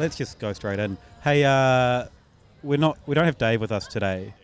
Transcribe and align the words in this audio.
let's 0.00 0.16
just 0.16 0.38
go 0.38 0.52
straight 0.52 0.78
in. 0.78 0.96
Hey, 1.22 1.44
uh, 1.44 2.06
we're 2.62 2.78
not 2.78 2.98
we 3.06 3.14
don't 3.14 3.26
have 3.26 3.38
Dave 3.38 3.60
with 3.60 3.70
us 3.70 3.86
today, 3.86 4.34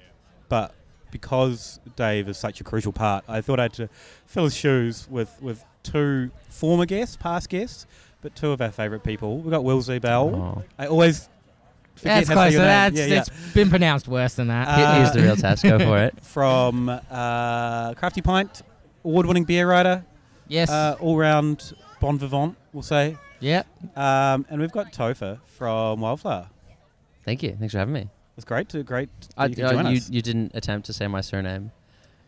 but 0.48 0.74
because 1.10 1.80
Dave 1.96 2.28
is 2.28 2.36
such 2.36 2.60
a 2.60 2.64
crucial 2.64 2.92
part, 2.92 3.24
I 3.26 3.40
thought 3.40 3.58
I'd 3.58 3.72
to 3.74 3.88
fill 4.26 4.44
his 4.44 4.54
shoes 4.54 5.08
with 5.10 5.36
with 5.40 5.64
two 5.82 6.30
former 6.48 6.86
guests, 6.86 7.16
past 7.16 7.48
guests, 7.48 7.86
but 8.20 8.36
two 8.36 8.50
of 8.50 8.60
our 8.60 8.70
favourite 8.70 9.02
people. 9.02 9.38
We've 9.38 9.50
got 9.50 9.64
Will 9.64 9.80
Ziebell. 9.80 10.34
Oh. 10.34 10.62
I 10.78 10.86
always 10.86 11.28
forget 11.94 12.26
That's 12.26 12.28
how 12.28 12.34
to 12.34 12.40
say 12.40 12.42
close. 12.42 12.52
your 12.52 12.62
name. 12.62 12.68
That's, 12.68 12.96
yeah, 12.96 13.06
yeah. 13.06 13.20
it's 13.20 13.54
been 13.54 13.70
pronounced 13.70 14.08
worse 14.08 14.34
than 14.34 14.48
that. 14.48 14.68
Uh, 14.68 14.94
Here's 14.96 15.12
the 15.12 15.22
real 15.22 15.36
test. 15.36 15.62
Go 15.62 15.78
for 15.88 15.98
it. 15.98 16.20
From 16.22 16.88
uh, 16.88 17.94
Crafty 17.94 18.20
Pint, 18.20 18.62
award-winning 19.04 19.44
beer 19.44 19.68
writer, 19.68 20.04
yes. 20.48 20.68
uh, 20.70 20.96
all-round 21.00 21.72
bon 22.00 22.18
vivant, 22.18 22.56
we'll 22.72 22.82
say. 22.82 23.16
Yeah. 23.46 23.62
Um, 23.94 24.44
and 24.50 24.60
we've 24.60 24.72
got 24.72 24.92
Topher 24.92 25.38
from 25.46 26.00
Wildflower. 26.00 26.48
Thank 27.24 27.42
you. 27.42 27.56
Thanks 27.58 27.72
for 27.72 27.78
having 27.78 27.94
me. 27.94 28.08
It's 28.36 28.44
great 28.44 28.68
to 28.70 28.82
great 28.82 29.08
that 29.20 29.32
I, 29.36 29.46
you 29.46 29.54
could 29.56 29.64
uh, 29.64 29.72
join 29.72 29.86
you, 29.86 29.96
us. 29.96 30.10
you 30.10 30.20
didn't 30.22 30.52
attempt 30.54 30.86
to 30.86 30.92
say 30.92 31.06
my 31.06 31.20
surname, 31.22 31.72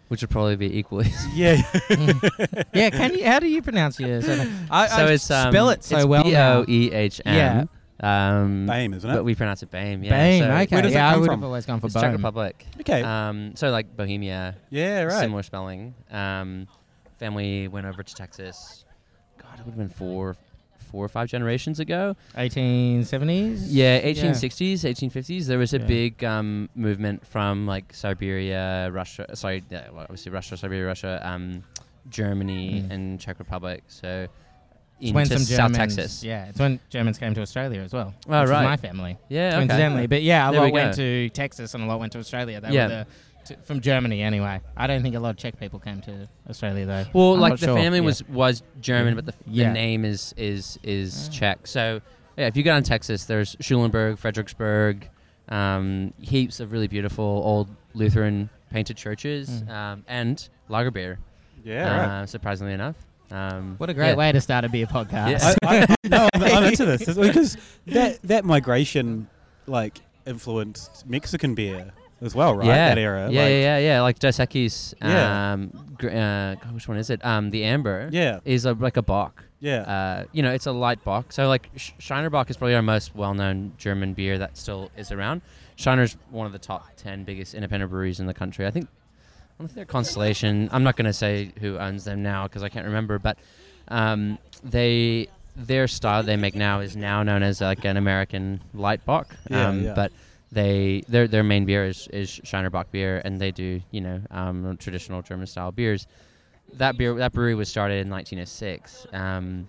which 0.08 0.22
would 0.22 0.30
probably 0.30 0.56
be 0.56 0.78
equally. 0.78 1.10
Yeah, 1.34 1.60
yeah. 2.72 2.90
Can 2.90 3.14
you? 3.14 3.26
How 3.26 3.38
do 3.40 3.46
you 3.48 3.60
pronounce 3.62 4.00
your 4.00 4.22
surname? 4.22 4.66
I, 4.70 4.86
so 4.86 5.06
I 5.06 5.12
it's 5.12 5.30
um, 5.30 5.52
spell 5.52 5.70
it 5.70 5.84
so 5.84 5.96
it's 5.98 6.06
well 6.06 6.24
B 6.24 6.32
now. 6.32 6.60
O 6.60 6.64
E 6.66 6.90
H 6.92 7.20
M. 7.26 7.68
Um, 8.00 8.66
Bame, 8.66 8.94
isn't 8.94 9.10
it? 9.10 9.12
but 9.12 9.24
we 9.24 9.34
pronounce 9.34 9.62
it 9.62 9.70
Bame. 9.72 10.04
Yeah. 10.04 10.10
Bane. 10.10 10.42
so 10.42 10.50
okay. 10.50 10.66
Where 10.76 10.82
does 10.82 10.92
it 10.92 10.94
yeah, 10.94 11.08
I 11.08 11.12
come 11.12 11.20
would 11.20 11.26
from? 11.26 11.40
have 11.40 11.44
always 11.44 11.66
gone 11.66 11.80
for 11.80 11.86
It's 11.86 11.94
Czech 11.94 12.12
Republic. 12.12 12.64
okay. 12.80 13.02
Um, 13.02 13.56
so 13.56 13.70
like 13.70 13.96
Bohemia, 13.96 14.56
yeah, 14.70 15.02
right. 15.02 15.20
similar 15.20 15.42
spelling. 15.42 15.94
Um, 16.10 16.68
family 17.18 17.66
went 17.68 17.86
over 17.86 18.02
to 18.02 18.14
Texas. 18.14 18.84
God, 19.42 19.58
it 19.58 19.64
would 19.66 19.72
have 19.72 19.76
been 19.76 19.88
four, 19.88 20.36
four 20.90 21.04
or 21.04 21.08
five 21.08 21.28
generations 21.28 21.78
ago. 21.80 22.16
1870s. 22.36 23.66
Yeah, 23.68 24.00
1860s, 24.00 24.84
1850s. 24.84 25.46
There 25.46 25.58
was 25.58 25.72
a 25.74 25.78
Yeah. 25.78 25.86
big 25.86 26.24
um, 26.24 26.68
movement 26.74 27.26
from 27.26 27.66
like 27.66 27.92
Siberia, 27.94 28.90
Russia. 28.92 29.26
Sorry, 29.34 29.62
yeah, 29.70 29.88
well, 29.92 30.02
obviously 30.02 30.32
Russia, 30.32 30.56
Siberia, 30.56 30.86
Russia, 30.86 31.20
um, 31.22 31.62
Germany, 32.08 32.82
Mm. 32.82 32.90
and 32.92 33.20
Czech 33.20 33.38
Republic. 33.38 33.82
So 33.88 34.28
It's 35.00 35.08
into 35.10 35.14
when 35.14 35.26
some 35.26 35.38
South 35.38 35.72
Germans, 35.72 35.76
Texas. 35.96 36.24
Yeah, 36.24 36.46
it's 36.48 36.58
when 36.58 36.80
Germans 36.90 37.18
came 37.18 37.34
to 37.34 37.40
Australia 37.42 37.80
as 37.82 37.92
well. 37.92 38.14
Oh, 38.28 38.44
right. 38.46 38.64
my 38.64 38.76
family. 38.76 39.16
Yeah, 39.28 39.48
okay. 39.48 39.56
coincidentally. 39.58 40.06
But 40.08 40.22
yeah, 40.22 40.48
a 40.48 40.52
There 40.52 40.60
we 40.60 40.66
lot 40.68 40.72
went 40.72 40.94
to 40.96 41.28
Texas 41.30 41.74
and 41.74 41.84
a 41.84 41.86
lot 41.86 42.00
went 42.00 42.12
to 42.12 42.18
Australia. 42.18 42.60
They 42.60 42.72
Yeah. 42.72 42.82
were 42.86 42.88
the, 43.04 43.06
to, 43.48 43.56
from 43.64 43.80
Germany 43.80 44.22
anyway. 44.22 44.60
I 44.76 44.86
don't 44.86 45.02
think 45.02 45.14
a 45.14 45.20
lot 45.20 45.30
of 45.30 45.36
Czech 45.36 45.58
people 45.60 45.78
came 45.78 46.00
to 46.02 46.28
Australia 46.48 46.86
though. 46.86 47.04
Well, 47.12 47.34
I'm 47.34 47.40
like 47.40 47.58
the 47.60 47.66
sure. 47.66 47.76
family 47.76 47.98
Yeah. 47.98 48.04
was 48.06 48.26
was 48.28 48.62
German, 48.80 49.14
but 49.14 49.26
the, 49.26 49.34
the 49.46 49.66
name 49.68 50.04
is 50.04 50.32
is 50.36 50.78
is 50.82 51.28
Ah. 51.28 51.32
Czech. 51.32 51.66
So 51.66 52.00
yeah, 52.36 52.46
if 52.46 52.56
you 52.56 52.62
go 52.62 52.70
down 52.70 52.82
to 52.82 52.88
Texas, 52.88 53.24
there's 53.24 53.56
Schulenburg, 53.60 54.16
Fredericksburg, 54.18 55.08
um, 55.48 56.12
heaps 56.20 56.60
of 56.60 56.72
really 56.72 56.86
beautiful 56.88 57.24
old 57.24 57.68
Lutheran 57.94 58.48
painted 58.70 58.96
churches, 58.96 59.48
Mm. 59.62 59.70
um, 59.70 60.04
and 60.06 60.48
lager 60.68 60.90
beer. 60.90 61.18
yeah, 61.64 61.82
right. 61.98 62.22
uh, 62.22 62.26
surprisingly 62.26 62.72
enough. 62.74 62.96
Um, 63.30 63.74
What 63.78 63.90
a 63.90 63.94
great 63.94 64.10
yeah. 64.10 64.14
way 64.16 64.32
to 64.32 64.40
start 64.40 64.64
a 64.64 64.68
beer 64.70 64.86
podcast. 64.86 65.30
Yeah. 65.62 65.68
I, 65.68 65.80
I, 65.82 65.94
no, 66.04 66.28
I'm, 66.34 66.42
I'm 66.42 66.64
into 66.64 66.84
this 66.86 67.04
because 67.16 67.56
that 67.86 68.22
that 68.22 68.44
migration 68.44 69.26
like 69.66 70.00
influenced 70.26 71.06
Mexican 71.06 71.54
beer 71.54 71.90
as 72.20 72.34
well, 72.34 72.56
right? 72.56 72.66
Yeah. 72.66 72.88
That 72.88 72.98
era. 72.98 73.20
Yeah, 73.30 73.42
like, 73.42 73.50
yeah, 73.50 73.58
yeah, 73.58 73.78
yeah. 73.78 74.02
Like 74.02 74.18
Dos 74.18 74.38
Equis. 74.38 74.94
Yeah. 75.00 75.52
Um, 75.52 75.94
gr- 75.96 76.10
uh, 76.10 76.54
which 76.72 76.88
one 76.88 76.96
is 76.98 77.10
it? 77.10 77.24
Um, 77.24 77.50
the 77.50 77.64
Amber 77.64 78.08
yeah, 78.12 78.40
is 78.44 78.64
a, 78.64 78.72
like 78.72 78.96
a 78.96 79.02
Bock. 79.02 79.44
yeah. 79.60 79.80
Uh, 79.80 80.24
you 80.32 80.42
know, 80.42 80.52
it's 80.52 80.66
a 80.66 80.72
light 80.72 81.02
Bock. 81.04 81.32
So 81.32 81.48
like 81.48 81.70
Shiner 81.76 82.30
Bock 82.30 82.50
is 82.50 82.56
probably 82.56 82.74
our 82.74 82.82
most 82.82 83.14
well-known 83.14 83.72
German 83.78 84.14
beer 84.14 84.38
that 84.38 84.56
still 84.56 84.90
is 84.96 85.12
around. 85.12 85.42
Shiner's 85.76 86.16
one 86.30 86.46
of 86.46 86.52
the 86.52 86.58
top 86.58 86.88
ten 86.96 87.24
biggest 87.24 87.54
independent 87.54 87.90
breweries 87.90 88.20
in 88.20 88.26
the 88.26 88.34
country. 88.34 88.66
I 88.66 88.70
think. 88.70 88.88
I 89.60 89.64
think 89.64 89.74
they're 89.74 89.84
Constellation. 89.86 90.68
I'm 90.70 90.84
not 90.84 90.94
going 90.94 91.06
to 91.06 91.12
say 91.12 91.50
who 91.58 91.78
owns 91.78 92.04
them 92.04 92.22
now 92.22 92.44
because 92.44 92.62
I 92.62 92.68
can't 92.68 92.86
remember, 92.86 93.18
but 93.18 93.38
um, 93.88 94.38
they 94.62 95.26
their 95.56 95.88
style 95.88 96.22
they 96.22 96.36
make 96.36 96.54
now 96.54 96.78
is 96.78 96.96
now 96.96 97.24
known 97.24 97.42
as 97.42 97.60
like 97.60 97.84
an 97.84 97.96
American 97.96 98.60
light 98.72 99.04
Bock. 99.04 99.34
Yeah, 99.50 99.66
um, 99.66 99.82
yeah. 99.82 99.94
But 99.94 100.12
they 100.50 101.02
their 101.08 101.28
their 101.28 101.42
main 101.44 101.64
beer 101.66 101.84
is 101.86 102.08
is 102.12 102.40
Shiner 102.44 102.70
Bock 102.70 102.90
beer, 102.90 103.20
and 103.24 103.38
they 103.40 103.50
do 103.50 103.80
you 103.90 104.00
know 104.00 104.20
um, 104.30 104.76
traditional 104.78 105.22
German 105.22 105.46
style 105.46 105.72
beers. 105.72 106.06
That 106.74 106.96
beer 106.98 107.14
that 107.14 107.32
brewery 107.32 107.54
was 107.54 107.68
started 107.68 108.04
in 108.04 108.10
1906 108.10 109.06
um, 109.12 109.68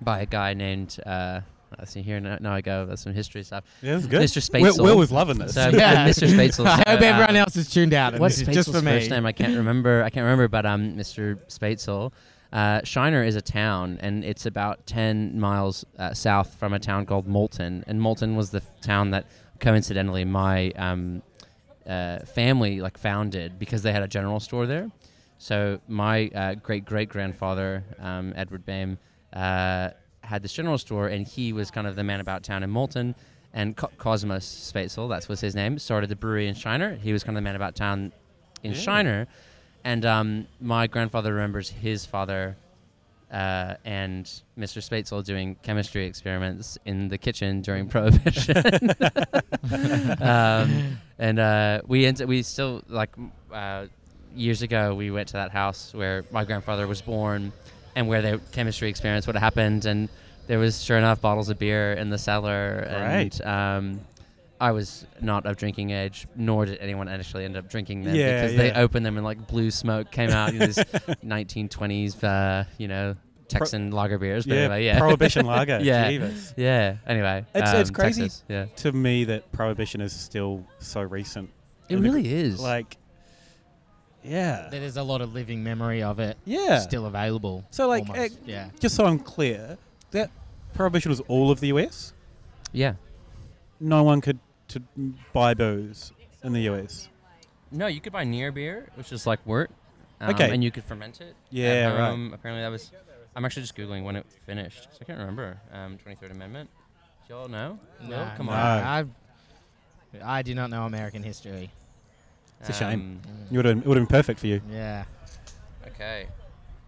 by 0.00 0.20
a 0.20 0.26
guy 0.26 0.54
named. 0.54 0.98
Uh, 1.04 1.40
let's 1.78 1.90
see 1.92 2.02
here. 2.02 2.20
Now, 2.20 2.38
now 2.40 2.52
I 2.54 2.60
go. 2.60 2.86
That's 2.86 3.02
some 3.02 3.12
history 3.14 3.42
stuff. 3.42 3.64
yeah, 3.82 3.96
it's 3.96 4.06
good. 4.06 4.22
Mr. 4.22 4.60
Will, 4.60 4.72
Spoetzl. 4.72 4.82
Will 4.84 4.98
was 4.98 5.10
loving 5.12 5.38
this. 5.38 5.54
So, 5.54 5.68
Yeah. 5.70 6.06
Mr. 6.08 6.28
Spoetzl. 6.28 6.66
I 6.66 6.76
hope 6.76 7.00
so, 7.00 7.06
everyone 7.06 7.36
uh, 7.36 7.40
else 7.40 7.56
is 7.56 7.70
tuned 7.70 7.94
out. 7.94 8.12
and 8.14 8.20
What's 8.20 8.38
this 8.40 8.54
just 8.54 8.70
for 8.72 8.82
me. 8.82 8.90
first 8.92 9.10
name? 9.10 9.24
I 9.26 9.32
can't 9.32 9.56
remember. 9.56 10.02
I 10.02 10.10
can't 10.10 10.24
remember. 10.24 10.48
But 10.48 10.66
um, 10.66 10.94
Mr. 10.96 11.38
Spoetzl, 11.48 12.12
uh, 12.52 12.80
Shiner 12.84 13.22
is 13.24 13.34
a 13.36 13.42
town, 13.42 13.98
and 14.02 14.24
it's 14.24 14.44
about 14.46 14.86
ten 14.86 15.38
miles 15.40 15.84
uh, 15.98 16.12
south 16.14 16.54
from 16.54 16.72
a 16.74 16.78
town 16.78 17.06
called 17.06 17.26
Moulton. 17.26 17.82
And 17.86 18.00
Moulton 18.00 18.36
was 18.36 18.50
the 18.50 18.58
f- 18.58 18.80
town 18.82 19.10
that, 19.10 19.26
coincidentally, 19.60 20.24
my 20.24 20.70
um, 20.72 21.22
uh, 21.86 22.20
family 22.20 22.80
like 22.80 22.98
founded 22.98 23.58
because 23.58 23.82
they 23.82 23.92
had 23.92 24.02
a 24.02 24.08
general 24.08 24.40
store 24.40 24.66
there. 24.66 24.90
So 25.38 25.80
my 25.88 26.28
uh, 26.34 26.54
great 26.54 26.84
great 26.84 27.08
grandfather, 27.08 27.84
um, 27.98 28.32
Edward 28.36 28.64
Bame, 28.64 28.98
uh, 29.32 29.90
had 30.22 30.42
this 30.42 30.52
general 30.52 30.78
store, 30.78 31.08
and 31.08 31.26
he 31.26 31.52
was 31.52 31.70
kind 31.70 31.86
of 31.86 31.94
the 31.96 32.04
man 32.04 32.20
about 32.20 32.42
town 32.42 32.62
in 32.62 32.70
Moulton. 32.70 33.14
And 33.52 33.74
Co- 33.76 33.90
Kosmos 33.98 34.42
Spoetzl, 34.44 35.08
that's 35.08 35.28
was 35.28 35.40
his 35.40 35.54
name, 35.54 35.78
started 35.78 36.08
the 36.10 36.16
brewery 36.16 36.46
in 36.46 36.54
Shiner. 36.54 36.94
He 36.96 37.12
was 37.12 37.24
kind 37.24 37.36
of 37.38 37.42
the 37.42 37.44
man 37.44 37.56
about 37.56 37.74
town 37.74 38.12
in 38.62 38.72
Yeah. 38.72 38.78
Shiner. 38.78 39.26
And 39.82 40.04
um, 40.04 40.46
my 40.60 40.86
grandfather 40.88 41.32
remembers 41.32 41.70
his 41.70 42.04
father 42.04 42.56
uh, 43.30 43.74
and 43.84 44.24
Mr. 44.58 44.78
Spoetzl 44.78 45.24
doing 45.24 45.56
chemistry 45.62 46.06
experiments 46.06 46.78
in 46.84 47.08
the 47.08 47.18
kitchen 47.18 47.60
during 47.60 47.88
Prohibition. 47.88 48.56
um, 50.20 50.98
and 51.18 51.38
uh, 51.38 51.80
we 51.86 52.06
ent- 52.06 52.26
we 52.26 52.42
still 52.42 52.82
like 52.88 53.10
uh, 53.52 53.86
years 54.34 54.62
ago 54.62 54.94
we 54.94 55.10
went 55.10 55.28
to 55.28 55.34
that 55.34 55.50
house 55.50 55.94
where 55.94 56.24
my 56.30 56.44
grandfather 56.44 56.86
was 56.86 57.00
born 57.02 57.52
and 57.94 58.06
where 58.06 58.22
the 58.22 58.40
chemistry 58.52 58.88
experiments 58.88 59.26
would 59.26 59.34
have 59.34 59.42
happened 59.42 59.86
and 59.86 60.08
there 60.46 60.58
was 60.58 60.82
sure 60.82 60.98
enough 60.98 61.20
bottles 61.20 61.48
of 61.48 61.58
beer 61.58 61.94
in 61.94 62.10
the 62.10 62.18
cellar 62.18 62.86
and 62.88 63.42
um, 63.42 64.00
I 64.60 64.72
was 64.72 65.06
not 65.20 65.44
of 65.46 65.56
drinking 65.56 65.90
age, 65.90 66.26
nor 66.34 66.64
did 66.66 66.78
anyone 66.78 67.08
actually 67.08 67.44
end 67.44 67.56
up 67.56 67.68
drinking 67.68 68.04
them 68.04 68.14
Yeah, 68.14 68.42
because 68.42 68.56
they 68.56 68.72
opened 68.72 69.04
them 69.04 69.16
and 69.16 69.24
like 69.24 69.46
blue 69.46 69.70
smoke 69.70 70.10
came 70.10 70.30
out. 70.30 70.52
you 70.54 70.60
know, 70.60 70.66
this 70.66 70.78
1920s, 71.24 72.24
uh, 72.24 72.64
you 72.78 72.88
know, 72.88 73.16
Texan 73.48 73.90
lager 73.90 74.18
beers. 74.18 74.46
But 74.46 74.54
yeah, 74.54 74.60
anyway, 74.62 74.84
yeah, 74.86 74.98
Prohibition 74.98 75.44
lager. 75.54 75.78
Yeah. 75.80 76.10
Jeebus. 76.10 76.54
yeah. 76.56 76.96
Anyway, 77.06 77.44
It's- 77.54 77.74
it's 77.74 77.90
um, 77.90 77.94
crazy. 77.94 78.22
Texas, 78.22 78.44
Yeah, 78.48 78.64
To 78.76 78.92
me, 78.92 79.24
that 79.24 79.52
Prohibition 79.52 80.00
is 80.00 80.12
still 80.12 80.64
so 80.78 81.02
recent. 81.02 81.50
it 81.88 81.94
in 81.96 82.02
the- 82.02 82.08
really 82.10 82.32
is. 82.32 82.58
Like, 82.60 82.96
yeah, 84.24 84.68
There's 84.70 84.96
a 84.96 85.02
lot 85.02 85.20
of 85.20 85.34
living 85.34 85.62
memory 85.62 86.02
of 86.02 86.18
it 86.18 86.36
yeah. 86.44 86.78
still 86.80 87.06
available. 87.06 87.64
So, 87.70 87.86
like, 87.88 88.08
almost. 88.08 88.38
yeah. 88.44 88.70
Just 88.80 88.96
so 88.96 89.06
I'm 89.06 89.18
clear, 89.20 89.78
that 90.10 90.30
Prohibition 90.74 91.10
was 91.10 91.20
all 91.28 91.50
of 91.50 91.60
the 91.60 91.68
US. 91.68 92.12
yeah. 92.72 92.94
No 93.78 94.02
one 94.04 94.22
could 94.22 94.38
to 94.68 94.82
buy 95.32 95.54
booze 95.54 96.12
in 96.42 96.52
the 96.52 96.62
US. 96.70 97.08
No, 97.70 97.86
you 97.86 98.00
could 98.00 98.12
buy 98.12 98.24
near 98.24 98.52
beer, 98.52 98.88
which 98.94 99.12
is 99.12 99.26
like 99.26 99.44
wort. 99.46 99.70
Um, 100.20 100.30
Okay. 100.30 100.50
And 100.52 100.62
you 100.64 100.70
could 100.70 100.84
ferment 100.84 101.20
it. 101.20 101.34
Yeah, 101.50 101.68
at 101.68 101.98
right. 101.98 102.30
Apparently, 102.32 102.62
that 102.62 102.70
was. 102.70 102.90
I'm 103.34 103.44
actually 103.44 103.62
just 103.62 103.76
googling 103.76 104.04
when 104.04 104.16
it 104.16 104.24
finished. 104.46 104.84
So 104.92 104.98
I 105.02 105.04
can't 105.04 105.18
remember. 105.18 105.60
Um, 105.72 105.98
23rd 105.98 106.30
Amendment. 106.30 106.70
Do 107.28 107.34
y'all 107.34 107.48
know? 107.48 107.78
No, 108.02 108.08
Will? 108.08 108.30
come 108.36 108.46
no. 108.46 108.52
on. 108.52 108.58
I, 108.58 109.04
I 110.24 110.42
do 110.42 110.54
not 110.54 110.70
know 110.70 110.84
American 110.86 111.22
history. 111.22 111.70
It's 112.60 112.70
a 112.70 112.72
shame. 112.72 113.20
Um, 113.26 113.32
You 113.50 113.58
would 113.58 113.66
have, 113.66 113.78
it 113.78 113.86
would 113.86 113.98
have 113.98 114.08
been 114.08 114.16
perfect 114.16 114.40
for 114.40 114.46
you. 114.46 114.62
Yeah. 114.70 115.04
Okay. 115.86 116.28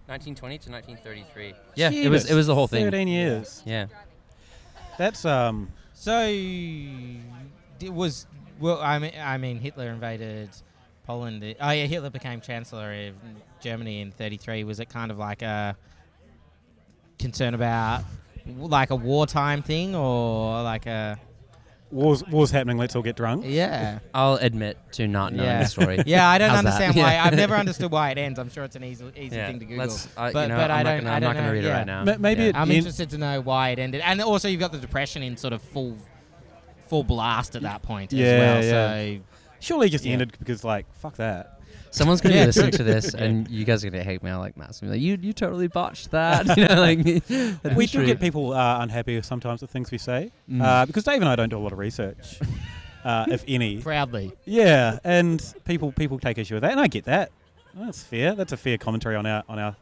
1920 0.07 0.59
to 0.59 0.71
1933. 0.71 1.55
Yeah, 1.75 1.91
it 1.91 2.09
was. 2.09 2.31
It 2.31 2.35
was 2.35 2.47
the 2.47 2.55
whole 2.55 2.67
thing. 2.67 2.85
Thirteen 2.85 3.09
years. 3.09 3.63
Yeah. 3.67 3.87
That's 4.97 5.27
um. 5.27 5.69
So 5.93 6.19
it 6.27 7.21
was 7.83 8.27
well. 8.61 8.81
I 8.81 8.99
mean, 8.99 9.13
I 9.21 9.39
mean, 9.39 9.59
Hitler 9.59 9.89
invaded 9.91 10.51
Poland. 11.07 11.43
Oh 11.61 11.71
yeah, 11.71 11.85
Hitler 11.87 12.11
became 12.11 12.41
chancellor 12.41 12.93
of 13.09 13.15
Germany 13.61 14.01
in 14.01 14.11
'33. 14.13 14.65
Was 14.65 14.81
it 14.81 14.89
kind 14.89 15.11
of 15.11 15.19
like 15.19 15.43
a 15.43 15.77
concern 17.19 17.55
about 17.55 18.05
like 18.47 18.91
a 18.91 18.97
wartime 18.97 19.63
thing, 19.63 19.95
or 19.95 20.63
like 20.63 20.87
a 20.87 21.19
war's 21.91 22.25
war's 22.27 22.51
happening. 22.51 22.79
Let's 22.79 22.95
all 22.97 23.03
get 23.03 23.17
drunk. 23.17 23.45
Yeah. 23.47 23.99
I'll 24.15 24.37
admit 24.37 24.79
to 24.93 25.07
not 25.09 25.33
knowing 25.33 25.49
Yeah. 25.49 25.63
the 25.63 25.69
story. 25.69 26.03
Yeah, 26.07 26.29
I 26.29 26.39
don't 26.39 26.51
How's 26.51 26.63
that? 26.65 26.67
understand 26.75 26.97
why. 26.97 27.13
Yeah. 27.15 27.25
I've 27.25 27.35
never 27.35 27.55
understood 27.65 27.91
why 27.91 28.11
it 28.11 28.19
ends. 28.19 28.39
I'm 28.39 28.51
sure 28.51 28.65
it's 28.65 28.77
an 28.77 28.85
easy, 28.85 29.05
easy 29.17 29.37
Yeah, 29.37 29.47
thing 29.49 29.59
to 29.61 29.65
Google. 29.65 29.87
let's. 29.87 30.09
I, 30.17 30.33
But- 30.33 30.43
you 30.43 30.49
know, 30.49 30.57
but 30.57 30.71
I 30.71 30.81
I'm 30.81 30.85
not 30.85 30.91
don't- 30.91 30.99
gonna, 31.05 31.11
I 31.11 31.17
I'm 31.17 31.23
don't 31.23 31.35
not 31.35 31.41
gonna 31.41 31.53
read 31.53 31.65
yeah. 31.65 31.71
it 31.71 31.73
right 31.79 31.87
now. 31.87 32.05
Ma- 32.05 32.17
maybe 32.19 32.43
Yeah. 32.43 32.49
it- 32.51 32.57
I'm 32.57 32.71
in- 32.71 32.77
interested 32.79 33.11
to 33.11 33.19
know 33.19 33.41
why 33.41 33.71
it 33.71 33.79
ended, 33.79 34.01
and 34.05 34.21
also 34.23 34.49
you've 34.49 34.61
got 34.61 34.73
the 34.73 34.79
depression 34.79 35.23
in 35.23 35.37
sort 35.37 35.53
of 35.53 35.61
full, 35.63 35.97
full 36.89 37.05
blast 37.05 37.57
at 37.57 37.63
that 37.63 37.83
point 37.83 38.13
Yeah, 38.13 38.25
as 38.27 38.39
well. 38.41 38.65
yeah. 38.65 39.19
So 39.19 39.21
Surely 39.61 39.87
it 39.89 39.91
just 39.91 40.05
Yeah. 40.05 40.13
ended 40.13 40.37
because 40.39 40.63
like 40.65 40.87
fuck 40.95 41.17
that. 41.17 41.55
Someone's 41.91 42.21
gonna 42.21 42.35
Yeah. 42.35 42.43
be 42.43 42.47
listening 42.47 42.71
to 42.73 42.85
this, 42.85 43.15
and 43.23 43.49
you 43.49 43.65
guys 43.65 43.85
are 43.85 43.91
gonna 43.91 44.05
hate 44.05 44.23
mail 44.23 44.39
like 44.39 44.57
massively. 44.57 44.91
Like, 44.97 45.01
you, 45.01 45.19
you 45.21 45.33
totally 45.33 45.69
botched 45.69 46.11
that. 46.13 46.47
you 46.57 46.67
know, 46.69 46.81
like 46.81 47.03
that 47.63 47.75
we 47.75 47.85
is 47.85 47.91
do 47.93 48.05
get 48.07 48.21
people 48.21 48.53
uh, 48.53 48.81
unhappy 48.81 49.21
sometimes 49.23 49.63
with 49.63 49.71
things 49.71 49.91
we 49.91 49.99
say 49.99 50.31
Mm. 50.51 50.63
uh, 50.63 50.87
because 50.87 51.05
Dave 51.05 51.21
and 51.21 51.29
I 51.29 51.35
don't 51.37 51.49
do 51.49 51.59
a 51.59 51.61
lot 51.61 51.73
of 51.73 51.79
research, 51.79 52.39
uh, 53.05 53.25
if 53.29 53.43
any. 53.49 53.81
proudly, 53.81 54.33
Yeah, 54.45 54.99
and 55.03 55.43
people 55.65 55.91
people 55.93 56.19
take 56.19 56.39
issue 56.39 56.55
with 56.55 56.63
that, 56.63 56.73
and 56.73 56.81
I 56.81 56.87
get 56.89 57.05
that. 57.05 57.31
That's 57.75 58.03
fair. 58.03 58.35
That's 58.35 58.53
a 58.53 58.57
fair 58.57 58.77
commentary 58.79 59.17
on 59.17 59.27
our 59.27 59.43
on 59.49 59.59
our. 59.59 59.77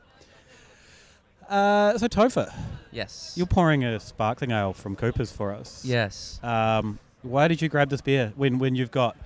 Uh, 1.49 1.97
so 1.99 2.07
Topher, 2.09 2.53
Yes. 2.93 3.35
you're 3.37 3.47
pouring 3.47 3.85
a 3.85 4.01
sparkling 4.01 4.51
ale 4.51 4.73
from 4.73 4.97
Cooper's 4.97 5.31
for 5.33 5.53
us. 5.53 5.85
yes. 5.85 6.41
Um, 6.43 6.99
why 7.23 7.49
did 7.49 7.61
you 7.61 7.69
grab 7.69 7.91
this 7.91 8.01
beer 8.01 8.33
when 8.37 8.59
when 8.59 8.75
you've 8.77 8.91
got 8.93 9.17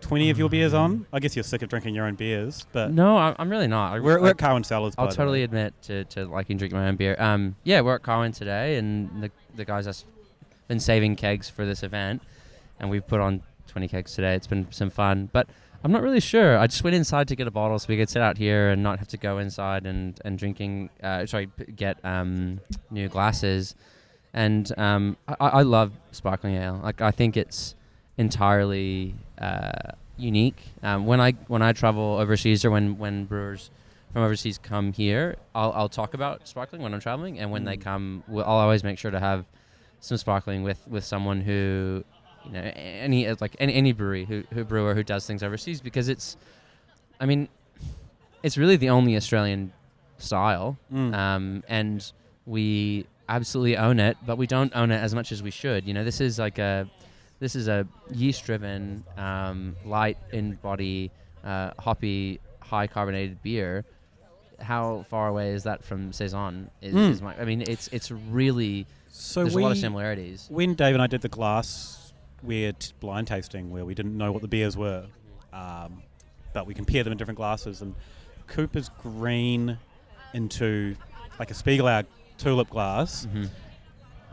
twenty 0.00 0.28
of 0.30 0.38
your 0.38 0.48
beers 0.50 0.74
on? 0.74 1.06
I 1.12 1.20
guess 1.20 1.34
you're 1.34 1.42
sick 1.42 1.62
of 1.62 1.68
drinking 1.70 1.94
your 1.94 2.04
own 2.06 2.14
beers, 2.14 2.66
but 2.72 2.90
No, 2.92 3.16
I'm, 3.16 3.34
I'm 3.38 3.48
really 3.50 3.66
not. 3.66 3.94
I, 3.94 4.00
we're, 4.00 4.18
I, 4.18 4.22
we're 4.22 4.28
at 4.30 4.36
Carwyn 4.36 4.64
Cellars. 4.64 4.94
I'll 4.98 5.08
totally 5.08 5.42
admit 5.42 5.72
to, 5.82 6.04
to 6.06 6.26
liking 6.26 6.56
drinking 6.58 6.78
my 6.78 6.88
own 6.88 6.96
beer. 6.96 7.16
Um, 7.18 7.56
yeah, 7.64 7.80
we're 7.80 7.94
at 7.94 8.02
Carwin 8.02 8.32
today, 8.32 8.76
and 8.76 9.22
the 9.22 9.30
the 9.56 9.64
guys 9.64 9.86
have 9.86 9.96
been 10.68 10.80
saving 10.80 11.16
kegs 11.16 11.48
for 11.48 11.64
this 11.64 11.82
event, 11.82 12.22
and 12.78 12.90
we've 12.90 13.06
put 13.06 13.20
on 13.20 13.42
20 13.68 13.88
kegs 13.88 14.14
today. 14.14 14.34
It's 14.34 14.46
been 14.46 14.66
some 14.70 14.90
fun, 14.90 15.30
but 15.32 15.48
I'm 15.82 15.92
not 15.92 16.02
really 16.02 16.20
sure. 16.20 16.58
I 16.58 16.66
just 16.66 16.84
went 16.84 16.94
inside 16.94 17.28
to 17.28 17.36
get 17.36 17.46
a 17.46 17.50
bottle 17.50 17.78
so 17.78 17.86
we 17.88 17.96
could 17.96 18.10
sit 18.10 18.20
out 18.20 18.36
here 18.36 18.68
and 18.70 18.82
not 18.82 18.98
have 18.98 19.08
to 19.08 19.16
go 19.16 19.38
inside 19.38 19.86
and 19.86 20.20
and 20.24 20.38
drinking. 20.38 20.90
Uh, 21.02 21.24
sorry, 21.26 21.48
get 21.74 22.04
um, 22.04 22.60
new 22.90 23.08
glasses, 23.08 23.74
and 24.34 24.70
um, 24.78 25.16
I, 25.26 25.34
I 25.40 25.62
love 25.62 25.92
sparkling 26.12 26.56
ale. 26.56 26.80
Like 26.82 27.00
I 27.00 27.10
think 27.10 27.36
it's 27.36 27.74
entirely 28.18 29.14
uh, 29.38 29.92
unique. 30.18 30.60
Um, 30.82 31.06
when 31.06 31.20
I 31.20 31.32
when 31.48 31.62
I 31.62 31.72
travel 31.72 32.18
overseas 32.20 32.64
or 32.64 32.70
when 32.70 32.98
when 32.98 33.24
brewers 33.24 33.70
from 34.12 34.22
overseas 34.22 34.58
come 34.58 34.92
here, 34.92 35.36
I'll, 35.54 35.72
I'll 35.72 35.88
talk 35.88 36.14
about 36.14 36.46
sparkling 36.46 36.82
when 36.82 36.92
I'm 36.92 37.00
traveling, 37.00 37.38
and 37.38 37.50
when 37.50 37.64
they 37.64 37.76
Mm. 37.76 37.80
come, 37.80 38.24
we'll, 38.28 38.44
I'll 38.44 38.58
always 38.58 38.82
make 38.84 38.98
sure 38.98 39.12
to 39.12 39.20
have 39.20 39.44
some 40.00 40.16
sparkling 40.16 40.62
with, 40.64 40.84
with 40.88 41.04
someone 41.04 41.40
who, 41.42 42.02
you 42.46 42.52
know, 42.52 42.60
any 42.74 43.26
uh, 43.26 43.36
like 43.40 43.54
any, 43.58 43.74
any 43.74 43.92
brewery 43.92 44.24
who, 44.24 44.44
who 44.52 44.64
brewer 44.64 44.94
who 44.94 45.02
does 45.02 45.26
things 45.26 45.42
overseas 45.42 45.80
because 45.80 46.08
it's, 46.08 46.36
I 47.20 47.26
mean, 47.26 47.48
it's 48.42 48.56
really 48.56 48.76
the 48.76 48.90
only 48.90 49.16
Australian 49.16 49.72
style, 50.18 50.76
Mm. 50.92 51.14
um, 51.14 51.64
and 51.68 52.12
we 52.46 53.06
absolutely 53.28 53.76
own 53.76 54.00
it, 54.00 54.16
but 54.26 54.36
we 54.38 54.46
don't 54.46 54.74
own 54.74 54.90
it 54.90 54.98
as 54.98 55.14
much 55.14 55.30
as 55.32 55.42
we 55.42 55.50
should. 55.50 55.86
You 55.86 55.94
know, 55.94 56.04
this 56.04 56.20
is 56.20 56.38
like 56.38 56.58
a 56.58 56.88
this 57.38 57.54
is 57.56 57.68
a 57.68 57.86
yeast-driven, 58.12 59.02
um, 59.16 59.74
light 59.86 60.18
in 60.30 60.56
body, 60.56 61.10
uh, 61.42 61.70
hoppy, 61.78 62.38
high 62.60 62.86
carbonated 62.86 63.42
beer. 63.42 63.84
How 64.60 65.06
far 65.08 65.28
away 65.28 65.52
is 65.52 65.62
that 65.62 65.82
from 65.82 66.12
saison? 66.12 66.70
Is, 66.82 66.94
Mm. 66.94 67.10
is 67.10 67.22
my, 67.22 67.34
I 67.40 67.44
mean, 67.46 67.62
it's 67.62 67.88
it's 67.88 68.10
really 68.10 68.86
so 69.08 69.42
there's 69.42 69.54
we, 69.54 69.62
a 69.62 69.64
lot 69.66 69.72
of 69.72 69.78
similarities. 69.78 70.46
when 70.50 70.74
Dave 70.74 70.94
and 70.94 71.02
I 71.02 71.06
did 71.06 71.20
the 71.22 71.28
glass 71.28 71.99
weird 72.42 72.76
blind 73.00 73.26
tasting 73.28 73.70
where 73.70 73.84
we 73.84 73.94
didn't 73.94 74.16
know 74.16 74.32
what 74.32 74.42
the 74.42 74.48
beers 74.48 74.76
were, 74.76 75.06
um, 75.52 76.02
but 76.52 76.66
we 76.66 76.74
compared 76.74 77.06
them 77.06 77.12
in 77.12 77.18
different 77.18 77.36
glasses, 77.36 77.80
and 77.82 77.94
Cooper's 78.46 78.90
green 79.02 79.78
into 80.34 80.96
like 81.38 81.50
a 81.50 81.54
Spiegelau 81.54 82.04
tulip 82.38 82.70
glass, 82.70 83.24
hmm 83.24 83.44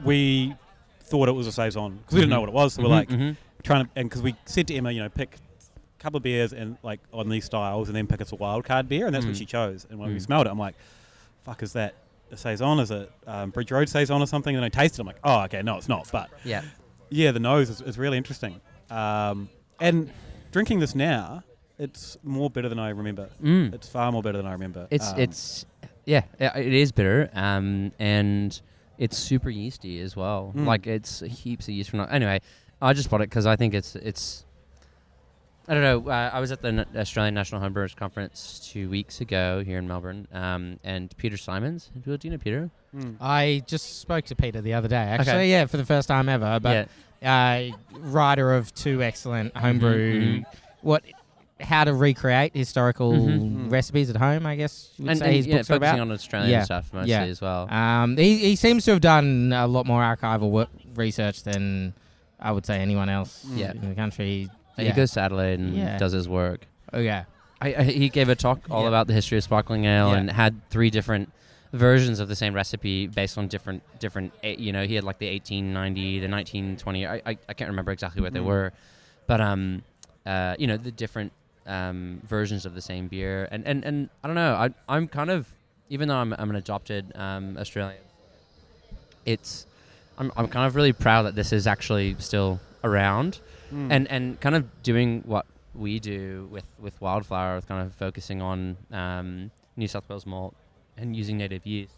we 0.04 0.54
thought 1.02 1.28
it 1.28 1.32
was 1.32 1.48
a 1.48 1.52
saison 1.52 1.98
because 1.98 2.14
we 2.14 2.20
didn't 2.22 2.30
know 2.32 2.40
what 2.42 2.50
it 2.50 2.54
was. 2.54 2.74
So 2.76 2.84
we're 2.84 2.90
like 2.90 3.10
hmm 3.10 3.32
trying 3.64 3.86
to, 3.86 3.92
and 3.96 4.08
because 4.10 4.22
we 4.22 4.36
said 4.46 4.68
to 4.68 4.76
Emma, 4.76 4.92
you 4.92 5.02
know, 5.02 5.10
pick 5.10 5.36
a 5.36 6.02
couple 6.02 6.18
of 6.18 6.24
beers 6.24 6.54
and 6.54 6.78
like 6.84 7.00
on 7.12 7.30
these 7.30 7.46
styles, 7.46 7.90
and 7.90 7.96
then 7.96 8.06
pick 8.08 8.22
us 8.22 8.32
a 8.32 8.36
wild 8.36 8.64
card 8.66 8.88
beer, 8.88 9.06
and 9.08 9.16
that's 9.16 9.26
what 9.26 9.34
Mm. 9.36 9.40
she 9.40 9.46
chose. 9.46 9.88
And 9.90 10.00
when 10.00 10.10
we 10.14 10.18
Mm. 10.20 10.22
smelled 10.22 10.46
it, 10.48 10.52
I'm 10.52 10.60
like, 10.60 10.76
"Fuck, 11.44 11.64
is 11.64 11.74
that 11.74 11.96
a 12.32 12.38
saison? 12.38 12.80
Is 12.80 12.92
it 12.92 13.12
um, 13.26 13.50
Bridge 13.50 13.72
Road 13.72 13.90
saison 13.90 14.22
or 14.22 14.28
something?" 14.28 14.56
And 14.56 14.64
I 14.64 14.70
tasted, 14.70 15.00
it, 15.00 15.02
I'm 15.02 15.08
like, 15.08 15.18
"Oh, 15.24 15.42
okay, 15.46 15.64
no, 15.64 15.78
it's 15.78 15.90
not." 15.90 16.08
But 16.12 16.30
yeah, 16.46 16.62
yeah, 17.10 17.32
the 17.32 17.40
nose 17.40 17.70
is, 17.70 17.82
is 17.82 17.98
really 17.98 18.18
interesting. 18.18 18.62
Um, 18.90 19.50
and 19.80 20.12
drinking 20.52 20.80
this 20.80 20.96
now, 20.96 21.44
it's 21.78 22.18
more 22.24 22.50
bitter 22.50 22.70
than 22.70 22.80
I 22.80 22.90
remember. 22.90 23.30
mm. 23.44 23.74
It's 23.74 23.88
far 23.88 24.12
more 24.12 24.24
bitter 24.24 24.38
than 24.38 24.48
I 24.48 24.54
remember. 24.54 24.88
It's 24.90 25.12
Um, 25.12 25.20
it's 25.20 25.66
yeah, 26.06 26.24
it 26.40 26.74
is 26.74 26.92
bitter, 26.92 27.30
um, 27.34 27.92
and 28.00 28.60
it's 28.98 29.18
super 29.18 29.50
yeasty 29.50 30.00
as 30.00 30.16
well. 30.16 30.54
Mm. 30.56 30.66
Like 30.66 30.88
it's 30.88 31.20
heaps 31.20 31.68
of 31.68 31.74
yeast 31.74 31.90
from. 31.90 32.08
Anyway, 32.10 32.40
I 32.82 32.94
just 32.94 33.10
bought 33.10 33.22
it 33.22 33.30
because 33.30 33.46
I 33.46 33.56
think 33.56 33.74
it's 33.74 33.96
it's. 33.96 34.46
I 35.70 35.74
don't 35.74 35.84
know. 35.84 36.10
Uh, 36.12 36.30
I 36.34 36.40
was 36.40 36.52
at 36.54 36.62
the 36.62 36.86
Australian 36.96 37.34
National 37.34 37.60
Homebrewers 37.62 37.94
Conference 37.96 38.70
two 38.72 38.90
weeks 38.90 39.20
ago 39.20 39.64
here 39.66 39.78
in 39.80 39.88
Melbourne, 39.88 40.26
um, 40.32 40.80
and 40.84 41.16
Peter 41.18 41.36
Symons. 41.36 41.90
Do 42.04 42.18
you 42.22 42.30
know 42.30 42.38
Peter? 42.38 42.70
mm. 42.96 43.18
I 43.20 43.64
just 43.68 44.00
spoke 44.00 44.26
to 44.26 44.36
Peter 44.36 44.62
the 44.62 44.74
other 44.76 44.88
day. 44.88 44.96
Actually, 44.96 45.52
yeah, 45.52 45.66
for 45.66 45.76
the 45.78 45.84
first 45.86 46.08
time 46.08 46.30
ever. 46.30 46.60
But 46.62 46.88
yeah. 47.22 47.72
uh, 47.74 47.98
writer 48.00 48.54
of 48.54 48.74
two 48.74 49.04
excellent 49.04 49.58
homebrew. 49.58 50.40
mhm. 50.40 50.46
What? 50.82 51.04
How 51.60 51.84
to 51.86 51.94
recreate 51.94 52.56
historical 52.56 53.12
Mhm. 53.14 53.72
recipes 53.72 54.10
at 54.12 54.16
home? 54.16 54.46
I 54.46 54.56
guess 54.56 54.92
you 54.98 55.04
would 55.06 55.10
and, 55.12 55.20
say 55.20 55.26
and 55.26 55.36
his 55.36 55.48
yeah, 55.48 55.56
books 55.58 55.70
are 55.72 55.74
focusing 55.74 55.96
about. 55.96 56.02
on 56.02 56.12
Australian 56.12 56.52
Yeah. 56.52 56.64
stuff 56.64 56.94
mostly 56.94 57.10
Yeah. 57.12 57.24
as 57.24 57.42
well. 57.42 57.68
Um, 57.74 58.16
he, 58.16 58.38
he 58.38 58.56
seems 58.56 58.86
to 58.86 58.92
have 58.92 59.02
done 59.02 59.52
a 59.52 59.66
lot 59.68 59.86
more 59.88 60.02
archival 60.04 60.52
work, 60.52 60.70
research 60.96 61.42
than 61.44 61.94
I 62.40 62.52
would 62.52 62.66
say 62.66 62.78
anyone 62.80 63.10
else 63.10 63.44
Yeah. 63.54 63.72
in 63.72 63.90
the 63.90 63.96
country. 63.96 64.50
He 64.78 64.92
goes 64.92 65.12
to 65.14 65.22
Adelaide 65.22 65.60
and 65.60 65.76
Yeah. 65.76 65.98
does 65.98 66.12
his 66.14 66.28
work. 66.30 66.68
Oh 66.94 67.00
yeah. 67.00 67.26
I, 67.60 67.74
I, 67.74 67.84
he 67.84 68.10
gave 68.10 68.30
a 68.30 68.36
talk 68.36 68.62
all 68.70 68.84
Yeah. 68.84 68.88
about 68.90 69.08
the 69.08 69.14
history 69.14 69.38
of 69.38 69.44
sparkling 69.44 69.86
ale 69.86 70.10
Yeah. 70.10 70.18
and 70.18 70.30
had 70.30 70.70
three 70.70 70.90
different 70.92 71.32
versions 71.74 72.20
of 72.20 72.28
the 72.30 72.36
same 72.36 72.54
recipe 72.54 73.08
based 73.08 73.38
on 73.38 73.48
different 73.48 73.82
different 74.00 74.32
eh, 74.44 74.56
you 74.58 74.72
know 74.72 74.86
he 74.86 74.96
had 74.96 75.04
like 75.04 75.18
the 75.20 75.30
1890 75.30 76.20
the 76.20 76.28
1920 76.30 77.06
I, 77.06 77.16
I, 77.26 77.38
I 77.50 77.54
can't 77.54 77.70
remember 77.70 77.92
exactly 77.92 78.22
what 78.22 78.32
they 78.34 78.40
Mhm. 78.40 78.46
were 78.46 78.72
but 79.28 79.42
um 79.42 79.84
uh 80.26 80.56
you 80.58 80.66
know 80.68 80.78
the 80.78 80.92
different 80.92 81.34
um 81.66 82.22
versions 82.26 82.66
of 82.66 82.74
the 82.74 82.82
same 82.82 83.08
beer 83.10 83.50
and 83.52 83.68
and, 83.68 83.84
and 83.84 84.10
I 84.24 84.28
don't 84.28 84.36
know 84.36 84.54
I 84.54 84.70
I'm 84.88 85.08
kind 85.10 85.30
of 85.30 85.50
even 85.90 86.08
though 86.08 86.16
I'm, 86.18 86.34
I'm 86.40 86.50
an 86.50 86.56
adopted 86.56 87.12
um 87.16 87.58
Australian 87.60 88.02
it's 89.26 89.66
I'm, 90.18 90.32
I'm 90.38 90.48
kind 90.48 90.66
of 90.68 90.76
really 90.76 90.94
proud 90.94 91.24
that 91.24 91.36
this 91.36 91.52
is 91.52 91.68
actually 91.68 92.16
still 92.20 92.60
around 92.84 93.40
Mm. 93.72 93.88
and 93.92 94.12
and 94.12 94.40
kind 94.40 94.56
of 94.56 94.84
doing 94.84 95.24
what 95.26 95.46
we 95.76 96.00
do 96.00 96.48
with 96.52 96.66
with 96.80 97.00
wildflower 97.02 97.56
with 97.56 97.68
kind 97.68 97.86
of 97.86 97.94
focusing 97.94 98.42
on 98.42 98.78
um, 98.92 99.52
New 99.76 99.88
South 99.88 100.08
Wales 100.10 100.26
malt 100.26 100.56
and 100.98 101.16
using 101.16 101.38
native 101.38 101.66
yeast. 101.66 101.94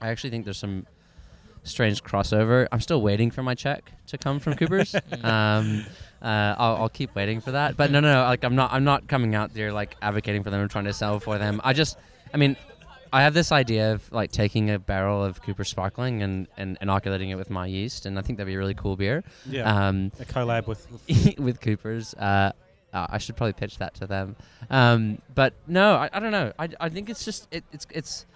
I 0.00 0.08
actually 0.08 0.30
think 0.30 0.44
there's 0.44 0.58
some 0.58 0.86
strange 1.64 2.02
crossover. 2.02 2.66
I'm 2.72 2.80
still 2.80 3.00
waiting 3.00 3.30
for 3.30 3.42
my 3.42 3.54
check 3.54 3.92
to 4.08 4.18
come 4.18 4.40
from 4.40 4.54
Cooper's. 4.54 4.94
um, 5.22 5.84
uh, 6.20 6.54
I'll, 6.58 6.76
I'll 6.76 6.88
keep 6.88 7.14
waiting 7.14 7.40
for 7.40 7.52
that. 7.52 7.76
But 7.76 7.90
no, 7.90 8.00
no, 8.00 8.12
no. 8.12 8.22
Like 8.22 8.44
I'm 8.44 8.56
not. 8.56 8.72
I'm 8.72 8.84
not 8.84 9.08
coming 9.08 9.34
out 9.34 9.54
there 9.54 9.72
like 9.72 9.96
advocating 10.02 10.42
for 10.42 10.50
them 10.50 10.60
or 10.60 10.68
trying 10.68 10.84
to 10.84 10.92
sell 10.92 11.20
for 11.20 11.38
them. 11.38 11.60
I 11.64 11.72
just. 11.72 11.98
I 12.34 12.38
mean, 12.38 12.56
I 13.12 13.22
have 13.22 13.34
this 13.34 13.52
idea 13.52 13.92
of 13.92 14.10
like 14.12 14.32
taking 14.32 14.70
a 14.70 14.78
barrel 14.78 15.22
of 15.22 15.42
Cooper 15.42 15.64
Sparkling 15.64 16.22
and, 16.22 16.48
and 16.56 16.78
inoculating 16.80 17.30
it 17.30 17.34
with 17.36 17.50
my 17.50 17.66
yeast, 17.66 18.06
and 18.06 18.18
I 18.18 18.22
think 18.22 18.38
that'd 18.38 18.48
be 18.48 18.54
a 18.54 18.58
really 18.58 18.74
cool 18.74 18.96
beer. 18.96 19.22
yeah, 19.46 19.88
Um, 19.88 20.10
a 20.18 20.24
collab 20.24 20.66
with, 20.66 20.86
with 21.08 21.38
with 21.38 21.60
Coopers. 21.60 22.14
Uh, 22.14 22.52
uh, 22.92 23.06
I 23.10 23.18
should 23.18 23.36
probably 23.36 23.52
pitch 23.54 23.78
that 23.78 23.94
to 23.94 24.06
them. 24.06 24.36
Um, 24.70 25.18
but 25.34 25.54
no, 25.66 25.94
I, 25.94 26.10
I 26.12 26.20
don't 26.20 26.32
know. 26.32 26.52
I, 26.58 26.68
I 26.80 26.88
think 26.88 27.10
it's 27.10 27.24
just 27.24 27.48
it, 27.50 27.64
it's 27.72 27.86
it's. 27.90 28.26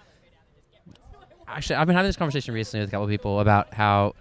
Actually, 1.47 1.77
I've 1.77 1.87
been 1.87 1.95
having 1.95 2.09
this 2.09 2.17
conversation 2.17 2.53
recently 2.53 2.81
with 2.81 2.89
a 2.89 2.91
couple 2.91 3.05
of 3.05 3.09
people 3.09 3.39
about 3.39 3.73
how, 3.73 4.13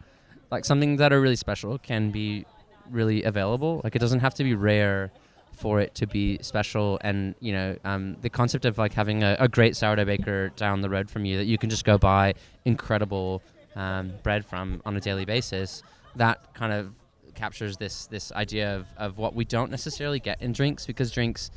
like, 0.52 0.64
something 0.64 0.96
that 0.98 1.12
are 1.12 1.20
really 1.20 1.34
special 1.36 1.76
can 1.76 2.12
be 2.12 2.46
really 2.88 3.24
available. 3.24 3.80
Like, 3.82 3.96
it 3.96 3.98
doesn't 3.98 4.20
have 4.20 4.34
to 4.34 4.44
be 4.44 4.54
rare 4.54 5.10
for 5.56 5.80
it 5.80 5.94
to 5.96 6.06
be 6.06 6.38
special. 6.42 6.98
And 7.02 7.34
you 7.40 7.52
know, 7.52 7.76
um, 7.84 8.16
the 8.20 8.30
concept 8.30 8.64
of 8.64 8.78
like 8.78 8.92
having 8.92 9.22
a, 9.22 9.36
a 9.40 9.48
great 9.48 9.76
sourdough 9.76 10.04
baker 10.04 10.50
down 10.50 10.80
the 10.80 10.90
road 10.90 11.10
from 11.10 11.24
you 11.24 11.38
that 11.38 11.46
you 11.46 11.58
can 11.58 11.70
just 11.70 11.84
go 11.84 11.98
buy 11.98 12.34
incredible 12.64 13.42
um, 13.74 14.12
bread 14.22 14.44
from 14.44 14.82
on 14.84 14.96
a 14.96 15.00
daily 15.00 15.24
basis. 15.24 15.82
That 16.16 16.54
kind 16.54 16.72
of 16.72 16.94
captures 17.34 17.76
this 17.76 18.06
this 18.06 18.32
idea 18.32 18.76
of, 18.76 18.86
of 18.96 19.18
what 19.18 19.34
we 19.34 19.44
don't 19.44 19.70
necessarily 19.70 20.18
get 20.18 20.40
in 20.40 20.52
drinks 20.52 20.86
because 20.86 21.10
drinks 21.10 21.50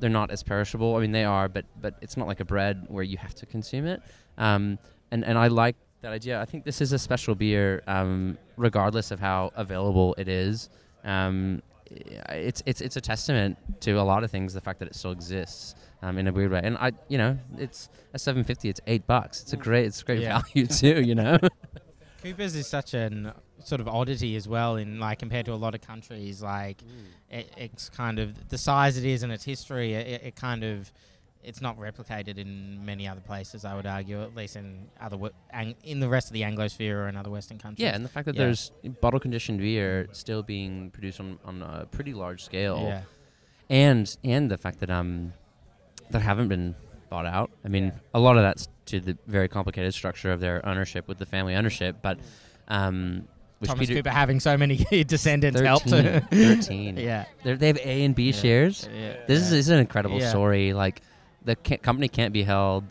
they're 0.00 0.10
not 0.10 0.30
as 0.30 0.42
perishable. 0.42 0.96
I 0.96 1.00
mean 1.00 1.12
they 1.12 1.24
are, 1.24 1.48
but 1.48 1.64
but 1.80 1.94
it's 2.00 2.16
not 2.16 2.26
like 2.26 2.40
a 2.40 2.44
bread 2.44 2.86
where 2.88 3.04
you 3.04 3.16
have 3.16 3.34
to 3.36 3.46
consume 3.46 3.86
it. 3.86 4.02
Um, 4.36 4.78
and 5.10 5.24
and 5.24 5.38
I 5.38 5.48
like 5.48 5.76
that 6.02 6.12
idea. 6.12 6.40
I 6.40 6.44
think 6.44 6.64
this 6.64 6.80
is 6.80 6.92
a 6.92 6.98
special 6.98 7.34
beer, 7.34 7.82
um, 7.86 8.38
regardless 8.56 9.10
of 9.10 9.20
how 9.20 9.52
available 9.56 10.14
it 10.18 10.28
is. 10.28 10.68
Um, 11.04 11.62
it's 11.90 12.62
it's 12.66 12.80
it's 12.80 12.96
a 12.96 13.00
testament 13.00 13.56
to 13.80 13.92
a 13.92 14.02
lot 14.02 14.24
of 14.24 14.30
things. 14.30 14.54
The 14.54 14.60
fact 14.60 14.78
that 14.80 14.88
it 14.88 14.94
still 14.94 15.12
exists 15.12 15.74
um, 16.02 16.18
in 16.18 16.28
a 16.28 16.32
weird 16.32 16.50
way, 16.50 16.60
and 16.62 16.76
I, 16.78 16.92
you 17.08 17.18
know, 17.18 17.38
it's 17.56 17.88
a 18.14 18.18
seven 18.18 18.44
fifty. 18.44 18.68
It's 18.68 18.80
eight 18.86 19.06
bucks. 19.06 19.42
It's 19.42 19.52
a 19.52 19.56
great, 19.56 19.86
it's 19.86 20.02
great 20.02 20.20
Yeah. 20.20 20.40
value 20.42 20.66
too. 20.82 21.02
You 21.02 21.14
know. 21.14 21.38
Coopers 22.22 22.56
is 22.56 22.66
such 22.66 22.94
an 22.94 23.32
sort 23.64 23.80
of 23.80 23.88
oddity 23.88 24.34
as 24.36 24.48
well 24.48 24.76
in 24.76 24.98
like 24.98 25.18
compared 25.18 25.46
to 25.46 25.52
a 25.52 25.56
lot 25.56 25.74
of 25.74 25.80
countries. 25.80 26.42
Like 26.42 26.78
Mm. 26.82 27.38
it, 27.38 27.50
it's 27.56 27.88
kind 27.88 28.18
of 28.18 28.48
the 28.48 28.58
size 28.58 28.96
it 28.98 29.04
is 29.04 29.22
and 29.22 29.32
its 29.32 29.44
history. 29.44 29.94
It, 29.94 30.22
it 30.24 30.36
kind 30.36 30.64
of 30.64 30.92
it's 31.44 31.60
not 31.60 31.78
replicated 31.78 32.36
in 32.38 32.84
many 32.84 33.06
other 33.08 33.20
places. 33.20 33.64
I 33.64 33.74
would 33.74 33.86
argue, 33.86 34.22
at 34.22 34.34
least 34.34 34.56
in 34.56 34.88
other 35.00 35.16
w- 35.16 35.32
ang- 35.52 35.76
in 35.84 36.00
the 36.00 36.08
rest 36.08 36.26
of 36.28 36.32
the 36.34 36.42
Anglosphere 36.42 36.94
or 36.94 37.08
in 37.08 37.16
other 37.16 37.30
Western 37.30 37.58
countries. 37.58 37.84
Yeah, 37.84 37.94
and 37.94 38.04
the 38.04 38.08
fact 38.08 38.26
that 38.26 38.34
Yeah. 38.34 38.44
there's 38.46 38.72
bottle 39.00 39.20
conditioned 39.20 39.60
beer 39.60 40.08
still 40.12 40.42
being 40.42 40.90
produced 40.90 41.20
on, 41.20 41.38
on 41.44 41.62
a 41.62 41.86
pretty 41.90 42.12
large 42.12 42.42
scale, 42.44 42.82
yeah, 42.86 43.02
and 43.70 44.16
and 44.24 44.50
the 44.50 44.58
fact 44.58 44.80
that 44.80 44.90
um 44.90 45.32
that 46.10 46.22
haven't 46.22 46.48
been 46.48 46.74
bought 47.10 47.26
out. 47.26 47.50
I 47.64 47.68
mean, 47.68 47.92
a 48.14 48.20
lot 48.20 48.36
of 48.36 48.42
that's 48.42 48.68
to 48.86 49.00
the 49.00 49.16
very 49.26 49.48
complicated 49.48 49.94
structure 49.94 50.32
of 50.32 50.40
their 50.40 50.64
ownership 50.66 51.08
with 51.08 51.18
the 51.18 51.26
family 51.26 51.54
ownership, 51.54 51.96
but 52.02 52.18
um, 52.68 53.26
which 53.60 53.68
Thomas 53.70 53.86
Peter 53.88 53.98
Cooper 54.00 54.10
having 54.10 54.40
so 54.40 54.56
many 54.56 54.76
descendants 55.06 55.58
13, 55.60 55.66
helped. 55.66 55.88
13. 56.30 56.96
yeah, 56.96 57.24
They're, 57.44 57.56
they 57.56 57.66
have 57.68 57.78
A 57.78 58.04
and 58.04 58.14
B 58.14 58.26
Yeah. 58.30 58.32
shares. 58.32 58.88
yeah. 58.94 59.16
This 59.26 59.40
is, 59.40 59.50
this 59.50 59.58
is 59.60 59.68
an 59.70 59.78
incredible 59.80 60.20
Yeah. 60.20 60.28
story. 60.30 60.72
Like 60.74 61.02
the 61.48 61.56
ca- 61.56 61.78
company 61.78 62.08
can't 62.08 62.32
be 62.32 62.42
held 62.42 62.84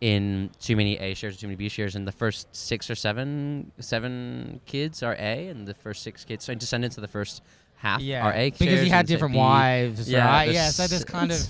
in 0.00 0.50
too 0.58 0.76
many 0.76 0.96
A 0.98 1.12
shares 1.14 1.36
or 1.36 1.40
too 1.40 1.46
many 1.48 1.56
B 1.56 1.68
shares, 1.68 1.94
and 1.94 2.08
the 2.08 2.12
first 2.12 2.48
six 2.56 2.88
or 2.90 2.94
seven 2.94 3.70
seven 3.78 4.60
kids 4.66 5.02
are 5.02 5.14
A, 5.18 5.48
and 5.48 5.66
the 5.68 5.74
first 5.74 6.02
six 6.02 6.24
kids, 6.24 6.44
so 6.44 6.54
descendants 6.54 6.96
of 6.96 7.02
the 7.02 7.08
first 7.08 7.42
half 7.76 8.00
yeah. 8.00 8.24
are 8.26 8.32
A 8.32 8.50
because 8.50 8.66
shares, 8.66 8.80
he 8.82 8.88
had 8.88 9.06
different 9.06 9.34
wives, 9.34 10.10
Yeah, 10.10 10.26
right? 10.26 10.50
Yeah, 10.52 10.70
so 10.70 10.86
there's 10.86 11.04
kind 11.04 11.30
of 11.30 11.40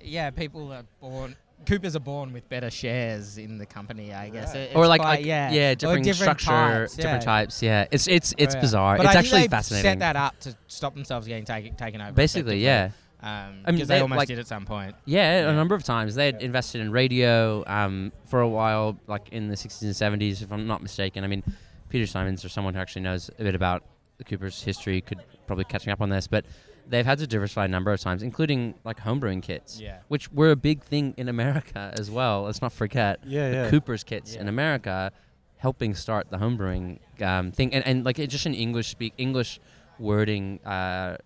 yeah, 0.00 0.30
people 0.30 0.72
are 0.72 0.84
born. 1.00 1.36
Coopers 1.66 1.96
are 1.96 2.00
born 2.14 2.32
with 2.32 2.48
better 2.48 2.70
shares 2.70 3.38
in 3.38 3.58
the 3.58 3.66
company, 3.66 4.12
I 4.14 4.28
guess. 4.28 4.54
Right. 4.54 4.60
It- 4.70 4.76
or 4.76 4.86
like, 4.86 5.00
quite- 5.00 5.16
like 5.18 5.26
yeah, 5.26 5.50
yeah, 5.50 5.74
different, 5.74 6.04
different 6.04 6.38
structure, 6.40 6.78
types, 6.80 6.94
different 6.96 7.22
yeah. 7.22 7.32
types. 7.32 7.62
Yeah, 7.62 7.86
it's 7.90 8.06
it's 8.06 8.32
it's 8.38 8.54
Oh, 8.54 8.58
yeah. 8.58 8.60
bizarre. 8.62 8.96
But 8.98 9.06
it's 9.06 9.08
I 9.10 9.12
think 9.12 9.24
actually 9.24 9.40
they've 9.42 9.50
fascinating. 9.50 9.90
Set 9.90 9.98
that 9.98 10.16
up 10.16 10.38
to 10.40 10.54
stop 10.68 10.94
themselves 10.94 11.26
getting 11.26 11.44
taken 11.44 11.74
taken 11.74 12.00
over. 12.00 12.12
Basically, 12.12 12.62
yeah. 12.62 12.90
Um, 13.20 13.28
I 13.30 13.70
mean, 13.70 13.76
because 13.76 13.88
they, 13.88 13.96
they, 13.96 14.00
almost 14.00 14.18
like- 14.18 14.28
did 14.28 14.38
at 14.38 14.46
some 14.46 14.64
point. 14.66 14.94
Yeah, 15.04 15.40
Yeah. 15.42 15.50
a 15.50 15.54
number 15.54 15.74
of 15.74 15.82
times. 15.84 16.14
They 16.14 16.26
had 16.26 16.42
invested 16.42 16.80
in 16.80 16.90
radio 16.92 17.64
um, 17.66 18.12
for 18.26 18.40
a 18.40 18.48
while, 18.48 18.98
like 19.06 19.28
in 19.30 19.48
the 19.48 19.54
60s 19.56 19.82
and 19.82 20.20
70s, 20.20 20.42
if 20.42 20.52
I'm 20.52 20.66
not 20.66 20.82
mistaken. 20.82 21.24
I 21.24 21.26
mean, 21.26 21.42
Peter 21.88 22.06
Symons 22.06 22.44
or 22.44 22.48
someone 22.48 22.74
who 22.74 22.80
actually 22.80 23.02
knows 23.02 23.30
a 23.38 23.42
bit 23.44 23.54
about 23.54 23.84
the 24.18 24.24
Cooper's 24.24 24.62
history 24.62 25.00
could 25.00 25.18
probably 25.46 25.64
catch 25.64 25.86
me 25.86 25.92
up 25.92 26.00
on 26.00 26.08
this, 26.10 26.26
but 26.26 26.44
they've 26.88 27.04
had 27.06 27.18
to 27.18 27.26
diversify 27.26 27.64
a 27.64 27.68
number 27.68 27.92
of 27.92 28.00
times, 28.00 28.22
including 28.22 28.74
like 28.84 28.98
homebrewing 29.00 29.42
kits, 29.42 29.80
Yeah. 29.80 29.98
which 30.08 30.30
were 30.32 30.50
a 30.50 30.56
big 30.56 30.82
thing 30.82 31.14
in 31.16 31.28
America 31.28 31.92
as 31.98 32.10
well. 32.10 32.42
Let's 32.42 32.62
not 32.62 32.72
forget 32.72 33.20
Yeah, 33.26 33.48
the 33.50 33.54
yeah. 33.56 33.70
Cooper's 33.70 34.04
kits 34.04 34.34
in 34.34 34.46
America 34.48 35.10
helping 35.58 35.94
start 35.94 36.30
the 36.30 36.36
homebrewing 36.36 36.98
um, 37.22 37.50
thing, 37.50 37.72
and, 37.74 37.84
and 37.86 38.04
like 38.04 38.18
it 38.18 38.28
just 38.28 38.46
in 38.46 38.54
English 38.54 38.88
speak 38.88 39.14
English 39.18 39.58
wording 39.98 40.60
uh, 40.64 41.16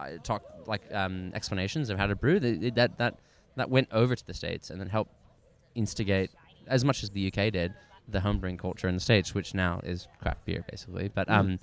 I 0.00 0.16
talk 0.22 0.42
like 0.66 0.82
um, 0.92 1.30
explanations 1.34 1.90
of 1.90 1.98
how 1.98 2.06
to 2.06 2.16
brew 2.16 2.40
th- 2.40 2.60
th- 2.60 2.74
that 2.74 2.98
that 2.98 3.14
that 3.56 3.68
went 3.70 3.88
over 3.92 4.14
to 4.16 4.26
the 4.26 4.34
states 4.34 4.70
and 4.70 4.80
then 4.80 4.88
helped 4.88 5.12
instigate 5.74 6.30
as 6.66 6.84
much 6.84 7.02
as 7.02 7.10
the 7.10 7.26
UK 7.28 7.52
did 7.52 7.72
the 8.08 8.20
homebrewing 8.20 8.58
culture 8.58 8.88
in 8.88 8.94
the 8.94 9.00
states, 9.00 9.34
which 9.34 9.54
now 9.54 9.80
is 9.84 10.08
craft 10.20 10.44
beer 10.44 10.64
basically. 10.70 11.08
But 11.08 11.28
Mm. 11.28 11.34
um, 11.38 11.58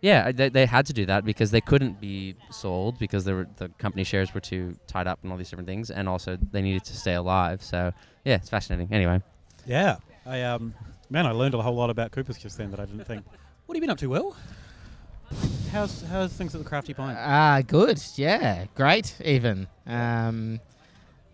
yeah, 0.00 0.30
they, 0.30 0.48
they 0.50 0.66
had 0.66 0.86
to 0.86 0.92
do 0.92 1.06
that 1.06 1.24
because 1.24 1.50
they 1.50 1.60
couldn't 1.60 2.00
be 2.00 2.34
sold 2.50 2.98
because 2.98 3.24
they 3.24 3.32
were, 3.32 3.46
the 3.56 3.68
company 3.78 4.04
shares 4.04 4.32
were 4.34 4.40
too 4.40 4.76
tied 4.86 5.06
up 5.06 5.18
and 5.22 5.32
all 5.32 5.38
these 5.38 5.48
different 5.50 5.66
things, 5.68 5.90
and 5.90 6.08
also 6.08 6.36
they 6.52 6.62
needed 6.62 6.84
to 6.84 6.94
stay 6.96 7.14
alive. 7.14 7.62
So 7.62 7.92
yeah, 8.24 8.36
it's 8.36 8.48
fascinating. 8.50 8.88
Anyway. 8.92 9.20
Yeah. 9.66 9.96
I 10.24 10.42
um 10.42 10.74
man, 11.10 11.26
I 11.26 11.30
learned 11.32 11.54
a 11.54 11.62
whole 11.62 11.74
lot 11.76 11.90
about 11.90 12.10
Coopers 12.12 12.38
just 12.38 12.58
then 12.58 12.70
that 12.72 12.80
I 12.80 12.84
didn't 12.84 13.06
think. 13.06 13.24
What 13.66 13.74
have 13.74 13.82
you 13.82 13.86
been 13.86 13.90
up 13.90 13.98
to, 13.98 14.08
Will? 14.08 14.36
How's 15.76 16.00
how's 16.04 16.32
things 16.32 16.54
at 16.54 16.62
the 16.62 16.66
Crafty 16.66 16.94
Pint? 16.94 17.18
Ah, 17.20 17.60
good. 17.60 18.02
Yeah, 18.14 18.64
great. 18.74 19.14
Even. 19.22 19.66
Um, 19.86 20.58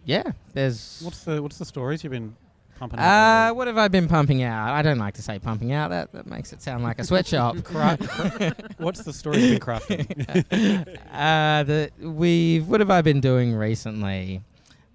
yeah. 0.05 0.33
There's. 0.53 1.01
What's 1.05 1.23
the 1.23 1.41
what's 1.41 1.59
the 1.59 1.65
stories 1.65 2.03
you've 2.03 2.11
been 2.11 2.35
pumping 2.77 2.99
out? 2.99 3.51
Uh, 3.51 3.55
what 3.55 3.69
have 3.69 3.79
I 3.79 3.87
been 3.87 4.09
pumping 4.09 4.43
out? 4.43 4.71
I 4.71 4.83
don't 4.83 4.99
like 4.99 5.15
to 5.15 5.23
say 5.23 5.39
pumping 5.39 5.71
out. 5.71 5.91
That 5.91 6.11
that 6.11 6.27
makes 6.27 6.53
it 6.53 6.61
sound 6.61 6.83
like 6.83 6.99
a 6.99 7.05
sweatshop. 7.05 7.55
What's 8.79 9.05
the 9.05 9.13
story 9.13 9.39
you've 9.39 9.61
been 9.61 9.75
crafting? 9.75 10.99
uh, 11.13 11.63
the 11.63 11.93
we've 12.01 12.67
what 12.67 12.81
have 12.81 12.91
I 12.91 13.01
been 13.01 13.21
doing 13.21 13.55
recently? 13.55 14.43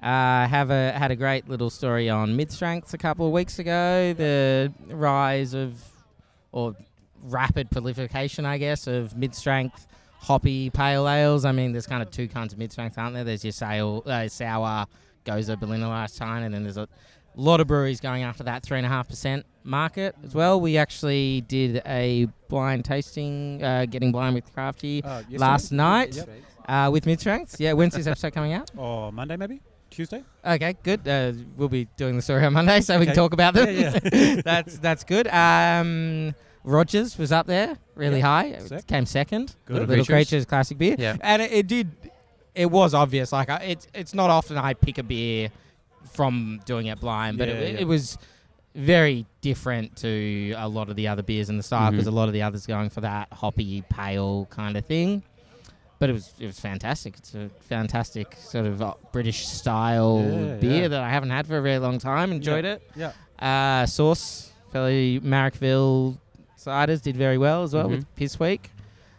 Uh, 0.04 0.46
have 0.46 0.72
a 0.72 0.92
had 0.92 1.12
a 1.12 1.16
great 1.16 1.48
little 1.48 1.70
story 1.70 2.10
on 2.10 2.36
mid 2.36 2.52
strengths 2.52 2.94
a 2.94 2.98
couple 2.98 3.26
of 3.26 3.32
weeks 3.32 3.60
ago. 3.60 4.12
The 4.12 4.74
rise 4.90 5.54
of 5.54 5.82
or 6.52 6.76
rapid 7.24 7.70
proliferation, 7.72 8.46
I 8.46 8.58
guess, 8.58 8.88
of 8.88 9.16
mid 9.18 9.34
strength 9.36 9.88
hoppy 10.20 10.70
pale 10.70 11.08
ales. 11.08 11.46
I 11.46 11.52
mean, 11.52 11.72
there's 11.72 11.88
kind 11.88 12.02
of 12.02 12.10
two 12.12 12.28
kinds 12.28 12.54
of 12.54 12.60
mid 12.60 12.72
strength, 12.72 12.98
aren't 12.98 13.14
there? 13.14 13.24
There's 13.24 13.44
your 13.46 13.52
sail, 13.54 14.04
uh, 14.06 14.28
sour 14.28 14.86
Gose 15.26 15.60
Berliner 15.60 15.88
last 15.88 16.18
time, 16.18 16.44
and 16.44 16.54
then 16.54 16.64
there's 16.64 16.78
a 16.78 16.88
lot 17.36 17.60
of 17.60 17.68
breweries 17.68 18.00
going 18.00 18.24
after 18.24 18.44
that 18.44 18.64
three 18.64 18.78
and 18.78 18.86
a 18.86 18.90
half 18.90 19.08
percent 19.08 19.46
market 19.64 20.16
as 20.24 20.34
well. 20.34 20.60
We 20.60 20.78
actually 20.78 21.42
did 21.42 21.82
a 21.86 22.28
blind 22.48 22.86
tasting, 22.86 23.62
uh, 23.64 23.86
getting 23.86 24.12
blind 24.12 24.34
with 24.36 24.52
Crafty 24.54 25.04
Uh, 25.04 25.18
yesterday? 25.20 25.38
last 25.38 25.72
night 25.72 26.16
Yep. 26.16 26.30
uh, 26.68 26.90
with 26.92 27.06
mid 27.06 27.20
strengths. 27.20 27.60
Yeah, 27.60 27.74
when's 27.74 27.94
this 27.94 28.08
episode 28.08 28.34
coming 28.34 28.54
out? 28.54 28.72
Oh, 28.78 29.12
Monday 29.12 29.36
maybe? 29.36 29.62
Tuesday? 29.90 30.24
Okay, 30.46 30.76
good. 30.84 31.08
Uh, 31.08 31.34
we'll 31.56 31.70
be 31.70 31.88
doing 31.96 32.16
the 32.16 32.22
story 32.22 32.44
on 32.46 32.54
Monday, 32.54 32.82
so 32.82 32.98
we 33.00 33.06
can 33.06 33.16
talk 33.16 33.34
about 33.34 33.54
them. 33.54 33.68
Yeah, 33.70 34.00
yeah. 34.12 34.42
that's 34.46 34.78
that's 34.80 35.04
good. 35.04 35.28
Um, 35.28 36.34
Rogers 36.68 37.18
was 37.18 37.32
up 37.32 37.48
there, 37.48 37.78
really 37.96 38.20
Yeah, 38.20 38.26
high. 38.26 38.46
It 38.48 38.88
came 38.88 39.06
second. 39.06 39.56
Good. 39.66 39.74
Little, 39.74 39.88
Little 39.90 40.06
Creatures. 40.06 40.46
Classic 40.46 40.78
beer, 40.78 40.96
Yeah. 41.00 41.16
and 41.22 41.42
it, 41.42 41.52
it 41.52 41.68
did. 41.68 41.92
It 42.54 42.70
was 42.70 42.94
obvious. 42.94 43.32
Like 43.32 43.50
I, 43.50 43.58
it's 43.64 43.88
it's 43.94 44.14
not 44.14 44.30
often 44.30 44.58
I 44.58 44.74
pick 44.74 44.98
a 44.98 45.04
beer 45.04 45.50
from 46.14 46.60
doing 46.66 46.88
it 46.88 47.00
blind, 47.00 47.38
but 47.38 47.48
Yeah, 47.48 47.54
it, 47.56 47.74
yeah. 47.76 47.80
it 47.80 47.88
was 47.88 48.18
very 48.76 49.26
different 49.42 49.96
to 49.98 50.54
a 50.58 50.68
lot 50.68 50.90
of 50.90 50.96
the 50.96 51.08
other 51.08 51.24
beers 51.24 51.50
in 51.50 51.58
the 51.58 51.64
style 51.64 51.90
because 51.92 52.06
Mhm. 52.06 52.12
a 52.12 52.16
lot 52.16 52.28
of 52.28 52.34
the 52.34 52.42
others 52.44 52.66
going 52.68 52.90
for 52.90 53.02
that 53.02 53.28
hoppy 53.32 53.84
pale 53.90 54.46
kind 54.52 54.76
of 54.78 54.86
thing. 54.86 55.24
But 56.00 56.10
it 56.10 56.14
was 56.14 56.32
it 56.40 56.46
was 56.48 56.60
fantastic. 56.60 57.16
It's 57.18 57.34
a 57.34 57.50
fantastic 57.62 58.36
sort 58.40 58.66
of 58.66 58.82
uh, 58.82 58.94
British 59.14 59.48
style 59.48 60.22
beer 60.60 60.90
that 60.90 61.02
I 61.02 61.10
haven't 61.10 61.30
had 61.32 61.48
for 61.48 61.58
a 61.58 61.62
very 61.62 61.80
long 61.80 61.98
time. 61.98 62.32
Enjoyed 62.32 62.66
it. 62.66 62.82
Yeah. 62.96 63.14
Uh, 63.40 63.86
Sauce, 63.86 64.52
fairly 64.72 65.20
Marrickville 65.22 66.18
ciders 66.68 67.02
did 67.02 67.16
very 67.18 67.38
well 67.38 67.64
as 67.64 67.74
well 67.74 67.88
Mhm. 67.88 67.92
with 67.92 68.16
Piss 68.16 68.40
Weak. 68.40 68.72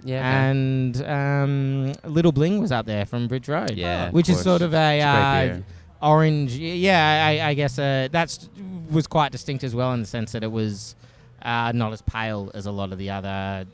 Yeah. 0.05 0.43
And 0.49 1.03
um, 1.05 1.93
Little 2.05 2.31
Bling 2.33 2.61
was 2.61 2.71
up 2.71 2.87
there 2.87 3.05
from 3.05 3.27
Bridge 3.29 3.49
Road. 3.49 3.73
yeah. 3.75 4.11
Which 4.11 4.29
is 4.29 4.41
sort 4.41 4.63
of 4.63 4.73
a, 4.73 5.01
a 5.01 5.03
uh, 5.03 5.61
orange. 6.01 6.53
Yeah, 6.57 7.27
I, 7.27 7.49
I 7.51 7.55
guess 7.55 7.79
uh, 7.79 8.09
that's 8.11 8.49
was 8.91 9.07
quite 9.07 9.33
distinct 9.33 9.65
as 9.65 9.75
well 9.75 9.93
in 9.95 10.01
the 10.01 10.07
sense 10.07 10.33
that 10.33 10.43
it 10.45 10.53
was 10.53 10.95
uh, 11.43 11.73
not 11.75 11.93
as 11.93 12.03
pale 12.03 12.51
as 12.55 12.67
a 12.67 12.71
lot 12.71 12.93
of 12.93 12.99
the 12.99 13.11
other 13.11 13.67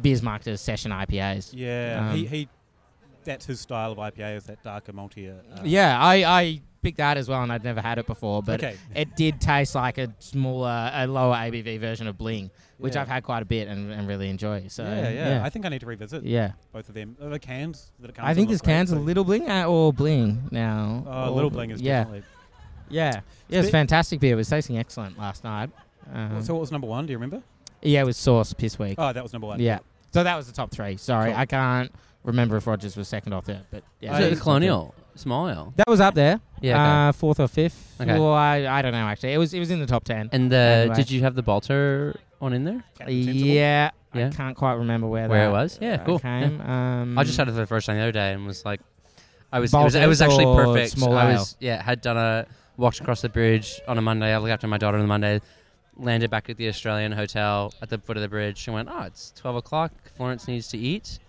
beers 0.00 0.22
marked 0.22 0.46
as 0.46 0.60
session 0.60 0.90
IPAs. 0.92 1.50
Yeah. 1.52 2.12
he, 2.12 2.22
Um, 2.22 2.26
he 2.32 2.48
that's 3.24 3.46
his 3.46 3.58
style 3.60 3.90
of 3.92 3.98
IPA 3.98 4.36
is 4.36 4.44
that 4.44 4.62
darker 4.62 4.92
maltier. 4.92 5.38
Uh, 5.56 5.60
Yeah, 5.64 5.98
I, 5.98 6.14
I 6.40 6.60
picked 6.84 6.98
that 6.98 7.16
as 7.16 7.28
well, 7.28 7.42
and 7.42 7.50
I'd 7.52 7.64
never 7.64 7.80
had 7.80 7.98
it 7.98 8.06
before, 8.06 8.42
but 8.42 8.62
okay. 8.62 8.76
it 8.94 9.16
did 9.16 9.40
taste 9.40 9.74
like 9.74 9.98
a 9.98 10.14
smaller, 10.20 10.90
a 10.94 11.06
lower 11.08 11.34
ABV 11.34 11.80
version 11.80 12.06
of 12.06 12.16
Bling, 12.16 12.50
which 12.78 12.94
Yeah. 12.94 13.00
I've 13.02 13.08
had 13.08 13.24
quite 13.24 13.42
a 13.42 13.44
bit 13.46 13.66
and, 13.66 13.90
and 13.90 14.06
really 14.06 14.28
enjoy. 14.28 14.66
So 14.68 14.84
yeah, 14.84 15.08
yeah, 15.10 15.42
I 15.44 15.50
think 15.50 15.66
I 15.66 15.70
need 15.70 15.80
to 15.80 15.86
revisit 15.86 16.22
yeah. 16.24 16.52
both 16.72 16.88
of 16.88 16.94
them. 16.94 17.16
Are 17.20 17.30
the 17.30 17.38
cans 17.40 17.90
that 17.98 18.10
it 18.10 18.14
comes 18.14 18.28
I 18.28 18.34
think 18.34 18.48
look 18.48 18.54
this 18.54 18.60
can's 18.60 18.92
a 18.92 18.96
little 18.98 19.24
Bling 19.24 19.50
or 19.50 19.92
Bling 19.92 20.48
now. 20.52 21.04
Oh, 21.06 21.24
or- 21.24 21.30
little 21.30 21.50
bling 21.50 21.70
is 21.70 21.80
yeah, 21.80 22.00
definitely. 22.04 22.22
yeah, 22.90 23.20
yeah. 23.48 23.58
It's 23.58 23.68
Spe- 23.68 23.72
fantastic 23.72 24.20
beer. 24.20 24.34
It 24.34 24.36
was 24.36 24.48
tasting 24.48 24.78
excellent 24.78 25.18
last 25.18 25.42
night. 25.42 25.70
Um, 26.12 26.42
so 26.42 26.54
what 26.54 26.60
was 26.60 26.70
number 26.70 26.86
one? 26.86 27.06
Do 27.06 27.12
you 27.12 27.16
remember? 27.18 27.42
yeah, 27.82 28.02
it 28.02 28.04
was 28.04 28.16
Sauce 28.16 28.52
Piss 28.52 28.78
Weak. 28.78 28.96
Oh, 28.98 29.12
that 29.12 29.22
was 29.22 29.32
number 29.32 29.46
one. 29.48 29.58
Yeah. 29.60 29.78
So 30.12 30.22
that 30.22 30.36
was 30.36 30.46
the 30.46 30.52
top 30.52 30.70
three. 30.70 30.96
Sorry, 30.96 31.30
Cool. 31.32 31.40
I 31.40 31.46
can't 31.46 31.92
remember 32.22 32.56
if 32.56 32.66
Rogers 32.66 32.96
was 32.96 33.08
second 33.08 33.32
or 33.32 33.42
third, 33.42 33.64
but 33.70 33.82
yeah. 34.00 34.14
I- 34.14 34.20
So 34.20 34.26
it 34.26 34.34
the 34.34 34.40
Colonial 34.40 34.94
Small 35.16 35.48
Ale. 35.48 35.72
That 35.76 35.88
was 35.88 36.00
up 36.00 36.14
there. 36.14 36.40
Yeah. 36.60 37.08
Uh, 37.08 37.12
fourth 37.12 37.38
or 37.40 37.48
fifth. 37.48 37.96
Okay. 38.00 38.18
Well, 38.18 38.32
I, 38.32 38.66
I 38.66 38.82
don't 38.82 38.92
know 38.92 39.06
actually. 39.06 39.32
It 39.32 39.38
was 39.38 39.54
it 39.54 39.58
was 39.60 39.70
in 39.70 39.78
the 39.80 39.86
top 39.86 40.04
ten. 40.04 40.28
and 40.32 40.50
the 40.50 40.56
anyway. 40.56 40.96
did 40.96 41.10
you 41.10 41.20
have 41.22 41.34
the 41.34 41.42
Balter 41.42 42.16
on 42.40 42.52
in 42.52 42.64
there? 42.64 42.82
Yeah, 43.06 43.90
Yeah. 44.12 44.26
I 44.26 44.30
can't 44.30 44.56
quite 44.56 44.74
remember 44.74 45.06
where 45.06 45.28
Where 45.28 45.44
that 45.44 45.48
it 45.48 45.52
was? 45.52 45.78
Yeah, 45.80 45.94
uh, 45.94 46.04
cool. 46.04 46.18
Came. 46.18 46.60
Um, 46.60 47.18
I 47.18 47.24
just 47.24 47.36
had 47.36 47.48
it 47.48 47.52
for 47.52 47.58
the 47.58 47.66
first 47.66 47.86
time 47.86 47.96
the 47.96 48.02
other 48.02 48.12
day 48.12 48.32
and 48.32 48.46
was 48.46 48.64
like, 48.64 48.80
I 49.52 49.60
was 49.60 49.72
it 49.72 49.78
was, 49.78 49.94
it 49.94 50.06
was 50.06 50.20
actually 50.20 50.46
perfect. 50.46 50.92
small 50.92 51.16
I 51.16 51.32
was 51.32 51.56
yeah 51.60 51.80
had 51.82 52.00
done 52.00 52.16
a 52.16 52.46
walked 52.76 53.00
across 53.00 53.20
the 53.22 53.28
bridge 53.28 53.80
on 53.86 53.98
a 53.98 54.02
Monday. 54.02 54.32
I 54.34 54.38
looked 54.38 54.50
after 54.52 54.66
my 54.66 54.78
daughter 54.78 54.96
on 54.96 55.02
the 55.02 55.08
Monday. 55.08 55.40
landed 55.96 56.28
back 56.28 56.50
at 56.50 56.56
the 56.56 56.66
Australian 56.68 57.12
hotel 57.12 57.72
at 57.80 57.88
the 57.88 57.98
foot 57.98 58.16
of 58.16 58.22
the 58.22 58.28
bridge 58.28 58.66
and 58.66 58.74
went, 58.74 58.88
oh, 58.90 59.02
it's 59.02 59.32
12 59.36 59.56
o'clock. 59.56 59.92
Florence 60.16 60.48
needs 60.48 60.66
to 60.68 60.78
eat. 60.78 61.20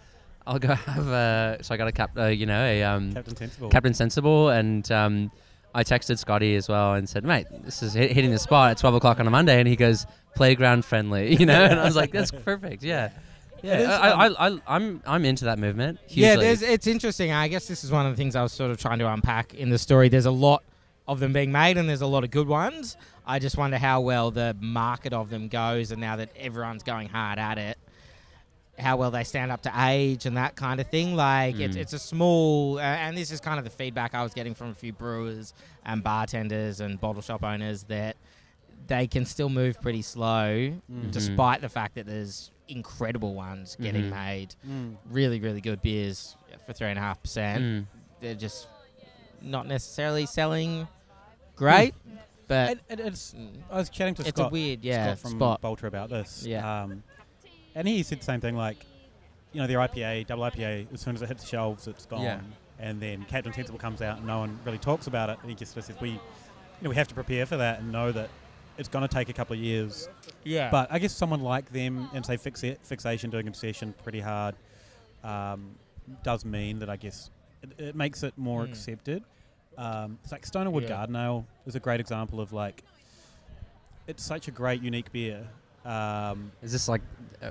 I'll 0.48 0.60
go 0.60 0.74
have 0.76 1.08
a. 1.08 1.58
So 1.62 1.74
I 1.74 1.78
got 1.78 1.88
a 1.88 1.92
cap, 1.92 2.12
uh, 2.18 2.26
you 2.26 2.46
know, 2.46 2.64
a 2.64 2.84
um, 2.84 3.14
Captain 3.14 3.36
Sensible. 3.36 3.70
Captain 3.70 3.94
Sensible, 3.94 4.50
and 4.50 4.92
um, 4.92 5.32
I 5.74 5.84
texted 5.84 6.18
Scotty 6.18 6.56
as 6.56 6.70
well 6.70 6.94
and 6.94 7.08
said, 7.08 7.24
mate, 7.26 7.48
this 7.64 7.84
is 7.84 7.94
hit- 7.94 8.12
hitting 8.12 8.32
the 8.32 8.40
spot 8.40 8.72
at 8.72 8.78
12 8.78 8.96
o'clock 8.96 9.20
on 9.20 9.28
a 9.28 9.32
Monday, 9.32 9.60
and 9.60 9.68
he 9.68 9.76
goes, 9.76 10.06
playground 10.36 10.86
friendly, 10.86 11.36
you 11.40 11.46
know, 11.46 11.66
and 11.66 11.80
I 11.80 11.84
was 11.84 11.96
like, 11.96 12.12
that's 12.12 12.32
perfect, 12.32 12.84
yeah. 12.84 13.10
Yeah, 13.62 13.80
is, 13.80 13.88
I, 13.88 14.10
I, 14.10 14.28
I, 14.28 14.48
I, 14.50 14.62
I'm 14.68 15.02
I'm 15.08 15.26
into 15.26 15.46
that 15.46 15.58
movement. 15.58 16.00
Yeah, 16.08 16.34
hugely. 16.34 16.46
there's, 16.46 16.62
it's 16.62 16.88
interesting. 16.88 17.32
I 17.32 17.48
guess 17.48 17.68
this 17.68 17.84
is 17.84 17.92
one 17.92 18.06
of 18.06 18.12
the 18.12 18.18
things 18.18 18.36
I 18.36 18.44
was 18.44 18.52
sort 18.52 18.70
of 18.70 18.78
trying 18.78 19.00
to 19.00 19.12
unpack 19.12 19.56
in 19.56 19.70
the 19.70 19.80
story. 19.80 20.08
There's 20.08 20.28
a 20.28 20.32
lot 20.32 20.62
of 21.08 21.20
them 21.20 21.34
being 21.34 21.52
made, 21.52 21.78
and 21.78 21.90
there's 21.90 22.02
a 22.02 22.08
lot 22.08 22.24
of 22.24 22.32
good 22.32 22.48
ones. 22.48 22.96
I 23.26 23.40
just 23.40 23.58
wonder 23.58 23.78
how 23.78 24.02
well 24.02 24.30
the 24.30 24.56
market 24.60 25.14
of 25.14 25.30
them 25.32 25.48
goes, 25.48 25.92
and 25.92 26.00
now 26.00 26.16
that 26.18 26.30
everyone's 26.38 26.84
going 26.84 27.10
hard 27.10 27.40
at 27.40 27.58
it, 27.58 27.78
how 28.78 28.98
well 28.98 29.10
they 29.12 29.24
stand 29.24 29.52
up 29.52 29.62
to 29.62 29.72
age 29.88 30.26
and 30.26 30.36
that 30.38 30.56
kind 30.56 30.80
of 30.82 30.88
thing. 30.90 31.16
Like 31.16 31.60
it's 31.60 31.76
Mm. 31.78 31.80
it's 31.82 31.94
a 31.94 32.00
small, 32.00 32.78
uh, 32.78 32.82
and 32.82 33.18
this 33.18 33.32
is 33.32 33.40
kind 33.40 33.58
of 33.58 33.64
the 33.64 33.72
feedback 33.72 34.14
I 34.14 34.22
was 34.24 34.34
getting 34.34 34.54
from 34.54 34.70
a 34.70 34.74
few 34.76 34.92
brewers 34.94 35.54
and 35.86 36.04
bartenders 36.04 36.80
and 36.82 37.00
bottle 37.00 37.22
shop 37.22 37.44
owners 37.44 37.84
that 37.84 38.18
they 38.88 39.08
can 39.08 39.26
still 39.26 39.50
move 39.50 39.80
pretty 39.82 40.02
slow, 40.02 40.74
Mm. 40.92 41.12
despite 41.12 41.62
the 41.62 41.70
fact 41.70 41.96
that 41.96 42.06
there's 42.06 42.52
incredible 42.68 43.34
ones 43.34 43.78
getting 43.80 44.06
Mhm. 44.06 44.10
made 44.10 44.56
Mm. 44.68 44.96
really, 45.10 45.40
really 45.40 45.62
good 45.62 45.82
beers 45.82 46.36
for 46.66 46.74
three 46.74 46.88
and 46.90 47.00
a 47.00 47.02
half 47.02 47.22
percent. 47.22 47.64
Mm. 47.64 47.86
They're 48.22 48.36
just 48.36 48.68
not 49.42 49.68
necessarily 49.68 50.26
selling 50.26 50.88
great, 51.56 51.94
but 52.48 52.72
And, 52.72 52.80
and 52.90 53.00
it's. 53.00 53.34
mm, 53.34 53.56
I 53.72 53.76
was 53.78 53.90
chatting 53.90 54.16
to 54.16 54.22
it's 54.24 54.30
Scott, 54.32 54.50
a 54.50 54.52
weird, 54.52 54.84
yeah, 54.84 55.06
Scott 55.16 55.20
from 55.20 55.32
spot. 55.32 55.62
Balter 55.62 55.84
about 55.88 56.10
this. 56.10 56.46
Yeah. 56.46 56.84
Um, 56.84 57.04
and 57.76 57.88
he 57.88 58.02
said 58.04 58.20
the 58.22 58.26
same 58.26 58.42
thing. 58.42 58.56
Like, 58.56 58.86
you 59.52 59.62
know, 59.62 59.68
their 59.68 59.80
IPA, 59.80 60.28
double 60.28 60.44
IPA, 60.44 60.92
as 60.94 61.02
soon 61.02 61.16
as 61.16 61.22
it 61.22 61.28
hits 61.28 61.44
the 61.44 61.50
shelves, 61.50 61.88
it's 61.88 62.06
gone. 62.06 62.22
Yeah. 62.22 62.40
And 62.80 63.00
then 63.02 63.24
Captain 63.30 63.54
Sensible 63.54 63.80
comes 63.80 64.02
out, 64.02 64.18
and 64.18 64.28
no 64.28 64.40
one 64.40 64.60
really 64.66 64.78
talks 64.78 65.08
about 65.08 65.30
it. 65.30 65.38
And 65.42 65.50
he 65.50 65.56
just 65.56 65.74
says, 65.74 65.90
we, 66.02 66.10
you 66.10 66.20
know, 66.82 66.90
we 66.90 66.96
have 66.96 67.08
to 67.08 67.16
prepare 67.16 67.46
for 67.46 67.58
that 67.58 67.80
and 67.80 67.92
know 67.92 68.12
that 68.12 68.30
it's 68.78 68.90
going 68.90 69.08
to 69.08 69.14
take 69.14 69.30
a 69.30 69.34
couple 69.34 69.54
of 69.56 69.62
years. 69.62 70.10
Yeah, 70.44 70.70
But 70.70 70.92
I 70.92 71.00
guess 71.00 71.14
someone 71.16 71.40
like 71.40 71.72
them 71.72 72.10
and 72.14 72.26
say 72.26 72.36
fixa- 72.36 72.78
fixation, 72.84 73.30
doing 73.30 73.48
obsession 73.48 73.94
pretty 74.04 74.20
hard, 74.20 74.56
um, 75.24 75.76
does 76.24 76.44
mean 76.44 76.80
that 76.80 76.90
I 76.90 76.98
guess 76.98 77.30
it, 77.64 77.70
it 77.80 77.96
makes 77.96 78.24
it 78.24 78.34
more 78.38 78.66
Mm. 78.66 78.70
accepted. 78.70 79.24
Um, 79.78 80.20
it's 80.24 80.32
like 80.34 80.46
Stone 80.46 80.64
and 80.64 80.74
Wood 80.74 80.84
Yeah. 80.84 80.90
Garden 80.90 81.16
Ale 81.16 81.46
is 81.66 81.76
a 81.76 81.80
great 81.80 82.02
example 82.02 82.42
of 82.42 82.52
like, 82.52 82.84
it's 84.08 84.24
such 84.24 84.48
a 84.50 84.52
great, 84.52 84.82
unique 84.82 85.12
beer. 85.14 85.48
Um, 85.86 86.52
Is 86.62 86.72
this 86.72 86.88
like, 86.88 87.02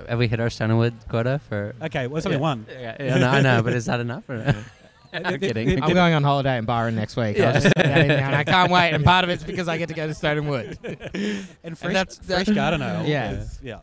have 0.09 0.19
we 0.19 0.27
hit 0.27 0.39
our 0.39 0.49
Stone 0.49 0.71
and 0.71 0.79
Wood 0.79 0.93
quota 1.09 1.39
for? 1.47 1.73
okay, 1.83 2.07
well, 2.07 2.17
it's 2.17 2.25
only 2.25 2.37
Yeah. 2.37 2.41
one. 2.41 2.65
Yeah, 2.69 2.95
yeah, 2.99 3.17
no, 3.17 3.29
I 3.29 3.41
know, 3.41 3.63
but 3.63 3.73
is 3.73 3.85
that 3.85 3.99
enough? 4.01 4.29
Or 4.29 4.55
I'm 5.13 5.39
kidding. 5.39 5.81
I'm 5.81 5.93
going 5.93 6.13
on 6.13 6.23
holiday 6.23 6.57
in 6.57 6.65
Byron 6.65 6.95
next 6.95 7.15
week. 7.15 7.37
I'll 7.39 7.45
Yeah. 7.45 7.51
just 7.53 7.67
put 7.67 7.85
that 7.85 7.97
in 7.99 8.07
there, 8.09 8.19
and 8.23 8.35
I 8.35 8.43
can't 8.43 8.69
wait. 8.71 8.91
And 8.91 9.05
part 9.05 9.23
of 9.23 9.29
it's 9.29 9.43
because 9.43 9.67
I 9.69 9.77
get 9.77 9.87
to 9.87 9.93
go 9.95 10.05
to 10.07 10.13
Stone 10.13 10.39
and 10.39 10.49
Wood. 10.49 10.77
And 11.63 11.77
fresh, 11.77 11.93
that's- 11.93 12.19
fresh 12.19 12.47
garden 12.49 12.81
ale. 12.81 13.05
Yeah. 13.05 13.31
is- 13.31 13.59
yeah. 13.63 13.79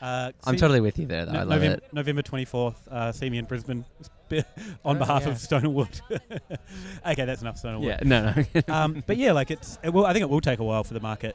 Uh, 0.00 0.30
I'm 0.44 0.54
see- 0.54 0.60
totally 0.60 0.80
with 0.80 0.96
you 1.00 1.06
there, 1.06 1.26
though. 1.26 1.32
No- 1.32 1.38
I 1.40 1.42
love 1.42 1.48
November, 1.60 1.84
it. 1.84 1.92
November 1.92 2.22
24th, 2.22 2.76
uh, 2.88 3.10
see 3.10 3.28
me 3.28 3.38
in 3.38 3.46
Brisbane 3.46 3.84
on 4.30 4.44
Oh, 4.84 4.94
behalf 4.94 5.24
yeah. 5.24 5.30
of 5.32 5.38
Stone 5.38 5.64
and 5.64 5.74
Wood. 5.74 6.00
okay, 7.04 7.24
that's 7.24 7.42
enough 7.42 7.58
Stone 7.58 7.74
and 7.74 7.82
Wood. 7.82 7.98
Yeah, 8.00 8.08
no, 8.08 8.44
no. 8.68 8.74
um, 8.74 9.02
but 9.08 9.16
yeah, 9.16 9.32
like 9.32 9.50
it's. 9.50 9.76
It 9.82 9.90
will, 9.92 10.06
I 10.06 10.12
think 10.12 10.22
it 10.22 10.30
will 10.30 10.40
take 10.40 10.60
a 10.60 10.64
while 10.64 10.84
for 10.84 10.94
the 10.94 11.00
market 11.00 11.34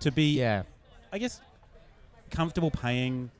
to 0.00 0.12
be. 0.12 0.38
Yeah, 0.38 0.62
I 1.12 1.18
guess 1.18 1.40
comfortable 2.30 2.70
paying 2.70 3.30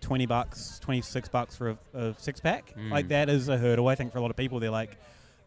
twenty 0.00 0.26
bucks, 0.26 0.78
twenty 0.80 1.00
six 1.02 1.28
bucks 1.28 1.56
for 1.56 1.70
a, 1.70 1.98
a 1.98 2.14
six 2.18 2.40
pack. 2.40 2.74
Mm. 2.76 2.90
Like 2.90 3.08
that 3.08 3.28
is 3.28 3.48
a 3.48 3.56
hurdle. 3.58 3.88
I 3.88 3.94
think 3.94 4.12
for 4.12 4.18
a 4.18 4.20
lot 4.20 4.30
of 4.30 4.36
people, 4.36 4.60
they're 4.60 4.70
like, 4.70 4.96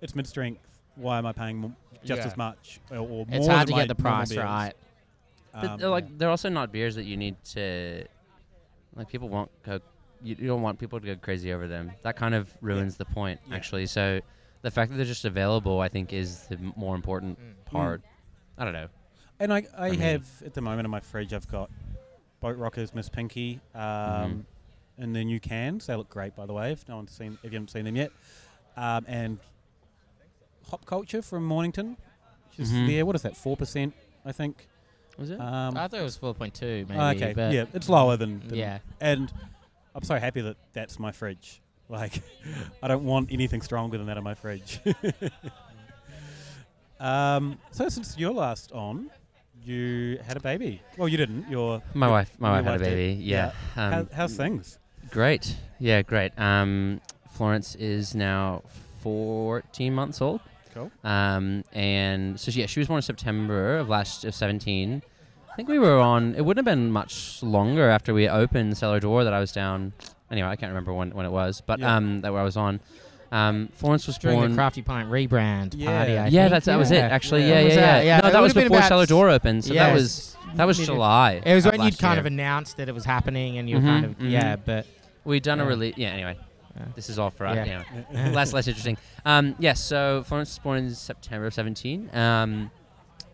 it's 0.02 0.16
mid 0.16 0.28
strength. 0.28 0.62
Why 0.96 1.18
am 1.18 1.26
I 1.26 1.32
paying 1.34 1.76
just 2.04 2.22
Yeah. 2.22 2.28
as 2.28 2.38
much 2.38 2.80
or, 2.92 2.98
or 2.98 3.04
more? 3.08 3.26
it's 3.30 3.48
hard 3.48 3.68
to 3.68 3.72
than 3.72 3.76
my 3.76 3.82
get 3.84 3.88
the 3.88 3.96
price 4.02 4.30
beers? 4.30 4.44
right. 4.44 4.74
But 5.54 5.64
Um, 5.66 5.80
they're 5.80 5.90
like 5.90 6.18
they're 6.18 6.30
also 6.30 6.50
not 6.50 6.72
beers 6.72 6.96
that 6.96 7.04
you 7.06 7.18
need 7.18 7.36
to 7.54 8.06
like 8.96 9.08
people 9.10 9.30
won't 9.30 9.50
go 9.64 9.80
you, 10.24 10.36
you 10.38 10.48
don't 10.48 10.62
want 10.62 10.78
people 10.80 11.00
to 11.00 11.06
go 11.08 11.16
crazy 11.16 11.52
over 11.52 11.68
them. 11.68 11.92
That 12.04 12.16
kind 12.16 12.36
of 12.36 12.50
ruins 12.62 12.98
the 12.98 13.06
point 13.06 13.40
Yeah. 13.50 13.56
actually. 13.56 13.86
So 13.88 14.22
the 14.62 14.70
fact 14.72 14.92
that 14.92 14.98
they're 14.98 15.06
just 15.06 15.26
available 15.26 15.80
I 15.80 15.88
think 15.90 16.14
is 16.14 16.42
the 16.48 16.58
more 16.76 16.96
important 16.96 17.40
Mm. 17.40 17.66
part. 17.72 18.02
I 18.58 18.64
don't 18.66 18.74
know. 18.74 18.88
And 19.40 19.52
I, 19.52 19.64
I 19.78 19.90
for 19.90 19.96
me. 19.96 20.02
have 20.02 20.26
at 20.46 20.54
the 20.54 20.62
moment 20.62 20.86
in 20.86 20.92
my 20.92 21.00
fridge, 21.00 21.34
I've 21.34 21.48
got 21.48 21.70
Boatrocker's 22.42 22.94
Miss 22.94 23.10
Pinky 23.10 23.60
um, 23.76 23.82
Mhm. 23.82 24.44
in 25.04 25.14
their 25.14 25.24
new 25.24 25.40
cans. 25.40 25.88
They 25.88 25.96
look 25.96 26.10
great, 26.10 26.36
by 26.36 26.46
the 26.46 26.54
way. 26.54 26.72
If 26.72 26.88
no 26.90 26.98
one's 26.98 27.12
seen, 27.12 27.38
if 27.44 27.52
you 27.52 27.58
haven't 27.58 27.72
seen 27.72 27.86
them 27.86 27.96
yet, 27.96 28.12
um, 28.78 29.06
and 29.08 29.40
Hop 30.70 30.86
Culture 30.86 31.22
from 31.22 31.46
Mornington, 31.46 31.98
which 32.50 32.60
is 32.60 32.72
Mhm. 32.72 32.88
there. 32.88 33.06
What 33.06 33.16
is 33.16 33.22
that? 33.24 33.36
Four 33.38 33.58
percent, 33.58 33.94
I 34.26 34.32
think. 34.32 34.68
Was 35.18 35.30
it? 35.30 35.40
Um, 35.40 35.78
I 35.78 35.88
thought 35.88 36.00
it 36.00 36.04
was 36.04 36.18
4.2, 36.18 36.86
maybe. 36.88 37.00
okay, 37.24 37.34
but 37.34 37.54
yeah, 37.54 37.66
it's 37.74 37.90
lower 37.90 38.16
than, 38.18 38.48
than 38.48 38.58
yeah. 38.58 38.80
And 39.02 39.32
I'm 39.94 40.04
so 40.04 40.18
happy 40.18 40.42
that 40.42 40.56
that's 40.74 40.98
my 41.00 41.12
fridge. 41.12 41.62
Like, 41.90 42.22
I 42.82 42.88
don't 42.88 43.04
want 43.04 43.32
anything 43.32 43.62
stronger 43.62 43.98
than 43.98 44.08
that 44.08 44.18
in 44.18 44.24
my 44.24 44.34
fridge. 44.36 44.80
um, 47.00 47.58
so 47.72 47.90
since 47.90 48.18
you're 48.18 48.34
last 48.34 48.72
on, 48.72 49.10
you 49.64 50.20
had 50.26 50.38
a 50.38 50.40
baby. 50.40 50.82
Well, 50.98 51.08
you 51.08 51.18
didn't. 51.18 51.50
Your 51.50 51.82
my 51.94 52.08
your- 52.08 52.12
wife 52.14 52.36
my 52.40 52.52
wife 52.52 52.66
had 52.66 52.76
a 52.82 52.84
did. 52.84 52.90
baby. 52.96 53.24
Yeah. 53.24 53.52
Um, 53.76 53.92
How, 53.94 54.08
how's 54.14 54.36
things? 54.36 54.80
Great. 55.10 55.56
Yeah, 55.80 56.02
great. 56.02 56.32
Um, 56.40 57.02
Florence 57.32 57.76
is 57.76 58.14
now 58.16 58.62
14 59.02 59.94
months 59.94 60.22
old. 60.22 60.42
Cool. 60.74 60.92
Um, 61.04 61.64
and 61.74 62.40
so 62.40 62.52
yeah, 62.52 62.66
she 62.66 62.80
was 62.80 62.88
born 62.88 63.00
in 63.00 63.02
September 63.02 63.78
of 63.78 63.90
last 63.90 64.24
of 64.26 64.34
17. 64.34 65.02
I 65.52 65.56
think 65.56 65.68
we 65.68 65.80
were 65.80 66.00
on. 66.00 66.34
It 66.36 66.46
wouldn't 66.46 66.66
have 66.66 66.74
been 66.78 66.92
much 66.92 67.44
longer 67.44 67.90
after 67.90 68.14
we 68.14 68.30
opened 68.30 68.78
cellar 68.78 69.00
door 69.02 69.24
that 69.26 69.34
I 69.34 69.40
was 69.40 69.52
down. 69.52 69.92
Anyway, 70.32 70.48
I 70.48 70.56
can't 70.56 70.70
remember 70.70 70.94
when, 70.94 71.12
when 71.12 71.26
it 71.26 71.32
was, 71.32 71.62
but 71.66 71.80
Yeah. 71.80 71.98
um, 71.98 72.22
that 72.22 72.32
where 72.32 72.42
I 72.42 72.46
was 72.46 72.56
on. 72.56 72.80
Um, 73.32 73.70
Florence 73.74 74.08
was 74.08 74.18
During 74.18 74.40
born. 74.40 74.52
the 74.52 74.56
Crafty 74.56 74.82
Pint 74.82 75.10
rebrand 75.10 75.74
Yeah. 75.78 75.98
party, 75.98 76.12
I 76.18 76.28
yeah, 76.28 76.42
think. 76.44 76.52
that's 76.52 76.66
that 76.66 76.78
was 76.78 76.92
it. 76.92 76.98
Actually, 76.98 77.44
Yeah. 77.44 77.48
yeah, 77.48 77.60
yeah, 77.60 77.64
was 77.66 77.74
yeah. 77.76 77.82
that? 77.82 78.06
Yeah, 78.06 78.20
no, 78.20 78.28
it 78.28 78.32
that 78.34 78.42
was 78.42 78.50
would've 78.50 78.56
been 78.56 78.64
before 78.66 78.78
about 78.80 78.88
cellar 78.90 79.04
s- 79.04 79.10
door 79.10 79.30
opened. 79.30 79.64
So 79.64 79.70
that 79.70 79.76
Yes. 79.76 79.94
was 79.94 80.38
that 80.56 80.66
was 80.66 80.78
Mid- 80.80 80.86
July. 80.88 81.42
It 81.46 81.54
was 81.56 81.66
when 81.66 81.82
you'd 81.82 81.98
kind 81.98 82.16
year. 82.16 82.20
of 82.20 82.26
announced 82.26 82.76
that 82.78 82.90
it 82.90 82.94
was 82.94 83.06
happening, 83.06 83.58
and 83.58 83.70
you 83.70 83.78
were 83.78 83.82
Mhm, 83.82 83.86
kind 83.86 84.06
of 84.06 84.12
mhm. 84.20 84.32
yeah, 84.32 84.56
but 84.58 84.86
We'd 85.24 85.44
done 85.44 85.60
a 85.60 85.64
Yeah. 85.64 85.70
release. 85.70 85.94
Yeah. 85.98 86.10
Anyway, 86.10 86.38
Yeah. 86.76 86.86
this 86.96 87.08
is 87.10 87.20
all 87.20 87.30
for 87.30 87.46
us. 87.46 87.56
Yeah. 87.56 87.84
Yeah. 88.12 88.30
less 88.32 88.52
less 88.54 88.68
interesting. 88.68 88.98
Um, 89.24 89.56
yes, 89.60 89.80
so 89.80 90.24
Florence 90.28 90.50
was 90.50 90.60
born 90.60 90.78
in 90.80 90.90
September 90.96 91.46
of 91.46 91.54
17, 91.54 92.10
um, 92.14 92.72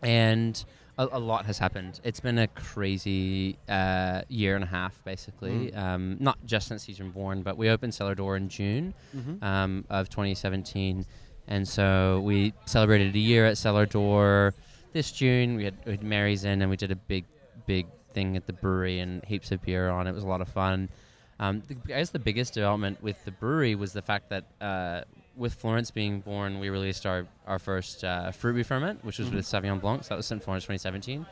and 0.03 0.63
a, 0.97 1.07
a 1.13 1.19
lot 1.19 1.45
has 1.45 1.57
happened. 1.59 1.99
It's 2.03 2.19
been 2.19 2.37
a 2.39 2.47
crazy 2.47 3.57
uh, 3.69 4.21
year 4.29 4.55
and 4.55 4.63
a 4.63 4.67
half, 4.67 5.03
basically. 5.03 5.71
Mm. 5.71 5.77
Um, 5.77 6.17
not 6.19 6.37
just 6.45 6.67
since 6.67 6.83
he's 6.83 6.97
been 6.97 7.11
born, 7.11 7.43
but 7.43 7.57
we 7.57 7.69
opened 7.69 7.93
Cellar 7.93 8.15
Door 8.15 8.37
in 8.37 8.49
June 8.49 8.93
Mm-hmm. 9.15 9.43
um, 9.43 9.85
of 9.89 10.09
2017, 10.09 11.05
and 11.47 11.67
so 11.67 12.21
we 12.25 12.53
celebrated 12.65 13.15
a 13.15 13.19
year 13.19 13.45
at 13.45 13.57
Cellar 13.57 13.85
Door 13.85 14.53
this 14.93 15.11
June. 15.11 15.55
We 15.55 15.65
had, 15.65 15.75
we 15.85 15.91
had 15.91 16.03
Mary's 16.03 16.43
in, 16.43 16.61
and 16.61 16.69
we 16.69 16.77
did 16.77 16.91
a 16.91 16.95
big, 16.95 17.25
big 17.65 17.87
thing 18.13 18.35
at 18.35 18.47
the 18.47 18.53
brewery 18.53 18.99
and 18.99 19.23
heaps 19.25 19.51
of 19.51 19.61
beer 19.63 19.89
on. 19.89 20.07
It 20.07 20.13
was 20.13 20.23
a 20.23 20.27
lot 20.27 20.41
of 20.41 20.49
fun. 20.49 20.89
Um, 21.39 21.61
the, 21.67 21.75
I 21.93 21.99
guess 21.99 22.09
the 22.09 22.19
biggest 22.19 22.53
development 22.55 23.01
with 23.03 23.23
the 23.23 23.31
brewery 23.31 23.75
was 23.75 23.93
the 23.93 24.01
fact 24.01 24.29
that 24.29 24.45
uh, 24.59 25.01
with 25.37 25.53
Florence 25.53 25.91
being 25.91 26.19
born, 26.21 26.59
we 26.59 26.69
released 26.69 27.05
our, 27.05 27.27
our 27.45 27.59
first 27.59 28.03
uh, 28.03 28.31
fruit 28.31 28.53
beer 28.55 28.63
ferment, 28.63 29.05
which 29.05 29.19
was 29.19 29.29
Mhm. 29.29 29.35
with 29.35 29.45
Sauvignon 29.45 29.79
Blanc. 29.79 30.03
So 30.03 30.09
that 30.09 30.17
was 30.17 30.25
St. 30.25 30.43
Florence 30.43 30.63
2017. 30.65 31.25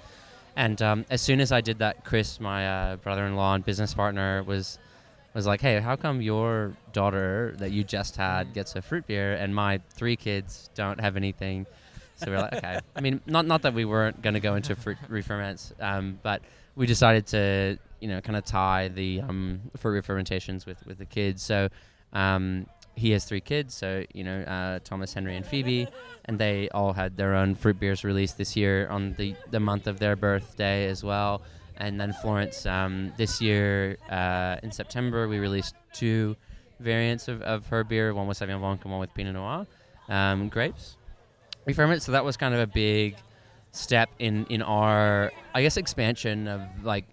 And 0.56 0.82
um, 0.82 1.06
as 1.10 1.22
soon 1.22 1.41
as 1.41 1.52
I 1.52 1.60
did 1.62 1.80
that, 1.80 2.06
Chris, 2.06 2.39
my 2.39 2.68
uh, 2.68 2.96
brother-in-law 2.98 3.56
and 3.56 3.65
business 3.65 3.94
partner, 3.94 4.44
was 4.44 4.80
was 5.34 5.46
like, 5.46 5.60
"Hey, 5.60 5.82
how 5.82 5.98
come 5.98 6.22
your 6.22 6.78
daughter 6.94 7.54
that 7.58 7.72
you 7.72 7.84
just 7.84 8.15
had 8.15 8.54
gets 8.54 8.74
a 8.78 8.82
fruit 8.82 9.06
beer 9.06 9.34
and 9.34 9.54
my 9.54 9.82
three 9.89 10.15
kids 10.15 10.70
don't 10.76 11.02
have 11.02 11.18
anything?" 11.18 11.65
So 12.15 12.32
we're 12.32 12.39
like, 12.39 12.54
"Okay." 12.54 12.80
I 12.96 13.02
mean, 13.02 13.20
not 13.26 13.46
not 13.46 13.63
that 13.63 13.74
we 13.74 13.84
weren't 13.84 14.22
going 14.22 14.36
to 14.36 14.39
go 14.39 14.56
into 14.56 14.78
fruit 14.78 14.98
referments, 15.10 15.74
um, 15.84 16.20
but 16.24 16.41
we 16.78 16.86
decided 16.86 17.28
to 17.28 17.78
you 18.00 18.08
know 18.08 18.22
kind 18.22 18.38
of 18.38 18.46
tie 18.46 18.88
the 18.88 19.20
um, 19.22 19.60
fruit 19.76 20.02
refermentations 20.06 20.65
with 20.65 20.86
with 20.88 21.00
the 21.00 21.06
kids. 21.06 21.44
So 21.44 21.68
um, 22.13 22.68
he 22.95 23.12
has 23.12 23.25
three 23.25 23.41
kids, 23.41 23.73
so 23.73 24.03
you 24.13 24.23
know 24.23 24.41
uh, 24.41 24.79
Thomas, 24.84 25.13
Henry, 25.13 25.36
and 25.36 25.45
Phoebe, 25.45 25.88
and 26.25 26.39
they 26.39 26.69
all 26.69 26.93
had 26.93 27.17
their 27.17 27.36
own 27.36 27.55
fruit 27.55 27.79
beers 27.79 28.03
released 28.03 28.38
this 28.38 28.55
year 28.55 28.88
on 28.89 29.13
the 29.13 29.36
the 29.51 29.60
month 29.60 29.88
of 29.88 29.99
their 29.99 30.15
birthday 30.15 30.88
as 30.88 31.03
well. 31.03 31.41
And 31.77 31.99
then 31.99 32.13
Florence, 32.13 32.65
um, 32.65 33.12
this 33.17 33.41
year 33.41 33.97
uh, 34.10 34.58
in 34.63 34.71
September, 34.71 35.27
we 35.27 35.39
released 35.39 35.75
two 35.91 36.38
variants 36.79 37.27
of, 37.27 37.41
of 37.41 37.67
her 37.67 37.84
beer. 37.84 38.13
One 38.13 38.27
with 38.27 38.39
Sauvignon 38.39 38.62
Blanc 38.62 38.81
and 38.84 38.91
one 38.91 39.01
with 39.01 39.13
Pinot 39.13 39.34
Noir 39.34 39.67
um, 40.08 40.47
grapes. 40.47 40.97
Referment. 41.65 42.01
So 42.01 42.13
that 42.13 42.23
was 42.23 42.38
kind 42.38 42.53
of 42.53 42.62
a 42.62 42.67
big 42.67 43.17
step 43.71 44.10
in 44.19 44.45
in 44.45 44.62
our 44.62 45.34
I 45.53 45.62
guess 45.62 45.75
expansion 45.75 46.47
of 46.47 46.62
like 46.84 47.05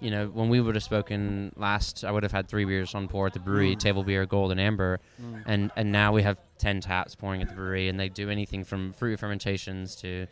you 0.00 0.10
know 0.10 0.26
when 0.26 0.48
we 0.48 0.60
would 0.60 0.74
have 0.74 0.84
spoken 0.84 1.52
last 1.56 2.04
I 2.04 2.10
would 2.10 2.22
have 2.24 2.32
had 2.32 2.48
three 2.48 2.64
beers 2.64 2.94
on 2.94 3.08
pour 3.08 3.26
at 3.28 3.32
the 3.32 3.38
brewery 3.40 3.76
Mm. 3.76 3.78
table 3.78 4.02
beer 4.02 4.26
gold 4.26 4.50
and 4.50 4.60
amber 4.60 5.00
Mm. 5.22 5.42
and 5.46 5.70
and 5.76 5.92
now 5.92 6.12
we 6.12 6.22
have 6.22 6.38
10 6.58 6.80
taps 6.80 7.14
pouring 7.14 7.42
at 7.42 7.48
the 7.48 7.54
brewery 7.54 7.88
and 7.88 7.98
they 7.98 8.08
do 8.08 8.28
anything 8.30 8.64
from 8.64 8.92
fruit 8.92 9.18
fermentations 9.20 9.94
to 9.96 10.26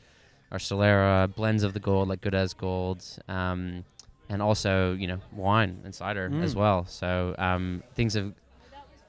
our 0.51 0.59
Solera 0.59 1.33
blends 1.35 1.63
of 1.63 1.73
the 1.75 1.81
gold 1.81 2.09
like 2.09 2.21
good 2.21 2.35
as 2.35 2.55
gold 2.55 3.05
um, 3.29 3.85
and 4.29 4.43
also 4.43 4.95
you 4.95 5.07
know 5.07 5.19
wine 5.33 5.81
and 5.85 5.95
cider 5.95 6.31
as 6.43 6.55
Mm. 6.55 6.59
well 6.59 6.87
so 6.87 7.35
um, 7.39 7.83
things 7.95 8.15
have 8.15 8.33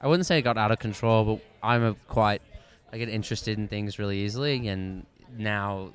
I 0.00 0.06
wouldn't 0.06 0.26
say 0.26 0.38
it 0.38 0.42
got 0.42 0.56
out 0.58 0.70
of 0.70 0.78
control 0.78 1.24
but 1.24 1.44
I'm 1.62 1.82
a 1.82 1.94
quite 2.08 2.42
I 2.92 2.98
get 2.98 3.08
interested 3.08 3.58
in 3.58 3.66
things 3.68 3.98
really 3.98 4.18
easily 4.20 4.68
and 4.68 5.04
now 5.36 5.92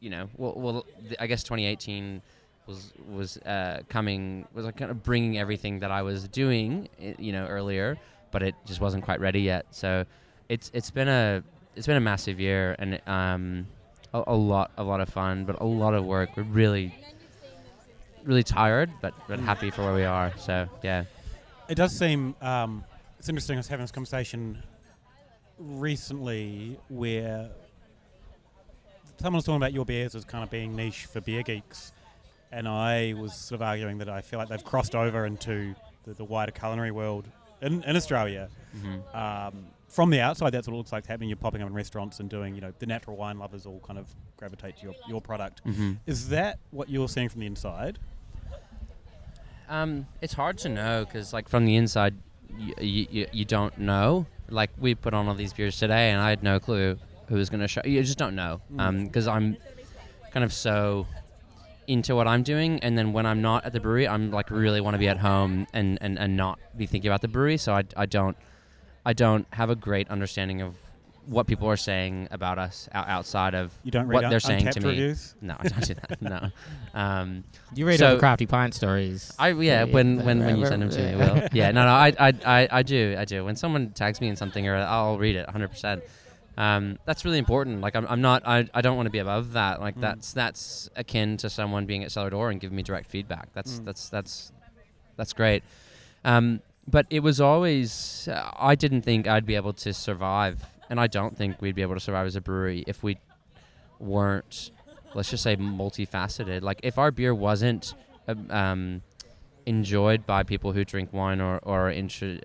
you 0.00 0.08
know 0.10 0.28
well, 0.36 0.54
well 0.56 0.86
th- 1.02 1.16
I 1.20 1.26
guess 1.26 1.42
2018 1.42 2.22
was 2.68 2.92
was 3.10 3.38
uh, 3.38 3.82
coming 3.88 4.46
was 4.54 4.64
like 4.64 4.76
kind 4.76 4.90
of 4.90 5.02
bringing 5.02 5.38
everything 5.38 5.80
that 5.80 5.90
I 5.90 6.02
was 6.02 6.28
doing 6.28 6.88
you 7.18 7.32
know 7.32 7.46
earlier 7.46 7.98
but 8.30 8.42
it 8.42 8.54
just 8.66 8.80
wasn't 8.80 9.02
quite 9.04 9.20
ready 9.20 9.40
yet. 9.40 9.66
So 9.70 10.04
it's 10.48 10.70
it's 10.74 10.90
been 10.90 11.08
a 11.08 11.42
it's 11.74 11.86
been 11.86 11.96
a 11.96 12.00
massive 12.00 12.38
year 12.38 12.76
and 12.78 13.00
um 13.06 13.66
a, 14.12 14.22
a 14.28 14.36
lot 14.36 14.70
a 14.76 14.84
lot 14.84 15.00
of 15.00 15.08
fun 15.08 15.44
but 15.44 15.60
a 15.60 15.64
lot 15.64 15.94
of 15.94 16.04
work. 16.04 16.36
We're 16.36 16.42
really 16.44 16.94
really 18.24 18.44
tired 18.44 18.90
but 19.00 19.14
but 19.26 19.40
happy 19.40 19.70
for 19.70 19.82
where 19.82 19.94
we 19.94 20.04
are. 20.04 20.32
So 20.38 20.68
yeah. 20.82 21.04
It 21.68 21.74
does 21.74 21.98
seem 21.98 22.34
um, 22.40 22.84
it's 23.18 23.28
interesting. 23.28 23.56
I 23.56 23.60
was 23.60 23.68
having 23.68 23.84
this 23.84 23.92
conversation 23.92 24.62
recently 25.58 26.78
where 26.88 27.50
someone 29.18 29.38
was 29.38 29.44
talking 29.44 29.56
about 29.56 29.72
your 29.72 29.84
beers 29.84 30.14
as 30.14 30.24
kind 30.24 30.44
of 30.44 30.50
being 30.50 30.76
niche 30.76 31.06
for 31.06 31.20
beer 31.20 31.42
geeks, 31.42 31.92
and 32.52 32.66
I 32.68 33.14
was 33.16 33.34
sort 33.34 33.60
of 33.60 33.62
arguing 33.62 33.98
that 33.98 34.08
I 34.08 34.20
feel 34.20 34.38
like 34.38 34.48
they've 34.48 34.64
crossed 34.64 34.94
over 34.94 35.26
into 35.26 35.74
the, 36.04 36.14
the 36.14 36.24
wider 36.24 36.52
culinary 36.52 36.90
world 36.90 37.28
in, 37.60 37.82
in 37.84 37.96
Australia. 37.96 38.48
hmm 38.80 39.16
Um, 39.16 39.66
from 39.88 40.10
the 40.10 40.20
outside, 40.20 40.50
that's 40.50 40.66
what 40.68 40.74
it 40.74 40.76
looks 40.76 40.92
like 40.92 41.06
happening. 41.06 41.30
You're 41.30 41.36
popping 41.36 41.62
up 41.62 41.68
in 41.68 41.74
restaurants 41.74 42.20
and 42.20 42.28
doing, 42.28 42.54
you 42.54 42.60
know, 42.60 42.74
the 42.78 42.84
natural 42.84 43.16
wine 43.16 43.38
lovers 43.38 43.64
all 43.64 43.80
kind 43.80 43.98
of 43.98 44.06
gravitate 44.36 44.76
to 44.78 44.82
your, 44.82 44.94
your 45.08 45.20
product. 45.22 45.60
hmm 45.64 45.92
Is 46.06 46.28
that 46.28 46.58
what 46.70 46.90
you're 46.90 47.08
seeing 47.08 47.30
from 47.30 47.40
the 47.40 47.46
inside? 47.46 47.98
Um, 49.68 50.06
it's 50.20 50.34
hard 50.34 50.58
to 50.58 50.68
know 50.68 51.04
because, 51.04 51.32
like, 51.32 51.48
from 51.48 51.64
the 51.64 51.76
inside, 51.76 52.14
you, 52.58 53.06
you, 53.10 53.26
you 53.32 53.44
don't 53.44 53.76
know. 53.78 54.26
Like, 54.48 54.70
we 54.78 54.94
put 54.94 55.12
on 55.14 55.28
all 55.28 55.34
these 55.34 55.52
beers 55.52 55.78
today, 55.78 56.10
and 56.10 56.20
I 56.20 56.30
had 56.30 56.42
no 56.42 56.58
clue 56.58 56.98
who 57.28 57.34
was 57.36 57.50
going 57.50 57.60
to 57.60 57.68
show. 57.68 57.82
You 57.84 58.02
just 58.02 58.18
don't 58.18 58.34
know. 58.34 58.60
Mm. 58.74 59.04
Because 59.04 59.28
I'm 59.28 59.56
kind 60.32 60.44
of 60.44 60.52
so 60.52 61.06
into 61.88 62.14
what 62.14 62.28
I'm 62.28 62.42
doing, 62.42 62.78
and 62.80 62.96
then 62.96 63.12
when 63.12 63.26
I'm 63.26 63.42
not 63.42 63.64
at 63.64 63.72
the 63.72 63.80
brewery, 63.80 64.06
I'm 64.06 64.30
like 64.30 64.50
really 64.50 64.80
want 64.80 64.94
to 64.94 64.98
be 64.98 65.08
at 65.08 65.18
home 65.18 65.66
and, 65.72 65.98
and, 66.00 66.18
and 66.18 66.36
not 66.36 66.58
be 66.76 66.86
thinking 66.86 67.10
about 67.10 67.22
the 67.22 67.28
brewery. 67.28 67.56
So 67.56 67.74
I, 67.74 67.84
I 67.96 68.06
don't 68.06 68.36
I 69.06 69.12
don't 69.14 69.46
have 69.54 69.70
a 69.70 69.74
great 69.76 70.08
understanding 70.10 70.60
of 70.62 70.74
what 71.26 71.46
people 71.46 71.68
are 71.68 71.76
saying 71.76 72.26
about 72.30 72.58
us 72.58 72.88
outside 72.94 73.54
of 73.54 73.70
You 73.84 73.90
don't 73.90 74.08
what 74.08 74.24
un- 74.24 74.30
they're 74.30 74.40
saying 74.40 74.70
to 74.70 74.80
me. 74.80 74.88
reviews? 74.88 75.34
No, 75.42 75.56
I 75.58 75.68
don't 75.68 75.84
do 75.86 75.94
that. 75.94 76.22
no. 76.22 76.50
Um, 76.94 77.44
You 77.74 77.86
read 77.86 78.00
all 78.02 78.08
So- 78.10 78.14
the 78.14 78.18
crafty 78.20 78.46
pint 78.46 78.74
stories. 78.74 79.32
I 79.38 79.48
yeah, 79.50 79.84
Yeah, 79.84 79.84
when 79.92 80.24
when, 80.24 80.38
when 80.44 80.56
you 80.56 80.66
send 80.66 80.80
them 80.82 80.90
to 80.90 80.98
me, 81.02 81.10
yeah. 81.10 81.16
Will. 81.34 81.48
Yeah, 81.52 81.70
no, 81.70 81.84
no, 81.84 81.90
I, 81.90 82.12
I, 82.18 82.32
I, 82.46 82.68
I 82.70 82.82
do, 82.82 83.14
I 83.18 83.24
do. 83.26 83.44
When 83.44 83.56
someone 83.56 83.90
tags 83.90 84.20
me 84.22 84.28
in 84.28 84.36
something, 84.36 84.66
or 84.66 84.74
I'll 84.76 85.18
read 85.18 85.36
it 85.36 85.46
100. 85.46 85.68
percent 85.68 86.02
um, 86.58 86.98
That's 87.06 87.24
really 87.24 87.38
important. 87.38 87.80
Like 87.80 87.94
I'm, 87.96 88.06
I'm 88.08 88.20
not, 88.20 88.42
I, 88.46 88.68
I 88.74 88.80
don't 88.82 88.96
want 88.96 89.06
to 89.06 89.10
be 89.10 89.20
above 89.20 89.52
that. 89.52 89.80
Like 89.80 89.96
Mm. 89.96 90.00
that's 90.02 90.32
that's 90.34 90.90
akin 90.96 91.36
to 91.38 91.48
someone 91.48 91.86
being 91.86 92.02
at 92.04 92.10
cellar 92.12 92.30
door 92.30 92.50
and 92.50 92.60
giving 92.60 92.76
me 92.76 92.82
direct 92.82 93.08
feedback. 93.10 93.48
That's 93.54 93.78
Mm. 93.80 93.84
that's 93.86 94.08
that's 94.10 94.52
that's 95.16 95.32
great. 95.32 95.62
Um, 96.24 96.60
but 96.86 97.06
it 97.10 97.20
was 97.20 97.40
always, 97.40 98.28
uh, 98.32 98.50
I 98.56 98.74
didn't 98.74 99.02
think 99.02 99.26
I'd 99.28 99.44
be 99.46 99.54
able 99.56 99.72
to 99.74 99.92
survive, 99.92 100.64
and 100.90 100.98
I 100.98 101.06
don't 101.06 101.36
think 101.36 101.60
we'd 101.62 101.74
be 101.74 101.82
able 101.82 101.94
to 101.94 102.00
survive 102.00 102.26
as 102.26 102.34
a 102.34 102.40
brewery 102.40 102.82
if 102.86 103.02
we 103.02 103.18
weren't, 104.00 104.70
let's 105.14 105.30
just 105.30 105.42
say, 105.42 105.56
multifaceted. 105.56 106.62
Like 106.62 106.80
if 106.82 106.98
our 106.98 107.10
beer 107.10 107.34
wasn't 107.34 107.94
um, 108.26 108.50
um, 108.50 109.02
enjoyed 109.66 110.26
by 110.26 110.42
people 110.42 110.72
who 110.72 110.84
drink 110.84 111.12
wine 111.12 111.40
or 111.40 111.58
or 111.62 111.88
are, 111.90 111.94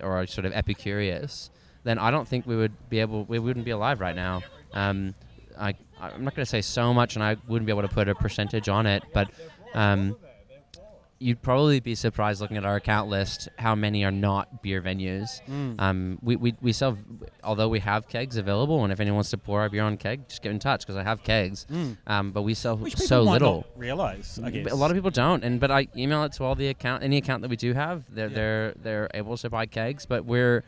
or 0.02 0.12
are 0.22 0.28
sort 0.28 0.46
of 0.46 0.54
epicurious, 0.54 1.50
then 1.84 2.00
I 2.00 2.12
don't 2.12 2.28
think 2.28 2.46
we 2.48 2.56
would 2.56 2.74
be 2.90 3.00
able, 3.00 3.26
we 3.26 3.40
wouldn't 3.40 3.66
be 3.66 3.72
alive 3.72 4.00
right 4.00 4.16
now. 4.16 4.42
Um, 4.74 5.14
I, 5.58 5.76
I'm 6.00 6.24
not 6.24 6.36
going 6.36 6.46
to 6.46 6.50
say 6.50 6.62
so 6.62 6.94
much, 6.94 7.16
and 7.16 7.24
I 7.24 7.38
wouldn't 7.48 7.66
be 7.66 7.72
able 7.72 7.84
to 7.84 7.88
put 7.88 8.08
a 8.10 8.16
percentage 8.16 8.68
on 8.70 8.86
it, 8.86 9.04
but 9.14 9.30
um, 9.74 10.16
you'd 11.20 11.42
probably 11.42 11.80
be 11.80 11.96
surprised 11.96 12.42
looking 12.42 12.58
at 12.58 12.66
our 12.66 12.76
account 12.76 13.10
list 13.10 13.48
how 13.58 13.76
many 13.76 14.04
are 14.04 14.12
not 14.12 14.62
beer 14.62 14.82
venues. 14.82 15.42
Mm. 15.48 15.80
Um, 15.80 16.20
we, 16.22 16.36
we, 16.36 16.56
we 16.62 16.74
sell, 16.74 16.98
although 17.44 17.70
we 17.70 17.80
have 17.80 18.10
kegs 18.10 18.36
available, 18.36 18.84
and 18.84 18.92
if 18.92 19.00
anyone 19.00 19.16
wants 19.18 19.30
to 19.30 19.38
pour 19.38 19.62
our 19.62 19.70
beer 19.70 19.84
on 19.84 19.96
keg, 19.96 20.28
just 20.28 20.42
get 20.42 20.52
in 20.52 20.60
touch 20.60 20.82
because 20.82 20.98
I 20.98 21.04
have 21.04 21.24
kegs. 21.24 21.66
Mm. 21.72 21.98
Um, 22.08 22.32
but 22.32 22.42
we 22.42 22.54
sell 22.54 22.76
Which 22.76 22.98
so 22.98 23.22
little. 23.22 23.66
realize, 23.78 24.40
I 24.44 24.50
guess. 24.50 24.72
A 24.72 24.76
lot 24.76 24.92
of 24.92 24.98
people 24.98 25.12
don't, 25.12 25.44
and 25.44 25.60
but 25.60 25.72
I 25.72 25.88
email 25.96 26.24
it 26.24 26.34
to 26.34 26.44
all 26.44 26.56
the 26.56 26.68
account, 26.68 27.04
any 27.04 27.18
account 27.18 27.42
that 27.44 27.50
we 27.50 27.56
do 27.58 27.74
have. 27.74 28.04
They're 28.14 28.28
Yeah. 28.28 28.36
they're 28.36 28.74
they're 28.82 29.10
able 29.14 29.38
to 29.38 29.50
buy 29.50 29.66
kegs, 29.66 30.06
but 30.06 30.26
we're 30.26 30.64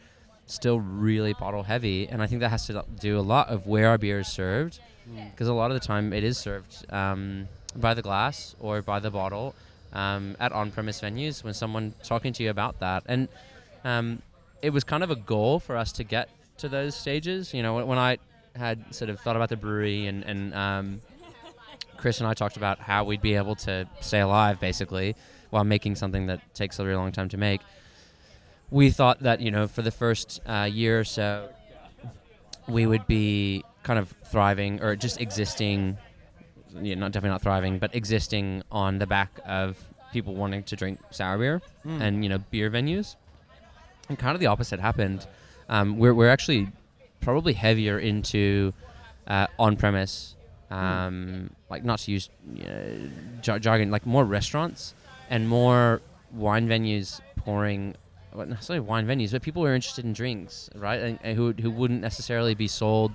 still 0.47 0.79
really 0.79 1.33
bottle 1.33 1.63
heavy, 1.63 2.07
and 2.07 2.21
I 2.21 2.27
think 2.27 2.41
that 2.41 2.49
has 2.49 2.67
to 2.67 2.85
do 2.99 3.17
a 3.19 3.21
lot 3.21 3.49
of 3.49 3.65
where 3.67 3.89
our 3.89 3.97
beer 3.97 4.19
is 4.19 4.27
served, 4.27 4.79
Mm. 5.09 5.29
because 5.31 5.47
a 5.47 5.53
lot 5.53 5.69
of 5.69 5.79
the 5.79 5.85
time 5.85 6.11
it 6.13 6.23
is 6.23 6.35
served 6.37 6.83
um, 6.91 7.47
by 7.75 7.93
the 7.93 8.01
glass 8.01 8.55
or 8.59 8.81
by 8.81 8.99
the 8.99 9.11
bottle 9.11 9.53
um, 9.93 10.35
at 10.39 10.51
on-premise 10.51 10.99
venues 10.99 11.43
when 11.43 11.53
someone 11.53 11.93
talking 12.03 12.33
to 12.33 12.41
you 12.43 12.49
about 12.49 12.79
that, 12.79 13.03
and 13.05 13.27
um, 13.83 14.21
it 14.63 14.71
was 14.71 14.83
kind 14.83 15.03
of 15.03 15.11
a 15.11 15.15
goal 15.15 15.59
for 15.59 15.77
us 15.77 15.91
to 15.91 16.03
get 16.03 16.29
to 16.57 16.67
those 16.67 16.95
stages. 16.95 17.53
You 17.53 17.61
know, 17.61 17.75
when, 17.75 17.85
when 17.87 17.97
I 17.99 18.17
had 18.55 18.95
sort 18.95 19.09
of 19.11 19.19
thought 19.19 19.35
about 19.35 19.49
the 19.49 19.57
brewery 19.57 20.07
and 20.07 20.23
and 20.23 20.53
um, 20.55 21.01
Chris 21.97 22.19
and 22.19 22.27
I 22.27 22.33
talked 22.33 22.57
about 22.57 22.79
how 22.79 23.03
we'd 23.03 23.21
be 23.21 23.35
able 23.35 23.55
to 23.57 23.87
stay 24.01 24.21
alive 24.21 24.59
basically 24.59 25.15
while 25.49 25.63
making 25.63 25.95
something 25.95 26.27
that 26.27 26.39
takes 26.55 26.79
a 26.79 26.83
really 26.83 26.97
long 26.97 27.11
time 27.11 27.29
to 27.29 27.37
make. 27.37 27.61
We 28.71 28.89
thought 28.89 29.19
that 29.21 29.41
you 29.41 29.51
know 29.51 29.67
for 29.67 29.81
the 29.81 29.91
first 29.91 30.41
uh, 30.45 30.67
year 30.71 30.99
or 30.99 31.03
so 31.03 31.49
we 32.67 32.85
would 32.87 33.05
be 33.07 33.63
kind 33.83 33.99
of 33.99 34.13
thriving 34.25 34.81
or 34.81 34.95
just 34.95 35.21
existing, 35.21 35.97
yeah, 36.81 36.95
not 36.95 37.11
definitely 37.11 37.29
not 37.35 37.43
thriving, 37.43 37.77
but 37.77 37.93
existing 37.93 38.63
on 38.71 38.97
the 38.97 39.05
back 39.05 39.39
of 39.45 39.77
people 40.11 40.33
wanting 40.33 40.63
to 40.63 40.75
drink 40.75 40.99
sour 41.11 41.37
beer 41.37 41.61
Mm. 41.85 42.01
and 42.01 42.23
you 42.23 42.29
know 42.29 42.39
beer 42.51 42.71
venues. 42.71 43.15
And 44.09 44.17
kind 44.17 44.33
of 44.35 44.39
the 44.39 44.47
opposite 44.47 44.79
happened. 44.79 45.27
Um, 45.69 45.97
we're 45.97 46.13
we're 46.13 46.29
actually 46.29 46.69
probably 47.21 47.53
heavier 47.53 47.97
into 47.99 48.73
uh, 49.27 49.47
on 49.57 49.75
premise, 49.77 50.35
um, 50.71 51.49
like 51.69 51.83
not 51.83 51.99
to 51.99 52.11
use 52.11 52.29
jar- 53.41 53.59
jargon, 53.59 53.89
like 53.91 54.05
more 54.05 54.23
restaurants 54.25 54.93
and 55.29 55.47
more 55.47 56.01
wine 56.33 56.67
venues 56.67 57.21
pouring. 57.35 57.95
Well, 58.35 58.45
not 58.45 58.55
necessarily 58.55 58.81
wine 58.85 59.07
venues, 59.07 59.31
but 59.31 59.41
people 59.41 59.61
who 59.63 59.67
are 59.69 59.75
interested 59.75 60.05
in 60.05 60.13
drinks, 60.13 60.69
right? 60.75 60.99
And, 61.01 61.19
and 61.23 61.37
who 61.37 61.53
who 61.53 61.71
wouldn't 61.71 62.01
necessarily 62.01 62.53
be 62.55 62.67
sold 62.67 63.11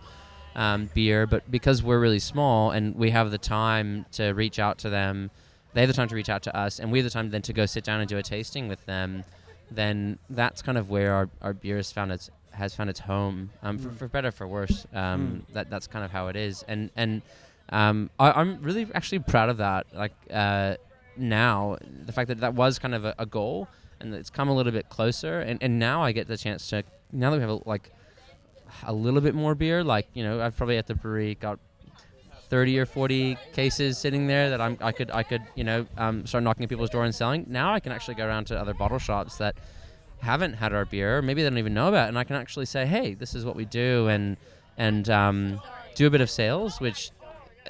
um, 0.57 0.91
beer, 0.95 1.27
but 1.27 1.49
because 1.51 1.83
we're 1.83 2.01
really 2.01 2.19
small 2.19 2.71
and 2.71 2.95
we 2.97 3.11
have 3.11 3.31
the 3.31 3.39
time 3.39 4.07
to 4.13 4.31
reach 4.33 4.59
out 4.59 4.79
to 4.79 4.91
them, 4.91 5.31
they 5.75 5.81
have 5.83 5.89
the 5.89 5.95
time 5.95 6.09
to 6.09 6.15
reach 6.15 6.29
out 6.29 6.43
to 6.45 6.57
us, 6.57 6.81
and 6.81 6.91
we 6.91 6.99
have 6.99 7.05
the 7.05 7.11
time 7.11 7.31
then 7.31 7.43
to 7.43 7.53
go 7.53 7.67
sit 7.67 7.85
down 7.85 8.01
and 8.01 8.09
do 8.09 8.17
a 8.19 8.23
tasting 8.23 8.67
with 8.69 8.85
them. 8.87 9.25
Then 9.71 10.19
that's 10.29 10.63
kind 10.63 10.77
of 10.79 10.91
where 10.91 11.13
our, 11.15 11.29
our 11.43 11.53
beer 11.55 11.77
has 11.77 11.93
found 11.93 12.11
its 12.13 12.31
has 12.53 12.75
found 12.75 12.91
its 12.91 12.99
home, 13.01 13.51
um, 13.63 13.79
for, 13.79 13.89
Mm. 13.91 13.97
for 13.97 14.09
better 14.09 14.29
or 14.29 14.33
for 14.33 14.47
worse. 14.49 14.87
Um, 14.93 15.47
That 15.53 15.71
that's 15.71 15.87
kind 15.87 16.05
of 16.05 16.11
how 16.11 16.27
it 16.29 16.37
is, 16.37 16.65
and 16.67 16.91
and 16.97 17.23
um, 17.71 18.11
I, 18.19 18.33
I'm 18.33 18.61
really 18.63 18.89
actually 18.95 19.21
proud 19.21 19.49
of 19.51 19.59
that. 19.59 19.87
Like 19.95 20.15
uh, 20.33 20.75
now, 21.17 21.77
the 22.07 22.13
fact 22.13 22.29
that 22.29 22.41
that 22.41 22.55
was 22.55 22.81
kind 22.81 22.95
of 22.95 23.05
a, 23.05 23.15
a 23.19 23.27
goal, 23.27 23.69
and 24.01 24.15
it's 24.15 24.31
come 24.31 24.49
a 24.49 24.55
little 24.55 24.73
bit 24.73 24.89
closer, 24.89 25.41
and, 25.41 25.63
and 25.63 25.79
now 25.79 26.03
I 26.03 26.13
get 26.13 26.27
the 26.27 26.37
chance 26.37 26.69
to 26.71 26.85
now 27.13 27.31
that 27.31 27.37
we 27.37 27.43
have 27.43 27.51
a, 27.51 27.69
like 27.69 27.93
a 28.85 28.93
little 28.93 29.21
bit 29.21 29.35
more 29.35 29.55
beer. 29.55 29.83
Like 29.85 30.09
you 30.15 30.25
know, 30.25 30.41
I've 30.41 30.57
probably 30.57 30.79
at 30.79 30.87
the 30.87 30.95
brewery 30.95 31.35
got 31.35 31.59
thirty 32.49 32.79
or 32.79 32.87
forty 32.87 33.37
cases 33.53 33.99
sitting 33.99 34.27
there 34.27 34.51
that 34.51 34.61
I'm 34.61 34.79
I 34.81 34.93
could 34.93 35.11
I 35.11 35.23
could 35.23 35.43
you 35.55 35.65
know 35.65 35.87
um, 35.97 36.27
start 36.27 36.45
knocking 36.45 36.65
at 36.65 36.69
people's 36.69 36.91
door 36.91 37.05
and 37.05 37.15
selling. 37.15 37.47
Now 37.49 37.73
I 37.75 37.81
can 37.81 37.93
actually 37.93 38.15
go 38.15 38.27
around 38.27 38.47
to 38.47 38.61
other 38.61 38.75
bottle 38.75 38.99
shops 38.99 39.37
that 39.37 39.57
haven't 40.21 40.55
had 40.55 40.73
our 40.73 40.85
beer, 40.85 41.23
maybe 41.23 41.43
they 41.43 41.49
don't 41.49 41.59
even 41.59 41.75
know 41.75 41.89
about, 41.89 42.07
it, 42.07 42.09
and 42.09 42.19
I 42.19 42.25
can 42.25 42.37
actually 42.37 42.67
say, 42.67 42.87
hey, 42.87 43.15
this 43.15 43.35
is 43.35 43.45
what 43.45 43.57
we 43.57 43.65
do, 43.65 44.09
and 44.09 44.37
and 44.77 45.09
um, 45.11 45.61
do 45.95 46.07
a 46.07 46.11
bit 46.11 46.21
of 46.21 46.31
sales, 46.31 46.81
which 46.81 47.11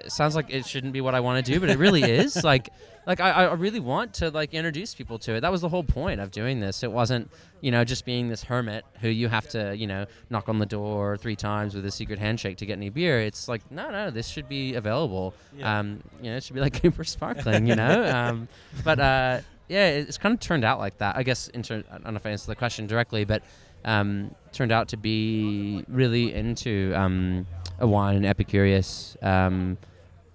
it 0.05 0.13
sounds 0.13 0.35
like 0.35 0.47
it 0.51 0.67
shouldn't 0.67 0.93
be 0.93 1.01
what 1.01 1.15
I 1.15 1.21
want 1.21 1.45
to 1.45 1.53
do, 1.53 1.61
but 1.61 1.71
it 1.71 1.79
really 1.79 2.03
is. 2.03 2.39
Like, 2.51 2.71
like 3.07 3.21
I, 3.21 3.31
I 3.31 3.53
really 3.55 3.81
want 3.81 4.15
to 4.15 4.31
like 4.31 4.55
introduce 4.55 4.95
people 4.95 5.19
to 5.21 5.35
it. 5.35 5.41
That 5.41 5.53
was 5.53 5.61
the 5.61 5.69
whole 5.69 5.85
point 5.85 6.21
of 6.21 6.31
doing 6.31 6.59
this. 6.59 6.83
It 6.83 6.91
wasn't, 6.91 7.31
you 7.61 7.71
know, 7.71 7.85
just 7.85 8.05
being 8.05 8.29
this 8.29 8.43
hermit 8.43 8.85
who 9.01 9.09
you 9.09 9.29
have 9.29 9.49
to, 9.51 9.77
you 9.77 9.87
know, 9.87 10.07
knock 10.31 10.49
on 10.49 10.59
the 10.59 10.67
door 10.67 11.17
three 11.17 11.37
times 11.37 11.75
with 11.75 11.85
a 11.87 11.91
secret 11.91 12.19
handshake 12.19 12.57
to 12.59 12.67
get 12.67 12.75
any 12.75 12.89
beer. 12.89 13.21
It's 13.21 13.47
like, 13.47 13.71
no, 13.71 13.91
no, 13.91 14.11
this 14.11 14.27
should 14.27 14.49
be 14.49 14.75
available. 14.75 15.35
Yeah. 15.57 15.79
Um, 15.79 16.03
you 16.21 16.31
know, 16.31 16.37
it 16.37 16.45
should 16.45 16.55
be 16.55 16.61
like 16.61 16.81
Cooper 16.83 17.05
Sparkling, 17.05 17.67
you 17.67 17.77
know. 17.77 18.05
um, 18.15 18.49
but 18.85 18.99
uh, 18.99 19.41
yeah, 19.69 19.89
it's 19.89 20.19
kind 20.19 20.33
of 20.33 20.41
turned 20.41 20.65
out 20.65 20.79
like 20.79 20.99
that. 20.99 21.17
I 21.17 21.23
guess 21.23 21.49
in 21.49 21.63
turn, 21.63 21.85
I 21.91 21.99
don't 21.99 22.13
know 22.13 22.17
if 22.17 22.27
I 22.27 22.31
answered 22.31 22.51
the 22.51 22.57
question 22.57 22.87
directly, 22.87 23.25
but 23.25 23.43
um, 23.85 24.35
turned 24.53 24.73
out 24.73 24.89
to 24.89 24.97
be 24.97 25.85
really 25.89 26.35
into 26.35 26.93
um, 26.97 27.47
a 27.79 27.87
wine 27.87 28.17
and 28.17 28.25
Epicurious 28.25 29.23
um, 29.25 29.79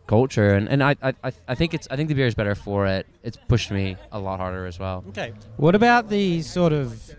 culture, 0.08 0.54
and, 0.54 0.68
and 0.70 0.84
I, 0.84 0.96
I 1.02 1.14
I- 1.24 1.32
I 1.50 1.56
think 1.56 1.74
it's 1.74 1.88
I 1.92 1.96
think 1.96 2.10
the 2.10 2.16
beer 2.16 2.28
is 2.28 2.36
better 2.36 2.56
for 2.56 2.86
it. 2.88 3.06
It's 3.24 3.38
pushed 3.48 3.72
me 3.72 3.98
a 4.12 4.20
lot 4.20 4.40
harder 4.40 4.66
as 4.66 4.78
well. 4.80 5.04
Okay. 5.10 5.34
What 5.58 5.76
about 5.76 6.10
the 6.10 6.42
sort 6.42 6.74
of 6.74 7.16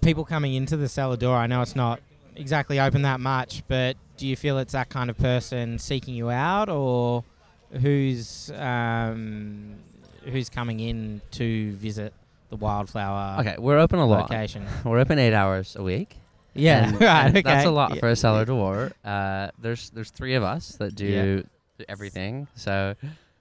people 0.00 0.24
coming 0.24 0.54
into 0.54 0.76
the 0.76 0.88
cellar 0.88 1.16
door? 1.16 1.36
I 1.36 1.46
know 1.46 1.62
it's 1.62 1.76
not 1.76 2.00
exactly 2.36 2.80
open 2.80 3.02
that 3.02 3.20
much, 3.20 3.62
but 3.68 3.96
do 4.16 4.26
you 4.26 4.36
feel 4.36 4.58
it's 4.58 4.72
that 4.72 4.88
kind 4.88 5.10
of 5.10 5.18
person 5.18 5.78
seeking 5.78 6.14
you 6.14 6.30
out, 6.30 6.68
or 6.68 7.24
who's 7.80 8.50
um, 8.56 9.74
who's 10.24 10.48
coming 10.48 10.80
in 10.80 11.20
to 11.32 11.72
visit 11.72 12.12
the 12.50 12.56
wildflower 12.56 13.38
Okay, 13.40 13.56
we're 13.58 13.78
open 13.78 13.98
a 13.98 14.06
lot. 14.06 14.30
location? 14.30 14.64
We're 14.84 14.98
open 15.00 15.18
eight 15.18 15.32
hours 15.34 15.74
a 15.76 15.82
week. 15.82 16.16
Yeah, 16.54 16.88
and- 16.88 16.92
right. 17.00 17.24
and 17.26 17.36
okay. 17.36 17.42
That's 17.42 17.66
a 17.66 17.70
lot 17.70 17.94
Yeah, 17.94 18.00
for 18.00 18.08
a 18.10 18.16
cellar 18.16 18.44
door. 18.44 18.92
Uh, 19.04 19.48
there's 19.58 19.90
there's 19.90 20.10
three 20.10 20.34
of 20.36 20.44
us 20.44 20.76
that 20.76 20.94
do 20.94 21.44
everything. 21.88 22.46
So, 22.54 22.94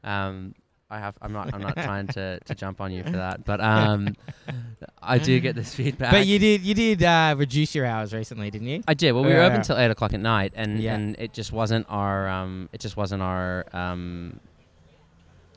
um, 0.04 0.56
I 0.90 1.00
have 1.00 1.16
I'm 1.22 1.34
not 1.34 1.54
I'm 1.54 1.62
not 1.62 1.76
trying 1.90 2.08
to, 2.08 2.40
to 2.40 2.54
jump 2.56 2.80
on 2.80 2.92
you 2.92 3.04
for 3.04 3.12
that, 3.12 3.46
but 3.46 3.60
um, 3.62 4.16
I 5.02 5.18
do 5.18 5.40
get 5.40 5.56
this 5.56 5.74
feedback. 5.74 6.12
But 6.12 6.28
you 6.28 6.38
did 6.38 6.62
you 6.62 6.76
did 6.76 7.02
uh, 7.02 7.34
reduce 7.38 7.74
your 7.74 7.86
hours 7.88 8.14
recently, 8.14 8.52
didn't 8.52 8.68
you? 8.68 8.84
I 8.88 8.94
did. 8.94 9.14
Well, 9.14 9.24
we 9.24 9.30
were 9.32 9.38
Yeah, 9.38 9.46
open 9.46 9.58
yeah. 9.58 9.64
till 9.64 9.78
eight 9.78 9.90
o'clock 9.90 10.14
at 10.14 10.20
night, 10.20 10.54
and 10.56 10.80
Yeah. 10.80 10.94
and 10.94 11.16
it 11.18 11.34
just 11.34 11.52
wasn't 11.52 11.88
our 11.90 12.28
um, 12.30 12.70
it 12.74 12.80
just 12.80 12.96
wasn't 12.96 13.24
our 13.24 13.66
um, 13.74 14.40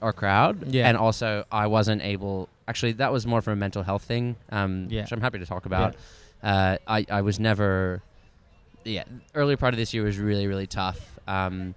our 0.00 0.12
crowd. 0.14 0.72
Yeah. 0.72 0.88
And 0.88 0.96
also, 0.96 1.44
I 1.52 1.66
wasn't 1.66 2.02
able. 2.02 2.48
Actually, 2.68 2.92
that 2.92 3.12
was 3.12 3.26
more 3.26 3.42
from 3.42 3.54
a 3.54 3.56
mental 3.56 3.82
health 3.82 4.04
thing. 4.04 4.36
Um, 4.50 4.86
Yeah. 4.90 5.02
Which 5.02 5.12
I'm 5.12 5.20
happy 5.20 5.38
to 5.38 5.46
talk 5.46 5.66
about. 5.66 5.96
Uh, 6.42 6.78
I 6.86 7.04
I 7.10 7.20
was 7.22 7.38
never. 7.38 8.02
Yeah, 8.84 9.02
earlier 9.34 9.56
part 9.56 9.74
of 9.74 9.78
this 9.78 9.92
year 9.92 10.04
was 10.04 10.16
really 10.18 10.46
really 10.46 10.66
tough. 10.68 11.18
Um, 11.28 11.74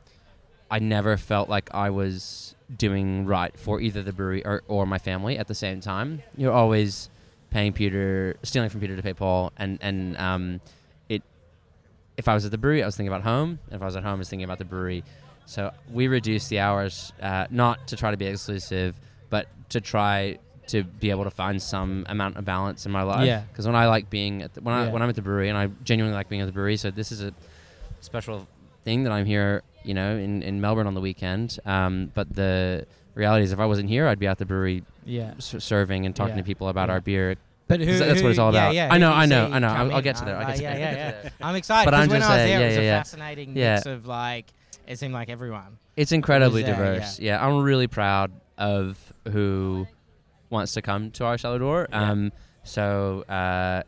I 0.71 0.79
never 0.79 1.17
felt 1.17 1.49
like 1.49 1.73
I 1.73 1.89
was 1.89 2.55
doing 2.75 3.25
right 3.25 3.57
for 3.57 3.81
either 3.81 4.03
the 4.03 4.13
brewery 4.13 4.45
or, 4.45 4.61
or 4.67 4.85
my 4.85 4.99
family 4.99 5.37
at 5.37 5.47
the 5.47 5.55
same 5.55 5.81
time. 5.81 6.21
You're 6.37 6.53
always 6.53 7.09
paying 7.49 7.73
Peter, 7.73 8.37
stealing 8.43 8.69
from 8.69 8.79
Peter 8.79 8.95
to 8.95 9.01
pay 9.01 9.13
Paul, 9.13 9.51
and 9.57 9.79
and 9.81 10.17
um, 10.17 10.61
it. 11.07 11.23
If 12.17 12.27
I 12.27 12.33
was 12.33 12.45
at 12.45 12.51
the 12.51 12.57
brewery, 12.57 12.83
I 12.83 12.85
was 12.85 12.95
thinking 12.95 13.11
about 13.11 13.23
home. 13.23 13.59
If 13.71 13.81
I 13.81 13.85
was 13.85 13.95
at 13.95 14.03
home, 14.03 14.15
I 14.15 14.19
was 14.19 14.29
thinking 14.29 14.43
about 14.43 14.59
the 14.59 14.65
brewery. 14.65 15.03
So 15.45 15.71
we 15.91 16.07
reduced 16.07 16.49
the 16.49 16.59
hours, 16.59 17.11
uh, 17.21 17.47
not 17.49 17.87
to 17.87 17.95
try 17.95 18.11
to 18.11 18.17
be 18.17 18.27
exclusive, 18.27 18.99
but 19.31 19.47
to 19.69 19.81
try 19.81 20.37
to 20.67 20.83
be 20.83 21.09
able 21.09 21.23
to 21.23 21.31
find 21.31 21.59
some 21.59 22.05
amount 22.07 22.37
of 22.37 22.45
balance 22.45 22.85
in 22.85 22.91
my 22.91 23.01
life. 23.01 23.25
Yeah. 23.25 23.41
Because 23.51 23.65
when 23.65 23.75
I 23.75 23.87
like 23.87 24.11
being 24.11 24.43
at 24.43 24.53
the, 24.53 24.61
when 24.61 24.75
I 24.75 24.91
when 24.91 25.01
I'm 25.01 25.09
at 25.09 25.15
the 25.15 25.23
brewery, 25.23 25.49
and 25.49 25.57
I 25.57 25.71
genuinely 25.83 26.15
like 26.15 26.29
being 26.29 26.41
at 26.41 26.45
the 26.45 26.51
brewery, 26.51 26.77
so 26.77 26.91
this 26.91 27.11
is 27.11 27.23
a 27.23 27.33
special 28.01 28.47
thing 28.85 29.03
that 29.05 29.11
I'm 29.11 29.25
here, 29.25 29.63
you 29.83 29.93
know, 29.93 30.15
in, 30.17 30.41
in 30.43 30.61
Melbourne 30.61 30.87
on 30.87 30.93
the 30.93 31.01
weekend. 31.01 31.59
Um, 31.65 32.11
but 32.13 32.33
the 32.33 32.85
reality 33.15 33.43
is, 33.43 33.51
if 33.51 33.59
I 33.59 33.65
wasn't 33.65 33.89
here, 33.89 34.07
I'd 34.07 34.19
be 34.19 34.27
at 34.27 34.37
the 34.37 34.45
brewery 34.45 34.83
Yeah. 35.05 35.33
s- 35.37 35.55
serving 35.59 36.05
and 36.05 36.15
talking 36.15 36.35
Yeah. 36.35 36.41
to 36.41 36.45
people 36.45 36.69
about 36.69 36.89
Yeah. 36.89 36.93
our 36.93 37.01
beer. 37.01 37.35
But 37.67 37.81
who, 37.81 37.97
that's 37.97 38.21
what 38.23 38.29
it's 38.31 38.39
all 38.39 38.51
yeah, 38.53 38.63
about. 38.65 38.75
Yeah, 38.75 38.89
I 38.91 38.97
know, 38.97 39.11
I 39.11 39.25
know, 39.27 39.45
I 39.51 39.59
know. 39.59 39.67
I'll- 39.67 39.93
I'll 39.95 40.01
get 40.01 40.15
to 40.17 40.25
I'll 40.31 40.47
get 40.47 40.59
yeah, 40.61 40.73
to 40.73 40.79
yeah, 40.79 40.91
yeah. 40.91 41.11
That. 41.21 41.33
I'm 41.41 41.55
excited 41.55 41.85
But 41.85 41.93
I'm 41.93 42.09
when 42.09 42.19
just 42.19 42.29
I 42.29 42.33
was 42.35 42.39
saying, 42.41 42.59
there, 42.59 42.67
it 42.67 42.69
was 42.69 42.77
a 42.77 42.81
fascinating 42.89 43.53
mix 43.53 43.85
of 43.85 44.05
like 44.07 44.47
it 44.87 44.97
seemed 44.97 45.13
like 45.13 45.29
everyone. 45.29 45.77
It's 45.95 46.11
incredibly 46.11 46.63
there, 46.63 46.73
diverse. 46.75 47.19
Yeah. 47.19 47.45
I'm 47.45 47.61
really 47.61 47.85
proud 47.87 48.31
of 48.57 48.97
who 49.31 49.85
wants 50.49 50.73
to 50.73 50.81
come 50.81 51.11
to 51.11 51.25
our 51.25 51.37
cellar 51.37 51.59
door. 51.59 51.87
Yeah. 51.91 52.09
Um, 52.11 52.31
so 52.63 53.21
uh, 53.29 53.83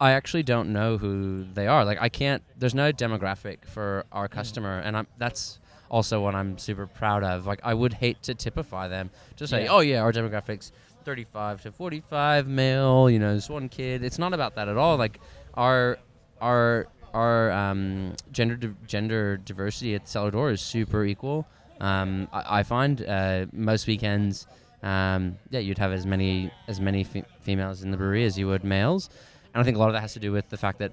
I 0.00 0.12
actually 0.12 0.42
don't 0.42 0.72
know 0.72 0.96
who 0.98 1.44
they 1.52 1.66
are. 1.66 1.84
Like 1.84 1.98
I 2.00 2.08
can't. 2.08 2.42
There's 2.58 2.74
no 2.74 2.92
demographic 2.92 3.64
for 3.66 4.04
our 4.12 4.28
Mm. 4.28 4.32
customer, 4.32 4.78
and 4.78 4.96
I'm 4.96 5.06
that's 5.18 5.58
also 5.90 6.20
what 6.22 6.34
I'm 6.34 6.56
super 6.58 6.86
proud 6.86 7.22
of. 7.24 7.46
Like 7.46 7.60
I 7.62 7.74
would 7.74 7.94
hate 7.94 8.22
to 8.24 8.34
typify 8.34 8.88
them. 8.88 9.10
Just 9.36 9.50
say, 9.50 9.64
Yeah. 9.64 9.72
oh 9.72 9.80
yeah, 9.80 10.00
our 10.00 10.12
demographics 10.12 10.72
35 11.04 11.62
to 11.62 11.72
45 11.72 12.46
male. 12.46 13.10
You 13.10 13.18
know, 13.18 13.34
this 13.34 13.48
one 13.50 13.68
kid. 13.68 14.02
It's 14.02 14.18
not 14.18 14.32
about 14.32 14.54
that 14.54 14.68
at 14.68 14.76
all. 14.76 14.96
Like 14.96 15.20
our 15.54 15.98
our 16.40 16.86
our 17.12 17.50
um, 17.50 18.14
gender 18.32 18.56
di- 18.56 18.74
gender 18.86 19.36
diversity 19.36 19.94
at 19.96 20.08
Cellar 20.08 20.30
Door 20.30 20.52
is 20.52 20.60
super 20.60 21.04
equal. 21.04 21.46
Um, 21.80 22.28
I, 22.32 22.60
I 22.60 22.62
find 22.62 23.02
uh, 23.06 23.46
most 23.52 23.86
weekends, 23.86 24.46
um, 24.82 25.36
yeah, 25.50 25.60
you'd 25.60 25.78
have 25.78 25.92
as 25.92 26.06
many 26.06 26.50
as 26.68 26.80
many 26.80 27.04
fe- 27.04 27.24
females 27.40 27.82
in 27.82 27.90
the 27.90 27.96
brewery 27.96 28.24
as 28.24 28.38
you 28.38 28.46
would 28.46 28.62
males, 28.64 29.10
and 29.52 29.60
I 29.60 29.64
think 29.64 29.76
a 29.76 29.80
lot 29.80 29.88
of 29.88 29.94
that 29.94 30.00
has 30.00 30.12
to 30.14 30.20
do 30.20 30.32
with 30.32 30.48
the 30.48 30.56
fact 30.56 30.78
that 30.78 30.92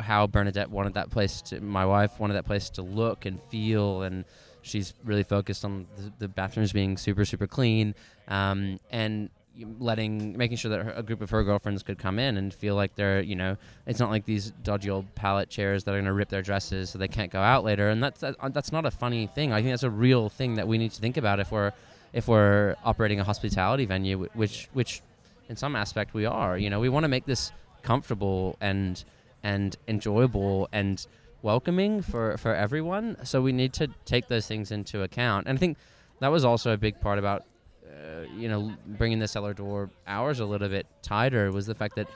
how 0.00 0.26
Bernadette 0.26 0.70
wanted 0.70 0.94
that 0.94 1.10
place 1.10 1.42
to, 1.42 1.60
my 1.60 1.84
wife 1.84 2.20
wanted 2.20 2.34
that 2.34 2.46
place 2.46 2.70
to 2.70 2.82
look 2.82 3.26
and 3.26 3.42
feel, 3.44 4.02
and 4.02 4.24
she's 4.62 4.94
really 5.04 5.22
focused 5.22 5.64
on 5.64 5.86
the, 5.96 6.12
the 6.20 6.28
bathrooms 6.28 6.72
being 6.72 6.96
super 6.96 7.24
super 7.24 7.46
clean, 7.46 7.94
um, 8.28 8.78
and 8.90 9.30
letting 9.78 10.36
making 10.36 10.56
sure 10.56 10.70
that 10.70 10.82
her, 10.82 10.92
a 10.96 11.02
group 11.02 11.20
of 11.20 11.30
her 11.30 11.42
girlfriends 11.44 11.82
could 11.82 11.98
come 11.98 12.18
in 12.18 12.36
and 12.36 12.52
feel 12.52 12.74
like 12.74 12.94
they're 12.96 13.20
you 13.20 13.36
know 13.36 13.56
it's 13.86 14.00
not 14.00 14.10
like 14.10 14.24
these 14.24 14.50
dodgy 14.62 14.90
old 14.90 15.14
pallet 15.14 15.48
chairs 15.48 15.84
that 15.84 15.92
are 15.92 15.94
going 15.94 16.04
to 16.04 16.12
rip 16.12 16.28
their 16.28 16.42
dresses 16.42 16.90
so 16.90 16.98
they 16.98 17.08
can't 17.08 17.30
go 17.30 17.40
out 17.40 17.62
later 17.62 17.88
and 17.88 18.02
that's 18.02 18.20
that, 18.20 18.34
that's 18.52 18.72
not 18.72 18.84
a 18.84 18.90
funny 18.90 19.26
thing. 19.26 19.52
I 19.52 19.60
think 19.60 19.72
that's 19.72 19.84
a 19.84 19.90
real 19.90 20.28
thing 20.28 20.54
that 20.54 20.66
we 20.66 20.78
need 20.78 20.90
to 20.92 21.00
think 21.00 21.16
about 21.16 21.40
if 21.40 21.52
we're 21.52 21.72
if 22.12 22.26
we're 22.28 22.76
operating 22.84 23.20
a 23.20 23.24
hospitality 23.24 23.86
venue 23.86 24.28
which 24.34 24.68
which 24.72 25.02
in 25.48 25.56
some 25.56 25.76
aspect 25.76 26.14
we 26.14 26.26
are 26.26 26.58
you 26.58 26.70
know? 26.70 26.80
We 26.80 26.88
want 26.88 27.04
to 27.04 27.08
make 27.08 27.26
this 27.26 27.52
comfortable 27.84 28.56
and 28.60 29.04
and 29.42 29.76
enjoyable 29.86 30.68
and 30.72 31.06
welcoming 31.42 32.02
for 32.02 32.36
for 32.38 32.54
everyone. 32.54 33.16
So 33.24 33.40
we 33.40 33.52
need 33.52 33.72
to 33.74 33.88
take 34.04 34.28
those 34.28 34.46
things 34.46 34.72
into 34.72 35.02
account. 35.02 35.46
And 35.46 35.56
i 35.56 35.60
think 35.60 35.76
that 36.20 36.32
was 36.32 36.44
also 36.44 36.72
a 36.72 36.76
big 36.76 37.00
part 37.00 37.18
about 37.18 37.44
uh, 37.86 38.26
you 38.36 38.48
know 38.48 38.72
bringing 38.86 39.18
the 39.20 39.28
cellar 39.28 39.54
door 39.54 39.90
hours 40.06 40.40
a 40.40 40.46
little 40.46 40.68
bit 40.68 40.86
tighter 41.02 41.52
was 41.52 41.66
the 41.66 41.74
fact 41.74 41.94
that 41.96 42.08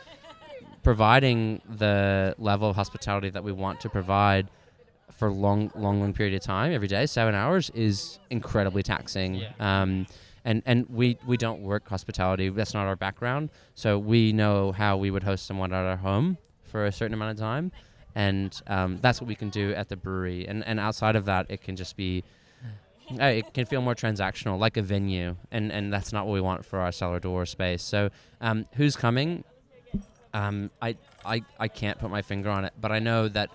providing 0.82 1.60
the 1.68 2.34
level 2.38 2.70
of 2.70 2.76
hospitality 2.76 3.30
that 3.30 3.44
we 3.44 3.52
want 3.52 3.80
to 3.80 3.88
provide 3.88 4.48
for 5.12 5.30
long 5.30 5.70
long 5.74 6.00
long 6.00 6.12
period 6.12 6.34
of 6.34 6.40
time 6.40 6.72
every 6.72 6.88
day 6.88 7.04
seven 7.06 7.34
hours 7.34 7.70
is 7.70 8.18
incredibly 8.30 8.82
taxing. 8.82 9.34
Yeah. 9.34 9.52
um, 9.60 10.06
and 10.44 10.62
and 10.66 10.86
we 10.88 11.18
we 11.26 11.36
don't 11.36 11.62
work 11.62 11.88
hospitality. 11.88 12.48
That's 12.48 12.74
not 12.74 12.86
our 12.86 12.96
background. 12.96 13.50
So 13.74 13.98
we 13.98 14.32
know 14.32 14.72
how 14.72 14.96
we 14.96 15.10
would 15.10 15.22
host 15.22 15.46
someone 15.46 15.72
at 15.72 15.84
our 15.84 15.96
home 15.96 16.38
for 16.62 16.86
a 16.86 16.92
certain 16.92 17.14
amount 17.14 17.32
of 17.32 17.38
time. 17.38 17.72
And 18.14 18.60
um, 18.66 18.98
that's 19.00 19.20
what 19.20 19.28
we 19.28 19.34
can 19.34 19.50
do 19.50 19.72
at 19.74 19.88
the 19.88 19.96
brewery. 19.96 20.46
And 20.46 20.64
and 20.66 20.80
outside 20.80 21.16
of 21.16 21.24
that 21.26 21.46
it 21.48 21.62
can 21.62 21.76
just 21.76 21.96
be 21.96 22.24
uh, 23.20 23.24
it 23.24 23.54
can 23.54 23.64
feel 23.64 23.80
more 23.80 23.94
transactional 23.94 24.58
like 24.58 24.76
a 24.76 24.82
venue. 24.82 25.36
And 25.50 25.72
and 25.72 25.92
that's 25.92 26.12
not 26.12 26.26
what 26.26 26.34
we 26.34 26.40
want 26.40 26.64
for 26.64 26.78
our 26.78 26.92
cellar 26.92 27.20
door 27.20 27.46
space. 27.46 27.82
So 27.82 28.10
um, 28.40 28.66
who's 28.74 28.96
coming? 28.96 29.44
Um, 30.34 30.70
I, 30.82 30.96
I 31.24 31.42
I 31.58 31.68
can't 31.68 31.98
put 31.98 32.10
my 32.10 32.20
finger 32.20 32.50
on 32.50 32.66
it 32.66 32.74
but 32.78 32.92
I 32.92 32.98
know 32.98 33.28
that 33.28 33.50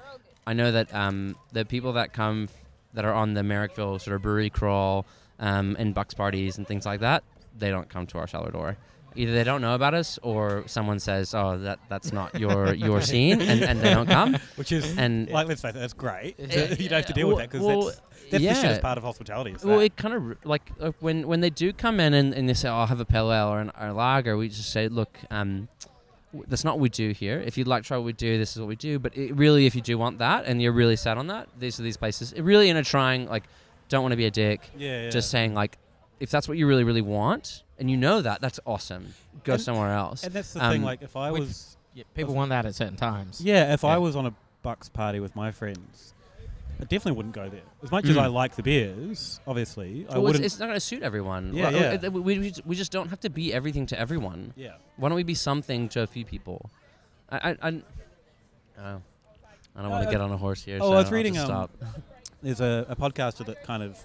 I 0.46 0.54
know 0.54 0.72
that 0.72 0.94
um, 0.94 1.36
the 1.52 1.66
people 1.66 1.94
that 1.94 2.14
come 2.14 2.44
f- 2.44 2.66
that 2.94 3.06
are 3.06 3.14
on 3.14 3.34
the 3.34 3.42
Marrickville 3.42 4.02
sort 4.02 4.16
of 4.16 4.22
brewery 4.22 4.50
crawl 4.50 5.06
um, 5.44 5.76
and 5.80 5.94
bucks 5.94 6.14
parties 6.14 6.58
and 6.58 6.68
things 6.68 6.86
like 6.86 7.02
that 7.02 7.24
they 7.58 7.70
don't 7.70 7.90
come 7.90 8.06
to 8.08 8.18
our 8.18 8.28
cellar 8.28 8.52
door 8.52 8.78
either 9.16 9.32
they 9.32 9.44
don't 9.44 9.62
know 9.62 9.76
about 9.76 9.94
us 9.94 10.18
or 10.24 10.64
someone 10.66 11.00
says 11.00 11.36
oh 11.36 11.58
that 11.58 11.78
that's 11.90 12.12
not 12.12 12.40
your 12.40 12.74
your 12.88 13.00
scene 13.02 13.40
and, 13.42 13.62
and 13.62 13.80
they 13.82 13.94
don't 13.94 14.10
come 14.10 14.36
Which 14.56 14.72
is 14.72 14.98
and 14.98 15.30
like, 15.30 15.48
let's 15.48 15.62
face 15.62 15.76
it, 15.76 15.80
that's 15.80 15.94
great. 15.94 16.36
You 16.40 16.90
don't 16.90 16.98
have 17.04 17.06
to 17.06 17.14
deal 17.14 17.28
Well- 17.28 17.38
with 17.38 17.44
that 17.44 17.52
because 17.52 17.66
well, 17.66 17.86
that's, 17.86 18.02
that's 18.32 18.44
yeah. 18.44 18.54
the 18.54 18.62
shit 18.74 18.82
part 18.82 18.98
of 18.98 19.04
hospitality. 19.04 19.52
is 19.52 19.64
Well, 19.64 19.80
it 19.82 19.96
kind 19.96 20.14
of 20.16 20.46
like 20.46 20.72
uh, 20.80 20.92
when 21.00 21.28
when 21.28 21.42
they 21.42 21.52
do 21.52 21.74
come 21.74 22.00
in 22.00 22.14
and, 22.16 22.34
and 22.34 22.50
they 22.50 22.56
say, 22.56 22.70
"Oh, 22.70 22.78
I'll 22.78 22.88
have 22.88 23.00
a 23.00 23.06
pale 23.06 23.32
ale 23.32 23.50
or, 23.50 23.60
an, 23.60 23.72
or 23.80 23.88
a 23.88 23.94
lager," 23.94 24.36
we 24.38 24.48
just 24.50 24.72
say, 24.72 24.88
"Look, 24.88 25.20
um, 25.30 25.68
w- 26.32 26.46
that's 26.50 26.64
not 26.64 26.76
what 26.76 26.82
we 26.82 26.90
do 26.90 27.12
here. 27.12 27.40
If 27.40 27.58
you'd 27.58 27.68
like 27.68 27.84
to 27.84 27.88
try 27.88 27.98
what 27.98 28.06
we 28.06 28.14
do, 28.14 28.38
this 28.40 28.54
is 28.56 28.60
what 28.60 28.70
we 28.70 28.76
do. 28.76 28.98
But 28.98 29.16
it, 29.16 29.36
really, 29.36 29.66
if 29.68 29.76
you 29.76 29.82
do 29.82 29.98
want 30.00 30.18
that 30.20 30.46
and 30.46 30.62
you're 30.62 30.72
really 30.72 30.96
set 30.96 31.18
on 31.18 31.28
that, 31.28 31.50
these 31.60 31.80
are 31.80 31.84
these 31.84 31.98
places. 31.98 32.34
It 32.34 32.42
really 32.42 32.70
in 32.70 32.78
a 32.78 32.84
trying 32.84 33.28
like, 33.28 33.44
don't 33.94 34.04
want 34.04 34.12
to 34.12 34.18
be 34.18 34.26
a 34.26 34.32
dick. 34.32 34.60
yeah, 34.78 35.04
yeah. 35.04 35.10
Just 35.10 35.30
saying 35.30 35.54
like, 35.54 35.78
if 36.20 36.30
that's 36.30 36.48
what 36.48 36.58
you 36.58 36.68
really 36.68 36.84
really 36.84 37.02
want 37.02 37.64
and 37.80 37.90
you 37.92 37.98
know 37.98 38.22
that, 38.22 38.42
that's 38.42 38.60
awesome. 38.66 39.14
Go 39.44 39.54
And- 39.54 39.62
somewhere 39.62 39.94
else. 39.94 40.24
and 40.24 40.34
that's 40.34 40.54
the 40.54 40.60
thing. 40.60 40.82
um, 40.82 40.84
Like, 40.84 41.02
if 41.02 41.16
I 41.16 41.32
was 41.32 41.78
Yeah, 41.94 42.04
people 42.16 42.34
want 42.34 42.50
that 42.50 42.66
at 42.66 42.76
certain 42.76 42.96
times. 42.98 43.40
Yeah, 43.42 43.74
if 43.74 43.84
I 43.84 43.98
was 43.98 44.16
on 44.16 44.26
a 44.26 44.34
Bucks 44.64 44.90
party 44.90 45.20
with 45.20 45.36
my 45.36 45.52
friends, 45.52 46.14
I 46.80 46.86
definitely 46.86 47.14
wouldn't 47.18 47.36
go 47.36 47.48
there. 47.50 47.62
As 47.84 47.92
much 47.92 48.06
as 48.06 48.16
Mm. 48.16 48.22
I 48.22 48.28
like 48.28 48.56
the 48.56 48.64
beers, 48.64 49.40
obviously, 49.46 50.06
I 50.10 50.14
Well, 50.18 50.18
it's, 50.18 50.24
wouldn't. 50.24 50.46
it's 50.46 50.60
not 50.60 50.66
going 50.68 50.76
to 50.76 50.80
suit 50.92 51.04
everyone. 51.04 51.54
Yeah, 51.54 51.70
Well, 51.72 51.82
yeah. 52.02 52.08
uh, 52.08 52.12
We, 52.12 52.40
we, 52.40 52.54
we 52.66 52.76
just 52.76 52.92
don't 52.92 53.10
have 53.10 53.20
to 53.22 53.30
be 53.30 53.54
everything 53.54 53.86
to 53.88 54.00
everyone. 54.00 54.54
yeah. 54.56 54.74
Why 54.98 55.10
don't 55.10 55.16
we 55.18 55.24
be 55.24 55.36
something 55.36 55.88
to 55.90 56.02
a 56.02 56.08
few 56.08 56.26
people? 56.26 56.70
I, 57.30 57.38
I, 57.38 57.50
I, 57.62 57.82
oh, 58.80 59.02
I 59.76 59.82
don't 59.82 59.90
want 59.92 60.04
Uh, 60.04 60.06
to 60.06 60.12
get 60.12 60.22
on 60.22 60.32
a 60.32 60.38
horse 60.38 60.64
here. 60.64 60.78
oh, 60.82 60.88
so 60.90 60.94
I 60.94 60.98
was 60.98 61.06
I'll 61.08 61.12
reading, 61.14 61.34
just 61.36 61.50
um, 61.50 61.70
stop. 61.80 61.94
There's 62.44 62.60
a, 62.60 62.86
a 62.90 62.96
podcaster 62.98 63.46
that 63.46 63.64
kind 63.64 63.82
of 63.82 63.98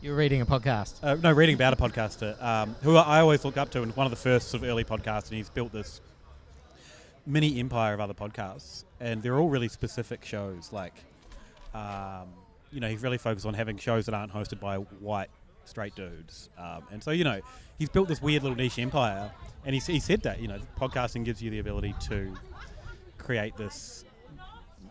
You're 0.00 0.16
reading 0.16 0.40
a 0.40 0.46
podcast. 0.46 0.94
uh, 1.02 1.16
no 1.16 1.30
reading 1.32 1.54
about 1.54 1.74
a 1.74 1.76
podcaster 1.76 2.42
um, 2.42 2.74
who 2.82 2.96
I 2.96 3.20
always 3.20 3.44
look 3.44 3.58
up 3.58 3.70
to 3.72 3.82
and 3.82 3.94
one 3.94 4.06
of 4.06 4.10
the 4.10 4.16
first 4.16 4.48
sort 4.48 4.62
of 4.62 4.68
early 4.70 4.84
podcasts, 4.84 5.28
and 5.28 5.36
he's 5.36 5.50
built 5.50 5.70
this 5.70 6.00
mini 7.26 7.60
empire 7.60 7.92
of 7.92 8.00
other 8.00 8.14
podcasts, 8.14 8.84
and 9.00 9.22
they're 9.22 9.38
all 9.38 9.50
really 9.50 9.68
specific 9.68 10.24
shows. 10.24 10.72
Like, 10.72 10.94
um, 11.74 12.28
you 12.72 12.80
know, 12.80 12.88
he's 12.88 13.02
really 13.02 13.18
focused 13.18 13.44
on 13.44 13.52
having 13.52 13.76
shows 13.76 14.06
that 14.06 14.14
aren't 14.14 14.32
hosted 14.32 14.58
by 14.58 14.76
white 14.76 15.28
straight 15.66 15.94
dudes, 15.94 16.48
um, 16.56 16.84
and 16.90 17.04
so 17.04 17.10
you 17.10 17.24
know, 17.24 17.42
he's 17.78 17.90
built 17.90 18.08
this 18.08 18.22
weird 18.22 18.42
little 18.44 18.56
niche 18.56 18.78
empire, 18.78 19.30
and 19.66 19.74
he, 19.74 19.80
he 19.92 20.00
said 20.00 20.22
that 20.22 20.40
you 20.40 20.48
know, 20.48 20.58
podcasting 20.80 21.22
gives 21.22 21.42
you 21.42 21.50
the 21.50 21.58
ability 21.58 21.94
to 22.08 22.34
create 23.18 23.58
this. 23.58 24.06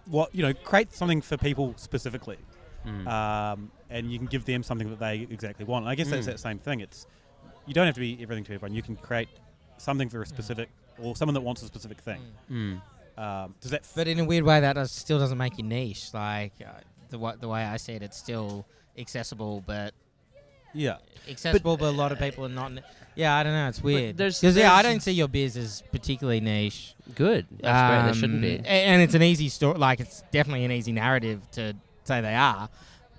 What 0.06 0.34
you 0.36 0.44
know, 0.44 0.54
create 0.54 0.94
something 0.94 1.22
for 1.22 1.38
people 1.38 1.74
specifically 1.78 2.38
Mm. 2.86 3.08
um, 3.08 3.72
and 3.90 4.12
you 4.12 4.18
can 4.18 4.28
give 4.28 4.46
them 4.46 4.64
something 4.64 4.90
that 4.90 5.00
they 5.00 5.28
exactly 5.30 5.66
want. 5.66 5.84
And 5.84 5.90
I 5.92 5.96
guess 5.96 6.10
that's 6.10 6.24
Mm. 6.26 6.32
that 6.32 6.40
same 6.40 6.58
thing. 6.60 6.80
It's 6.80 7.06
you 7.68 7.74
don't 7.74 7.86
have 7.86 7.96
to 7.96 8.02
be 8.02 8.18
everything 8.22 8.44
to 8.46 8.54
everyone. 8.54 8.74
You 8.76 8.82
can 8.82 8.96
create 8.96 9.30
something 9.78 10.10
for 10.10 10.22
a 10.22 10.26
specific 10.26 10.70
or 11.00 11.16
someone 11.16 11.34
that 11.36 11.42
wants 11.42 11.62
a 11.62 11.66
specific 11.68 12.00
thing. 12.02 12.22
Mm. 12.52 12.82
Um, 13.18 13.56
does 13.62 13.72
that? 13.72 13.82
F- 13.82 13.94
But 13.96 14.08
in 14.08 14.20
a 14.20 14.26
weird 14.26 14.44
way, 14.46 14.60
that 14.62 14.74
does, 14.74 14.92
still 14.92 15.20
doesn't 15.20 15.38
make 15.38 15.58
you 15.58 15.64
niche. 15.64 16.14
Like 16.14 16.54
uh, 16.66 16.72
the 17.10 17.20
wa- 17.20 17.36
the 17.36 17.48
way 17.48 17.64
I 17.64 17.78
see 17.78 17.94
it, 17.94 18.02
it's 18.02 18.18
still 18.18 18.66
accessible, 18.98 19.64
but 19.68 19.94
yeah, 20.74 20.98
accessible, 21.30 21.76
but, 21.78 21.90
a 21.90 21.92
lot 21.92 22.12
of 22.12 22.20
people 22.20 22.46
are 22.46 22.50
not. 22.50 22.72
ni- 22.74 22.82
Yeah, 23.16 23.36
I 23.36 23.44
don't 23.44 23.54
know. 23.54 23.68
It's 23.68 23.84
weird. 23.84 24.16
Because 24.18 24.42
yeah, 24.56 24.74
I 24.74 24.82
don't 24.82 25.02
see 25.02 25.12
your 25.12 25.28
beers 25.28 25.58
as 25.58 25.84
particularly 25.92 26.40
niche. 26.40 26.96
Good. 27.14 27.46
That's 27.60 27.92
great. 27.92 28.14
They 28.14 28.20
shouldn't 28.20 28.36
Um, 28.38 28.64
be. 28.64 28.68
a- 28.70 28.86
And 28.88 29.02
it's 29.02 29.14
an 29.14 29.22
easy 29.24 29.50
story. 29.50 29.78
Like 29.78 30.00
it's 30.00 30.24
definitely 30.32 30.64
an 30.66 30.72
easy 30.72 30.94
narrative 30.94 31.42
to 31.52 31.76
say 32.04 32.22
they 32.22 32.36
are. 32.36 32.70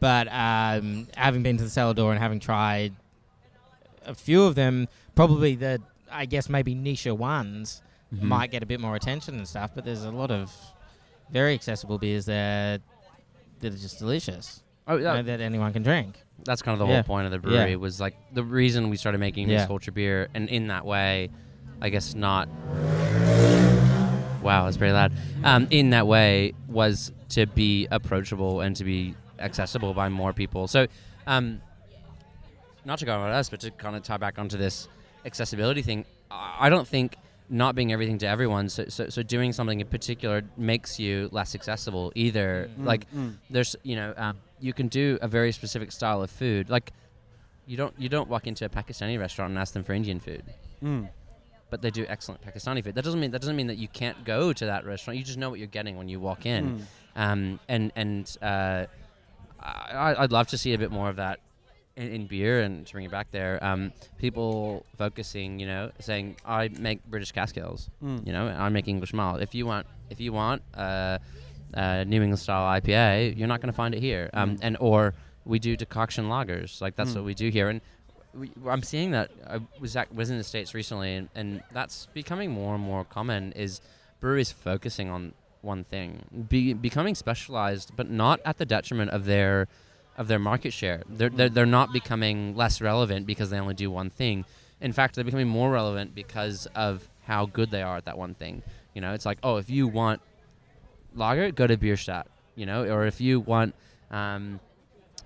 But 0.01 0.27
um, 0.33 1.07
having 1.17 1.43
been 1.43 1.57
to 1.59 1.65
the 1.65 1.71
cellar 1.71 1.95
door 1.95 2.11
and 2.13 2.21
having 2.21 2.41
tried 2.41 2.93
a 4.05 4.15
few 4.15 4.43
of 4.45 4.55
them, 4.55 4.89
probably 5.15 5.55
the 5.55 5.81
I 6.11 6.27
guess 6.27 6.49
maybe 6.49 6.75
niche 6.75 7.07
ones 7.07 7.81
Mhm. 8.15 8.23
might 8.23 8.51
get 8.51 8.63
a 8.63 8.67
bit 8.67 8.81
more 8.81 8.95
attention 8.97 9.37
and 9.37 9.49
stuff. 9.49 9.71
But 9.75 9.85
there's 9.87 10.05
a 10.05 10.11
lot 10.11 10.31
of 10.31 10.53
very 11.31 11.55
accessible 11.55 11.99
beers 11.99 12.27
that 12.27 12.83
that 13.61 13.73
are 13.73 13.77
just 13.79 13.99
delicious 13.99 14.63
Oh, 14.89 14.97
you 14.97 15.05
yeah, 15.05 15.15
know, 15.15 15.23
that 15.23 15.41
anyone 15.41 15.73
can 15.73 15.83
drink. 15.85 16.21
that's 16.45 16.61
kind 16.61 16.73
of 16.75 16.81
the 16.81 16.87
Yeah. 16.87 16.97
whole 16.99 17.05
point 17.05 17.27
of 17.27 17.31
the 17.43 17.49
Yeah. 17.49 17.57
brewery 17.59 17.77
was 17.77 18.01
like 18.01 18.17
the 18.35 18.43
reason 18.43 18.91
we 18.91 18.97
started 18.97 19.19
making 19.19 19.49
Yeah. 19.49 19.59
mixed 19.59 19.69
culture 19.69 19.93
beer, 19.93 20.29
and 20.35 20.49
in 20.49 20.67
that 20.67 20.85
way, 20.85 21.31
I 21.81 21.89
guess 21.89 22.15
not. 22.15 22.49
Wow, 24.43 24.65
that's 24.65 24.77
pretty 24.77 24.93
loud. 24.93 25.13
Um, 25.45 25.69
in 25.71 25.91
that 25.91 26.07
way, 26.09 26.53
was 26.67 27.13
to 27.33 27.47
be 27.47 27.87
approachable 27.91 28.61
and 28.61 28.75
to 28.77 28.85
be 28.85 29.15
accessible 29.39 29.93
by 29.95 30.09
more 30.09 30.33
people. 30.33 30.67
So, 30.69 30.87
um, 31.27 31.61
not 32.85 32.99
to 32.99 33.05
go 33.05 33.13
on 33.15 33.21
about 33.21 33.33
us, 33.33 33.49
but 33.51 33.61
to 33.61 33.71
kind 33.71 33.97
of 33.97 34.03
tie 34.03 34.17
back 34.17 34.39
onto 34.39 34.57
this 34.57 34.89
accessibility 35.25 35.83
thing, 35.83 36.05
I 36.31 36.69
don't 36.69 36.87
think 36.89 37.17
not 37.49 37.75
being 37.75 37.93
everything 37.93 38.19
to 38.19 38.27
everyone, 38.27 38.69
so, 38.69 38.87
so, 38.89 39.09
so 39.09 39.23
doing 39.23 39.53
something 39.53 39.81
in 39.81 39.87
particular 39.87 40.43
makes 40.57 40.99
you 40.99 41.29
less 41.33 41.55
accessible 41.55 42.11
either. 42.15 42.71
Mm, 42.79 42.85
Like, 42.87 43.13
mm. 43.15 43.35
there's 43.51 43.77
you 43.83 43.97
know 43.97 44.15
um, 44.17 44.39
you 44.59 44.73
can 44.73 44.89
do 44.89 45.19
a 45.21 45.29
very 45.29 45.53
specific 45.53 45.93
style 45.93 46.23
of 46.23 46.31
food 46.31 46.71
like 46.71 46.93
you 47.67 47.77
don't 47.77 47.95
you 47.99 48.09
don't 48.09 48.29
walk 48.29 48.47
into 48.47 48.65
a 48.65 48.69
pakistani 48.69 49.19
restaurant 49.19 49.51
and 49.51 49.59
ask 49.59 49.75
them 49.75 49.83
for 49.85 49.93
indian 49.93 50.19
food 50.21 50.43
Mm. 50.83 51.09
But 51.73 51.81
they 51.85 51.91
do 52.01 52.05
excellent 52.15 52.41
pakistani 52.49 52.81
food 52.85 52.95
that 52.99 53.05
doesn't 53.09 53.19
mean 53.23 53.31
that 53.35 53.41
doesn't 53.45 53.57
mean 53.61 53.67
that 53.73 53.79
you 53.85 53.89
can't 54.01 54.19
go 54.35 54.53
to 54.61 54.65
that 54.73 54.83
restaurant 54.93 55.15
you 55.19 55.25
just 55.33 55.39
know 55.43 55.51
what 55.53 55.59
you're 55.61 55.75
getting 55.79 55.95
when 56.01 56.09
you 56.13 56.19
walk 56.29 56.43
in 56.55 56.63
Mm. 56.65 56.83
um, 57.25 57.41
and 57.75 57.85
and 58.03 58.25
uh, 58.51 58.85
I, 59.61 60.15
i'd 60.23 60.33
love 60.39 60.47
to 60.49 60.59
see 60.59 60.73
a 60.75 60.79
bit 60.85 60.91
more 60.91 61.09
of 61.09 61.17
that 61.17 61.39
in, 61.97 62.09
in 62.17 62.27
beer 62.27 62.61
and 62.61 62.87
to 62.87 62.93
bring 62.93 63.05
it 63.05 63.11
back 63.11 63.29
there 63.31 63.63
um, 63.65 63.93
people 64.19 64.85
focusing 64.99 65.59
you 65.61 65.67
know 65.67 65.91
saying 66.01 66.37
i 66.45 66.69
make 66.89 66.99
british 67.15 67.33
cask 67.33 67.57
ales 67.57 67.89
Mm. 68.03 68.27
you 68.27 68.33
know 68.33 68.45
i 68.49 68.69
make 68.69 68.87
english 68.89 69.13
malt 69.13 69.41
if 69.41 69.55
you 69.55 69.65
want 69.67 69.87
if 70.11 70.21
you 70.21 70.33
want 70.33 70.63
uh, 70.75 71.19
uh, 71.75 72.05
new 72.05 72.21
england 72.23 72.39
style 72.47 72.65
ipa 72.81 73.37
you're 73.37 73.49
not 73.55 73.61
going 73.63 73.73
to 73.73 73.79
find 73.83 73.95
it 73.95 74.01
here 74.09 74.29
um, 74.35 74.57
Mm. 74.57 74.59
and 74.67 74.77
or 74.81 75.15
we 75.53 75.59
do 75.59 75.77
decoction 75.77 76.25
lagers 76.35 76.81
like 76.81 76.95
that's 76.97 77.13
Mm. 77.13 77.17
what 77.17 77.25
we 77.25 77.35
do 77.35 77.49
here 77.59 77.69
and 77.73 77.81
we, 78.35 78.51
i'm 78.69 78.83
seeing 78.83 79.11
that 79.11 79.31
i 79.47 79.61
was 79.81 79.97
at, 79.97 80.15
was 80.15 80.31
in 80.31 80.39
the 80.39 80.45
states 80.45 80.75
recently 80.75 81.15
and, 81.15 81.29
and 81.35 81.63
that's 81.73 82.07
becoming 82.15 82.51
more 82.51 82.75
and 82.75 82.83
more 82.85 83.05
common 83.05 83.53
is 83.53 83.81
breweries 84.21 84.53
focusing 84.53 85.09
on 85.09 85.33
one 85.61 85.85
thing 85.85 86.47
be, 86.49 86.73
becoming 86.73 87.15
specialized 87.15 87.93
but 87.97 88.11
not 88.11 88.41
at 88.45 88.59
the 88.59 88.67
detriment 88.67 89.11
of 89.11 89.25
their 89.27 89.69
of 90.17 90.29
their 90.29 90.39
market 90.39 90.73
share. 90.73 91.03
They're, 91.09 91.31
they're, 91.31 91.49
they're 91.49 91.67
not 91.67 91.93
becoming 91.93 92.55
less 92.57 92.81
relevant 92.81 93.27
because 93.27 93.51
they 93.51 93.59
only 93.59 93.75
do 93.75 93.91
one 93.91 94.11
thing. 94.11 94.45
In 94.81 94.93
fact 94.93 95.15
they're 95.15 95.25
becoming 95.25 95.49
more 95.49 95.71
relevant 95.71 96.15
because 96.15 96.67
of 96.75 97.09
how 97.23 97.47
good 97.47 97.71
they 97.71 97.83
are 97.83 97.97
at 97.97 98.05
that 98.07 98.19
one 98.19 98.35
thing. 98.35 98.63
You 98.95 99.01
know 99.01 99.15
it's 99.15 99.25
like 99.25 99.39
oh 99.43 99.57
if 99.57 99.71
you 99.71 99.89
want 99.89 100.21
lager 101.15 101.51
go 101.51 101.67
to 101.67 101.77
bierstadt 101.77 102.27
you 102.57 102.65
know 102.67 102.85
or 102.85 103.07
if 103.07 103.21
you 103.21 103.41
want 103.41 103.75
um, 104.11 104.61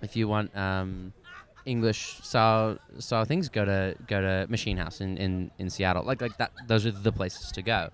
if 0.03 0.15
you 0.15 0.29
want 0.29 0.57
um, 0.57 1.13
english 1.67 2.19
style 2.23 2.79
style 2.99 3.25
things 3.25 3.49
go 3.49 3.65
to 3.65 3.95
go 4.07 4.21
to 4.21 4.47
machine 4.49 4.77
house 4.77 5.01
in, 5.01 5.17
in, 5.19 5.51
in 5.59 5.69
seattle 5.69 6.03
like 6.05 6.21
like 6.21 6.37
that 6.39 6.51
those 6.69 6.87
are 6.87 6.93
the 6.93 7.13
places 7.13 7.51
to 7.53 7.61
go 7.63 7.89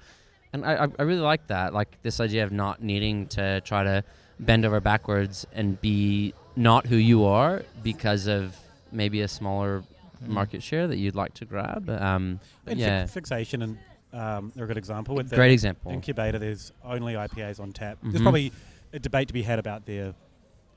and 0.52 0.66
I, 0.66 0.86
I 0.98 1.02
really 1.02 1.20
like 1.22 1.46
that 1.46 1.72
like 1.72 1.96
this 2.02 2.20
idea 2.20 2.44
of 2.44 2.52
not 2.52 2.82
needing 2.82 3.26
to 3.28 3.60
try 3.62 3.82
to 3.84 4.04
bend 4.38 4.64
over 4.66 4.80
backwards 4.80 5.46
and 5.54 5.80
be 5.80 6.34
not 6.56 6.86
who 6.86 6.96
you 6.96 7.24
are 7.24 7.62
because 7.82 8.26
of 8.26 8.54
maybe 8.92 9.22
a 9.22 9.28
smaller 9.28 9.82
market 10.26 10.62
share 10.62 10.86
that 10.86 10.98
you'd 10.98 11.14
like 11.16 11.34
to 11.34 11.44
grab 11.46 11.88
um, 11.88 12.38
yeah 12.66 13.06
fi- 13.06 13.12
fixation 13.20 13.62
and 13.62 13.78
um, 14.12 14.52
they're 14.54 14.66
a 14.66 14.68
good 14.68 14.76
example 14.76 15.14
with 15.14 15.30
the 15.30 15.36
great 15.36 15.52
example 15.52 15.90
incubator. 15.90 16.38
There's 16.38 16.70
only 16.84 17.14
IPAs 17.14 17.58
on 17.58 17.72
tap. 17.72 17.96
There's 18.02 18.16
Mhm. 18.16 18.22
probably 18.22 18.52
a 18.92 18.98
debate 18.98 19.28
to 19.28 19.32
be 19.34 19.40
had 19.40 19.58
about 19.58 19.86
their 19.86 20.12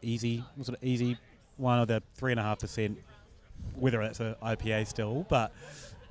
easy, 0.02 0.42
was 0.56 0.70
it 0.70 0.76
easy 0.82 1.18
one 1.58 1.80
or 1.80 1.86
the 1.86 2.02
three 2.16 2.32
and 2.32 2.40
a 2.40 2.44
half 2.44 2.60
percent, 2.60 2.98
whether 3.76 4.00
that's 4.02 4.20
a 4.20 4.38
IPA 4.44 4.88
still, 4.88 5.26
but. 5.30 5.52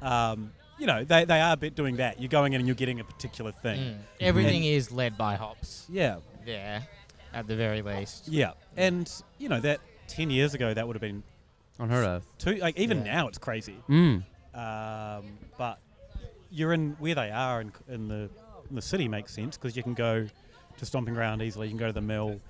Um, 0.03 0.53
you 0.77 0.89
know, 0.89 1.05
they, 1.05 1.25
they 1.25 1.41
are 1.41 1.53
a 1.53 1.57
bit 1.57 1.77
doing 1.77 1.97
that. 1.97 2.21
You're 2.21 2.29
going 2.29 2.53
in 2.53 2.61
and 2.61 2.67
you're 2.67 2.75
getting 2.75 2.99
a 2.99 3.05
particular 3.05 3.53
thing. 3.53 3.79
Mm. 3.79 3.99
Everything 4.21 4.65
is 4.65 4.91
led 4.91 5.17
by 5.17 5.37
hops. 5.37 5.87
Yeah, 5.89 6.17
Yeah, 6.45 6.83
at 7.33 7.47
the 7.47 7.55
very 7.55 7.81
least. 7.81 8.27
yeah. 8.27 8.53
And, 8.77 9.09
you 9.39 9.49
know, 9.49 9.61
that 9.61 9.79
10 10.09 10.31
years 10.31 10.53
ago, 10.53 10.75
that 10.75 10.85
would 10.85 10.97
have 10.97 11.01
been 11.01 11.23
unheard 11.79 12.05
of 12.05 12.25
too, 12.39 12.57
like, 12.57 12.77
even 12.77 12.99
Yeah. 13.07 13.15
now 13.15 13.29
it's 13.29 13.39
crazy. 13.39 13.77
mm. 13.89 14.25
Um, 14.53 15.39
but 15.57 15.79
you're 16.51 16.73
in 16.73 16.97
where 16.99 17.15
they 17.15 17.31
are 17.31 17.61
in, 17.61 17.73
in 17.89 18.09
the 18.09 18.29
in 18.69 18.75
the 18.77 18.83
city 18.83 19.07
makes 19.09 19.33
sense 19.33 19.57
because 19.57 19.77
you 19.77 19.83
can 19.85 19.95
go 19.95 20.27
to 20.79 20.85
stomping 20.87 21.15
ground 21.15 21.41
easily. 21.41 21.69
You 21.69 21.71
can 21.71 21.79
go 21.79 21.87
to 21.87 21.93
the 21.93 22.01
mill. 22.01 22.41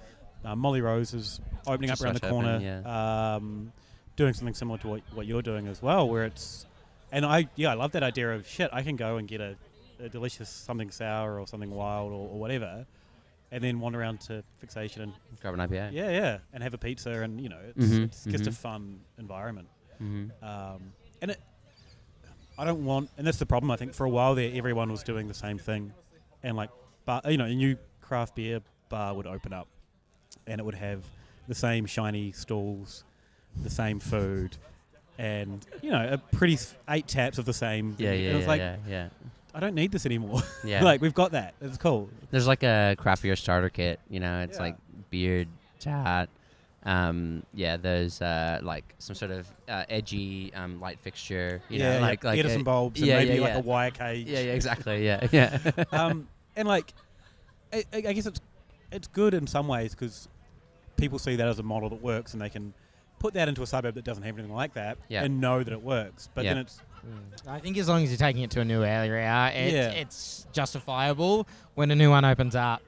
Uh, 0.44 0.54
Molly 0.54 0.80
Rose 0.80 1.14
is 1.14 1.40
opening 1.66 1.88
Just 1.88 2.02
up 2.02 2.04
around 2.06 2.14
the 2.20 2.28
corner, 2.28 2.54
opening, 2.56 2.86
um, 2.86 3.72
doing 4.16 4.34
something 4.34 4.54
similar 4.54 4.78
to 4.78 4.88
what, 4.88 5.00
what 5.14 5.26
you're 5.26 5.42
doing 5.42 5.66
as 5.68 5.80
well. 5.82 6.08
Where 6.08 6.24
it's 6.24 6.66
and 7.12 7.24
I 7.24 7.48
yeah 7.56 7.70
I 7.70 7.74
love 7.74 7.92
that 7.92 8.02
idea 8.02 8.32
of 8.34 8.46
shit. 8.46 8.70
I 8.72 8.82
can 8.82 8.96
go 8.96 9.16
and 9.16 9.26
get 9.26 9.40
a, 9.40 9.56
a 10.00 10.08
delicious 10.08 10.48
something 10.50 10.90
sour 10.90 11.40
or 11.40 11.46
something 11.46 11.70
wild 11.70 12.12
or, 12.12 12.28
or 12.28 12.38
whatever, 12.38 12.86
and 13.50 13.64
then 13.64 13.80
wander 13.80 14.00
around 14.00 14.20
to 14.22 14.42
fixation 14.58 15.02
and 15.02 15.12
grab 15.40 15.54
an 15.54 15.60
ipa 15.60 15.92
yeah 15.92 16.10
yeah 16.10 16.38
and 16.52 16.62
have 16.62 16.74
a 16.74 16.78
pizza 16.78 17.10
and 17.10 17.40
you 17.40 17.48
know 17.48 17.58
it's, 17.76 17.86
Mhm, 17.86 18.04
it's 18.04 18.24
just 18.24 18.46
a 18.46 18.50
mhm. 18.50 18.54
fun 18.54 19.00
environment. 19.18 19.68
mm-hmm. 20.02 20.44
Um, 20.44 20.92
and 21.22 21.30
it, 21.30 21.40
I 22.58 22.64
don't 22.64 22.84
want, 22.84 23.10
and 23.18 23.26
that's 23.26 23.38
the 23.38 23.46
problem. 23.46 23.70
I 23.70 23.76
think 23.76 23.94
for 23.94 24.04
a 24.04 24.08
while 24.10 24.34
there, 24.34 24.50
everyone 24.54 24.90
was 24.90 25.02
doing 25.02 25.26
the 25.26 25.34
same 25.34 25.58
thing, 25.58 25.92
and 26.42 26.56
like, 26.56 26.70
bar, 27.04 27.20
you 27.28 27.36
know, 27.36 27.46
a 27.46 27.54
new 27.54 27.76
craft 28.00 28.36
beer 28.36 28.60
bar 28.88 29.14
would 29.14 29.26
open 29.26 29.52
up, 29.52 29.66
and 30.46 30.60
it 30.60 30.64
would 30.64 30.74
have 30.74 31.02
the 31.48 31.54
same 31.54 31.86
shiny 31.86 32.32
stalls, 32.32 33.04
the 33.62 33.70
same 33.70 34.00
food, 34.00 34.56
and 35.18 35.64
you 35.82 35.90
know, 35.90 36.08
a 36.12 36.18
pretty 36.36 36.54
s- 36.54 36.74
eight 36.88 37.06
taps 37.06 37.38
of 37.38 37.44
the 37.44 37.52
same. 37.52 37.94
Yeah, 37.98 38.10
and 38.12 38.22
yeah, 38.22 38.30
it 38.30 38.34
was 38.34 38.42
yeah, 38.42 38.48
like, 38.48 38.60
yeah, 38.60 38.76
yeah. 38.88 39.08
I 39.54 39.60
don't 39.60 39.74
need 39.74 39.92
this 39.92 40.04
anymore. 40.06 40.42
Yeah. 40.64 40.82
like 40.82 41.00
we've 41.00 41.14
got 41.14 41.32
that. 41.32 41.54
It's 41.60 41.76
cool. 41.78 42.08
There's 42.30 42.46
like 42.48 42.62
a 42.64 42.96
craft 42.98 43.22
beer 43.22 43.36
starter 43.36 43.68
kit. 43.70 44.00
You 44.10 44.18
know, 44.20 44.40
it's 44.40 44.56
Yeah. 44.56 44.62
like 44.62 44.76
beard, 45.10 45.48
chat. 45.78 46.28
Um, 46.86 47.44
yeah, 47.54 47.76
there's 47.78 48.20
uh, 48.20 48.58
like 48.62 48.94
some 48.98 49.14
sort 49.14 49.30
of 49.30 49.46
uh, 49.68 49.84
edgy 49.88 50.52
um, 50.54 50.80
light 50.80 50.98
fixture. 51.00 51.62
You 51.68 51.78
yeah, 51.78 51.94
know, 51.94 52.00
like 52.00 52.22
yeah, 52.24 52.30
like 52.30 52.38
Edison 52.40 52.60
a- 52.62 52.64
bulbs 52.64 53.00
and 53.00 53.08
yeah, 53.08 53.18
maybe 53.18 53.34
yeah, 53.36 53.40
like 53.40 53.52
yeah. 53.52 53.58
a 53.58 53.62
wire 53.62 53.90
cage. 53.90 54.26
Yeah, 54.26 54.40
yeah, 54.40 54.52
exactly. 54.52 55.04
Yeah, 55.04 55.26
yeah. 55.32 55.58
um, 55.92 56.26
and 56.56 56.66
like, 56.68 56.92
I, 57.72 57.84
I 57.92 57.96
I 57.96 58.00
guess 58.12 58.26
it's 58.26 58.40
it's 58.94 59.08
good 59.08 59.34
in 59.34 59.46
some 59.46 59.66
ways 59.68 59.90
because 59.94 60.28
people 60.96 61.18
see 61.18 61.36
that 61.36 61.48
as 61.48 61.58
a 61.58 61.62
model 61.62 61.88
that 61.90 62.00
works, 62.00 62.32
and 62.32 62.40
they 62.40 62.48
can 62.48 62.72
put 63.18 63.34
that 63.34 63.48
into 63.48 63.62
a 63.62 63.66
suburb 63.66 63.94
that 63.94 64.04
doesn't 64.04 64.22
have 64.22 64.36
anything 64.38 64.54
like 64.54 64.74
that, 64.74 64.98
Yeah. 65.08 65.24
and 65.24 65.40
know 65.40 65.62
that 65.62 65.72
it 65.72 65.82
works. 65.82 66.28
But 66.34 66.44
Yeah. 66.44 66.54
then 66.54 66.58
it's 66.62 66.80
mm. 67.06 67.48
I 67.48 67.58
think 67.58 67.76
as 67.76 67.88
long 67.88 68.02
as 68.02 68.10
you're 68.10 68.18
taking 68.18 68.42
it 68.42 68.50
to 68.52 68.60
a 68.60 68.64
new 68.64 68.82
area, 68.84 69.50
it, 69.54 69.72
Yeah. 69.72 69.90
it's 69.90 70.46
justifiable. 70.52 71.46
When 71.74 71.90
a 71.90 71.94
new 71.96 72.10
one 72.10 72.24
opens 72.24 72.54
up 72.54 72.82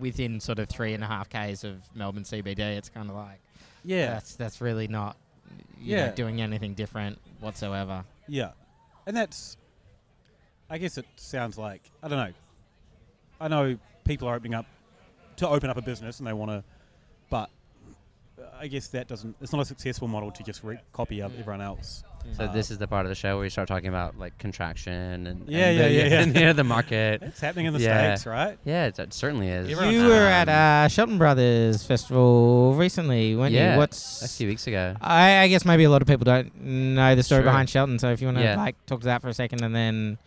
within 0.00 0.40
sort 0.40 0.58
of 0.58 0.68
three 0.68 0.94
and 0.94 1.02
a 1.02 1.06
half 1.06 1.28
k's 1.28 1.64
of 1.64 1.82
Melbourne 1.94 2.24
CBD, 2.24 2.60
it's 2.76 2.88
kind 2.88 3.10
of 3.10 3.16
like 3.16 3.40
yeah, 3.84 4.06
that's 4.12 4.34
that's 4.36 4.60
really 4.60 4.88
not 4.88 5.16
you 5.80 5.96
know, 5.96 6.04
Yeah. 6.04 6.12
doing 6.12 6.40
anything 6.40 6.74
different 6.74 7.18
whatsoever. 7.40 8.04
yeah, 8.28 8.52
and 9.06 9.16
that's. 9.16 9.56
I 10.70 10.78
guess 10.78 10.96
it 10.96 11.04
sounds 11.16 11.58
like 11.58 11.82
I 12.02 12.08
don't 12.08 12.18
know. 12.18 12.32
I 13.40 13.48
know 13.48 13.78
people 14.04 14.26
are 14.28 14.34
opening 14.36 14.54
up 14.54 14.64
to 15.36 15.48
open 15.48 15.70
up 15.70 15.76
a 15.76 15.82
business 15.82 16.18
and 16.18 16.26
they 16.26 16.32
want 16.32 16.50
to, 16.50 16.64
but 17.30 17.50
I 18.58 18.66
guess 18.66 18.88
that 18.88 19.08
doesn't. 19.08 19.36
It's 19.40 19.52
not 19.52 19.62
a 19.62 19.64
successful 19.64 20.08
model 20.08 20.30
to 20.30 20.42
just 20.42 20.62
re- 20.64 20.78
copy 20.92 21.22
up 21.22 21.32
everyone 21.38 21.60
else. 21.60 22.02
So 22.36 22.44
Uh, 22.44 22.52
this 22.52 22.70
is 22.70 22.78
the 22.78 22.86
part 22.86 23.04
of 23.04 23.08
the 23.10 23.16
show 23.16 23.34
where 23.36 23.44
you 23.44 23.50
start 23.50 23.66
talking 23.66 23.88
about 23.88 24.16
like 24.16 24.38
contraction 24.38 25.26
and 25.26 25.48
Yeah, 25.48 25.66
and 25.66 25.76
yeah, 25.76 25.82
the, 25.82 25.90
yeah, 25.92 26.04
yeah. 26.06 26.20
and, 26.22 26.36
yeah, 26.40 26.52
the 26.52 26.62
market. 26.64 27.20
It's 27.22 27.40
happening 27.40 27.66
in 27.66 27.72
the 27.74 27.80
Yeah. 27.80 28.14
states, 28.14 28.26
right? 28.26 28.58
Yeah, 28.64 28.86
it, 28.86 28.98
it 28.98 29.12
certainly 29.12 29.48
is. 29.48 29.68
Everyone- 29.70 29.92
You 29.92 30.06
were 30.06 30.14
at 30.28 30.48
Um, 30.48 30.84
uh, 30.84 30.88
Shelton 30.88 31.18
Brothers 31.18 31.82
Festival 31.82 32.74
recently, 32.74 33.34
weren't 33.34 33.52
Yeah, 33.52 33.76
you? 33.76 33.82
a 33.82 33.88
few 34.28 34.46
weeks 34.46 34.66
ago. 34.68 34.94
I, 35.00 35.38
I 35.38 35.48
guess 35.48 35.64
maybe 35.64 35.82
a 35.84 35.90
lot 35.90 36.00
of 36.02 36.06
people 36.08 36.24
don't 36.24 36.54
know 36.62 37.14
the 37.16 37.24
story 37.24 37.40
Sure. 37.40 37.50
behind 37.50 37.68
Shelton. 37.68 37.98
So 37.98 38.10
if 38.12 38.20
you 38.20 38.28
want 38.28 38.38
to 38.38 38.44
Yeah. 38.44 38.56
like 38.56 38.76
talk 38.86 39.00
to 39.00 39.06
that 39.06 39.20
for 39.20 39.28
a 39.28 39.34
second, 39.34 39.62
and 39.62 39.74
then 39.74 40.18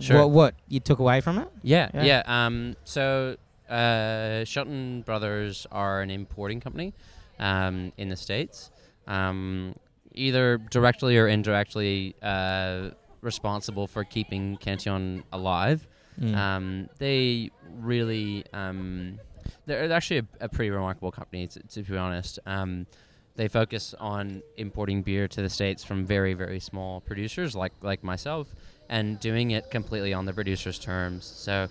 Sure. 0.00 0.20
what 0.20 0.30
what 0.30 0.54
you 0.68 0.80
took 0.80 0.98
away 0.98 1.20
from 1.20 1.38
it? 1.38 1.48
Yeah, 1.62 1.90
Yeah. 1.92 2.04
yeah. 2.04 2.46
Um, 2.46 2.76
so 2.84 3.36
uh, 3.72 4.44
Shelton 4.44 5.02
Brothers 5.02 5.66
are 5.72 6.02
an 6.02 6.10
importing 6.10 6.60
company 6.60 6.92
um, 7.38 7.92
in 7.96 8.08
the 8.08 8.16
states, 8.16 8.70
um, 9.06 9.74
either 10.12 10.58
directly 10.58 11.16
or 11.18 11.26
indirectly 11.28 12.14
uh, 12.22 12.90
responsible 13.22 13.86
for 13.86 14.04
keeping 14.04 14.56
Cantillon 14.58 15.24
alive. 15.32 15.86
Mm. 16.20 16.36
Um, 16.36 16.88
they 16.98 17.50
really, 17.80 18.44
um, 18.52 19.18
they're 19.66 19.90
actually 19.90 20.18
a, 20.18 20.26
a 20.40 20.48
pretty 20.48 20.70
remarkable 20.70 21.10
company, 21.10 21.46
to, 21.46 21.60
to 21.60 21.82
be 21.82 21.96
honest. 21.96 22.38
Um, 22.44 22.86
they 23.34 23.48
focus 23.48 23.94
on 23.98 24.42
importing 24.58 25.02
beer 25.02 25.26
to 25.26 25.40
the 25.40 25.48
states 25.48 25.82
from 25.82 26.04
very, 26.04 26.34
very 26.34 26.60
small 26.60 27.00
producers 27.00 27.54
like 27.54 27.72
like 27.80 28.04
myself, 28.04 28.54
and 28.90 29.18
doing 29.20 29.52
it 29.52 29.70
completely 29.70 30.12
on 30.12 30.26
the 30.26 30.34
producer's 30.34 30.78
terms. 30.78 31.24
So, 31.24 31.68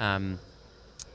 um, 0.00 0.38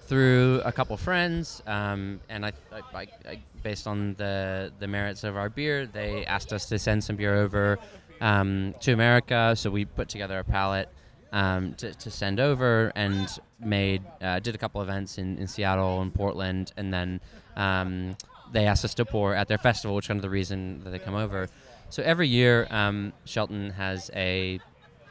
through 0.08 0.62
a 0.64 0.72
couple 0.72 0.96
friends, 0.98 1.62
um, 1.68 2.20
and 2.30 2.46
I, 2.46 2.54
I, 2.94 3.08
I, 3.28 3.40
based 3.62 3.88
on 3.88 4.16
the 4.16 4.72
the 4.80 4.88
merits 4.88 5.24
of 5.24 5.36
our 5.36 5.50
beer, 5.50 5.86
they 5.86 6.26
asked 6.26 6.54
us 6.54 6.66
to 6.68 6.80
send 6.80 7.04
some 7.04 7.18
beer 7.18 7.36
over 7.36 7.78
um, 8.22 8.74
to 8.82 8.94
America. 8.94 9.54
So 9.56 9.70
we 9.70 9.86
put 9.86 10.10
together 10.10 10.40
a 10.40 10.44
palette 10.44 10.90
um, 11.32 11.74
to, 11.76 11.94
to 11.94 12.10
send 12.10 12.40
over 12.40 12.92
and 12.96 13.28
made 13.60 14.02
uh, 14.22 14.40
did 14.40 14.56
a 14.56 14.58
couple 14.58 14.82
events 14.82 15.18
in, 15.18 15.38
in 15.38 15.48
Seattle 15.48 16.02
and 16.02 16.14
Portland, 16.14 16.72
and 16.78 16.94
then 16.94 17.20
um, 17.56 18.16
they 18.52 18.66
asked 18.66 18.86
us 18.86 18.94
to 18.96 19.06
pour 19.06 19.36
at 19.36 19.48
their 19.48 19.58
festival, 19.58 19.96
which 19.96 20.06
is 20.06 20.08
kind 20.08 20.20
of 20.20 20.24
the 20.24 20.30
reason 20.30 20.82
that 20.84 20.92
they 20.92 21.00
come 21.00 21.16
over. 21.16 21.50
So 21.90 22.04
every 22.04 22.28
year, 22.28 22.68
um, 22.70 23.14
Shelton 23.26 23.72
has 23.72 24.10
a 24.14 24.60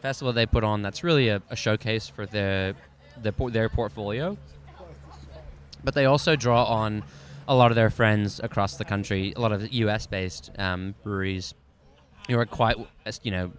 festival 0.03 0.33
they 0.33 0.47
put 0.47 0.63
on 0.63 0.83
that's 0.83 1.03
really 1.03 1.29
a, 1.29 1.43
a 1.51 1.57
showcase 1.57 2.09
for 2.09 2.27
the, 2.27 2.75
the 3.23 3.33
their 3.51 3.69
portfolio. 3.69 4.37
But 5.87 5.95
they 5.95 6.05
also 6.05 6.35
draw 6.35 6.65
on 6.65 7.05
a 7.47 7.55
lot 7.55 7.71
of 7.71 7.77
their 7.77 7.91
friends 7.91 8.41
across 8.41 8.77
the 8.77 8.85
country, 8.85 9.33
a 9.37 9.41
lot 9.41 9.53
of 9.53 9.73
U.S. 9.73 10.07
based 10.07 10.51
um, 10.59 10.97
breweries 11.05 11.55
who 12.29 12.37
are 12.37 12.45
quite, 12.45 12.77
you 13.23 13.31
know, 13.31 13.53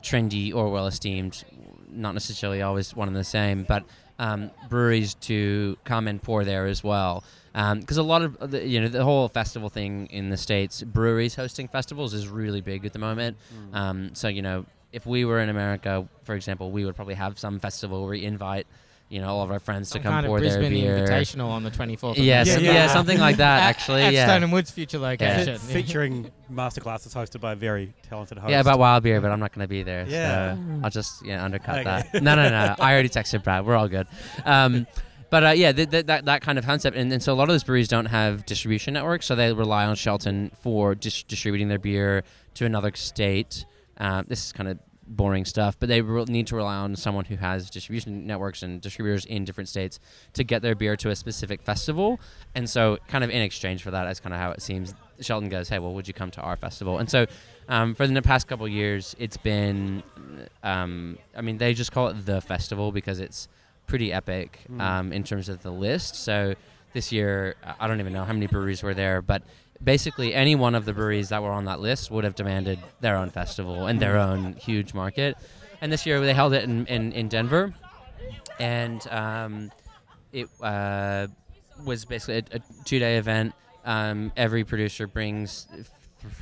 trendy 0.00 0.54
or 0.54 0.68
well 0.68 0.86
esteemed, 0.86 1.42
not 1.90 2.12
necessarily 2.12 2.60
always 2.60 2.94
one 2.94 3.08
and 3.08 3.16
the 3.16 3.24
same, 3.24 3.64
but 3.64 3.84
um, 4.18 4.50
breweries 4.68 5.14
to 5.14 5.78
come 5.84 6.06
and 6.06 6.22
pour 6.22 6.44
there 6.44 6.66
as 6.66 6.84
well. 6.84 7.24
Because 7.54 7.96
a 7.96 8.02
lot 8.02 8.20
of 8.20 8.50
the, 8.50 8.68
you 8.68 8.82
know 8.82 8.88
the 8.88 9.02
whole 9.02 9.26
festival 9.28 9.70
thing 9.70 10.06
in 10.08 10.28
the 10.28 10.36
states, 10.36 10.82
breweries 10.82 11.34
hosting 11.34 11.66
festivals 11.66 12.12
is 12.12 12.28
really 12.28 12.60
big 12.60 12.84
at 12.84 12.92
the 12.92 12.98
moment. 12.98 13.38
Um, 13.72 14.14
so 14.14 14.28
you 14.28 14.42
know 14.42 14.66
if 14.92 15.06
we 15.06 15.24
were 15.24 15.40
in 15.40 15.48
America, 15.48 16.06
for 16.24 16.34
example, 16.34 16.70
we 16.70 16.84
would 16.84 16.94
probably 16.94 17.14
have 17.14 17.38
some 17.38 17.58
festival 17.58 18.02
where 18.02 18.10
we 18.10 18.24
invite 18.24 18.66
you 19.08 19.20
know 19.20 19.28
all 19.28 19.42
of 19.42 19.50
our 19.50 19.58
friends 19.58 19.88
Some 19.88 20.00
to 20.00 20.02
come 20.04 20.12
kind 20.12 20.26
of 20.26 20.30
pour 20.30 20.40
their 20.40 20.58
Brisbane 20.58 20.72
beer. 20.82 20.98
Invitational 21.06 21.48
on 21.48 21.62
the 21.62 21.70
24th. 21.70 22.10
of 22.12 22.18
Yeah, 22.18 22.44
Yeah, 22.44 22.58
yeah. 22.58 22.72
yeah, 22.72 22.86
something 22.88 23.18
like 23.18 23.38
that. 23.38 23.62
Actually, 23.62 24.02
at 24.02 24.12
yeah. 24.12 24.26
Stone 24.26 24.42
and 24.44 24.52
Wood's 24.52 24.70
future 24.70 24.98
location. 24.98 25.58
Fe- 25.58 25.72
featuring 25.82 26.30
masterclasses 26.52 27.14
hosted 27.14 27.40
by 27.40 27.52
a 27.52 27.56
very 27.56 27.94
talented 28.08 28.38
host. 28.38 28.50
Yeah, 28.50 28.60
about 28.60 28.78
wild 28.78 29.02
beer, 29.02 29.20
but 29.20 29.30
I'm 29.30 29.40
not 29.40 29.52
going 29.54 29.64
to 29.64 29.68
be 29.68 29.82
there. 29.82 30.04
Yeah. 30.08 30.54
So 30.56 30.60
I'll 30.84 30.90
just 30.90 31.24
yeah 31.24 31.42
undercut 31.44 31.78
Okay. 31.78 31.84
that. 32.12 32.22
No, 32.22 32.34
no, 32.34 32.48
no. 32.50 32.74
I 32.78 32.92
already 32.92 33.08
texted 33.08 33.42
Brad. 33.44 33.64
We're 33.64 33.76
all 33.76 33.88
good. 33.88 34.06
Um, 34.44 34.86
but 35.30 35.44
uh, 35.44 35.48
yeah, 35.50 35.72
th- 35.72 35.90
th- 35.90 36.06
that 36.06 36.24
that 36.24 36.40
kind 36.42 36.58
of 36.58 36.64
concept, 36.64 36.96
and, 36.96 37.12
and 37.12 37.22
so 37.22 37.32
a 37.32 37.36
lot 37.36 37.44
of 37.44 37.48
those 37.54 37.64
breweries 37.64 37.88
don't 37.88 38.06
have 38.06 38.46
distribution 38.46 38.94
networks, 38.94 39.26
so 39.26 39.34
they 39.34 39.52
rely 39.52 39.84
on 39.84 39.94
Shelton 39.94 40.50
for 40.62 40.94
dis- 40.94 41.22
distributing 41.22 41.68
their 41.68 41.78
beer 41.78 42.24
to 42.54 42.64
another 42.64 42.90
state. 42.94 43.64
Um, 43.98 44.24
this 44.28 44.46
is 44.46 44.52
kind 44.52 44.68
of 44.70 44.78
boring 45.08 45.44
stuff, 45.44 45.76
but 45.78 45.88
they 45.88 46.00
re- 46.00 46.24
need 46.24 46.46
to 46.48 46.56
rely 46.56 46.76
on 46.76 46.94
someone 46.96 47.24
who 47.24 47.36
has 47.36 47.70
distribution 47.70 48.26
networks 48.26 48.62
and 48.62 48.80
distributors 48.80 49.24
in 49.24 49.44
different 49.44 49.68
states 49.68 49.98
to 50.34 50.44
get 50.44 50.62
their 50.62 50.74
beer 50.74 50.96
to 50.96 51.08
a 51.10 51.16
specific 51.16 51.62
festival. 51.62 52.20
And 52.54 52.68
so, 52.68 52.98
kind 53.08 53.24
of 53.24 53.30
in 53.30 53.42
exchange 53.42 53.82
for 53.82 53.90
that, 53.90 54.04
that's 54.04 54.20
kind 54.20 54.34
of 54.34 54.40
how 54.40 54.50
it 54.52 54.62
seems. 54.62 54.94
Shelton 55.20 55.48
goes, 55.48 55.68
"Hey, 55.68 55.78
well, 55.78 55.94
would 55.94 56.06
you 56.06 56.14
come 56.14 56.30
to 56.32 56.40
our 56.42 56.56
festival?" 56.56 56.98
And 56.98 57.10
so, 57.10 57.26
um, 57.68 57.94
for 57.94 58.06
the 58.06 58.22
past 58.22 58.46
couple 58.46 58.68
years, 58.68 59.16
it's 59.18 59.36
been, 59.36 60.02
um, 60.62 61.18
I 61.36 61.40
mean, 61.40 61.58
they 61.58 61.74
just 61.74 61.92
call 61.92 62.08
it 62.08 62.26
the 62.26 62.40
festival 62.40 62.92
because 62.92 63.18
it's 63.20 63.48
pretty 63.86 64.12
epic 64.12 64.60
Mm. 64.70 64.80
um, 64.80 65.12
in 65.12 65.24
terms 65.24 65.48
of 65.48 65.62
the 65.62 65.70
list. 65.72 66.14
So 66.16 66.54
this 66.92 67.10
year, 67.12 67.56
I- 67.64 67.74
I 67.80 67.88
don't 67.88 68.00
even 68.00 68.12
know 68.12 68.24
how 68.24 68.32
many 68.32 68.46
breweries 68.46 68.82
were 68.82 68.94
there, 68.94 69.22
but 69.22 69.42
basically 69.82 70.34
any 70.34 70.54
one 70.54 70.74
of 70.74 70.84
the 70.84 70.92
breweries 70.92 71.28
that 71.28 71.42
were 71.42 71.50
on 71.50 71.64
that 71.66 71.80
list 71.80 72.10
would 72.10 72.24
have 72.24 72.34
demanded 72.34 72.78
their 73.00 73.16
own 73.16 73.30
festival 73.30 73.86
and 73.86 74.00
their 74.00 74.16
own 74.16 74.54
huge 74.54 74.94
market. 74.94 75.36
And 75.80 75.92
this 75.92 76.06
year 76.06 76.20
they 76.20 76.34
held 76.34 76.52
it 76.54 76.64
in, 76.64 76.86
in, 76.86 77.12
in 77.12 77.28
Denver, 77.28 77.72
and 78.58 79.06
um, 79.08 79.70
it 80.32 80.48
uh, 80.60 81.28
was 81.84 82.04
basically 82.04 82.38
a, 82.52 82.56
a 82.56 82.60
two-day 82.84 83.16
event. 83.18 83.54
Um, 83.84 84.32
every 84.36 84.64
producer 84.64 85.06
brings 85.06 85.68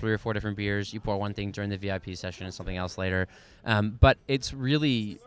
three 0.01 0.13
or 0.13 0.19
four 0.19 0.33
different 0.33 0.57
beers. 0.57 0.93
You 0.93 1.01
pour 1.01 1.17
one 1.19 1.35
thing 1.35 1.51
during 1.51 1.71
the 1.71 1.77
VIP 1.77 2.17
session 2.17 2.47
and 2.47 2.55
something 2.55 2.77
else 2.77 2.97
later. 2.97 3.29
Um, 3.65 3.99
but 4.01 4.19
it's 4.27 4.55
really 4.55 5.19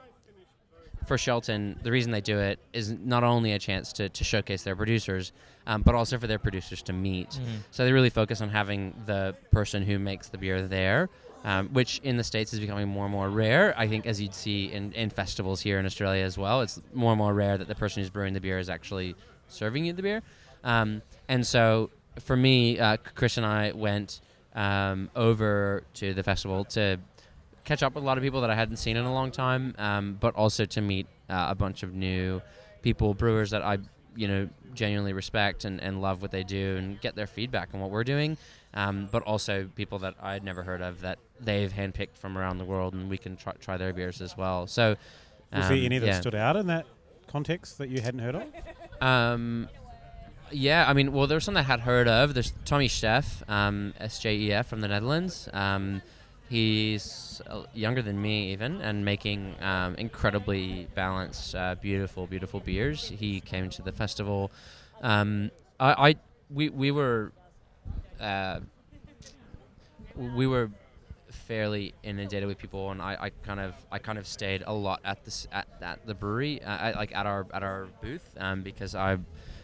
for 1.05 1.17
Shelton, 1.17 1.79
the 1.83 1.91
reason 1.91 2.11
they 2.11 2.21
do 2.21 2.39
it 2.39 2.59
is 2.73 2.91
not 2.91 3.23
only 3.23 3.53
a 3.53 3.59
chance 3.59 3.93
to, 3.93 4.09
to 4.09 4.23
showcase 4.23 4.63
their 4.63 4.75
producers, 4.75 5.31
um, 5.65 5.81
but 5.81 5.95
also 5.95 6.17
for 6.17 6.27
their 6.27 6.39
producers 6.39 6.81
to 6.83 6.93
meet. 6.93 7.29
Mhm. 7.29 7.63
So 7.71 7.85
they 7.85 7.91
really 7.91 8.09
focus 8.09 8.41
on 8.41 8.49
having 8.49 8.93
the 9.05 9.35
person 9.51 9.83
who 9.83 9.99
makes 9.99 10.27
the 10.29 10.37
beer 10.37 10.67
there, 10.67 11.09
um, 11.43 11.69
which 11.69 11.99
in 12.03 12.17
the 12.17 12.23
States 12.23 12.53
is 12.53 12.59
becoming 12.59 12.87
more 12.87 13.05
and 13.05 13.11
more 13.11 13.29
rare. 13.29 13.73
I 13.77 13.87
think, 13.87 14.05
as 14.05 14.19
you'd 14.21 14.35
see 14.35 14.71
in, 14.71 14.91
in 14.93 15.09
festivals 15.09 15.61
here 15.61 15.79
in 15.79 15.85
Australia 15.85 16.23
as 16.23 16.37
well, 16.37 16.61
it's 16.61 16.81
more 16.93 17.11
and 17.11 17.17
more 17.17 17.33
rare 17.33 17.57
that 17.57 17.67
the 17.67 17.75
person 17.75 18.01
who's 18.01 18.09
brewing 18.09 18.33
the 18.33 18.41
beer 18.41 18.59
is 18.59 18.69
actually 18.69 19.15
serving 19.47 19.85
you 19.85 19.93
the 19.93 20.03
beer. 20.03 20.21
Um, 20.63 21.01
and 21.27 21.45
so 21.47 21.89
for 22.19 22.35
me, 22.35 22.77
uh, 22.79 22.97
Chris 23.15 23.37
and 23.37 23.45
I 23.45 23.71
went 23.71 24.19
um, 24.53 25.09
over 25.15 25.83
to 25.95 26.13
the 26.13 26.23
festival 26.23 26.65
to 26.65 26.99
catch 27.69 27.83
up 27.83 27.93
with 27.93 28.03
a 28.03 28.07
lot 28.07 28.17
of 28.17 28.23
people 28.23 28.41
that 28.41 28.49
I 28.49 28.55
hadn't 28.55 28.77
seen 28.77 28.97
in 28.97 29.05
a 29.05 29.13
long 29.13 29.29
time, 29.29 29.75
um, 29.77 30.17
but 30.19 30.33
also 30.35 30.65
to 30.65 30.81
meet 30.81 31.05
uh, 31.29 31.47
a 31.51 31.55
bunch 31.55 31.83
of 31.83 31.93
new 31.93 32.41
people, 32.81 33.13
brewers 33.13 33.51
that 33.51 33.61
I, 33.61 33.77
you 34.15 34.27
know, 34.27 34.49
genuinely 34.73 35.13
respect 35.13 35.65
and, 35.65 35.79
and 35.79 36.01
love 36.01 36.23
what 36.23 36.31
they 36.31 36.43
do 36.43 36.77
and 36.77 36.99
get 36.99 37.15
their 37.15 37.27
feedback 37.27 37.69
on 37.75 37.79
what 37.79 37.91
we're 37.91 38.03
doing. 38.03 38.37
Um, 38.73 39.07
but 39.11 39.21
also 39.23 39.69
people 39.75 39.99
that 39.99 40.15
I'd 40.19 40.43
never 40.43 40.63
heard 40.63 40.81
of 40.81 41.01
that 41.01 41.19
they've 41.39 41.71
handpicked 41.71 42.17
from 42.17 42.39
around 42.39 42.57
the 42.57 42.65
world 42.65 42.95
and 42.95 43.07
we 43.07 43.19
can 43.19 43.35
try, 43.35 43.53
try 43.53 43.77
their 43.77 43.93
beers 43.93 44.19
as 44.19 44.35
well. 44.35 44.65
So, 44.65 44.95
Was 45.53 45.65
um, 45.65 45.75
there 45.75 45.85
any 45.85 45.99
that 45.99 46.07
yeah. 46.07 46.19
stood 46.19 46.35
out 46.35 46.55
in 46.55 46.65
that 46.67 46.87
context 47.27 47.77
that 47.77 47.89
you 47.89 48.01
hadn't 48.01 48.21
heard 48.21 48.35
of? 48.35 48.43
Um, 48.99 49.69
yeah, 50.51 50.89
I 50.89 50.93
mean, 50.93 51.13
well, 51.13 51.27
there's 51.27 51.43
some 51.43 51.53
that 51.53 51.61
I 51.61 51.63
had 51.63 51.81
heard 51.81 52.07
of. 52.07 52.33
There's 52.33 52.51
Tommie 52.65 52.89
Sjef, 52.89 53.47
um, 53.47 53.93
SJEF 54.01 54.65
from 54.65 54.81
the 54.81 54.87
Netherlands. 54.87 55.47
Um, 55.53 56.01
he's 56.49 57.41
uh, 57.47 57.63
younger 57.73 58.01
than 58.01 58.21
me, 58.21 58.51
even, 58.51 58.81
and 58.81 59.05
making 59.05 59.55
um, 59.61 59.95
incredibly 59.95 60.87
balanced, 60.95 61.55
uh, 61.55 61.75
beautiful, 61.81 62.27
beautiful 62.27 62.59
beers. 62.59 63.09
He 63.09 63.39
came 63.39 63.69
to 63.69 63.81
the 63.81 63.91
festival. 63.91 64.51
Um, 65.01 65.51
I, 65.79 66.09
I, 66.09 66.15
we, 66.49 66.69
we 66.69 66.91
were, 66.91 67.31
uh, 68.19 68.59
we 70.15 70.47
were 70.47 70.71
fairly 71.29 71.93
inundated 72.03 72.47
with 72.47 72.57
people, 72.57 72.91
and 72.91 73.01
I, 73.01 73.17
I 73.19 73.29
kind 73.29 73.59
of 73.59 73.73
I 73.91 73.99
kind 73.99 74.17
of 74.17 74.27
stayed 74.27 74.63
a 74.65 74.73
lot 74.73 74.99
at 75.05 75.23
this 75.25 75.47
at, 75.51 75.67
at 75.81 76.05
the 76.05 76.13
brewery, 76.13 76.61
uh, 76.63 76.69
at, 76.69 76.95
like 76.95 77.15
at 77.15 77.25
our 77.25 77.45
at 77.53 77.63
our 77.63 77.87
booth, 78.01 78.35
um, 78.37 78.61
because 78.61 78.95
I 78.95 79.17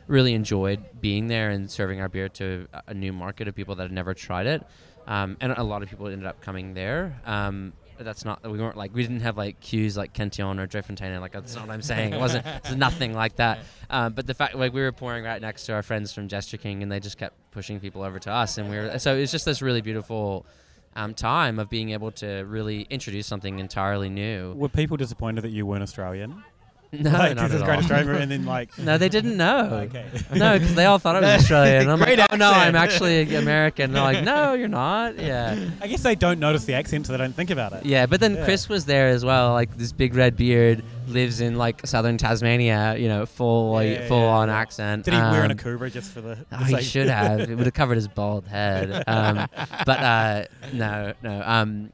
really 0.07 0.33
enjoyed 0.33 0.79
being 1.01 1.27
there 1.27 1.49
and 1.49 1.69
serving 1.69 1.99
our 1.99 2.07
beer 2.07 2.29
to 2.29 2.67
a- 2.73 2.83
a 2.87 2.93
new 2.93 3.11
market 3.11 3.47
of 3.47 3.55
people 3.55 3.75
that 3.75 3.83
had 3.83 3.91
never 3.91 4.13
tried 4.13 4.45
it. 4.45 4.63
Um, 5.07 5.37
and 5.39 5.51
a 5.51 5.63
lot 5.63 5.83
of 5.83 5.89
people 5.89 6.07
ended 6.07 6.25
up 6.25 6.41
coming 6.41 6.73
there. 6.73 7.21
Um, 7.25 7.73
but 7.97 8.03
that's 8.03 8.25
not 8.25 8.43
we 8.43 8.59
weren't 8.59 8.77
like 8.77 8.93
we 8.93 9.01
didn't 9.01 9.21
have 9.21 9.37
like 9.37 9.59
queues 9.59 9.95
like 9.95 10.13
Cantillon 10.13 10.59
or 10.59 10.67
Drie 10.67 10.81
Fonteinen 10.81 11.21
like 11.21 11.31
that's 11.31 11.55
not 11.55 11.67
what 11.67 11.73
I'm 11.73 11.81
saying 11.81 12.13
it 12.13 12.19
wasn't 12.19 12.45
it's 12.45 12.71
nothing 12.75 13.13
like 13.13 13.37
that 13.37 13.59
um, 13.89 14.11
but 14.13 14.27
the 14.27 14.33
fact 14.33 14.55
like 14.55 14.73
we 14.73 14.81
were 14.81 14.91
pouring 14.91 15.23
right 15.23 15.41
next 15.41 15.65
to 15.67 15.73
our 15.73 15.83
friends 15.83 16.11
from 16.11 16.27
Jester 16.27 16.57
King 16.57 16.83
and 16.83 16.91
they 16.91 16.99
just 16.99 17.17
kept 17.17 17.35
pushing 17.51 17.79
people 17.79 18.03
over 18.03 18.19
to 18.19 18.31
us 18.31 18.57
and 18.57 18.69
we 18.69 18.75
were 18.75 18.99
so 18.99 19.15
it's 19.15 19.31
just 19.31 19.45
this 19.45 19.61
really 19.61 19.81
beautiful 19.81 20.45
um, 20.95 21.13
time 21.13 21.59
of 21.59 21.69
being 21.69 21.91
able 21.91 22.11
to 22.11 22.43
really 22.43 22.81
introduce 22.89 23.27
something 23.27 23.59
entirely 23.59 24.09
new 24.09 24.53
Were 24.53 24.69
people 24.69 24.97
disappointed 24.97 25.41
that 25.41 25.51
you 25.51 25.65
weren't 25.65 25.83
Australian? 25.83 26.43
No 26.93 27.11
like, 27.11 27.35
not 27.35 27.51
at 27.51 27.57
great 27.63 27.69
all. 27.69 27.79
Australian, 27.79 28.15
and 28.21 28.31
then 28.31 28.45
like, 28.45 28.77
no 28.79 28.97
they 28.97 29.09
didn't 29.09 29.35
know 29.45 29.87
okay, 29.89 30.05
no, 30.35 30.57
because 30.57 30.75
they 30.75 30.85
all 30.85 30.97
thought 30.99 31.15
I 31.17 31.19
was 31.21 31.29
Australian. 31.41 31.81
And 31.83 31.91
I'm 31.91 31.99
Great 31.99 32.19
like, 32.19 32.27
oh 32.31 32.35
no, 32.37 32.49
I'm 32.51 32.75
accent. 32.75 33.03
actually 33.03 33.35
American. 33.35 33.85
And 33.85 33.95
they're 33.95 34.03
like, 34.03 34.23
no, 34.23 34.53
you're 34.53 34.67
not. 34.67 35.17
Yeah, 35.19 35.69
I 35.81 35.87
guess 35.87 36.03
they 36.03 36.15
don't 36.15 36.39
notice 36.39 36.65
the 36.65 36.73
accent, 36.73 37.05
so 37.07 37.11
they 37.13 37.17
don't 37.17 37.33
think 37.35 37.49
about 37.49 37.73
it. 37.73 37.85
yeah. 37.85 38.05
But 38.05 38.19
then 38.19 38.35
Yeah. 38.35 38.45
Chris 38.45 38.69
was 38.69 38.85
there 38.85 39.07
as 39.09 39.25
well. 39.25 39.51
Like 39.53 39.75
this 39.77 39.91
big 39.91 40.15
red 40.15 40.35
beard, 40.37 40.83
lives 41.07 41.41
in 41.41 41.57
like 41.57 41.85
southern 41.85 42.17
Tasmania. 42.17 42.95
You 42.97 43.07
know, 43.09 43.25
full 43.25 43.71
like, 43.73 43.89
Yeah, 43.89 44.07
full 44.07 44.21
yeah, 44.21 44.25
on 44.27 44.49
accent. 44.49 45.05
Did 45.05 45.13
he 45.15 45.19
wear 45.19 45.41
a 45.41 45.45
Um, 45.45 45.51
Akubra 45.51 45.91
just 45.91 46.11
for 46.11 46.21
the? 46.21 46.37
Oh, 46.51 46.57
the 46.59 46.65
he 46.65 46.73
sake- 46.75 46.83
should 46.83 47.07
have. 47.09 47.39
it 47.41 47.55
would 47.55 47.65
have 47.65 47.73
covered 47.73 47.95
his 47.95 48.07
bald 48.07 48.47
head. 48.47 49.03
Um, 49.07 49.47
but 49.85 49.99
uh, 49.99 50.45
no, 50.73 51.13
no, 51.21 51.41
um, 51.45 51.91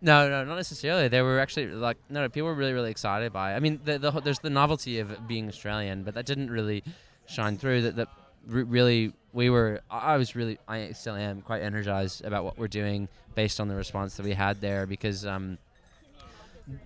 no, 0.00 0.28
no, 0.28 0.44
not 0.44 0.56
necessarily. 0.56 1.08
They 1.08 1.22
were 1.22 1.40
actually 1.40 1.66
like 1.68 1.96
no, 2.08 2.22
no, 2.22 2.28
people 2.28 2.48
were 2.48 2.54
really, 2.54 2.72
really 2.72 2.90
excited 2.90 3.32
by. 3.32 3.52
It. 3.52 3.56
I 3.56 3.60
mean, 3.60 3.80
the, 3.84 3.98
the, 3.98 4.10
there's 4.20 4.38
the 4.38 4.50
novelty 4.50 4.98
of 4.98 5.26
being 5.26 5.48
Australian, 5.48 6.02
but 6.04 6.14
that 6.14 6.26
didn't 6.26 6.50
really 6.50 6.84
shine 7.26 7.56
through. 7.56 7.82
That 7.82 7.96
that 7.96 8.08
re- 8.46 8.62
really 8.62 9.12
we 9.32 9.50
were. 9.50 9.80
I 9.90 10.16
was 10.16 10.36
really, 10.36 10.58
I 10.68 10.92
still 10.92 11.14
am 11.14 11.42
quite 11.42 11.62
energized 11.62 12.24
about 12.24 12.44
what 12.44 12.58
we're 12.58 12.68
doing 12.68 13.08
based 13.34 13.60
on 13.60 13.68
the 13.68 13.74
response 13.74 14.16
that 14.16 14.24
we 14.24 14.32
had 14.32 14.60
there 14.60 14.86
because. 14.86 15.26
Um, 15.26 15.58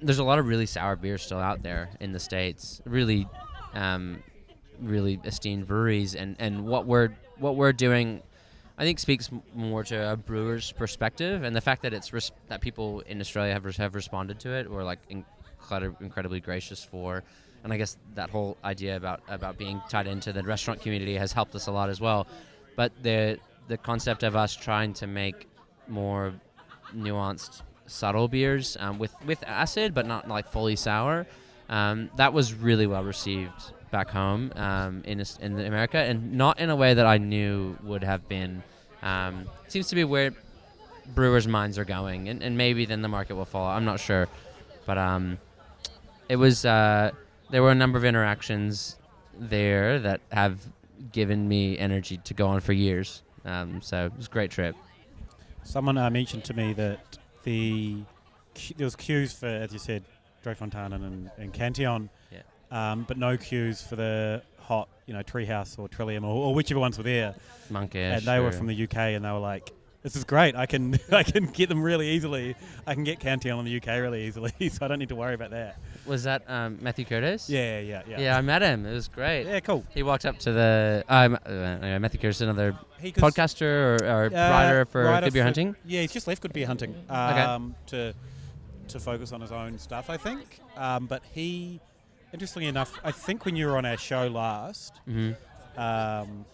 there's 0.00 0.18
a 0.18 0.24
lot 0.24 0.38
of 0.38 0.46
really 0.46 0.66
sour 0.66 0.96
beers 0.96 1.22
still 1.22 1.40
out 1.40 1.62
there 1.62 1.90
in 2.00 2.12
the 2.12 2.20
states. 2.20 2.80
Really, 2.84 3.26
um, 3.74 4.22
really 4.80 5.20
esteemed 5.24 5.66
breweries, 5.66 6.14
and, 6.14 6.36
and 6.38 6.66
what 6.66 6.86
we're 6.86 7.10
what 7.38 7.56
we're 7.56 7.72
doing, 7.72 8.22
I 8.78 8.84
think 8.84 8.98
speaks 8.98 9.30
more 9.54 9.84
to 9.84 10.12
a 10.12 10.16
brewer's 10.16 10.72
perspective, 10.72 11.42
and 11.42 11.54
the 11.54 11.60
fact 11.60 11.82
that 11.82 11.92
it's 11.92 12.12
res- 12.12 12.32
that 12.48 12.60
people 12.60 13.00
in 13.00 13.20
Australia 13.20 13.52
have 13.52 13.64
res- 13.64 13.76
have 13.76 13.94
responded 13.94 14.40
to 14.40 14.50
it, 14.50 14.66
or 14.66 14.82
like 14.82 14.98
incredi- 15.08 15.94
incredibly 16.00 16.40
gracious 16.40 16.82
for. 16.82 17.22
And 17.64 17.72
I 17.72 17.76
guess 17.76 17.96
that 18.14 18.30
whole 18.30 18.56
idea 18.64 18.96
about, 18.96 19.22
about 19.28 19.56
being 19.56 19.80
tied 19.88 20.08
into 20.08 20.32
the 20.32 20.42
restaurant 20.42 20.80
community 20.80 21.14
has 21.14 21.32
helped 21.32 21.54
us 21.54 21.68
a 21.68 21.72
lot 21.72 21.90
as 21.90 22.00
well. 22.00 22.26
But 22.76 22.92
the 23.02 23.38
the 23.68 23.76
concept 23.76 24.22
of 24.22 24.34
us 24.34 24.56
trying 24.56 24.94
to 24.94 25.06
make 25.06 25.46
more 25.86 26.34
nuanced, 26.94 27.62
subtle 27.86 28.26
beers 28.26 28.76
um, 28.80 28.98
with 28.98 29.14
with 29.26 29.42
acid, 29.46 29.94
but 29.94 30.06
not 30.06 30.28
like 30.28 30.48
fully 30.50 30.76
sour. 30.76 31.26
Um, 31.68 32.10
that 32.16 32.32
was 32.32 32.54
really 32.54 32.86
well 32.86 33.04
received 33.04 33.72
back 33.92 34.10
home 34.10 34.50
um, 34.56 35.02
in 35.04 35.22
in 35.40 35.60
America, 35.60 35.98
and 35.98 36.32
not 36.32 36.58
in 36.58 36.70
a 36.70 36.74
way 36.74 36.94
that 36.94 37.06
I 37.06 37.18
knew 37.18 37.76
would 37.84 38.02
have 38.02 38.28
been. 38.28 38.64
Um, 39.02 39.46
seems 39.68 39.86
to 39.88 39.94
be 39.94 40.02
where 40.02 40.32
brewers' 41.14 41.46
minds 41.46 41.78
are 41.78 41.84
going, 41.84 42.28
and, 42.28 42.42
and 42.42 42.56
maybe 42.56 42.84
then 42.86 43.02
the 43.02 43.08
market 43.08 43.36
will 43.36 43.44
follow. 43.44 43.68
I'm 43.68 43.84
not 43.84 44.00
sure, 44.00 44.26
but 44.86 44.98
um, 44.98 45.38
it 46.28 46.36
was. 46.36 46.64
Uh, 46.64 47.12
there 47.50 47.62
were 47.62 47.70
a 47.70 47.76
number 47.76 47.98
of 47.98 48.04
interactions 48.04 48.96
there 49.38 50.00
that 50.00 50.20
have 50.32 50.58
given 51.12 51.46
me 51.46 51.78
energy 51.78 52.16
to 52.16 52.34
go 52.34 52.48
on 52.48 52.60
for 52.60 52.72
years. 52.72 53.22
Um, 53.44 53.82
so 53.82 54.06
it 54.06 54.16
was 54.16 54.26
a 54.26 54.30
great 54.30 54.50
trip. 54.50 54.74
Someone 55.64 55.98
uh, 55.98 56.08
mentioned 56.10 56.44
to 56.44 56.54
me 56.54 56.72
that 56.74 57.18
the 57.44 58.02
there 58.76 58.84
was 58.84 58.96
queues 58.96 59.32
for, 59.32 59.46
as 59.46 59.72
you 59.72 59.78
said, 59.78 60.04
Drie 60.42 60.54
Fonteinen 60.54 61.04
and, 61.04 61.30
and 61.38 61.52
Cantillon, 61.52 62.10
Yeah. 62.30 62.40
Um, 62.72 63.04
but 63.06 63.16
no 63.18 63.36
queues 63.36 63.80
for 63.82 63.94
the 63.96 64.42
hot, 64.58 64.88
you 65.06 65.14
know, 65.14 65.22
Treehouse 65.22 65.78
or 65.78 65.86
Trillium 65.88 66.24
or, 66.24 66.34
or 66.46 66.54
whichever 66.54 66.80
ones 66.80 66.96
were 66.98 67.04
there. 67.04 67.34
Monkish. 67.70 68.16
and 68.18 68.22
they 68.22 68.40
were 68.40 68.50
from 68.52 68.66
the 68.66 68.82
UK, 68.84 68.96
and 68.96 69.24
they 69.24 69.30
were 69.30 69.38
like, 69.38 69.70
"This 70.02 70.16
is 70.16 70.24
great. 70.24 70.54
I 70.56 70.66
can 70.66 70.98
I 71.12 71.22
can 71.22 71.46
get 71.46 71.68
them 71.68 71.82
really 71.82 72.08
easily. 72.10 72.54
I 72.86 72.94
can 72.94 73.04
get 73.04 73.20
Cantillon 73.20 73.66
in 73.66 73.72
the 73.72 73.76
UK 73.76 74.00
really 74.00 74.26
easily, 74.26 74.52
so 74.70 74.84
I 74.84 74.88
don't 74.88 74.98
need 74.98 75.08
to 75.10 75.14
worry 75.16 75.34
about 75.34 75.50
that." 75.50 75.76
Was 76.06 76.24
that 76.24 76.42
um, 76.48 76.78
Matthew 76.82 77.04
Curtis? 77.04 77.48
Yeah, 77.48 77.78
yeah, 77.78 78.02
yeah. 78.08 78.20
Yeah, 78.20 78.36
I 78.36 78.40
met 78.40 78.60
him. 78.62 78.84
It 78.86 78.92
was 78.92 79.06
great. 79.06 79.44
Yeah, 79.46 79.60
cool. 79.60 79.84
He 79.94 80.02
walked 80.02 80.26
up 80.26 80.38
to 80.40 80.52
the 80.52 81.04
um, 81.08 81.34
uh, 81.46 81.98
Matthew 82.00 82.18
Curtis, 82.20 82.40
another 82.40 82.76
He 83.00 83.12
podcaster 83.12 83.62
or, 84.00 84.04
or 84.04 84.24
Uh, 84.26 84.30
writer 84.50 84.84
for 84.84 85.04
writer 85.04 85.26
Good 85.26 85.34
Beer 85.34 85.42
for- 85.42 85.46
Hunting. 85.46 85.76
Yeah, 85.84 86.00
he's 86.00 86.12
just 86.12 86.26
left 86.26 86.42
Good 86.42 86.52
Beer 86.52 86.66
Hunting 86.66 86.94
um, 87.08 87.74
to 87.86 88.14
to 88.88 88.98
focus 89.00 89.30
on 89.32 89.40
his 89.40 89.52
own 89.52 89.78
stuff, 89.78 90.10
I 90.10 90.16
think. 90.16 90.58
Um, 90.76 91.06
but 91.06 91.22
he, 91.32 91.80
interestingly 92.32 92.68
enough, 92.68 92.98
I 93.04 93.12
think 93.12 93.44
when 93.44 93.56
you 93.56 93.66
were 93.66 93.76
on 93.76 93.84
our 93.84 93.96
show 93.96 94.26
last, 94.28 95.00
hmm 95.04 95.32
um, 95.76 96.44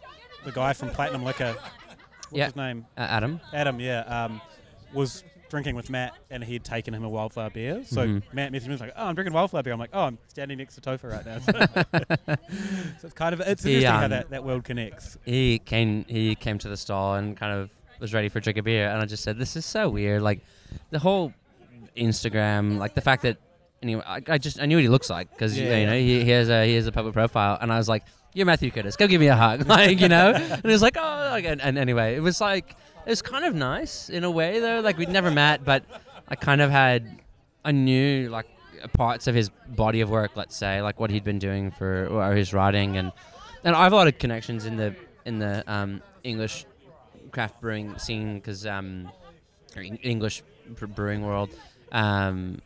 the 0.45 0.53
guy 0.53 0.73
from 0.73 0.91
Platinum 0.91 1.25
Liquor, 1.25 1.55
what's 1.55 2.33
Yeah. 2.33 2.47
his 2.47 2.57
name? 2.57 2.87
Uh, 2.97 3.01
Adam. 3.01 3.41
Adam, 3.53 3.81
yeah, 3.81 4.01
um, 4.03 4.41
was 4.93 5.25
drinking 5.51 5.75
with 5.75 5.91
Matt, 5.91 6.15
and 6.31 6.45
he 6.45 6.53
had 6.53 6.63
taken 6.65 6.95
him 6.95 7.03
a 7.03 7.09
wildflower 7.09 7.51
beer. 7.51 7.83
So 7.85 8.07
Mhm. 8.07 8.23
Matt 8.33 8.53
messaged 8.53 8.67
me 8.67 8.73
was 8.73 8.81
like, 8.81 8.93
"Oh, 8.97 9.07
I'm 9.07 9.15
drinking 9.17 9.33
wildflower 9.33 9.63
beer." 9.65 9.73
I'm 9.73 9.79
like, 9.81 9.91
"Oh, 9.93 10.03
I'm 10.05 10.19
standing 10.29 10.59
next 10.59 10.75
to 10.77 10.81
Topher 10.81 11.11
right 11.11 11.27
now." 11.27 11.39
so 13.01 13.03
it's 13.07 13.15
kind 13.15 13.33
of 13.33 13.41
it's 13.41 13.65
He, 13.65 13.71
interesting 13.77 13.95
how 13.97 14.05
um, 14.05 14.11
that, 14.11 14.31
that 14.31 14.45
world 14.45 14.63
connects. 14.65 15.17
He 15.25 15.59
came. 15.59 16.05
He 16.07 16.35
came 16.37 16.59
to 16.59 16.69
the 16.69 16.77
stall 16.77 17.15
and 17.17 17.37
kind 17.37 17.53
of 17.59 17.71
was 17.99 18.15
ready 18.15 18.29
for 18.29 18.39
a 18.39 18.43
drink 18.43 18.59
of 18.59 18.65
beer, 18.67 18.89
and 18.89 19.01
I 19.03 19.07
just 19.07 19.25
said, 19.25 19.37
"This 19.39 19.57
is 19.57 19.65
so 19.65 19.89
weird." 19.89 20.23
Like 20.23 20.41
the 20.91 20.99
whole 21.01 21.33
Instagram, 21.97 22.79
like 22.79 22.95
the 22.95 23.01
fact 23.01 23.23
that 23.23 23.39
anyway, 23.83 24.03
I, 24.07 24.23
I 24.29 24.39
just 24.39 24.61
I 24.61 24.67
knew 24.67 24.77
what 24.77 24.83
he 24.83 24.89
looks 24.89 25.11
like 25.11 25.31
because 25.31 25.59
Yeah. 25.59 25.77
you 25.79 25.87
know 25.87 25.93
he, 25.99 26.25
he 26.25 26.31
has 26.31 26.49
a 26.49 26.67
he 26.67 26.75
has 26.75 26.87
a 26.87 26.93
public 26.93 27.15
profile, 27.15 27.59
and 27.61 27.73
I 27.73 27.79
was 27.79 27.89
like, 27.89 28.05
"You're 28.35 28.47
Matthew 28.47 28.71
Curtis. 28.71 28.97
Go 28.97 29.07
give 29.07 29.21
me 29.21 29.29
a 29.29 29.37
hug," 29.37 29.67
like 29.77 30.01
you 30.01 30.09
know. 30.09 30.33
and 30.35 30.63
he 30.65 30.69
was 30.71 30.83
like, 30.83 30.97
"Oh," 30.97 31.29
like, 31.31 31.45
and, 31.45 31.61
and 31.61 31.79
anyway, 31.79 32.17
it 32.17 32.21
was 32.21 32.41
like 32.41 32.71
it 33.07 33.11
was 33.11 33.23
kind 33.23 33.45
of 33.45 33.55
nice 33.55 34.09
in 34.11 34.25
a 34.25 34.31
way 34.31 34.61
though. 34.61 34.81
Like 34.81 34.99
we'd 34.99 35.09
never 35.09 35.31
met, 35.31 35.65
but 35.65 35.85
I 36.29 36.35
kind 36.37 36.61
of 36.61 36.71
had 36.71 37.21
I 37.65 37.73
knew 37.73 38.29
like 38.31 38.47
parts 38.93 39.27
of 39.27 39.35
his 39.35 39.49
body 39.69 40.01
of 40.01 40.09
work, 40.11 40.33
let's 40.37 40.57
say, 40.57 40.81
like 40.83 41.01
what 41.01 41.11
he'd 41.11 41.25
been 41.25 41.39
doing 41.39 41.71
for 41.71 42.07
or 42.07 42.35
his 42.35 42.53
writing, 42.55 42.97
and 42.97 43.13
and 43.65 43.75
I 43.75 43.85
have 43.85 43.93
a 43.93 43.97
lot 43.97 44.07
of 44.09 44.19
connections 44.19 44.65
in 44.67 44.77
the 44.77 44.95
in 45.25 45.39
the 45.39 45.65
um, 45.71 46.03
English 46.25 46.65
craft 47.33 47.61
brewing 47.61 47.99
scene 47.99 48.37
because 48.37 48.65
um, 48.67 49.11
English 50.03 50.43
brewing 50.95 51.23
world. 51.23 51.51
Um, 51.93 52.61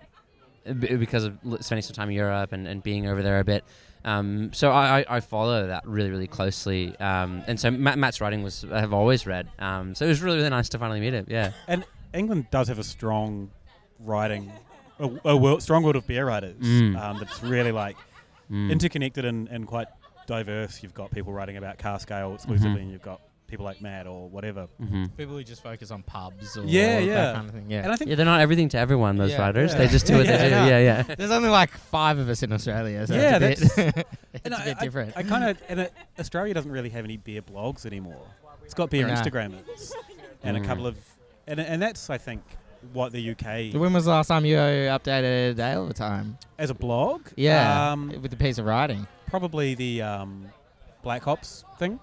because 0.65 1.25
of 1.25 1.39
spending 1.61 1.83
some 1.83 1.95
time 1.95 2.09
in 2.11 2.17
Europe 2.17 2.53
and, 2.53 2.67
and 2.69 2.83
being 2.83 3.07
over 3.07 3.23
there 3.23 3.39
a 3.41 3.45
bit. 3.45 3.65
Um, 4.05 4.53
so 4.53 4.71
I, 4.73 5.01
I, 5.01 5.05
I 5.17 5.21
follow 5.21 5.67
that 5.69 5.87
really, 5.87 6.11
really 6.11 6.27
closely. 6.27 6.99
Um, 6.99 7.43
and 7.47 7.59
so 7.61 7.71
Matt, 7.71 7.99
Matt's 7.99 8.21
writing 8.21 8.43
was 8.43 8.65
I've 8.71 8.93
always 8.93 9.27
read. 9.27 9.49
Um, 9.59 9.95
so 9.95 10.05
it 10.05 10.09
was 10.09 10.21
really, 10.23 10.39
really 10.39 10.51
nice 10.51 10.69
to 10.71 10.79
finally 10.79 11.01
meet 11.01 11.13
him. 11.15 11.27
Yeah. 11.29 11.53
And 11.69 11.85
England 12.13 12.47
does 12.51 12.69
have 12.69 12.79
a 12.81 12.85
strong 12.85 13.51
writing, 14.01 14.51
a, 14.99 15.09
a 15.25 15.37
world, 15.37 15.63
strong 15.63 15.83
world 15.85 15.97
of 15.97 16.07
beer 16.07 16.27
writers. 16.27 16.57
Mm. 16.61 17.01
Um, 17.01 17.19
that's 17.19 17.43
really 17.43 17.73
like 17.73 17.97
Mm. 18.51 18.71
interconnected 18.71 19.25
and, 19.25 19.49
and 19.49 19.67
quite 19.67 19.87
diverse. 20.27 20.83
You've 20.83 20.93
got 20.93 21.11
people 21.11 21.33
writing 21.33 21.57
about 21.57 21.79
cask 21.79 22.11
ale 22.11 22.35
exclusively, 22.35 22.81
Mhm. 22.81 22.83
and 22.83 22.91
you've 22.93 23.01
got 23.03 23.23
people 23.53 23.65
like 23.67 23.81
Matt 23.83 24.07
or 24.07 24.29
whatever. 24.29 24.67
hmm 24.79 25.05
People 25.17 25.35
who 25.37 25.45
just 25.45 25.63
focus 25.63 25.91
on 25.91 26.03
pubs 26.03 26.57
or 26.57 26.65
Yeah, 26.65 27.01
that 27.01 27.05
yeah. 27.05 27.33
kind 27.35 27.49
of 27.49 27.55
thing. 27.55 27.71
Yeah. 27.71 27.83
And 27.85 27.93
I 27.93 27.97
think 27.97 28.09
Yeah, 28.11 28.17
they're 28.17 28.27
not 28.27 28.41
everything 28.41 28.69
to 28.71 28.79
everyone. 28.79 29.17
Those 29.19 29.33
Yeah, 29.33 29.43
writers, 29.43 29.73
yeah. 29.73 29.79
they 29.79 29.89
just 29.89 30.07
do 30.07 30.15
what 30.19 30.27
Yeah, 30.27 30.37
they 30.39 30.49
do. 30.49 30.55
yeah. 30.55 30.67
Yeah, 30.67 30.79
yeah. 31.09 31.15
There's 31.17 31.31
only 31.31 31.51
like 31.51 31.71
five 31.71 32.19
of 32.19 32.29
us 32.29 32.43
in 32.43 32.53
Australia, 32.53 33.07
so 33.07 33.15
Yeah, 33.15 33.39
it's 33.39 33.63
a 33.63 33.93
bit, 33.93 34.07
it's 34.33 34.45
and 34.47 34.55
a 34.55 34.59
I- 34.59 34.65
bit 34.65 34.77
I- 34.81 34.85
different. 34.85 35.13
I, 35.17 35.23
kind 35.23 35.45
of 35.45 35.63
and 35.69 35.81
uh, 35.81 35.87
Australia 36.19 36.55
doesn't 36.55 36.71
really 36.73 36.91
have 36.91 37.05
any 37.05 37.19
beer 37.19 37.43
blogs 37.43 37.85
anymore. 37.87 38.25
It's 38.65 38.75
got 38.75 38.89
beer 38.91 39.07
No. 39.07 39.13
Instagrammers 39.15 39.93
and 40.43 40.57
Mm. 40.57 40.65
a 40.65 40.67
couple 40.67 40.87
of, 40.87 40.97
and 41.47 41.61
and 41.61 41.81
that's 41.83 42.09
I 42.11 42.17
think 42.19 42.43
what 42.93 43.13
the 43.13 43.31
UK 43.33 43.75
when 43.79 43.93
was 43.93 44.07
the 44.07 44.11
last 44.11 44.27
time 44.29 44.45
you 44.45 44.57
updated 44.57 45.59
a 45.59 45.63
Ale 45.63 45.87
the 45.87 45.95
time? 45.95 46.39
as 46.59 46.71
a 46.71 46.75
blog. 46.75 47.29
Yeah, 47.37 47.93
um, 47.93 48.09
with 48.23 48.33
a 48.33 48.37
piece 48.37 48.57
of 48.59 48.65
writing. 48.65 49.07
probably 49.29 49.75
the 49.75 50.03
um, 50.03 50.47
Black 51.03 51.29
Ops 51.29 51.65
thing. 51.79 52.01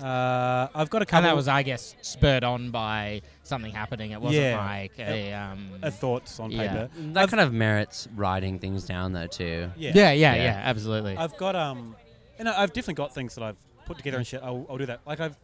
Uh, 0.00 0.68
I've 0.74 0.88
got 0.90 1.02
a 1.02 1.06
couple. 1.06 1.18
And 1.18 1.26
that 1.26 1.36
was, 1.36 1.48
I 1.48 1.62
guess, 1.62 1.94
spurred 2.00 2.44
on 2.44 2.70
by 2.70 3.22
something 3.42 3.72
happening. 3.72 4.12
It 4.12 4.20
wasn't 4.20 4.44
Yeah. 4.44 4.56
like 4.56 4.98
a. 4.98 5.32
Um, 5.34 5.70
uh, 5.82 5.90
thoughts 5.90 6.40
on 6.40 6.50
Yeah. 6.50 6.66
paper. 6.86 6.90
That 7.12 7.28
kind 7.28 7.40
of 7.40 7.52
merits 7.52 8.08
writing 8.14 8.58
things 8.58 8.84
down 8.86 9.12
though 9.12 9.26
too. 9.26 9.70
Yeah, 9.76 9.92
yeah, 9.94 10.12
yeah, 10.12 10.34
Yeah. 10.34 10.42
yeah, 10.44 10.60
absolutely. 10.64 11.16
I've 11.16 11.36
got 11.36 11.54
um, 11.56 11.94
and 12.38 12.48
I- 12.48 12.62
I've 12.62 12.72
definitely 12.72 12.94
got 12.94 13.14
things 13.14 13.34
that 13.34 13.44
I've 13.44 13.56
put 13.84 13.98
together 13.98 14.16
and 14.16 14.26
shit. 14.26 14.40
I'll, 14.42 14.66
I'll 14.70 14.78
do 14.78 14.86
that. 14.86 15.00
Like 15.06 15.20
I've 15.20 15.36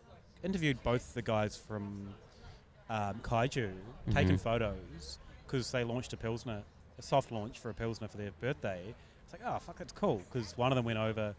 interviewed 0.42 0.82
both 0.82 1.14
the 1.14 1.22
guys 1.22 1.57
from 1.57 2.14
um, 2.90 3.20
Kaiju, 3.22 3.70
taken 4.12 4.36
Mhm. 4.36 4.40
photos 4.40 5.18
because 5.46 5.70
they 5.72 5.84
launched 5.84 6.12
a 6.14 6.16
pilsner, 6.16 6.62
a 6.99 7.03
soft 7.03 7.30
launch 7.30 7.59
for 7.59 7.68
a 7.70 7.74
pilsner 7.74 8.09
for 8.09 8.16
their 8.16 8.30
birthday. 8.40 8.94
It's 9.24 9.32
like, 9.34 9.42
oh 9.44 9.59
fuck, 9.59 9.76
that's 9.76 9.92
cool 9.92 10.22
because 10.32 10.57
one 10.57 10.72
of 10.72 10.76
them 10.76 10.86
went 10.86 10.99
over 10.99 11.34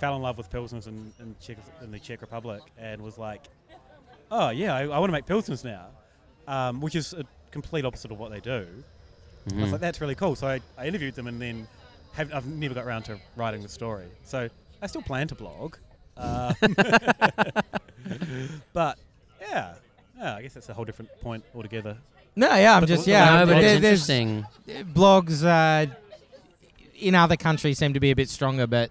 fell 0.00 0.16
in 0.16 0.22
love 0.22 0.38
with 0.38 0.50
pilsners 0.50 0.86
in, 0.88 1.12
in, 1.20 1.36
Czech, 1.40 1.58
in 1.84 1.90
the 1.92 1.98
Czech 1.98 2.20
Republic 2.22 2.62
and 2.78 3.00
was 3.02 3.18
like, 3.18 3.42
"Oh 4.30 4.48
yeah, 4.50 4.74
I, 4.74 4.82
I 4.82 4.98
want 4.98 5.08
to 5.08 5.12
make 5.12 5.26
pilsners 5.26 5.62
now," 5.64 5.86
um, 6.48 6.80
which 6.80 6.94
is 6.96 7.12
a 7.12 7.24
complete 7.50 7.84
opposite 7.84 8.10
of 8.10 8.18
what 8.18 8.30
they 8.30 8.40
do. 8.40 8.66
I 9.50 9.54
was 9.54 9.68
Mhm. 9.68 9.72
like, 9.72 9.80
"That's 9.80 10.00
really 10.00 10.14
cool." 10.14 10.34
So 10.34 10.46
I, 10.48 10.60
I 10.78 10.86
interviewed 10.86 11.14
them 11.14 11.26
and 11.26 11.40
then 11.40 11.68
have, 12.14 12.32
I've 12.32 12.46
never 12.46 12.74
got 12.74 12.84
around 12.86 13.02
to 13.04 13.18
writing 13.36 13.62
the 13.62 13.68
story. 13.68 14.06
So 14.24 14.48
I 14.82 14.86
still 14.86 15.02
plan 15.02 15.28
to 15.28 15.34
blog, 15.34 15.76
um, 16.16 16.54
but 18.72 18.98
yeah, 19.40 19.74
yeah, 20.18 20.36
I 20.36 20.42
guess 20.42 20.54
that's 20.54 20.68
a 20.68 20.74
whole 20.74 20.84
different 20.84 21.10
point 21.20 21.44
altogether. 21.54 21.96
No, 22.36 22.54
yeah, 22.54 22.74
I'm 22.74 22.80
But 22.82 22.88
just 22.88 23.04
the- 23.04 23.10
yeah. 23.12 23.40
no, 23.40 23.46
but 23.46 23.60
there- 23.60 23.78
there's- 23.80 24.08
interesting. 24.08 24.46
blogs 24.94 25.44
uh, 25.44 25.86
in 26.98 27.14
other 27.14 27.36
countries 27.36 27.78
seem 27.78 27.92
to 27.94 28.00
be 28.00 28.10
a 28.12 28.16
bit 28.16 28.28
stronger, 28.28 28.66
but 28.66 28.90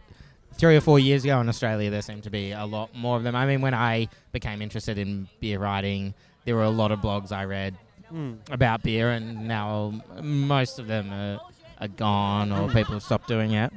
three 0.59 0.75
or 0.75 0.81
four 0.81 0.99
years 0.99 1.23
ago 1.23 1.39
in 1.41 1.49
Australia, 1.49 1.89
there 1.89 2.01
seemed 2.01 2.23
to 2.23 2.29
be 2.29 2.51
a 2.51 2.65
lot 2.65 2.93
more 2.93 3.17
of 3.17 3.23
them. 3.23 3.35
I 3.35 3.45
mean, 3.47 3.61
when 3.61 3.73
I 3.73 4.07
became 4.31 4.61
interested 4.61 4.97
in 4.99 5.27
beer 5.39 5.57
writing, 5.57 6.13
there 6.45 6.55
were 6.55 6.63
a 6.63 6.69
lot 6.69 6.91
of 6.91 6.99
blogs 6.99 7.31
I 7.31 7.45
read 7.45 7.75
Mm. 8.13 8.37
about 8.51 8.81
beer, 8.81 9.11
and 9.11 9.47
now 9.47 9.93
most 10.21 10.79
of 10.79 10.87
them 10.87 11.11
are, 11.13 11.39
are 11.79 11.87
gone 11.87 12.51
or 12.51 12.67
people 12.69 12.93
have 12.95 13.03
stopped 13.03 13.27
doing 13.27 13.51
it. 13.51 13.71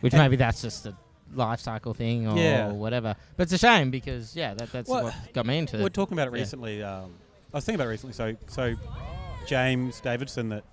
Which 0.00 0.12
And- 0.12 0.22
maybe 0.22 0.36
that's 0.36 0.60
just 0.60 0.84
a 0.86 0.94
life 1.34 1.60
cycle 1.60 1.94
thing 1.94 2.28
or 2.28 2.36
Yeah. 2.38 2.68
whatever. 2.70 3.16
But 3.36 3.44
it's 3.44 3.52
a 3.54 3.58
shame 3.58 3.90
because 3.90 4.36
yeah, 4.36 4.52
that, 4.54 4.70
that's 4.72 4.90
Well, 4.90 5.04
what 5.04 5.14
got 5.32 5.46
me 5.46 5.56
into 5.58 5.78
We're 5.78 5.88
talking 5.88 6.12
about 6.18 6.28
it 6.28 6.34
Yeah. 6.34 6.40
recently. 6.40 6.82
Um, 6.82 7.14
I 7.54 7.56
was 7.56 7.64
thinking 7.64 7.80
about 7.80 7.88
it 7.88 7.92
recently. 7.92 8.12
So, 8.12 8.36
so 8.48 8.74
James 9.46 10.00
Davidson, 10.00 10.50
that 10.50 10.64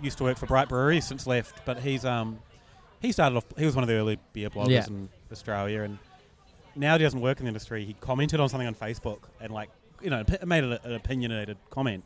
used 0.00 0.16
to 0.18 0.24
work 0.24 0.38
for 0.38 0.46
Bright 0.46 0.68
Brewery, 0.70 1.00
since 1.02 1.26
left, 1.26 1.64
but 1.66 1.80
he's 1.80 2.04
um, 2.06 2.38
he 3.02 3.12
started 3.12 3.36
off. 3.36 3.44
He 3.58 3.66
was 3.66 3.74
one 3.74 3.82
of 3.84 3.88
the 3.88 3.94
early 3.94 4.18
beer 4.32 4.48
bloggers 4.48 4.70
Yeah. 4.70 4.86
in 4.86 5.08
Australia, 5.30 5.82
and 5.82 5.98
now 6.74 6.96
he 6.96 7.02
doesn't 7.04 7.20
work 7.20 7.38
in 7.40 7.44
the 7.44 7.48
industry. 7.48 7.84
He 7.84 7.94
commented 7.94 8.40
on 8.40 8.48
something 8.48 8.66
on 8.66 8.74
Facebook 8.74 9.18
and 9.40 9.52
like 9.52 9.68
you 10.00 10.08
know 10.10 10.24
made 10.46 10.64
an, 10.64 10.78
an 10.84 10.92
opinionated 10.94 11.58
comment. 11.70 12.04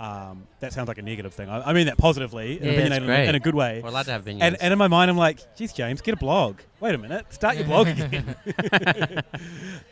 Um, 0.00 0.46
that 0.60 0.72
sounds 0.72 0.86
like 0.86 0.98
a 0.98 1.02
negative 1.02 1.34
thing. 1.34 1.48
I, 1.48 1.70
I 1.70 1.72
mean 1.72 1.86
that 1.86 1.98
positively, 1.98 2.52
Yeah, 2.52 2.70
opinionated 2.70 2.98
in 2.98 3.02
a- 3.02 3.06
great. 3.06 3.28
in 3.28 3.34
a 3.34 3.40
good 3.40 3.54
way. 3.56 3.80
We're 3.82 3.88
allowed 3.88 4.04
to 4.04 4.12
have 4.12 4.20
opinions. 4.20 4.44
And, 4.44 4.62
and 4.62 4.72
in 4.72 4.78
my 4.78 4.86
mind, 4.86 5.10
I'm 5.10 5.16
like, 5.16 5.56
geez, 5.56 5.72
James, 5.72 6.00
get 6.00 6.14
a 6.14 6.16
blog. 6.16 6.58
Wait 6.78 6.94
a 6.94 6.98
minute, 6.98 7.26
start 7.34 7.56
your 7.56 7.64
blog 7.66 7.88
again. 7.88 8.36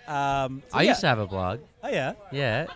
um, 0.07 0.63
so 0.71 0.79
I 0.79 0.83
yeah. 0.83 0.89
used 0.91 1.01
to 1.01 1.09
have 1.09 1.19
a 1.19 1.27
blog. 1.27 1.61
Oh 1.83 1.89
yeah. 1.89 2.13
Yeah. 2.31 2.67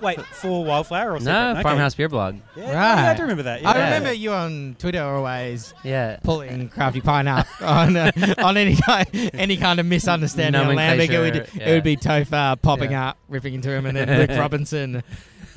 Wait, 0.00 0.20
for 0.20 0.64
Wildflower 0.64 1.12
or 1.12 1.18
something. 1.18 1.26
No, 1.26 1.32
separate? 1.32 1.52
Okay. 1.52 1.62
Farmhouse 1.62 1.94
Beer 1.94 2.08
Blog. 2.08 2.36
Yeah, 2.56 2.70
yeah, 2.72 3.10
I 3.10 3.14
do 3.14 3.22
remember 3.22 3.44
that. 3.44 3.64
I 3.64 3.76
yeah. 3.78 3.84
remember 3.84 4.12
you 4.12 4.32
on 4.32 4.74
Twitter 4.78 5.02
always 5.02 5.72
Yeah. 5.84 6.16
pulling 6.22 6.68
Crafty 6.68 7.00
Pint 7.00 7.28
up 7.28 7.46
on 7.60 7.96
uh, 7.96 8.10
on 8.38 8.56
any 8.56 8.76
kind 8.76 9.06
any 9.34 9.56
kind 9.56 9.78
of 9.80 9.86
misunderstanding 9.86 10.60
on 10.60 10.74
Lambic. 10.74 11.10
It 11.10 11.18
would 11.18 11.34
Nomenclature, 11.34 11.62
it 11.70 11.72
would 11.74 11.84
be 11.84 11.96
Topher 11.96 12.60
popping 12.60 12.92
Yeah. 12.92 13.10
up, 13.10 13.18
ripping 13.28 13.54
into 13.54 13.70
him, 13.70 13.86
and 13.86 13.96
then 13.96 14.08
Luke 14.18 14.38
Robinson 14.38 15.02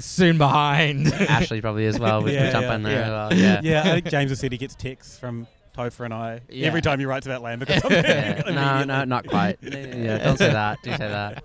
soon 0.02 0.38
behind. 0.38 1.08
Ashley 1.14 1.62
probably 1.62 1.86
as 1.86 2.00
well. 2.00 2.22
We 2.24 2.34
Yeah, 2.34 2.44
can 2.44 2.52
jump 2.52 2.66
yeah, 2.66 2.76
in 2.76 2.84
there 2.84 2.94
yeah. 2.94 3.02
as 3.02 3.10
well. 3.10 3.34
Yeah. 3.34 3.62
Yeah, 3.64 3.80
I 3.82 3.94
think 3.96 4.06
James 4.10 4.30
has 4.32 4.40
said 4.40 4.52
he 4.52 4.58
gets 4.58 4.76
texts 4.76 5.18
from 5.18 5.48
Topher 5.78 6.06
and 6.06 6.14
I 6.14 6.42
Yeah. 6.50 6.68
every 6.68 6.82
time 6.82 7.00
he 7.00 7.06
writes 7.06 7.26
about 7.26 7.42
Lambic 7.42 7.70
or 7.78 7.80
something. 7.80 8.04
Yeah. 8.04 8.42
No, 8.48 8.84
no, 8.84 9.04
not 9.06 9.28
quite. 9.28 9.58
Yeah, 9.62 10.18
don't 10.18 10.38
say 10.38 10.52
that. 10.52 10.80
Do 10.84 10.92
say 10.92 10.98
that. 10.98 11.44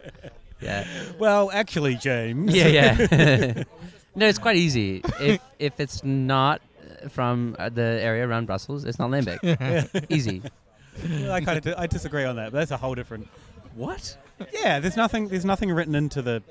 Yeah. 0.61 0.87
Well, 1.19 1.51
actually, 1.53 1.97
James. 1.97 2.55
Yeah, 2.55 2.67
yeah. 2.69 3.63
no, 4.15 4.27
it's 4.27 4.39
quite 4.39 4.57
easy. 4.57 5.03
If 5.21 5.41
if 5.59 5.79
it's 5.81 6.03
not 6.03 6.61
from 7.11 7.55
uh, 7.59 7.69
the 7.69 7.83
area 7.83 8.27
around 8.27 8.47
Brussels, 8.47 8.85
it's 8.85 8.99
not 8.99 9.11
Lambic. 9.11 10.07
easy. 10.11 10.43
Well, 11.09 11.31
I 11.33 11.41
kind 11.43 11.65
of 11.65 11.75
I 11.77 11.87
disagree 11.87 12.25
on 12.25 12.37
that, 12.37 12.53
but 12.53 12.59
that's 12.59 12.71
a 12.71 12.77
whole 12.79 12.95
different. 12.95 13.29
What? 13.75 14.17
Yeah, 14.53 14.81
there's 14.81 14.97
nothing 14.97 15.29
there's 15.29 15.45
nothing 15.45 15.71
written 15.71 15.95
into 15.95 16.23
the. 16.23 16.43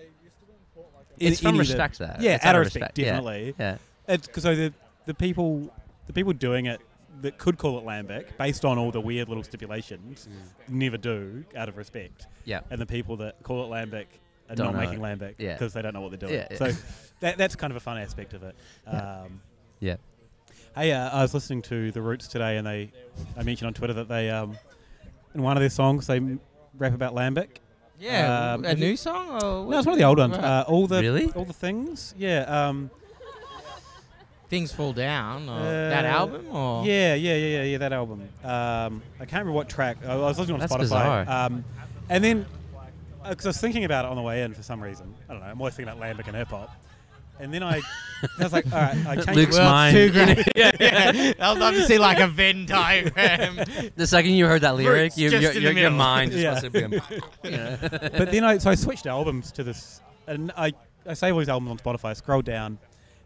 It's 1.20 1.40
from 1.40 1.50
of 1.50 1.54
the- 1.56 1.60
respect 1.60 2.00
there. 2.00 2.18
Yeah, 2.20 2.36
It's 2.36 2.46
out 2.46 2.56
of 2.56 2.60
respect, 2.62 2.82
respect, 2.82 2.96
definitely. 2.98 3.56
Yeah. 3.60 3.78
It's 4.08 4.28
because 4.28 4.44
so 4.44 4.56
the 4.56 4.74
the 5.06 5.14
people 5.14 5.74
the 6.08 6.14
people 6.14 6.34
doing 6.34 6.66
it 6.68 6.82
that 7.22 7.38
could 7.38 7.58
call 7.58 7.78
it 7.80 7.86
Lambic 7.86 8.38
based 8.38 8.66
on 8.66 8.78
all 8.78 8.92
the 8.92 9.00
weird 9.02 9.28
little 9.30 9.44
stipulations 9.44 10.28
never 10.68 10.98
do 10.98 11.46
out 11.56 11.70
of 11.70 11.78
respect. 11.78 12.28
Yeah. 12.44 12.62
and 12.70 12.80
the 12.80 12.86
people 12.86 13.18
that 13.18 13.42
call 13.44 13.64
it 13.64 13.70
lambic 13.76 14.06
are 14.50 14.56
Don't 14.56 14.74
not 14.74 14.76
making 14.84 15.00
lambic 15.00 15.36
Yeah. 15.40 15.54
because 15.54 15.74
they 15.74 15.82
don't 15.82 15.94
know 15.94 16.02
what 16.02 16.12
they're 16.12 16.28
doing. 16.30 16.34
Yeah, 16.34 16.48
yeah. 16.52 16.58
So 16.58 16.72
that, 17.22 17.38
that's 17.38 17.56
kind 17.56 17.72
of 17.72 17.78
a 17.78 17.80
fun 17.80 17.98
aspect 17.98 18.34
of 18.34 18.44
it. 18.44 18.56
Yeah. 18.86 19.22
Um, 19.24 19.42
Yeah. 19.80 19.96
Hey, 20.76 20.92
uh, 20.92 21.10
I 21.10 21.22
was 21.22 21.34
listening 21.34 21.62
to 21.64 21.92
the 21.92 22.02
Roots 22.02 22.28
today, 22.28 22.58
and 22.58 22.68
they 22.68 22.92
I 23.38 23.44
mentioned 23.44 23.68
on 23.68 23.74
Twitter 23.74 23.94
that 23.94 24.10
they 24.10 24.30
um, 24.30 24.58
in 25.34 25.42
one 25.42 25.56
of 25.58 25.62
their 25.62 25.70
songs 25.70 26.06
they 26.06 26.20
rap 26.78 26.94
about 26.94 27.16
lambic. 27.16 27.58
Yeah, 28.00 28.54
Um, 28.54 28.66
a 28.66 28.76
new 28.76 28.96
song 28.98 29.30
or 29.42 29.70
No, 29.72 29.78
it's 29.78 29.86
one 29.86 29.94
of 29.94 30.00
the 30.00 30.06
old 30.06 30.18
ones. 30.18 30.34
Right. 30.36 30.44
Uh, 30.44 30.66
all 30.68 30.88
the 30.88 31.02
Really? 31.02 31.32
all 31.36 31.46
the 31.46 31.54
things. 31.54 32.14
Yeah. 32.18 32.42
Um, 32.68 32.90
Things 34.48 34.72
Fall 34.72 34.94
Down 34.94 35.50
or 35.50 35.60
that 35.64 36.06
Uh, 36.06 36.08
album 36.08 36.46
or 36.56 36.86
Yeah, 36.86 37.16
yeah, 37.16 37.34
yeah, 37.36 37.48
yeah, 37.58 37.64
yeah. 37.64 37.78
That 37.80 37.94
album. 37.94 38.30
Um, 38.44 39.02
I 39.20 39.26
can't 39.26 39.32
remember 39.42 39.54
what 39.54 39.68
track. 39.70 39.98
I 40.08 40.16
was 40.16 40.38
listening 40.38 40.56
on 40.56 40.60
That's 40.60 40.72
Spotify. 40.72 40.80
bizarre. 40.80 41.26
Um, 41.30 41.66
and 42.10 42.24
then, 42.24 42.46
because 43.28 43.46
I 43.48 43.50
was 43.50 43.58
thinking 43.58 43.86
about 43.86 44.06
it 44.06 44.10
on 44.12 44.16
the 44.18 44.22
way 44.22 44.44
in 44.44 44.54
for 44.54 44.62
some 44.62 44.82
reason. 44.84 45.16
I 45.28 45.34
don't 45.34 45.42
know. 45.42 45.48
I'm 45.48 45.60
always 45.60 45.74
thinking 45.74 45.92
about 45.92 46.02
lambic 46.04 46.28
and 46.28 46.36
hip 46.38 46.50
hop. 46.50 46.70
And 47.40 47.54
then 47.54 47.64
I, 47.64 47.82
I 48.40 48.44
was 48.44 48.54
like, 48.54 48.66
all 48.72 48.80
right, 48.80 49.06
I 49.08 49.16
changed. 49.16 49.30
Luke's. 49.36 49.58
Well, 49.58 49.70
mind. 49.70 49.96
too 49.96 50.12
great. 50.12 50.38
yeah, 50.56 50.72
yeah. 50.80 51.34
I'd 51.40 51.58
love 51.58 51.74
to 51.74 51.84
see 51.86 51.98
like 51.98 52.20
a 52.20 52.28
Venn 52.28 52.66
diagram. 52.66 53.58
The 53.96 54.08
second 54.08 54.32
you 54.32 54.46
heard 54.46 54.62
that 54.62 54.76
lyric, 54.76 55.02
Roots 55.04 55.18
you, 55.18 55.30
just 55.30 55.42
your, 55.42 55.52
in 55.52 55.56
the 55.58 55.62
your, 55.62 55.72
your 55.74 55.92
middle. 55.92 55.98
mind 55.98 56.32
just 56.32 56.44
Yeah. 56.44 56.52
wants 56.52 56.64
to 56.64 56.70
be. 56.70 56.80
You 57.50 57.58
know. 57.58 57.78
but 57.82 58.32
then 58.32 58.44
I, 58.44 58.58
so 58.58 58.70
I 58.70 58.76
switched 58.76 59.06
albums 59.06 59.52
to 59.54 59.64
this, 59.64 60.00
and 60.28 60.52
I, 60.58 60.74
I 61.06 61.14
save 61.14 61.34
all 61.34 61.40
these 61.40 61.50
albums 61.50 61.72
on 61.72 61.78
Spotify. 61.80 62.10
I 62.10 62.14
scroll 62.14 62.42
down. 62.42 62.78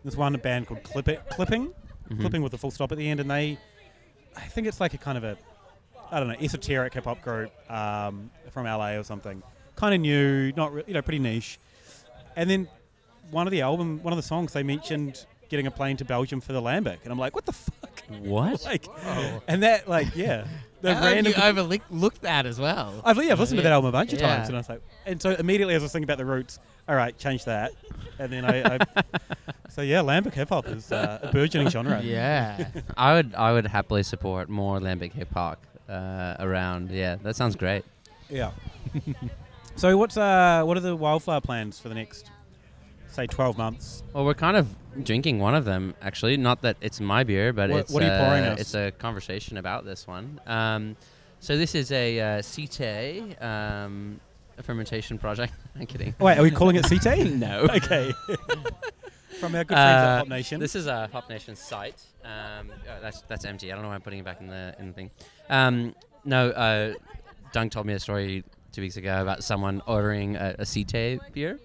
There's 0.04 0.18
one 0.18 0.34
band 0.38 0.68
called 0.68 0.84
Clip 0.84 1.08
It, 1.08 1.22
Clipping, 1.30 1.74
Mhm. 2.10 2.20
Clipping 2.22 2.42
with 2.42 2.54
a 2.54 2.58
full 2.58 2.72
stop 2.72 2.92
at 2.92 2.98
the 2.98 3.08
end, 3.08 3.20
and 3.20 3.30
they, 3.30 3.60
I 4.36 4.42
think 4.42 4.66
it's 4.66 4.80
like 4.80 4.96
a 4.96 4.98
kind 4.98 5.18
of 5.20 5.24
a, 5.24 5.38
I 6.12 6.20
don't 6.20 6.28
know, 6.30 6.36
esoteric 6.42 6.94
hip 6.96 7.04
hop 7.04 7.22
group 7.22 7.52
um, 7.72 8.32
from 8.52 8.66
LA 8.66 8.94
or 8.94 9.04
something. 9.04 9.44
Kind 9.76 9.94
of 9.94 10.02
new, 10.02 10.52
not 10.54 10.74
re- 10.74 10.84
you 10.88 10.96
know, 10.96 11.02
pretty 11.04 11.20
niche. 11.20 11.60
And 12.36 12.50
then 12.50 12.68
one 13.32 13.48
of 13.48 13.52
the 13.52 13.62
album, 13.62 14.02
one 14.04 14.14
of 14.14 14.18
the 14.18 14.24
songs, 14.24 14.54
they 14.54 14.64
mentioned 14.64 15.26
getting 15.50 15.66
a 15.68 15.72
plane 15.72 15.98
to 15.98 16.06
Belgium 16.06 16.42
for 16.42 16.54
the 16.54 16.62
Lambic, 16.62 16.98
and 17.04 17.12
I'm 17.12 17.18
like, 17.20 17.34
what 17.36 17.46
the 17.46 17.54
fuck? 17.54 18.04
What? 18.22 18.64
like, 18.66 18.86
and 19.48 19.64
that 19.64 19.88
like 19.88 20.16
yeah, 20.16 20.46
the 20.82 20.94
How 20.96 21.02
have 21.02 21.14
random. 21.14 21.34
you 21.36 21.44
overlooked 21.44 22.22
that 22.22 22.46
as 22.46 22.60
well. 22.60 23.02
I've, 23.06 23.18
yeah, 23.24 23.32
I've 23.34 23.40
listened 23.40 23.58
to 23.58 23.64
that 23.64 23.72
album 23.74 23.90
a 23.90 23.92
bunch 23.92 24.14
of 24.14 24.20
Yeah. 24.22 24.36
times, 24.36 24.48
and 24.48 24.58
I 24.58 24.60
was 24.60 24.70
like, 24.70 24.82
and 25.06 25.22
so 25.22 25.32
immediately 25.32 25.76
as 25.76 25.82
I 25.82 25.86
was 25.86 25.92
thinking 25.92 26.06
about 26.06 26.18
the 26.18 26.26
roots, 26.26 26.60
all 26.88 26.96
right, 26.96 27.18
change 27.18 27.46
that, 27.46 27.72
and 28.20 28.32
then 28.32 28.46
I, 28.46 28.76
I 28.76 29.04
so 29.70 29.82
yeah, 29.82 30.00
lambic 30.02 30.34
hip 30.34 30.50
hop 30.50 30.68
is 30.68 30.92
uh, 30.92 31.20
a 31.24 31.32
burgeoning 31.32 31.70
genre. 31.70 32.02
Yeah. 32.04 32.68
I 32.98 33.14
would 33.14 33.36
I 33.36 33.52
would 33.54 33.68
happily 33.68 34.04
support 34.04 34.50
more 34.50 34.80
lambic 34.80 35.14
hip 35.14 35.32
hop 35.34 35.66
uh, 35.88 36.36
around. 36.40 36.90
Yeah, 36.92 37.16
that 37.24 37.36
sounds 37.36 37.56
great. 37.56 37.84
yeah. 38.30 38.52
so 39.76 39.98
what's 39.98 40.18
uh 40.18 40.64
what 40.66 40.78
are 40.78 40.82
the 40.82 40.96
wildflower 40.96 41.42
plans 41.42 41.80
for 41.80 41.90
the 41.90 41.96
next, 41.96 42.30
say, 43.10 43.28
twelve 43.28 43.58
months? 43.58 44.04
Well, 44.14 44.26
we're 44.26 44.34
kind 44.34 44.58
of 44.58 44.68
drinking 45.04 45.40
one 45.40 45.56
of 45.56 45.66
them 45.66 45.94
actually. 46.02 46.38
Not 46.38 46.62
that 46.62 46.78
it's 46.82 47.00
my 47.00 47.24
beer, 47.24 47.54
but 47.54 47.70
What- 47.70 47.80
it's 47.82 47.92
what 47.92 48.04
are 48.04 48.06
you 48.08 48.24
pouring 48.24 48.44
uh, 48.46 48.56
it's 48.60 48.74
a 48.76 48.92
conversation 48.92 49.58
about 49.58 49.86
this 49.86 50.08
one. 50.08 50.40
Um, 50.48 50.96
so 51.40 51.58
this 51.58 51.76
is 51.76 51.92
a 51.92 52.20
uh, 52.20 52.42
Site 52.42 53.42
um, 53.42 54.20
a 54.58 54.64
fermentation 54.64 55.18
project. 55.18 55.54
I'm 55.80 55.86
kidding. 55.86 56.14
Wait, 56.20 56.38
are 56.38 56.44
we 56.44 56.52
calling 56.52 56.76
it 56.76 56.84
CT? 56.88 57.20
No. 57.32 57.60
okay. 57.70 58.12
From 59.40 59.56
our 59.56 59.64
good 59.64 59.76
friends 59.76 59.80
at 59.80 60.06
Uh, 60.06 60.18
Hop 60.18 60.28
Nation. 60.28 60.60
This 60.60 60.76
is 60.76 60.88
a 60.88 61.08
Hop 61.14 61.30
Nation 61.30 61.56
site. 61.56 62.02
Um, 62.26 62.72
oh, 62.90 62.98
that's 63.02 63.22
that's 63.22 63.46
empty. 63.46 63.72
I 63.72 63.76
don't 63.76 63.84
know 63.84 63.90
why 63.90 63.96
I'm 63.96 64.02
putting 64.02 64.20
it 64.20 64.26
back 64.26 64.42
in 64.42 64.48
the 64.48 64.76
in 64.80 64.88
the 64.88 64.94
thing. 64.94 65.12
Um, 65.50 65.96
no, 66.26 66.50
uh, 66.50 66.94
Dunk 67.54 67.72
told 67.72 67.86
me 67.86 67.94
a 67.94 68.00
story 68.00 68.44
two 68.74 68.82
weeks 68.82 68.98
ago 68.98 69.22
about 69.22 69.44
someone 69.44 69.82
ordering 69.88 70.36
a, 70.36 70.56
a 70.60 70.66
Site 70.66 71.20
beer, 71.32 71.58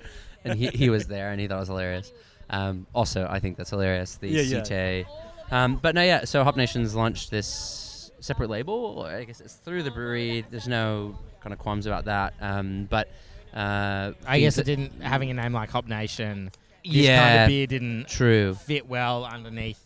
and 0.45 0.59
he, 0.59 0.69
he 0.69 0.91
was 0.91 1.07
there 1.07 1.31
and 1.31 1.41
he 1.41 1.47
thought 1.49 1.57
it 1.57 1.61
was 1.61 1.69
hilarious. 1.69 2.13
Um, 2.51 2.87
also, 2.95 3.27
I 3.29 3.39
think 3.41 3.57
that's 3.57 3.71
hilarious. 3.71 4.17
The 4.17 4.29
Yeah, 4.29 4.63
yeah. 4.71 5.03
Um, 5.51 5.77
but 5.77 5.95
no, 5.95 6.03
yeah. 6.03 6.25
So 6.25 6.43
Hop 6.45 6.57
Nation's 6.57 6.95
launched 6.95 7.31
this 7.31 8.11
separate 8.21 8.51
label. 8.51 9.03
I 9.03 9.25
guess 9.25 9.41
it's 9.41 9.55
through 9.55 9.83
the 9.83 9.91
brewery. 9.91 10.45
There's 10.51 10.69
no 10.69 11.19
kind 11.41 11.53
of 11.53 11.59
qualms 11.59 11.87
about 11.87 12.07
that. 12.07 12.35
Um, 12.41 12.87
but 12.91 13.09
uh, 13.55 14.13
I 14.27 14.41
guess 14.41 14.59
it 14.59 14.65
didn't 14.65 15.01
having 15.03 15.31
a 15.31 15.35
name 15.35 15.53
like 15.53 15.71
Hop 15.71 15.87
Nation. 15.87 16.47
that- 16.47 16.59
This 16.85 16.95
yeah, 16.95 17.29
kind 17.29 17.43
of 17.43 17.49
beer 17.49 17.67
didn't 17.67 18.09
true. 18.09 18.55
fit 18.55 18.87
well 18.89 19.25
underneath 19.25 19.79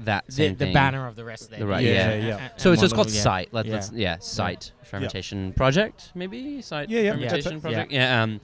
That 0.00 0.24
the, 0.26 0.32
same 0.32 0.52
the 0.56 0.66
thing. 0.66 0.74
banner 0.74 1.06
of 1.06 1.16
the 1.16 1.24
rest 1.24 1.44
of 1.44 1.50
their 1.50 1.58
The 1.60 1.66
right- 1.66 1.80
beer. 1.82 1.94
yeah. 1.94 2.08
And- 2.10 2.22
Yeah, 2.24 2.32
and- 2.34 2.40
yeah. 2.42 2.48
So 2.56 2.70
and 2.70 2.74
it's, 2.74 2.82
it's 2.84 2.92
called 2.92 3.06
little- 3.08 3.20
Site. 3.22 3.48
Let, 3.52 3.66
yeah. 3.66 3.72
Let's 3.74 3.92
yeah, 3.92 4.16
Site 4.20 4.72
fermentation 4.84 5.52
project 5.52 6.12
maybe 6.14 6.62
Site 6.62 6.88
Yeah, 6.88 7.00
yeah, 7.00 7.12
fermentation 7.12 7.56
it, 7.56 7.60
project. 7.60 7.92
Yeah. 7.92 8.22
um, 8.22 8.40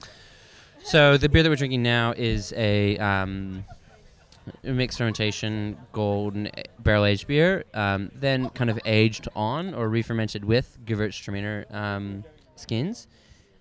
so 0.85 1.17
the 1.17 1.29
beer 1.29 1.43
that 1.43 1.49
we're 1.49 1.57
drinking 1.57 1.83
now 1.83 2.13
is 2.17 2.53
a 2.57 2.97
um, 2.99 3.65
mixed 4.63 4.99
fermentation, 4.99 5.77
golden 5.93 6.51
barrel 6.81 7.05
aged 7.05 7.27
beer, 7.27 7.65
um, 7.75 8.11
then 8.15 8.49
kind 8.51 8.71
of 8.71 8.79
aged 8.85 9.29
on 9.35 9.75
or 9.75 9.89
re-fermented 9.89 10.45
with 10.45 10.79
Gewürztraminer 10.85 11.73
um, 11.75 12.25
skins. 12.57 13.07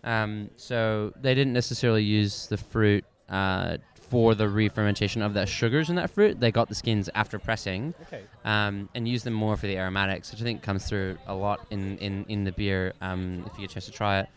Um, 0.03 0.49
so 0.57 1.13
they 1.21 1.33
didn't 1.33 1.53
necessarily 1.53 2.03
use 2.03 2.47
the 2.47 2.57
fruit 2.57 3.05
uh, 3.29 3.77
for 3.95 4.35
the 4.35 4.47
re-fermentation 4.47 5.21
of 5.21 5.33
the 5.33 5.45
sugars 5.45 5.89
in 5.89 5.95
that 5.95 6.09
fruit. 6.09 6.39
They 6.39 6.51
got 6.51 6.67
the 6.67 6.75
skins 6.75 7.09
after 7.15 7.39
pressing 7.39 7.93
Okay. 8.07 8.21
um, 8.43 8.89
and 8.93 9.07
used 9.07 9.23
them 9.25 9.33
more 9.33 9.55
for 9.55 9.65
the 9.65 9.77
aromatics, 9.77 10.31
which 10.31 10.41
I 10.41 10.43
think 10.43 10.61
comes 10.61 10.85
through 10.87 11.17
a 11.25 11.33
lot 11.33 11.65
in, 11.71 11.97
in, 11.99 12.25
in 12.27 12.43
the 12.43 12.51
beer 12.51 12.93
um, 13.01 13.43
if 13.47 13.53
you 13.53 13.61
get 13.61 13.71
a 13.71 13.73
chance 13.75 13.85
to 13.85 13.91
try 13.91 14.19
it. 14.19 14.27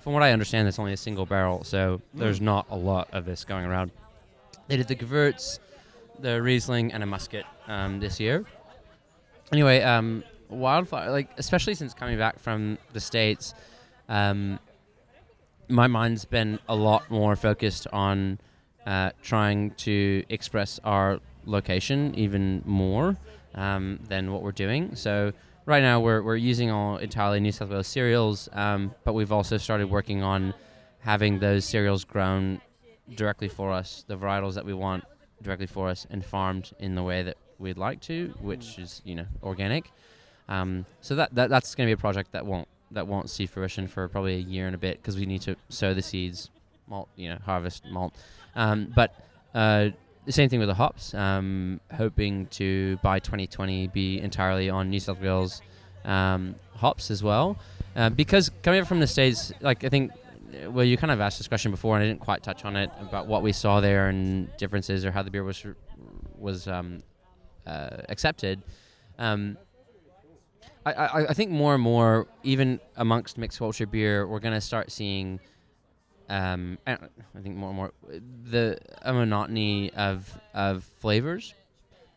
From 0.00 0.14
what 0.14 0.22
I 0.22 0.32
understand, 0.32 0.66
it's 0.66 0.78
only 0.78 0.92
a 0.92 0.96
single 0.96 1.26
barrel, 1.26 1.62
so 1.64 2.00
there's 2.14 2.40
not 2.40 2.66
a 2.70 2.76
lot 2.76 3.08
of 3.12 3.24
this 3.24 3.44
going 3.44 3.64
around. 3.64 3.90
They 4.66 4.76
did 4.76 4.88
the 4.88 4.96
Gewürz, 4.96 5.58
the 6.18 6.40
Riesling, 6.40 6.92
and 6.92 7.02
a 7.02 7.06
Muscat 7.06 7.44
um, 7.66 8.00
this 8.00 8.18
year. 8.18 8.44
Anyway, 9.52 9.82
um, 9.82 10.24
Wildflower, 10.48 11.10
like 11.10 11.30
especially 11.38 11.74
since 11.74 11.94
coming 11.94 12.18
back 12.18 12.38
from 12.40 12.78
the 12.92 13.00
states, 13.00 13.54
um, 14.08 14.58
my 15.68 15.86
mind's 15.86 16.24
been 16.24 16.58
a 16.68 16.74
lot 16.74 17.10
more 17.10 17.36
focused 17.36 17.86
on 17.92 18.40
uh, 18.86 19.10
trying 19.22 19.70
to 19.72 20.24
express 20.28 20.80
our 20.82 21.20
location 21.44 22.14
even 22.16 22.62
more 22.64 23.16
um, 23.54 24.00
than 24.08 24.32
what 24.32 24.42
we're 24.42 24.52
doing. 24.52 24.96
So 24.96 25.32
right 25.66 25.82
now 25.82 26.00
we're, 26.00 26.22
we're 26.22 26.36
using 26.36 26.70
all 26.70 26.96
entirely 26.96 27.40
New 27.40 27.52
South 27.52 27.70
Wales 27.70 27.86
cereals, 27.86 28.48
um, 28.52 28.94
but 29.04 29.14
we've 29.14 29.32
also 29.32 29.56
started 29.56 29.90
working 29.90 30.22
on 30.22 30.54
having 31.00 31.38
those 31.38 31.64
cereals 31.64 32.04
grown 32.04 32.60
directly 33.14 33.48
for 33.48 33.72
us, 33.72 34.04
the 34.06 34.16
varietals 34.16 34.54
that 34.54 34.64
we 34.64 34.74
want 34.74 35.04
directly 35.42 35.66
for 35.66 35.88
us, 35.88 36.06
and 36.10 36.24
farmed 36.24 36.72
in 36.78 36.94
the 36.94 37.02
way 37.02 37.22
that 37.22 37.36
we'd 37.58 37.78
like 37.78 38.00
to, 38.00 38.34
which 38.40 38.78
is 38.78 39.02
you 39.04 39.14
know 39.14 39.26
organic. 39.42 39.90
Um, 40.48 40.86
so 41.00 41.14
that, 41.16 41.34
that 41.34 41.50
that's 41.50 41.74
going 41.74 41.86
to 41.86 41.90
be 41.90 41.98
a 41.98 42.00
project 42.00 42.32
that 42.32 42.44
won't 42.44 42.68
that 42.90 43.06
won't 43.06 43.30
see 43.30 43.46
fruition 43.46 43.86
for 43.86 44.08
probably 44.08 44.34
a 44.34 44.38
year 44.38 44.66
and 44.66 44.74
a 44.74 44.78
bit 44.78 45.00
because 45.00 45.16
we 45.16 45.26
need 45.26 45.42
to 45.42 45.56
sow 45.68 45.94
the 45.94 46.02
seeds, 46.02 46.50
malt, 46.88 47.08
you 47.16 47.28
know, 47.28 47.38
harvest 47.44 47.84
malt. 47.86 48.14
Um, 48.56 48.92
but 48.94 49.14
uh, 49.54 49.90
the 50.30 50.34
same 50.34 50.48
thing 50.48 50.60
with 50.60 50.68
the 50.68 50.74
hops. 50.74 51.12
Um, 51.14 51.80
hoping 51.92 52.46
to 52.46 52.98
by 53.02 53.18
2020 53.18 53.88
be 53.88 54.20
entirely 54.20 54.70
on 54.70 54.90
New 54.90 55.00
South 55.00 55.20
Wales 55.20 55.60
um, 56.04 56.54
hops 56.76 57.10
as 57.10 57.22
well, 57.22 57.58
uh, 57.96 58.10
because 58.10 58.50
coming 58.62 58.80
up 58.80 58.86
from 58.86 59.00
the 59.00 59.06
states, 59.06 59.52
like 59.60 59.84
I 59.84 59.88
think. 59.88 60.12
Well, 60.66 60.84
you 60.84 60.96
kind 60.96 61.12
of 61.12 61.20
asked 61.20 61.38
this 61.38 61.46
question 61.46 61.70
before, 61.70 61.94
and 61.94 62.02
I 62.02 62.08
didn't 62.08 62.22
quite 62.22 62.42
touch 62.42 62.64
on 62.64 62.74
it 62.74 62.90
about 63.00 63.28
what 63.28 63.42
we 63.42 63.52
saw 63.52 63.80
there 63.80 64.08
and 64.08 64.48
differences, 64.56 65.04
or 65.04 65.12
how 65.12 65.22
the 65.22 65.30
beer 65.30 65.44
was 65.44 65.64
was 66.36 66.66
um, 66.66 67.02
uh, 67.66 67.98
accepted. 68.08 68.60
Um, 69.16 69.58
I, 70.84 70.92
I, 70.92 71.26
I 71.28 71.34
think 71.34 71.50
more 71.50 71.74
and 71.74 71.82
more, 71.82 72.26
even 72.42 72.80
amongst 72.96 73.38
mixed 73.38 73.58
culture 73.58 73.86
beer, 73.86 74.26
we're 74.26 74.40
going 74.40 74.54
to 74.54 74.60
start 74.60 74.90
seeing, 74.90 75.40
um, 76.30 76.78
I 76.86 76.96
think 77.42 77.56
more 77.56 77.70
and 77.70 77.76
more, 77.76 77.92
the 78.44 78.78
a 79.02 79.12
monotony 79.12 79.92
of 79.94 80.40
of 80.54 80.84
flavors, 81.00 81.54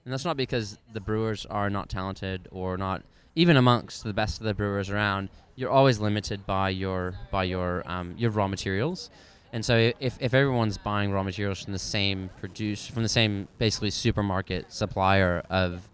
and 0.06 0.14
that's 0.14 0.24
not 0.24 0.38
because 0.38 0.78
the 0.94 1.02
brewers 1.02 1.46
are 1.48 1.70
not 1.70 1.90
talented 1.90 2.48
or 2.52 2.78
not. 2.78 3.02
Even 3.36 3.58
amongst 3.58 4.04
the 4.04 4.14
best 4.14 4.40
of 4.40 4.46
the 4.46 4.54
brewers 4.54 4.92
around, 4.92 5.30
you're 5.56 5.72
always 5.72 6.00
limited 6.00 6.46
by 6.46 6.70
your 6.70 7.16
by 7.32 7.44
your 7.44 7.82
um, 7.86 8.14
your 8.16 8.30
raw 8.30 8.48
materials. 8.48 9.10
And 9.52 9.66
so 9.66 9.92
if, 10.00 10.18
if 10.20 10.34
everyone's 10.34 10.78
buying 10.78 11.12
raw 11.12 11.22
materials 11.24 11.64
from 11.64 11.74
the 11.74 11.80
same 11.80 12.30
produce 12.40 12.86
from 12.86 13.02
the 13.02 13.10
same 13.10 13.48
basically 13.58 13.90
supermarket 13.90 14.72
supplier 14.72 15.44
of 15.50 15.90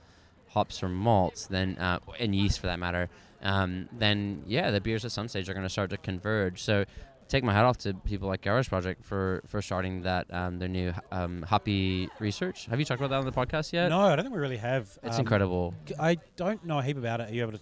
hops 0.50 0.84
or 0.84 0.90
malts, 0.90 1.48
then 1.48 1.78
uh, 1.78 2.00
and 2.20 2.36
yeast 2.36 2.60
for 2.60 2.68
that 2.68 2.80
matter, 2.80 3.10
um, 3.42 3.88
then 3.98 4.44
yeah, 4.46 4.72
the 4.72 4.82
beers 4.82 5.06
at 5.06 5.12
some 5.12 5.30
stage 5.30 5.48
are 5.48 5.54
going 5.54 5.66
to 5.66 5.70
start 5.70 5.90
to 5.92 5.98
converge. 5.98 6.62
So 6.62 6.84
take 7.30 7.44
my 7.44 7.54
hat 7.54 7.64
off 7.64 7.78
to 7.78 7.94
people 7.94 8.28
like 8.28 8.42
Garage 8.42 8.68
Project 8.68 9.06
for 9.06 9.42
for 9.48 9.62
starting 9.62 10.02
that 10.02 10.26
um, 10.34 10.60
their 10.60 10.68
new 10.68 10.94
um, 11.12 11.46
Hapi 11.48 12.10
research. 12.20 12.66
Have 12.66 12.80
you 12.80 12.86
talked 12.86 13.00
about 13.00 13.10
that 13.12 13.20
on 13.20 13.26
the 13.26 13.32
podcast 13.32 13.72
yet? 13.72 13.88
No, 13.90 14.02
I 14.02 14.16
don't 14.16 14.26
think 14.26 14.36
we 14.36 14.42
really 14.42 14.58
have. 14.58 14.98
It's 15.04 15.16
Um, 15.16 15.22
incredible. 15.22 15.74
I 16.00 16.18
don't 16.36 16.66
know 16.66 16.80
a 16.80 16.84
heap 16.84 16.98
about 16.98 17.22
it. 17.22 17.30
Are 17.30 17.34
you 17.34 17.42
able 17.44 17.54
to 17.54 17.60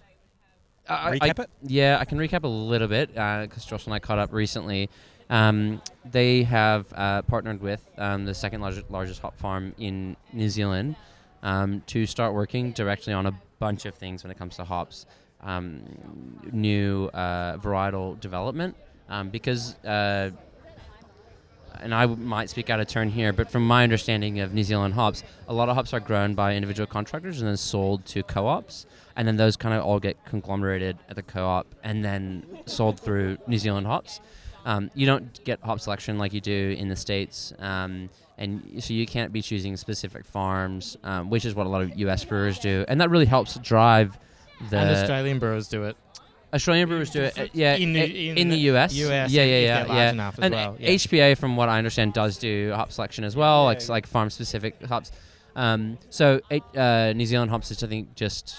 I- 0.88 1.10
I- 1.10 1.18
recap 1.18 1.38
it? 1.38 1.50
Yeah, 1.62 1.98
I 2.00 2.04
can 2.06 2.18
recap 2.18 2.42
a 2.44 2.48
little 2.48 2.88
bit 2.88 3.10
because 3.14 3.64
Jos 3.64 3.84
and 3.84 3.94
I 3.94 3.98
caught 4.00 4.18
up 4.18 4.32
recently. 4.32 4.88
Um, 5.30 5.82
they 6.10 6.42
have 6.44 6.90
uh, 6.94 7.20
partnered 7.22 7.60
with 7.60 7.84
um, 7.98 8.24
the 8.24 8.32
second 8.34 8.62
largest, 8.62 8.90
largest 8.90 9.20
hop 9.20 9.36
farm 9.36 9.74
in 9.76 10.16
New 10.32 10.48
Zealand 10.48 10.96
um, 11.42 11.82
to 11.88 12.06
start 12.06 12.32
working 12.32 12.72
directly 12.72 13.12
on 13.12 13.26
a 13.26 13.32
bunch 13.58 13.84
of 13.84 13.94
things 13.94 14.24
when 14.24 14.30
it 14.30 14.38
comes 14.38 14.56
to 14.56 14.64
hops. 14.64 15.04
Um, 15.42 15.82
new 16.50 17.06
uh, 17.14 17.58
varietal 17.58 18.18
development 18.18 18.74
um, 19.08 19.30
because, 19.30 19.74
uh, 19.84 20.30
and 21.80 21.94
I 21.94 22.06
might 22.06 22.50
speak 22.50 22.70
out 22.70 22.80
of 22.80 22.88
turn 22.88 23.08
here, 23.08 23.32
but 23.32 23.50
from 23.50 23.66
my 23.66 23.82
understanding 23.84 24.40
of 24.40 24.52
New 24.52 24.64
Zealand 24.64 24.94
hops, 24.94 25.22
a 25.46 25.54
lot 25.54 25.68
of 25.68 25.76
hops 25.76 25.92
are 25.92 26.00
grown 26.00 26.34
by 26.34 26.54
individual 26.54 26.86
contractors 26.86 27.40
and 27.40 27.48
then 27.48 27.56
sold 27.56 28.04
to 28.06 28.22
co-ops 28.22 28.86
and 29.18 29.26
then 29.26 29.36
those 29.36 29.56
kind 29.56 29.74
of 29.74 29.84
all 29.84 29.98
get 29.98 30.24
conglomerated 30.24 30.96
at 31.08 31.16
the 31.16 31.22
co-op 31.22 31.66
and 31.82 32.04
then 32.04 32.46
sold 32.66 33.00
through 33.00 33.36
New 33.48 33.58
Zealand 33.58 33.86
hops. 33.86 34.20
Um, 34.64 34.90
you 34.94 35.06
don't 35.06 35.44
get 35.44 35.60
hop 35.60 35.80
selection 35.80 36.18
like 36.18 36.32
you 36.32 36.40
do 36.40 36.76
in 36.78 36.88
the 36.88 36.94
states, 36.94 37.52
um, 37.58 38.10
and 38.36 38.82
so 38.82 38.92
you 38.94 39.06
can't 39.06 39.32
be 39.32 39.42
choosing 39.42 39.76
specific 39.76 40.24
farms, 40.24 40.96
um, 41.02 41.30
which 41.30 41.44
is 41.44 41.54
what 41.54 41.66
a 41.66 41.70
lot 41.70 41.82
of 41.82 41.98
U.S. 41.98 42.24
brewers 42.24 42.58
do, 42.58 42.84
and 42.86 43.00
that 43.00 43.10
really 43.10 43.26
helps 43.26 43.56
drive 43.58 44.16
the 44.70 44.76
and 44.78 44.90
Australian 44.90 45.38
brewers 45.38 45.68
do 45.68 45.84
it. 45.84 45.96
Australian 46.52 46.88
brewers 46.88 47.10
do 47.10 47.22
it. 47.22 47.38
uh, 47.38 47.46
yeah, 47.52 47.74
in, 47.74 47.92
the- 47.92 48.30
in, 48.30 48.48
the 48.48 48.56
U.S. 48.72 48.94
US, 48.94 49.30
yeah, 49.30 49.42
yeah, 49.44 49.54
if 49.54 49.62
yeah, 49.64 49.78
large 49.94 50.16
yeah. 50.16 50.28
as 50.28 50.38
and 50.44 50.54
well. 50.54 50.76
Yeah. 50.80 50.90
HPA, 50.90 51.36
from 51.38 51.56
what 51.56 51.68
I 51.68 51.76
understand, 51.78 52.14
does 52.14 52.38
do 52.38 52.72
hop 52.74 52.90
selection 52.92 53.24
as 53.24 53.36
well, 53.36 53.64
like 53.64 53.80
Yeah. 53.80 53.86
like 53.92 54.06
farm 54.06 54.30
specific 54.30 54.82
hops. 54.84 55.12
Um, 55.56 55.98
so 56.08 56.40
eight, 56.50 56.62
uh, 56.76 57.12
New 57.12 57.26
Zealand 57.26 57.50
hops 57.50 57.70
is 57.70 57.82
I 57.82 57.86
think 57.88 58.14
just 58.14 58.56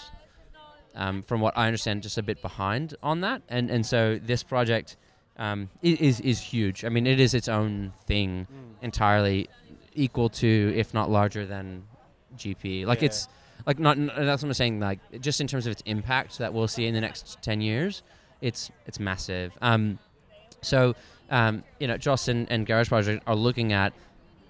um, 0.96 1.24
from 1.24 1.40
what 1.42 1.58
I 1.58 1.66
understand, 1.68 2.04
just 2.04 2.18
a 2.18 2.24
bit 2.24 2.42
behind 2.42 2.96
on 3.02 3.22
that, 3.22 3.42
and 3.50 3.70
and 3.72 3.86
so 3.86 4.20
this 4.22 4.44
project 4.44 4.98
um, 5.38 5.70
is 5.82 6.20
is 6.20 6.40
huge. 6.42 6.84
I 6.86 6.90
mean, 6.90 7.08
it 7.08 7.20
is 7.20 7.34
its 7.34 7.48
own 7.48 7.94
thing 8.06 8.48
entirely, 8.82 9.48
equal 9.96 10.30
to 10.30 10.74
if 10.76 10.94
not 10.94 11.10
larger 11.10 11.46
than 11.46 11.84
GP. 12.38 12.86
Like 12.86 13.02
Yeah. 13.02 13.08
it's 13.08 13.28
like 13.66 13.80
not 13.80 13.98
n- 13.98 14.12
that's 14.16 14.44
what 14.44 14.50
I'm 14.50 14.54
saying. 14.54 14.80
Like 14.80 15.00
just 15.22 15.42
in 15.42 15.48
terms 15.48 15.66
of 15.66 15.72
its 15.72 15.84
impact 15.86 16.38
that 16.38 16.54
we'll 16.54 16.68
see 16.68 16.86
in 16.86 16.94
the 16.94 17.02
next 17.02 17.42
ten 17.42 17.62
years, 17.62 18.04
it's 18.42 18.72
it's 18.86 19.00
massive. 19.00 19.58
Um, 19.62 20.00
so 20.62 20.96
um, 21.30 21.64
you 21.80 21.88
know, 21.88 21.98
Jos 21.98 22.28
and, 22.28 22.52
and 22.52 22.66
Garage 22.66 22.90
Project 22.90 23.24
are 23.28 23.36
looking 23.36 23.74
at. 23.74 23.94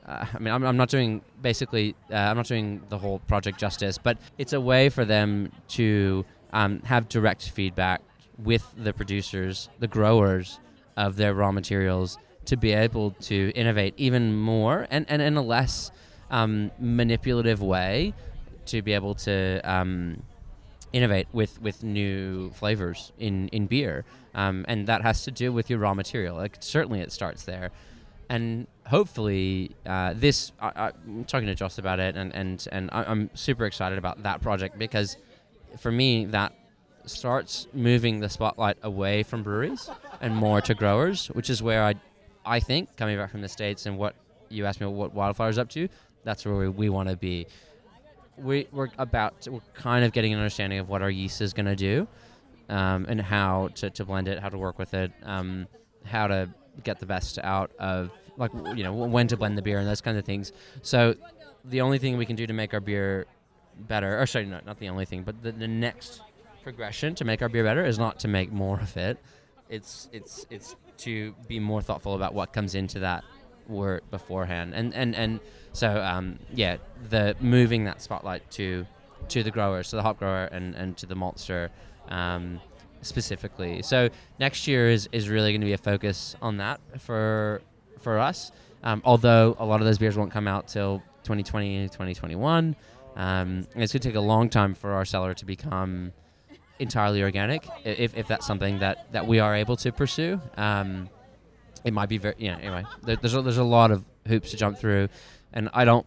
Uh, 0.07 0.25
I 0.33 0.39
mean, 0.39 0.53
I'm, 0.53 0.63
I'm 0.63 0.77
not 0.77 0.89
doing 0.89 1.21
basically. 1.41 1.95
Uh, 2.11 2.15
I'm 2.15 2.37
not 2.37 2.47
doing 2.47 2.81
the 2.89 2.97
whole 2.97 3.19
project 3.19 3.59
justice, 3.59 3.97
but 3.97 4.17
it's 4.37 4.53
a 4.53 4.61
way 4.61 4.89
for 4.89 5.05
them 5.05 5.51
to 5.69 6.25
um, 6.53 6.81
have 6.85 7.09
direct 7.09 7.49
feedback 7.49 8.01
with 8.37 8.73
the 8.77 8.93
producers, 8.93 9.69
the 9.79 9.87
growers 9.87 10.59
of 10.95 11.17
their 11.17 11.33
raw 11.33 11.51
materials, 11.51 12.17
to 12.45 12.57
be 12.57 12.71
able 12.71 13.11
to 13.11 13.51
innovate 13.55 13.93
even 13.97 14.35
more 14.35 14.87
and, 14.89 15.05
and 15.09 15.21
in 15.21 15.37
a 15.37 15.41
less 15.41 15.91
um, 16.31 16.71
manipulative 16.79 17.61
way, 17.61 18.13
to 18.69 18.81
be 18.81 18.93
able 18.93 19.15
to 19.15 19.61
um, 19.63 20.23
innovate 20.93 21.27
with, 21.31 21.61
with 21.61 21.83
new 21.83 22.51
flavors 22.51 23.11
in, 23.19 23.47
in 23.49 23.67
beer. 23.67 24.05
Um, 24.33 24.65
and 24.67 24.87
that 24.87 25.01
has 25.01 25.23
to 25.23 25.31
do 25.31 25.51
with 25.51 25.69
your 25.69 25.79
raw 25.79 25.93
material. 25.93 26.35
Like 26.35 26.57
certainly 26.59 27.01
it 27.01 27.11
starts 27.11 27.43
there. 27.43 27.71
And 28.29 28.67
hopefully, 28.85 29.75
uh, 29.87 30.13
this 30.15 30.51
I, 30.61 30.91
I'm 31.07 31.25
talking 31.25 31.47
to 31.47 31.55
Jos 31.55 31.79
about 31.79 31.99
it, 31.99 32.15
and 32.15 32.31
and 32.35 32.67
and 32.71 32.91
I, 32.93 33.03
I'm 33.05 33.31
super 33.33 33.65
excited 33.65 33.97
about 33.97 34.21
that 34.21 34.39
project 34.39 34.77
because, 34.77 35.17
for 35.79 35.91
me, 35.91 36.25
that 36.25 36.53
starts 37.05 37.67
moving 37.73 38.19
the 38.19 38.29
spotlight 38.29 38.77
away 38.83 39.23
from 39.23 39.41
breweries 39.41 39.89
and 40.21 40.35
more 40.35 40.61
to 40.61 40.75
growers, 40.75 41.27
which 41.27 41.49
is 41.49 41.63
where 41.63 41.83
I, 41.83 41.95
I 42.45 42.59
think 42.59 42.95
coming 42.97 43.17
back 43.17 43.31
from 43.31 43.41
the 43.41 43.49
states 43.49 43.87
and 43.87 43.97
what 43.97 44.15
you 44.49 44.65
asked 44.65 44.79
me 44.79 44.85
what 44.85 45.13
Wildflower 45.13 45.49
is 45.49 45.57
up 45.57 45.69
to, 45.69 45.89
that's 46.23 46.45
where 46.45 46.55
we, 46.55 46.69
we 46.69 46.89
want 46.89 47.09
to 47.09 47.17
be. 47.17 47.47
We 48.41 48.67
we're 48.71 48.89
about 48.97 49.41
to, 49.41 49.51
we're 49.53 49.59
kind 49.73 50.05
of 50.05 50.11
getting 50.11 50.33
an 50.33 50.39
understanding 50.39 50.79
of 50.79 50.89
what 50.89 51.01
our 51.01 51.09
yeast 51.09 51.41
is 51.41 51.53
going 51.53 51.65
to 51.65 51.75
do, 51.75 52.07
um, 52.69 53.05
and 53.09 53.19
how 53.19 53.69
to, 53.75 53.89
to 53.89 54.05
blend 54.05 54.27
it, 54.27 54.39
how 54.39 54.49
to 54.49 54.57
work 54.57 54.79
with 54.79 54.93
it, 54.93 55.11
um, 55.23 55.67
how 56.05 56.27
to 56.27 56.49
get 56.83 56.99
the 56.99 57.05
best 57.05 57.37
out 57.39 57.71
of 57.79 58.11
like 58.37 58.51
you 58.75 58.83
know 58.83 58.93
when 58.93 59.27
to 59.27 59.37
blend 59.37 59.57
the 59.57 59.61
beer 59.61 59.79
and 59.79 59.87
those 59.87 60.01
kinds 60.01 60.17
of 60.17 60.25
things. 60.25 60.53
So 60.81 61.15
the 61.65 61.81
only 61.81 61.99
thing 61.99 62.17
we 62.17 62.25
can 62.25 62.35
do 62.35 62.47
to 62.47 62.53
make 62.53 62.73
our 62.73 62.79
beer 62.79 63.25
better, 63.77 64.19
or 64.19 64.25
sorry, 64.25 64.45
not 64.45 64.65
not 64.65 64.79
the 64.79 64.89
only 64.89 65.05
thing, 65.05 65.23
but 65.23 65.41
the, 65.43 65.51
the 65.51 65.67
next 65.67 66.21
progression 66.63 67.15
to 67.15 67.25
make 67.25 67.41
our 67.41 67.49
beer 67.49 67.63
better 67.63 67.85
is 67.85 67.97
not 67.97 68.19
to 68.19 68.27
make 68.27 68.51
more 68.51 68.79
of 68.79 68.95
it. 68.97 69.17
It's 69.69 70.09
it's 70.11 70.45
it's 70.49 70.75
to 70.99 71.33
be 71.47 71.59
more 71.59 71.81
thoughtful 71.81 72.15
about 72.15 72.33
what 72.33 72.53
comes 72.53 72.75
into 72.75 72.99
that 72.99 73.23
were 73.69 74.01
beforehand. 74.11 74.73
And 74.75 74.93
and 74.93 75.15
and 75.15 75.39
so 75.71 76.01
um, 76.01 76.39
yeah, 76.53 76.77
the 77.09 77.35
moving 77.39 77.85
that 77.85 78.01
spotlight 78.01 78.49
to 78.51 78.85
to 79.29 79.43
the 79.43 79.51
growers, 79.51 79.89
to 79.91 79.95
the 79.95 80.01
hop 80.01 80.19
grower, 80.19 80.45
and 80.45 80.75
and 80.75 80.97
to 80.97 81.05
the 81.05 81.15
maltster. 81.15 81.69
Um, 82.09 82.59
specifically 83.01 83.81
so 83.81 84.09
next 84.39 84.67
year 84.67 84.89
is, 84.89 85.07
is 85.11 85.29
really 85.29 85.51
going 85.51 85.61
to 85.61 85.65
be 85.65 85.73
a 85.73 85.77
focus 85.77 86.35
on 86.41 86.57
that 86.57 86.79
for 86.97 87.61
for 87.99 88.19
us 88.19 88.51
um, 88.83 89.01
although 89.05 89.55
a 89.59 89.65
lot 89.65 89.79
of 89.79 89.85
those 89.85 89.97
beers 89.97 90.17
won't 90.17 90.31
come 90.31 90.47
out 90.47 90.67
till 90.67 91.01
2020 91.23 91.87
2021 91.87 92.75
um, 93.15 93.59
it's 93.59 93.73
going 93.73 93.87
to 93.87 93.99
take 93.99 94.15
a 94.15 94.19
long 94.19 94.49
time 94.49 94.73
for 94.73 94.91
our 94.91 95.05
cellar 95.05 95.33
to 95.33 95.45
become 95.45 96.11
entirely 96.79 97.23
organic 97.23 97.65
if, 97.83 98.15
if 98.17 98.27
that's 98.27 98.45
something 98.45 98.79
that, 98.79 99.11
that 99.11 99.25
we 99.27 99.39
are 99.39 99.55
able 99.55 99.75
to 99.75 99.91
pursue 99.91 100.39
um, 100.57 101.09
it 101.83 101.93
might 101.93 102.09
be 102.09 102.17
very 102.17 102.35
yeah 102.37 102.57
anyway. 102.57 102.83
There, 103.03 103.15
there's, 103.15 103.35
a, 103.35 103.41
there's 103.41 103.57
a 103.57 103.63
lot 103.63 103.91
of 103.91 104.03
hoops 104.27 104.51
to 104.51 104.57
jump 104.57 104.77
through 104.77 105.09
and 105.53 105.69
i 105.73 105.83
don't 105.83 106.05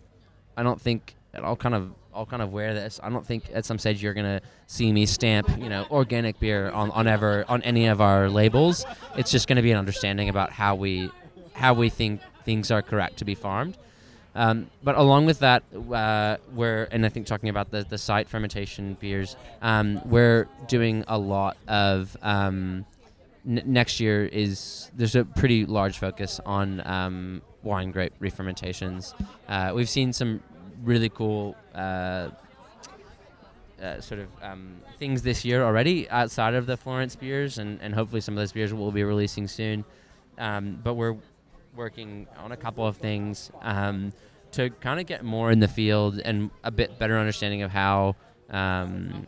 i 0.57 0.63
don't 0.63 0.81
think 0.81 1.17
i'll 1.45 1.57
kind 1.57 1.75
of 1.75 1.93
i'll 2.15 2.27
kind 2.27 2.43
of 2.43 2.53
wear 2.53 2.75
this. 2.75 3.01
I 3.03 3.09
don't 3.09 3.27
think 3.27 3.45
at 3.53 3.65
some 3.65 3.79
stage 3.79 4.03
you're 4.03 4.15
to 4.27 4.41
see 4.67 4.93
me 4.93 5.07
stamp 5.07 5.49
you 5.59 5.69
know 5.69 5.87
organic 5.91 6.39
beer 6.39 6.71
on, 6.71 6.91
on 6.91 7.07
ever 7.07 7.45
on 7.49 7.63
any 7.63 7.87
of 7.87 8.01
our 8.01 8.29
labels. 8.29 8.85
It's 9.17 9.31
just 9.31 9.49
to 9.57 9.63
be 9.63 9.73
an 9.73 9.79
understanding 9.79 10.29
about 10.29 10.51
how 10.53 10.75
we 10.75 11.11
how 11.55 11.75
we 11.75 11.89
think 11.89 12.21
things 12.45 12.71
are 12.71 12.83
correct 12.83 13.19
to 13.19 13.25
be 13.25 13.35
farmed. 13.35 13.77
Um, 14.35 14.71
but 14.83 14.97
along 14.97 15.27
with 15.27 15.41
that, 15.41 15.63
uh, 15.75 16.39
we're 16.55 16.89
and 16.91 17.05
I 17.05 17.09
think 17.09 17.27
talking 17.27 17.49
about 17.49 17.71
the 17.71 17.85
the 17.85 17.99
site 17.99 18.29
fermentation 18.29 18.95
beers, 18.95 19.37
um, 19.61 20.01
we're 20.05 20.49
doing 20.69 21.05
a 21.09 21.19
lot 21.19 21.57
of. 21.69 22.17
Um, 22.23 22.87
n- 23.47 23.63
next 23.67 24.01
year 24.01 24.25
is 24.27 24.91
there's 24.97 25.17
a 25.17 25.25
pretty 25.25 25.67
large 25.67 25.99
focus 25.99 26.41
on 26.45 26.87
um, 26.87 27.43
wine 27.63 27.91
grape 27.91 28.13
refermentations. 28.21 29.15
Uh, 29.49 29.73
we've 29.75 29.89
seen 29.89 30.13
some 30.13 30.43
really 30.83 31.09
cool. 31.09 31.57
Uh, 31.75 32.31
uh, 33.83 34.01
sort 34.01 34.21
of 34.21 34.29
um, 34.43 34.77
things 35.01 35.23
this 35.23 35.45
year 35.45 35.65
already 35.65 36.09
outside 36.09 36.55
of 36.55 36.67
the 36.67 36.77
Florence 36.77 37.17
beers, 37.17 37.59
and, 37.59 37.81
and 37.83 37.93
hopefully 37.93 38.21
some 38.21 38.35
of 38.35 38.41
those 38.41 38.53
beers 38.53 38.73
will 38.73 38.93
be 38.93 39.03
releasing 39.03 39.49
soon. 39.49 39.85
Um, 40.39 40.79
but 40.85 40.95
we're 40.95 41.17
working 41.75 42.29
on 42.39 42.53
a 42.53 42.57
couple 42.57 42.87
of 42.87 42.97
things 42.97 43.51
um, 43.63 44.13
to 44.53 44.71
kind 44.71 45.01
of 45.01 45.07
get 45.07 45.25
more 45.25 45.51
in 45.51 45.59
the 45.59 45.69
field 45.69 46.21
and 46.21 46.51
a 46.63 46.71
bit 46.71 46.99
better 46.99 47.19
understanding 47.19 47.63
of 47.63 47.71
how 47.71 48.15
um, 48.51 49.27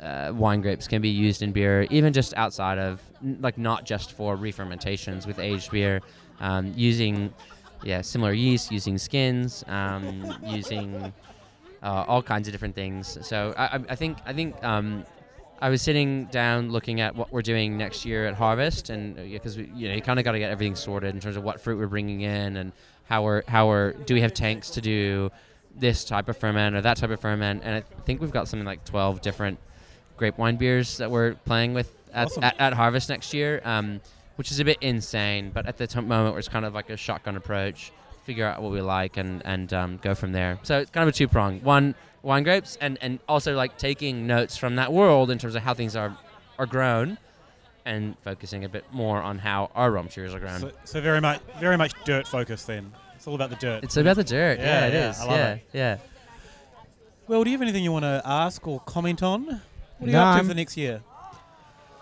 uh, 0.00 0.32
wine 0.34 0.60
grapes 0.60 0.86
can 0.86 1.02
be 1.02 1.08
used 1.08 1.42
in 1.42 1.52
beer, 1.52 1.86
even 1.90 2.12
just 2.12 2.34
outside 2.34 2.78
of 2.78 3.00
like 3.40 3.58
not 3.58 3.84
just 3.84 4.12
for 4.12 4.36
re-fermentations 4.36 5.26
with 5.26 5.38
aged 5.38 5.70
beer, 5.70 6.00
um, 6.40 6.72
using 6.76 7.32
yeah 7.82 8.00
similar 8.00 8.32
yeast, 8.32 8.70
using 8.70 8.96
skins, 8.98 9.64
um, 9.68 10.36
using 10.46 11.12
uh, 11.82 12.04
all 12.08 12.22
kinds 12.22 12.48
of 12.48 12.52
different 12.52 12.74
things. 12.74 13.18
So 13.26 13.54
I, 13.56 13.80
I- 13.88 13.94
think 13.96 14.18
I 14.24 14.32
think 14.32 14.62
um, 14.64 15.04
I 15.60 15.70
was 15.70 15.82
sitting 15.82 16.26
down 16.26 16.70
looking 16.70 17.00
at 17.00 17.16
what 17.16 17.32
we're 17.32 17.42
doing 17.42 17.76
next 17.76 18.04
year 18.04 18.26
at 18.26 18.34
Harvest, 18.34 18.90
and 18.90 19.16
because 19.16 19.56
we 19.56 19.70
you 19.74 19.88
know 19.88 19.94
you 19.96 20.02
kind 20.02 20.18
of 20.20 20.24
got 20.24 20.32
to 20.32 20.38
get 20.38 20.50
everything 20.50 20.76
sorted 20.76 21.14
in 21.14 21.20
terms 21.20 21.36
of 21.36 21.42
what 21.42 21.60
fruit 21.60 21.78
we're 21.78 21.88
bringing 21.88 22.20
in 22.20 22.56
and 22.56 22.72
how 23.04 23.24
we're 23.24 23.42
how 23.48 23.66
we're 23.66 23.92
do 23.94 24.14
we 24.14 24.20
have 24.20 24.32
tanks 24.34 24.70
to 24.70 24.80
do 24.80 25.30
this 25.74 26.04
type 26.04 26.28
of 26.28 26.36
ferment 26.36 26.76
or 26.76 26.80
that 26.82 26.96
type 26.98 27.10
of 27.10 27.20
ferment, 27.20 27.62
and 27.64 27.76
I 27.76 27.80
think 28.04 28.20
we've 28.20 28.30
got 28.30 28.46
something 28.46 28.66
like 28.66 28.84
twelve 28.84 29.20
different 29.20 29.58
grape 30.18 30.36
wine 30.38 30.56
beers 30.56 30.98
that 30.98 31.10
we're 31.10 31.34
playing 31.34 31.72
with 31.74 31.94
at, 32.12 32.26
Awesome. 32.26 32.44
at, 32.44 32.60
at 32.60 32.72
Harvest 32.74 33.08
next 33.08 33.32
year, 33.32 33.60
um, 33.64 34.00
which 34.36 34.50
is 34.50 34.60
a 34.60 34.64
bit 34.64 34.78
insane. 34.80 35.50
But 35.52 35.66
at 35.66 35.76
the 35.78 35.86
t- 35.86 36.00
moment, 36.00 36.36
it's 36.36 36.48
kind 36.48 36.64
of 36.64 36.74
like 36.74 36.90
a 36.90 36.96
shotgun 36.96 37.36
approach. 37.36 37.92
Figure 38.24 38.44
out 38.46 38.60
what 38.60 38.72
we 38.72 38.82
like 38.82 39.16
and 39.16 39.40
and 39.46 39.72
um, 39.72 39.98
go 40.02 40.14
from 40.14 40.32
there. 40.32 40.58
So 40.62 40.80
it's 40.80 40.90
kind 40.90 41.08
of 41.08 41.14
a 41.14 41.16
two 41.16 41.28
prong. 41.28 41.60
One 41.62 41.94
wine 42.22 42.42
grapes 42.42 42.76
and 42.80 42.98
and 43.00 43.20
also 43.26 43.54
like 43.56 43.78
taking 43.78 44.26
notes 44.26 44.56
from 44.58 44.76
that 44.76 44.92
world 44.92 45.30
in 45.30 45.38
terms 45.38 45.54
of 45.54 45.62
how 45.62 45.72
things 45.72 45.96
are 45.96 46.14
are 46.58 46.66
grown, 46.66 47.16
and 47.86 48.18
focusing 48.18 48.64
a 48.64 48.68
bit 48.68 48.84
more 48.92 49.22
on 49.22 49.38
how 49.38 49.70
our 49.74 49.90
rum 49.90 50.08
cheers 50.08 50.34
are 50.34 50.40
grown. 50.40 50.60
So, 50.60 50.72
so 50.84 51.00
very 51.00 51.20
much, 51.22 51.40
very 51.58 51.78
much 51.78 51.92
dirt 52.04 52.26
focused 52.28 52.66
Then 52.66 52.92
it's 53.16 53.26
all 53.26 53.34
about 53.34 53.48
the 53.50 53.56
dirt. 53.56 53.82
it's 53.84 53.96
about 53.96 54.16
the 54.16 54.24
dirt. 54.24 54.58
Yeah, 54.58 54.64
Yeah, 54.82 54.86
it 54.88 54.92
yeah, 54.92 55.10
is. 55.10 55.20
I 55.20 55.24
love 55.24 55.36
yeah, 55.38 55.52
it. 55.54 55.66
yeah. 55.72 55.96
well, 57.28 57.44
do 57.44 57.50
you 57.50 57.54
have 57.56 57.62
anything 57.62 57.82
you 57.84 57.92
want 57.92 58.04
to 58.04 58.20
ask 58.26 58.66
or 58.66 58.80
comment 58.80 59.22
on? 59.22 59.62
What 59.98 60.06
are 60.08 60.10
you 60.10 60.12
No, 60.12 60.22
up 60.22 60.36
to 60.38 60.42
for 60.44 60.48
the 60.48 60.54
next 60.54 60.76
year? 60.76 61.00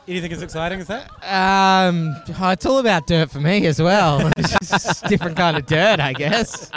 Anything 0.09 0.31
as 0.35 0.41
exciting 0.41 0.79
as 0.81 0.87
that? 0.87 1.11
Um, 1.25 2.15
oh, 2.41 2.51
it's 2.51 2.65
all 2.65 2.79
about 2.79 3.09
dirt 3.09 3.29
for 3.29 3.41
me 3.41 3.67
as 3.67 3.83
well. 3.83 4.31
it's 4.37 4.51
just 4.69 5.05
different 5.07 5.37
kind 5.37 5.57
of 5.57 5.67
dirt, 5.67 5.99
I 5.99 6.13
guess. 6.13 6.71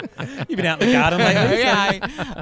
You've 0.48 0.56
been 0.56 0.66
out 0.66 0.82
in 0.82 0.88
the 0.88 0.92
garden 0.94 1.18
lately. 1.24 1.60
yeah, 1.60 1.74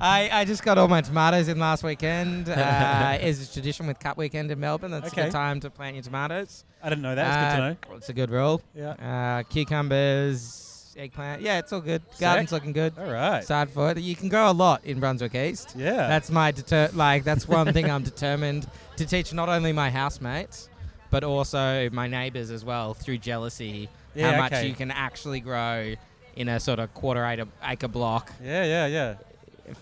I, 0.01 0.31
I, 0.31 0.41
I 0.41 0.45
just 0.47 0.62
got 0.62 0.79
all 0.79 0.89
my 0.89 1.03
tomatoes 1.03 1.49
in 1.49 1.59
last 1.59 1.83
weekend. 1.85 2.49
Uh, 2.49 3.18
it's 3.20 3.51
a 3.51 3.53
tradition 3.53 3.87
with 3.87 3.99
Cup 3.99 4.16
Weekend 4.16 4.51
in 4.51 4.59
Melbourne. 4.61 4.91
That's 4.91 5.12
a 5.12 5.14
good 5.14 5.31
time 5.31 5.61
to 5.61 5.68
plant 5.68 5.97
your 5.97 6.05
tomatoes. 6.05 6.64
I 6.83 6.89
didn't 6.89 7.03
know 7.03 7.14
that. 7.14 7.26
It's 7.26 7.37
good 7.37 7.61
to 7.61 7.64
Uh, 7.64 7.68
know. 7.93 7.97
It's 7.99 8.09
a 8.09 8.14
good 8.14 8.31
rule. 8.31 8.62
Yeah. 8.74 8.93
Uh, 8.93 9.43
cucumbers, 9.43 10.67
eggplant. 10.99 11.42
Yeah, 11.42 11.59
it's 11.59 11.72
all 11.72 11.80
good. 11.80 12.03
Garden's 12.18 12.53
looking 12.53 12.72
good. 12.72 12.94
All 12.99 13.11
right. 13.11 13.38
Excited 13.38 13.72
for 13.72 13.90
it. 13.90 13.99
You 13.99 14.16
can 14.16 14.28
grow 14.28 14.51
a 14.51 14.53
lot 14.53 14.84
in 14.84 15.01
Brunswick 15.01 15.34
East. 15.34 15.74
Yeah. 15.76 16.09
That's 16.09 16.30
my 16.30 16.51
deter- 16.51 16.90
like 16.94 17.24
that's 17.24 17.46
one 17.49 17.72
thing 17.72 17.90
I'm 17.90 18.03
determined 18.03 18.66
to 18.96 19.07
teach 19.07 19.32
not 19.32 19.49
only 19.49 19.72
my 19.72 19.90
housemates 19.90 20.68
but 21.11 21.24
also 21.24 21.88
my 21.90 22.07
neighbors 22.07 22.51
as 22.51 22.64
well 22.64 22.92
through 22.94 23.18
jealousy 23.18 23.88
Yeah, 24.14 24.32
how 24.32 24.38
much 24.38 24.53
okay. 24.53 24.68
you 24.68 24.74
can 24.74 24.90
actually 24.90 25.40
grow 25.40 25.94
in 26.36 26.49
a 26.49 26.61
sort 26.61 26.78
of 26.78 26.92
quarter 26.94 27.24
acre, 27.24 27.46
acre 27.64 27.88
block 27.88 28.30
yeah, 28.42 28.64
yeah, 28.64 28.86
yeah. 28.86 29.74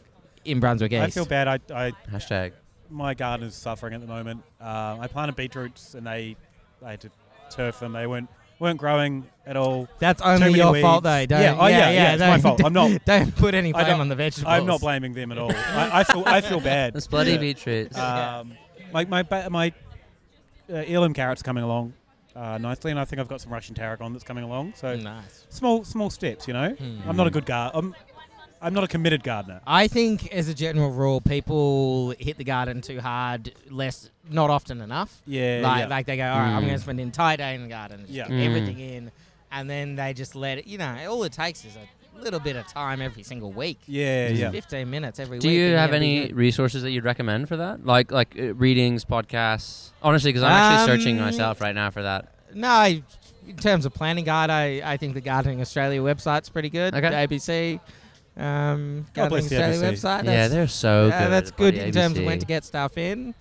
in 0.44 0.60
Brunswick 0.60 0.92
East. 0.92 1.02
I 1.02 1.10
feel 1.10 1.26
bad. 1.26 1.48
I, 1.48 1.58
I, 1.74 1.92
Hashtag. 2.10 2.52
my 2.90 3.14
garden 3.14 3.46
is 3.46 3.54
suffering 3.54 3.94
at 3.94 4.00
the 4.00 4.06
moment. 4.06 4.42
Um, 4.60 5.00
I 5.00 5.08
planted 5.08 5.36
beetroots 5.36 5.94
and 5.94 6.06
they, 6.06 6.36
I 6.84 6.92
had 6.92 7.00
to 7.00 7.10
turf 7.50 7.80
them. 7.80 7.92
They 7.92 8.06
weren't 8.06 8.30
weren't 8.58 8.78
growing 8.78 9.26
at 9.46 9.56
all. 9.56 9.88
That's 9.98 10.20
only 10.22 10.52
your 10.52 10.72
weeds. 10.72 10.82
fault 10.82 11.04
though. 11.04 11.26
Don't, 11.26 11.40
Yeah, 11.40 11.56
oh, 11.58 11.66
yeah, 11.66 11.90
yeah, 11.90 12.12
it's 12.14 12.20
my 12.20 12.38
fault. 12.38 12.64
I'm 12.64 12.72
not- 12.72 13.04
Don't 13.04 13.34
put 13.36 13.54
any 13.54 13.72
blame 13.72 14.00
on 14.00 14.08
the 14.08 14.16
vegetables. 14.16 14.50
I'm 14.52 14.66
not 14.66 14.80
blaming 14.80 15.12
them 15.14 15.30
at 15.32 15.38
all. 15.38 15.52
I, 15.52 16.00
I 16.00 16.04
feel 16.04 16.22
I 16.26 16.40
feel 16.40 16.60
bad. 16.60 16.96
It's 16.96 17.06
bloody 17.06 17.32
Yeah. 17.32 17.38
beetroots. 17.38 17.96
Um, 17.98 18.52
my 18.92 19.04
my 19.04 19.22
ba- 19.22 19.48
my 19.50 19.72
uh, 20.70 20.74
heirloom 20.86 21.12
carrots 21.14 21.42
coming 21.42 21.62
along 21.64 21.92
uh, 22.34 22.58
nicely, 22.58 22.90
and 22.90 22.98
I 23.00 23.04
think 23.04 23.20
I've 23.20 23.28
got 23.28 23.40
some 23.40 23.52
Russian 23.52 23.74
tarragon 23.74 24.12
that's 24.12 24.24
coming 24.24 24.44
along. 24.44 24.72
So 24.76 24.96
Nice. 24.96 25.46
small 25.48 25.84
small 25.84 26.10
steps, 26.10 26.46
you 26.48 26.54
know. 26.54 26.70
Hmm. 26.70 26.98
I'm 27.08 27.16
not 27.16 27.26
a 27.26 27.30
good 27.30 27.46
gar. 27.46 27.70
I'm 27.74 27.94
I'm 28.66 28.74
not 28.74 28.82
a 28.84 28.88
committed 28.88 29.22
gardener. 29.22 29.60
I 29.66 29.86
think, 29.86 30.32
as 30.32 30.48
a 30.48 30.54
general 30.54 30.90
rule, 30.90 31.20
people 31.20 32.14
hit 32.18 32.36
the 32.36 32.44
garden 32.44 32.80
too 32.80 33.00
hard, 33.00 33.52
less, 33.70 34.10
not 34.28 34.50
often 34.50 34.80
enough. 34.80 35.22
Yeah, 35.24 35.60
like, 35.62 35.78
yeah. 35.82 35.86
like 35.86 36.06
they 36.06 36.16
go, 36.16 36.24
all 36.26 36.38
right, 36.40 36.48
I'm 36.48 36.62
Mm. 36.62 36.66
going 36.66 36.74
to 36.78 36.82
spend 36.82 36.98
an 36.98 37.06
entire 37.06 37.36
day 37.36 37.54
in 37.54 37.62
the 37.62 37.68
garden, 37.68 38.04
Yeah. 38.08 38.26
Mm. 38.26 38.44
everything 38.44 38.78
in, 38.80 39.12
and 39.52 39.70
then 39.70 39.94
they 39.94 40.12
just 40.14 40.34
let 40.34 40.58
it. 40.58 40.66
You 40.66 40.78
know, 40.78 40.96
all 41.08 41.22
it 41.22 41.32
takes 41.32 41.64
is 41.64 41.76
a 41.76 42.20
little 42.20 42.40
bit 42.40 42.56
of 42.56 42.66
time 42.66 43.00
every 43.00 43.22
single 43.22 43.52
week. 43.52 43.78
yeah, 43.86 44.30
Just 44.30 44.40
yeah. 44.40 44.50
15 44.50 44.90
minutes 44.90 45.20
every 45.20 45.38
Do 45.38 45.46
week. 45.48 45.56
you 45.56 45.74
have 45.76 45.92
any 45.92 46.26
good. 46.26 46.36
resources 46.36 46.82
that 46.82 46.90
you'd 46.90 47.04
recommend 47.04 47.46
for 47.46 47.56
that? 47.58 47.86
Like 47.86 48.10
like 48.10 48.34
uh, 48.36 48.52
readings, 48.54 49.04
podcasts? 49.04 49.90
Honestly, 50.02 50.30
because 50.32 50.42
I'm 50.42 50.50
actually 50.52 50.96
searching 50.98 51.18
Um, 51.20 51.26
myself 51.26 51.60
right 51.60 51.74
now 51.74 51.90
for 51.90 52.02
that. 52.02 52.32
No, 52.52 52.68
I, 52.68 53.02
in 53.46 53.56
terms 53.58 53.86
of 53.86 53.94
planning 53.94 54.24
guide, 54.24 54.50
I, 54.50 54.82
I 54.84 54.96
think 54.96 55.14
the 55.14 55.20
Gardening 55.20 55.60
Australia 55.60 56.00
website's 56.00 56.48
pretty 56.48 56.70
good. 56.70 56.94
Okay. 56.96 57.10
The 57.28 57.36
ABC, 57.36 57.80
um, 58.36 59.06
God 59.14 59.28
bless 59.30 59.48
the 59.48 59.56
Australia 59.62 59.92
ABC. 59.92 59.98
website. 60.00 60.24
yeah, 60.24 60.48
they're 60.48 60.68
so 60.68 61.10
good. 61.10 61.30
that's 61.32 61.50
good 61.50 61.74
in 61.74 61.92
terms 61.92 62.18
of 62.18 62.24
when 62.24 62.38
to 62.38 62.46
get 62.46 62.64
stuff 62.64 62.96
in. 62.98 63.34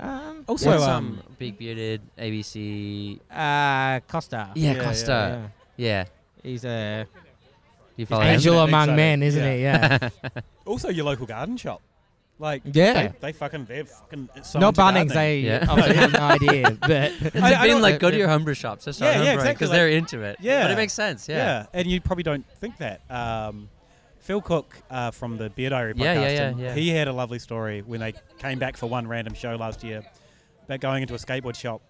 Um, 0.00 0.44
Also, 0.46 0.70
What's, 0.70 0.84
um, 0.84 1.20
big 1.38 1.58
bearded 1.58 2.00
ABC. 2.18 3.18
uh, 3.30 4.00
Costa. 4.06 4.50
Yeah, 4.54 4.72
yeah, 4.74 4.84
Costa. 4.84 5.50
Yeah. 5.76 5.86
Yeah, 5.90 6.04
He's 6.42 6.64
a 6.64 7.06
you 7.96 8.06
follow 8.06 8.22
Angel- 8.22 8.54
him? 8.62 8.68
among 8.68 8.82
exciting. 8.90 8.96
men, 8.96 9.22
isn't 9.22 9.52
he? 9.56 9.62
Yeah. 9.62 10.08
Also, 10.64 10.88
your 10.90 11.04
local 11.06 11.24
garden 11.26 11.56
shop. 11.56 11.80
Like, 12.38 12.62
Yeah. 12.72 12.92
they, 13.08 13.12
they 13.20 13.32
fucking, 13.32 13.64
they're 13.64 13.84
fucking. 13.86 14.28
so 14.42 14.58
Not 14.60 14.68
into 14.68 14.80
Bunnings, 14.82 15.08
gardening. 15.14 15.14
they 15.14 15.40
Yeah. 15.40 15.66
obviously 15.68 15.96
have 15.96 16.12
no 16.12 16.20
idea, 16.20 16.70
but 16.80 16.90
It's 16.90 17.36
I- 17.36 17.54
I 17.54 17.62
been 17.62 17.70
don't- 17.72 17.82
like 17.82 17.98
go 17.98 18.10
to 18.10 18.16
your 18.16 18.28
homebrew 18.28 18.54
shops, 18.54 18.84
just 18.84 18.98
start 18.98 19.14
Yeah, 19.16 19.22
yeah, 19.22 19.32
exactly, 19.32 19.54
because 19.54 19.70
like- 19.70 19.76
they're 19.78 19.88
into 19.88 20.22
it. 20.22 20.36
Yeah. 20.40 20.62
but 20.62 20.70
it 20.70 20.76
makes 20.76 20.92
sense. 20.92 21.28
Yeah. 21.28 21.36
Yeah, 21.36 21.66
and 21.72 21.88
you 21.90 22.00
probably 22.00 22.22
don't 22.22 22.44
think 22.60 22.76
that. 22.78 23.00
Um, 23.10 23.68
Phil 24.28 24.42
Cook 24.42 24.76
uh, 24.90 25.10
from 25.10 25.38
the 25.38 25.48
Beer 25.48 25.70
Diary 25.70 25.94
podcast, 25.94 26.00
Yeah, 26.04 26.28
yeah, 26.28 26.54
yeah, 26.58 26.74
he 26.74 26.90
had 26.90 27.08
a 27.08 27.12
lovely 27.14 27.38
story 27.38 27.80
when 27.80 27.98
they 28.00 28.12
came 28.38 28.58
back 28.58 28.76
for 28.76 28.86
one 28.86 29.06
random 29.06 29.32
show 29.32 29.56
last 29.56 29.82
year 29.82 30.02
about 30.66 30.80
going 30.80 31.00
into 31.00 31.14
a 31.14 31.16
skateboard 31.16 31.56
shop, 31.56 31.80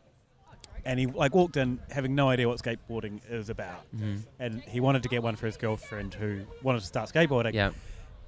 and 0.85 1.01
he 1.01 1.07
like 1.07 1.35
walked 1.35 1.57
in 1.57 1.81
having 1.91 2.15
no 2.15 2.29
idea 2.29 2.47
what 2.47 2.57
skateboarding 2.63 3.19
is 3.29 3.51
about, 3.51 3.81
Mhm. 3.93 4.21
and 4.39 4.63
he 4.69 4.79
wanted 4.79 5.03
to 5.03 5.09
get 5.09 5.21
one 5.21 5.35
for 5.35 5.47
his 5.47 5.57
girlfriend 5.57 6.15
who 6.15 6.43
wanted 6.63 6.79
to 6.79 6.87
start 6.87 7.11
skateboarding. 7.13 7.55
yeah. 7.55 7.71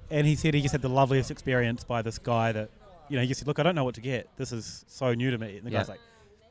and 0.09 0.27
he 0.27 0.35
said 0.35 0.53
he 0.53 0.59
just 0.61 0.73
had 0.73 0.81
the 0.81 0.89
loveliest 0.89 1.31
experience 1.31 1.85
by 1.85 2.01
this 2.01 2.17
guy 2.19 2.51
that, 2.51 2.69
you 3.07 3.15
know, 3.15 3.21
he 3.21 3.29
just 3.29 3.39
said, 3.39 3.47
"Look, 3.47 3.59
I 3.59 3.63
don't 3.63 3.75
know 3.75 3.85
what 3.85 3.95
to 3.95 4.01
get. 4.01 4.27
This 4.35 4.51
is 4.51 4.83
so 4.89 5.13
new 5.13 5.31
to 5.31 5.37
me." 5.37 5.55
And 5.55 5.65
the 5.65 5.71
guy's 5.71 5.87
like, 5.87 6.01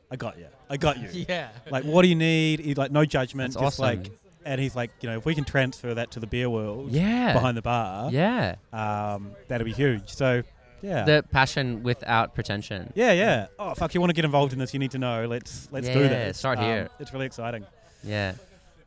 "I 0.09 0.15
got 0.15 0.39
you. 0.39 0.47
I 0.67 0.77
got 0.77 0.97
you." 0.97 1.25
yeah. 1.29 1.49
like, 1.69 1.83
what 1.83 2.01
do 2.01 2.07
you 2.07 2.15
need? 2.15 2.75
Like 2.75 2.89
no 2.91 3.05
judgment, 3.05 3.53
That's 3.53 3.63
just 3.63 3.79
awesome. 3.79 4.01
like 4.03 4.11
and 4.45 4.59
he's 4.61 4.75
like, 4.75 4.91
you 5.01 5.09
know, 5.09 5.17
if 5.17 5.25
we 5.25 5.35
can 5.35 5.43
transfer 5.43 5.93
that 5.93 6.11
to 6.11 6.19
the 6.19 6.27
beer 6.27 6.49
world 6.49 6.91
Yeah. 6.91 7.33
behind 7.33 7.55
the 7.57 7.61
bar, 7.61 8.09
yeah. 8.11 8.55
um, 8.73 9.31
that'd 9.47 9.65
be 9.65 9.73
huge. 9.73 10.09
So, 10.09 10.43
yeah. 10.81 11.03
The 11.03 11.23
passion 11.31 11.83
without 11.83 12.33
pretension. 12.33 12.91
yeah, 12.95 13.11
yeah. 13.11 13.47
Oh 13.59 13.75
fuck! 13.75 13.93
You 13.93 13.99
want 14.01 14.09
to 14.09 14.15
get 14.15 14.25
involved 14.25 14.51
in 14.53 14.57
this? 14.59 14.73
You 14.73 14.79
need 14.79 14.91
to 14.91 14.97
know. 14.97 15.25
Let's 15.27 15.67
let's 15.71 15.87
do 15.87 15.99
Yeah, 15.99 16.07
this. 16.07 16.39
start 16.39 16.57
Um, 16.57 16.65
here. 16.65 16.89
It's 16.99 17.13
really 17.13 17.27
exciting. 17.27 17.65
Yeah. 18.03 18.33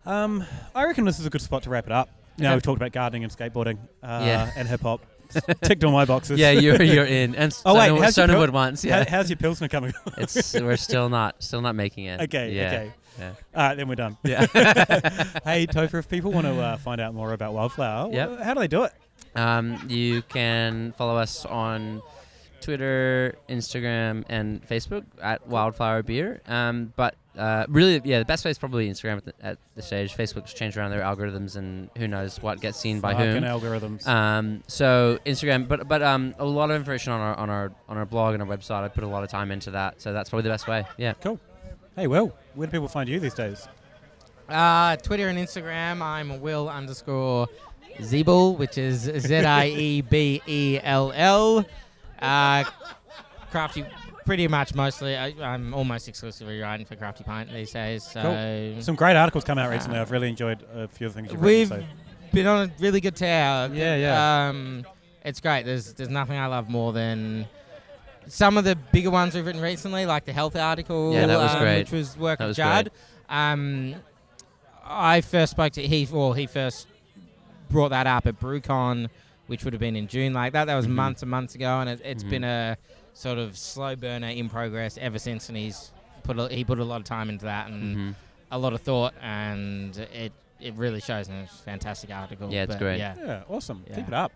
Um, 0.04 0.44
I 0.74 0.84
reckon 0.86 1.04
this 1.04 1.20
is 1.20 1.26
a 1.26 1.30
good 1.30 1.40
spot 1.40 1.62
to 1.62 1.70
wrap 1.70 1.86
it 1.86 1.92
up. 1.92 2.08
Now 2.36 2.54
we've 2.54 2.62
talked 2.62 2.78
about 2.78 2.90
gardening 2.92 3.22
and 3.22 3.32
skateboarding, 3.32 3.78
uh, 4.02 4.22
Yeah. 4.26 4.50
and 4.56 4.66
hip 4.66 4.80
hop. 4.80 5.00
Ticked 5.62 5.84
all 5.84 5.92
my 5.92 6.04
boxes. 6.04 6.38
yeah, 6.38 6.50
you're 6.50 6.82
you're 6.94 7.04
in. 7.06 7.34
And 7.34 7.56
Oh, 7.64 7.74
wait, 7.74 7.90
Stonewood- 7.90 8.02
how's 8.02 8.16
your 8.16 8.26
Stonewood 8.28 8.44
pil- 8.46 8.52
once. 8.52 8.82
How- 8.82 8.88
Yeah. 8.88 9.04
how's 9.08 9.30
your 9.30 9.36
pilsner 9.36 9.68
coming? 9.68 9.92
it's 10.18 10.54
we're 10.54 10.76
still 10.76 11.08
not 11.08 11.42
still 11.42 11.60
not 11.60 11.74
making 11.74 12.06
it. 12.06 12.20
okay, 12.22 12.52
Yeah. 12.52 12.66
okay. 12.66 12.92
Yeah. 13.18 13.30
All 13.54 13.68
right, 13.68 13.74
then 13.76 13.86
we're 13.88 13.94
done. 13.94 14.16
Yeah. 14.24 14.40
hey, 15.44 15.66
Topher, 15.68 16.00
if 16.00 16.08
people 16.08 16.32
want 16.32 16.46
to 16.46 16.60
uh, 16.60 16.76
find 16.78 17.00
out 17.00 17.14
more 17.14 17.32
about 17.32 17.52
Wildflower, 17.54 18.12
Yep. 18.12 18.40
how 18.40 18.54
do 18.54 18.60
they 18.60 18.66
do 18.68 18.82
it? 18.84 18.92
Um, 19.36 19.78
you 19.88 20.22
can 20.22 20.92
follow 20.98 21.16
us 21.16 21.44
on 21.44 22.02
Twitter, 22.64 23.36
Instagram, 23.48 24.24
and 24.28 24.66
Facebook 24.66 25.04
at 25.22 25.46
Wildflower 25.46 26.02
Beer. 26.02 26.40
Um, 26.46 26.92
but 26.96 27.14
uh, 27.36 27.66
really, 27.68 28.00
yeah, 28.04 28.20
the 28.20 28.24
best 28.24 28.44
way 28.44 28.50
is 28.50 28.58
probably 28.58 28.88
Instagram 28.88 29.18
at, 29.18 29.24
the, 29.24 29.34
at 29.42 29.58
this 29.74 29.86
stage. 29.86 30.14
Facebook's 30.16 30.54
changed 30.54 30.76
around 30.76 30.90
their 30.90 31.02
algorithms, 31.02 31.56
and 31.56 31.90
who 31.98 32.08
knows 32.08 32.40
what 32.40 32.60
gets 32.60 32.78
seen 32.80 33.00
by 33.00 33.12
Fucking 33.12 33.42
whom. 33.42 33.44
algorithms. 33.44 34.06
Um, 34.06 34.62
so 34.66 35.18
Instagram, 35.26 35.68
but 35.68 35.86
but 35.86 36.02
um, 36.02 36.34
a 36.38 36.44
lot 36.44 36.70
of 36.70 36.76
information 36.76 37.12
on 37.12 37.20
our 37.20 37.36
on 37.36 37.50
our 37.50 37.72
on 37.88 37.98
our 37.98 38.06
blog 38.06 38.34
and 38.34 38.42
our 38.42 38.48
website. 38.48 38.82
I 38.82 38.88
put 38.88 39.04
a 39.04 39.08
lot 39.08 39.22
of 39.24 39.30
time 39.30 39.50
into 39.50 39.70
that, 39.72 40.00
so 40.00 40.12
that's 40.12 40.30
probably 40.30 40.44
the 40.44 40.54
best 40.54 40.66
way. 40.66 40.84
Yeah. 40.96 41.12
Cool. 41.20 41.38
Hey, 41.96 42.06
Will, 42.06 42.34
where 42.54 42.66
do 42.66 42.70
people 42.72 42.88
find 42.88 43.08
you 43.08 43.20
these 43.20 43.34
days? 43.34 43.68
Uh, 44.48 44.96
Twitter 44.96 45.28
and 45.28 45.38
Instagram, 45.38 46.02
I'm 46.02 46.40
Will 46.40 46.68
underscore 46.68 47.48
Ziebell, 47.98 48.58
which 48.58 48.78
is 48.78 49.02
Z 49.02 49.36
I 49.36 49.66
E 49.68 50.00
B 50.02 50.42
E 50.46 50.78
L 50.82 51.12
L. 51.14 51.66
Uh, 52.20 52.64
Crafty, 53.50 53.84
pretty 54.26 54.48
much 54.48 54.74
mostly. 54.74 55.16
I, 55.16 55.28
I'm 55.40 55.72
almost 55.74 56.08
exclusively 56.08 56.60
writing 56.60 56.86
for 56.86 56.96
Crafty 56.96 57.22
Pint 57.24 57.52
these 57.52 57.70
days. 57.72 58.02
So 58.04 58.76
Some 58.80 58.96
great 58.96 59.16
articles 59.16 59.44
come 59.44 59.58
out 59.58 59.70
recently. 59.70 59.98
I've 59.98 60.10
really 60.10 60.28
enjoyed 60.28 60.64
a 60.74 60.88
few 60.88 61.06
of 61.06 61.14
the 61.14 61.20
things 61.20 61.32
you've 61.32 61.40
We've 61.40 61.70
written. 61.70 61.86
been 62.32 62.46
on 62.46 62.68
a 62.68 62.72
really 62.80 63.00
good 63.00 63.14
tear. 63.16 63.70
Yeah, 63.72 63.96
yeah. 63.96 64.48
Um, 64.48 64.84
it's 65.24 65.40
great. 65.40 65.64
There's 65.64 65.92
there's 65.94 66.08
nothing 66.10 66.36
I 66.36 66.46
love 66.46 66.68
more 66.68 66.92
than 66.92 67.46
some 68.26 68.56
of 68.58 68.64
the 68.64 68.74
bigger 68.76 69.10
ones 69.10 69.34
we've 69.34 69.46
written 69.46 69.62
recently, 69.62 70.04
like 70.06 70.24
the 70.24 70.32
health 70.32 70.56
article. 70.56 71.12
Yeah, 71.12 71.26
that 71.26 71.38
was 71.38 71.54
um, 71.54 71.60
great. 71.62 71.78
Which 71.80 71.92
was 71.92 72.16
work 72.16 72.38
That 72.38 72.46
with 72.46 72.50
was 72.50 72.56
Judd. 72.56 72.90
Um, 73.28 73.94
I 74.84 75.20
first 75.20 75.52
spoke 75.52 75.72
to 75.74 75.82
he. 75.86 76.08
Well, 76.10 76.32
he 76.32 76.46
first 76.46 76.88
brought 77.70 77.90
that 77.90 78.06
up 78.06 78.26
at 78.26 78.38
BrewCon, 78.38 79.08
which 79.46 79.64
would 79.64 79.72
have 79.74 79.80
been 79.80 79.96
in 79.96 80.08
June. 80.08 80.32
Like 80.32 80.52
that. 80.54 80.64
That 80.66 80.74
was 80.76 80.86
Mhm. 80.86 80.90
months 80.90 81.22
and 81.22 81.30
months 81.30 81.54
ago, 81.54 81.80
and 81.80 81.90
it, 81.90 82.00
it's 82.04 82.24
Mhm. 82.24 82.30
been 82.30 82.44
a 82.44 82.76
sort 83.12 83.38
of 83.38 83.56
slow 83.56 83.94
burner 83.96 84.28
in 84.28 84.48
progress 84.48 84.98
ever 84.98 85.18
since. 85.18 85.48
And 85.48 85.56
he's 85.58 85.92
put 86.22 86.38
a, 86.38 86.48
he 86.48 86.64
put 86.64 86.78
a 86.78 86.84
lot 86.84 86.96
of 86.96 87.04
time 87.04 87.28
into 87.28 87.44
that 87.46 87.68
and 87.68 87.94
hmm 87.96 88.10
a 88.50 88.58
lot 88.58 88.72
of 88.72 88.80
thought, 88.82 89.14
and 89.20 89.96
it 89.96 90.32
it 90.60 90.74
really 90.74 91.00
shows. 91.00 91.28
And 91.28 91.42
it's 91.44 91.54
a 91.60 91.62
fantastic 91.64 92.10
article. 92.14 92.50
Yeah, 92.52 92.62
it's 92.62 92.74
but 92.74 92.78
great. 92.78 92.98
Yeah. 92.98 93.14
Yeah, 93.18 93.42
awesome. 93.48 93.84
Yeah. 93.88 93.96
Keep 93.96 94.08
it 94.08 94.14
up. 94.14 94.32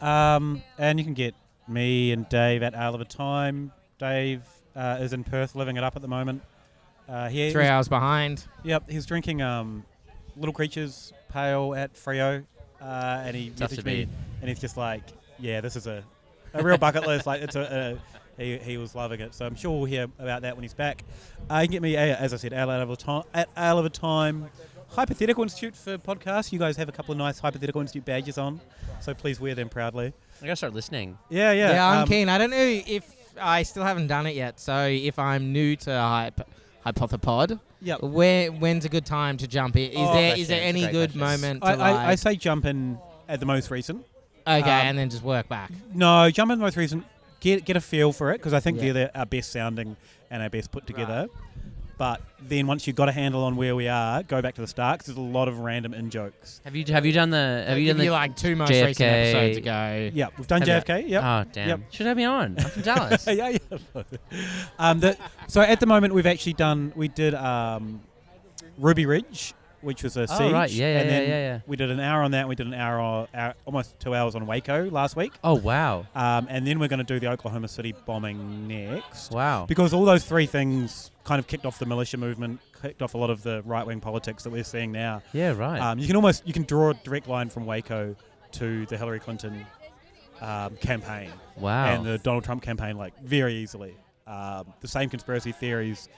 Um, 0.00 0.62
and 0.78 0.98
you 0.98 1.04
can 1.04 1.14
get 1.14 1.34
me 1.66 2.12
and 2.12 2.28
Dave 2.28 2.62
at 2.62 2.74
Isle 2.76 2.94
of 2.94 3.00
a 3.00 3.04
Time. 3.04 3.72
Dave 3.98 4.42
uh, 4.76 4.98
is 5.00 5.12
in 5.12 5.24
Perth, 5.24 5.54
living 5.54 5.76
it 5.76 5.84
up 5.84 5.96
at 5.96 6.02
the 6.02 6.08
moment. 6.08 6.42
Uh, 7.08 7.28
he 7.28 7.50
Three 7.52 7.66
hours 7.66 7.88
behind. 7.88 8.44
Yep, 8.62 8.88
he's 8.90 9.06
drinking 9.06 9.42
um, 9.42 9.84
Little 10.36 10.52
Creatures 10.54 11.12
Pale 11.28 11.74
at 11.74 11.94
Freo, 11.94 12.44
uh, 12.84 13.22
and 13.24 13.36
he 13.36 13.50
Tough 13.50 13.70
messaged 13.70 13.84
me, 13.84 14.06
and 14.40 14.48
he's 14.48 14.60
just 14.60 14.76
like, 14.76 15.02
"Yeah, 15.38 15.60
this 15.60 15.76
is 15.76 15.86
a, 15.86 16.04
a 16.52 16.62
real 16.62 16.78
bucket 16.78 17.06
list. 17.06 17.26
Like, 17.26 17.42
it's 17.42 17.56
a, 17.56 17.98
a 18.38 18.42
he, 18.42 18.58
he 18.58 18.76
was 18.76 18.94
loving 18.94 19.20
it. 19.20 19.34
So 19.34 19.46
I'm 19.46 19.54
sure 19.54 19.70
we'll 19.72 19.84
hear 19.84 20.06
about 20.18 20.42
that 20.42 20.56
when 20.56 20.62
he's 20.62 20.74
back. 20.74 21.04
Uh, 21.50 21.58
you 21.58 21.68
can 21.68 21.72
get 21.72 21.82
me, 21.82 21.96
uh, 21.96 22.00
as 22.00 22.34
I 22.34 22.36
said, 22.36 22.52
at 22.52 22.68
Isle 22.68 22.82
of 22.82 22.90
a 22.90 22.96
Time. 22.96 23.22
At 23.32 23.48
Isle 23.56 23.78
of 23.78 23.84
a 23.86 23.90
Time. 23.90 24.50
Hypothetical 24.88 25.42
Institute 25.42 25.74
for 25.74 25.98
podcasts. 25.98 26.52
You 26.52 26.58
guys 26.58 26.76
have 26.76 26.88
a 26.88 26.92
couple 26.92 27.12
of 27.12 27.18
nice 27.18 27.38
Hypothetical 27.38 27.80
Institute 27.80 28.04
badges 28.04 28.38
on, 28.38 28.60
so 29.00 29.12
please 29.12 29.40
wear 29.40 29.54
them 29.54 29.68
proudly. 29.68 30.12
I 30.40 30.46
gotta 30.46 30.56
start 30.56 30.72
listening. 30.72 31.18
Yeah, 31.30 31.52
yeah. 31.52 31.72
Yeah, 31.72 31.90
I'm 31.90 32.02
um, 32.02 32.08
keen. 32.08 32.28
I 32.28 32.38
don't 32.38 32.50
know 32.50 32.82
if 32.86 33.10
I 33.40 33.64
still 33.64 33.82
haven't 33.82 34.06
done 34.06 34.26
it 34.26 34.36
yet. 34.36 34.60
So 34.60 34.86
if 34.86 35.18
I'm 35.18 35.52
new 35.52 35.74
to 35.76 35.90
Hype, 35.90 36.48
Hypothepod, 36.86 37.60
Yep. 37.82 38.02
where 38.02 38.50
when's 38.52 38.84
a 38.84 38.88
good 38.88 39.06
time 39.06 39.36
to 39.38 39.46
jump 39.48 39.76
in? 39.76 39.90
Is 39.90 39.96
Oh, 39.96 40.12
there 40.12 40.30
there 40.30 40.36
It's 40.36 40.50
a 40.50 40.56
any 40.56 40.82
great 40.82 40.92
good 40.92 41.10
question. 41.18 41.20
moment 41.20 41.62
to 41.62 41.68
I, 41.68 41.74
like? 41.74 41.96
I, 41.96 42.10
I 42.10 42.14
say 42.16 42.36
jump 42.36 42.64
in 42.66 42.98
at 43.28 43.40
the 43.40 43.46
most 43.46 43.70
recent. 43.70 44.04
okay, 44.46 44.60
um, 44.60 44.86
and 44.86 44.98
then 44.98 45.08
just 45.10 45.22
work 45.22 45.48
back. 45.48 45.70
No, 45.94 46.30
jump 46.30 46.52
in 46.52 46.58
the 46.58 46.64
most 46.64 46.76
recent. 46.76 47.04
Get 47.40 47.64
get 47.64 47.76
a 47.76 47.80
feel 47.80 48.12
for 48.12 48.32
it 48.32 48.38
because 48.38 48.52
I 48.54 48.60
think 48.60 48.78
Yeah. 48.78 48.92
they're 48.92 49.06
the, 49.06 49.18
our 49.18 49.26
best 49.26 49.50
sounding 49.52 49.96
and 50.30 50.42
our 50.42 50.50
best 50.50 50.70
put 50.70 50.86
together. 50.86 51.28
But 51.96 52.20
then 52.40 52.66
once 52.66 52.86
you've 52.86 52.96
got 52.96 53.08
a 53.08 53.12
handle 53.12 53.44
on 53.44 53.56
where 53.56 53.76
we 53.76 53.88
are, 53.88 54.22
go 54.22 54.42
back 54.42 54.54
to 54.56 54.60
the 54.60 54.66
start 54.66 54.98
because 54.98 55.14
there's 55.14 55.26
a 55.26 55.30
lot 55.30 55.48
of 55.48 55.60
random 55.60 55.94
in 55.94 56.10
jokes. 56.10 56.60
Have 56.64 56.74
you 56.74 56.84
have 56.88 57.06
you 57.06 57.12
done 57.12 57.30
the 57.30 57.64
have 57.66 57.78
you 57.78 57.88
done 57.88 57.98
the 57.98 58.10
like 58.10 58.36
two 58.36 58.56
most 58.56 58.70
JFK 58.72 58.86
recent 58.86 59.08
episodes 59.08 59.56
ago? 59.58 60.10
Yeah, 60.12 60.28
we've 60.36 60.46
done 60.46 60.62
Have 60.62 60.84
JFK. 60.84 61.08
Yeah. 61.08 61.40
Oh 61.40 61.50
damn! 61.52 61.68
Yep. 61.68 61.80
Should 61.92 62.06
have 62.06 62.16
me 62.16 62.24
on. 62.24 62.56
I'm 62.58 62.70
from 62.70 62.82
Dallas. 62.82 63.26
yeah, 63.30 63.48
yeah. 63.48 64.02
um, 64.78 65.00
the, 65.00 65.16
so 65.46 65.60
at 65.60 65.80
the 65.80 65.86
moment 65.86 66.14
we've 66.14 66.26
actually 66.26 66.54
done. 66.54 66.92
We 66.96 67.08
did 67.08 67.34
um, 67.34 68.00
Ruby 68.78 69.06
Ridge, 69.06 69.54
which 69.84 70.02
was 70.02 70.16
a 70.16 70.22
Oh, 70.22 70.26
siege. 70.26 70.52
right. 70.52 70.70
Yeah, 70.70 70.86
yeah, 70.86 71.00
and 71.00 71.10
yeah, 71.10 71.18
then 71.18 71.28
yeah, 71.28 71.38
yeah. 71.38 71.60
We 71.66 71.76
did 71.76 71.90
an 71.90 72.00
hour 72.00 72.22
on 72.22 72.32
that. 72.32 72.48
We 72.48 72.54
did 72.54 72.66
an 72.66 72.74
hour, 72.74 73.28
hour 73.34 73.54
almost 73.64 74.00
two 74.00 74.14
hours 74.14 74.34
on 74.34 74.46
Waco 74.46 74.90
last 74.90 75.16
week. 75.16 75.32
Oh 75.44 75.54
wow! 75.54 76.06
Um, 76.14 76.46
and 76.50 76.66
then 76.66 76.78
we're 76.78 76.88
going 76.88 76.98
to 76.98 77.04
do 77.04 77.20
the 77.20 77.28
Oklahoma 77.30 77.68
City 77.68 77.94
bombing 78.06 78.66
next. 78.66 79.30
Wow. 79.30 79.66
Because 79.66 79.92
all 79.92 80.04
those 80.04 80.24
three 80.24 80.46
things 80.46 81.10
kind 81.24 81.38
of 81.38 81.46
kicked 81.46 81.66
off 81.66 81.78
the 81.78 81.86
militia 81.86 82.16
movement, 82.16 82.60
kicked 82.80 83.02
off 83.02 83.14
a 83.14 83.18
lot 83.18 83.30
of 83.30 83.42
the 83.42 83.62
right 83.64 83.86
wing 83.86 84.00
politics 84.00 84.42
that 84.44 84.50
we're 84.50 84.64
seeing 84.64 84.92
now. 84.92 85.22
Yeah. 85.32 85.52
Right. 85.52 85.78
Um, 85.80 85.98
you 85.98 86.06
can 86.06 86.16
almost 86.16 86.46
you 86.46 86.52
can 86.52 86.64
draw 86.64 86.90
a 86.90 86.94
direct 86.94 87.28
line 87.28 87.50
from 87.50 87.66
Waco 87.66 88.16
to 88.52 88.86
the 88.86 88.96
Hillary 88.96 89.20
Clinton 89.20 89.66
um, 90.40 90.76
campaign 90.76 91.30
wow. 91.56 91.86
and 91.86 92.04
the 92.04 92.18
Donald 92.18 92.44
Trump 92.44 92.62
campaign 92.62 92.96
like 92.96 93.18
very 93.22 93.54
easily. 93.54 93.96
Um, 94.26 94.72
the 94.80 94.88
same 94.88 95.10
conspiracy 95.10 95.52
theories 95.52 96.08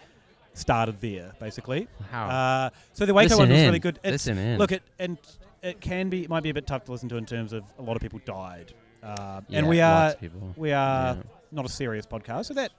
started 0.58 1.00
there, 1.00 1.32
basically. 1.40 1.88
wow. 2.12 2.28
Uh, 2.28 2.70
so 2.92 3.06
the 3.06 3.14
Waco 3.14 3.24
Listen 3.28 3.38
one 3.38 3.48
was 3.50 3.58
in. 3.60 3.66
really 3.66 3.78
good. 3.78 3.98
It's, 4.02 4.12
Listen 4.26 4.38
in. 4.38 4.58
Look, 4.58 4.72
it 4.72 4.82
and 4.98 5.18
it 5.62 5.80
can 5.80 6.08
be 6.08 6.22
it 6.24 6.30
might 6.30 6.42
be 6.42 6.50
a 6.50 6.54
bit 6.54 6.66
tough 6.66 6.84
to 6.84 6.92
listen 6.92 7.08
to 7.10 7.16
in 7.16 7.26
terms 7.26 7.52
of 7.52 7.64
a 7.78 7.82
lot 7.82 7.96
of 7.96 8.02
people 8.02 8.20
died, 8.24 8.72
uh, 9.02 9.40
Yeah, 9.48 9.58
and 9.58 9.68
we 9.68 9.80
are 9.80 10.04
lots 10.04 10.14
of 10.14 10.20
people. 10.20 10.54
we 10.56 10.72
are 10.72 11.14
Yeah. 11.16 11.22
not 11.52 11.64
a 11.64 11.68
serious 11.68 12.06
podcast, 12.06 12.46
so 12.46 12.54
that 12.54 12.70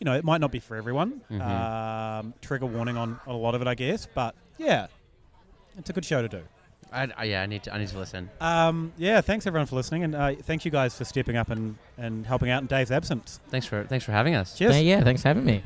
you 0.00 0.04
know 0.04 0.14
it 0.14 0.24
might 0.24 0.40
not 0.40 0.50
be 0.52 0.58
for 0.60 0.76
everyone. 0.76 1.20
Mhm. 1.30 1.40
Um, 1.40 2.34
trigger 2.40 2.66
warning 2.66 2.96
on, 2.96 3.20
on 3.26 3.34
a 3.34 3.38
lot 3.38 3.54
of 3.54 3.62
it, 3.62 3.68
I 3.68 3.74
guess, 3.74 4.06
but 4.14 4.34
yeah, 4.58 4.86
it's 5.78 5.90
a 5.90 5.92
good 5.92 6.04
show 6.04 6.22
to 6.22 6.28
do. 6.28 6.42
I, 6.92 7.08
I, 7.16 7.24
yeah, 7.24 7.42
I 7.42 7.46
need 7.46 7.64
to 7.64 7.74
I 7.74 7.78
need 7.78 7.88
to 7.88 7.98
listen. 7.98 8.30
Um, 8.40 8.92
yeah, 8.96 9.20
thanks 9.20 9.46
everyone 9.48 9.66
for 9.66 9.74
listening, 9.76 10.04
and 10.04 10.14
uh, 10.14 10.34
thank 10.42 10.64
you 10.64 10.70
guys 10.70 10.96
for 10.96 11.04
stepping 11.04 11.36
up 11.36 11.50
and, 11.50 11.76
and 11.98 12.24
helping 12.24 12.50
out 12.50 12.62
in 12.62 12.68
Dave's 12.68 12.92
absence. 12.92 13.40
Thanks 13.48 13.66
for 13.66 13.82
thanks 13.84 14.04
for 14.04 14.12
having 14.12 14.34
us. 14.36 14.56
Cheers. 14.56 14.76
Yeah, 14.76 14.96
yeah. 14.98 15.04
Thanks 15.04 15.22
for 15.22 15.28
having 15.28 15.44
me. 15.44 15.64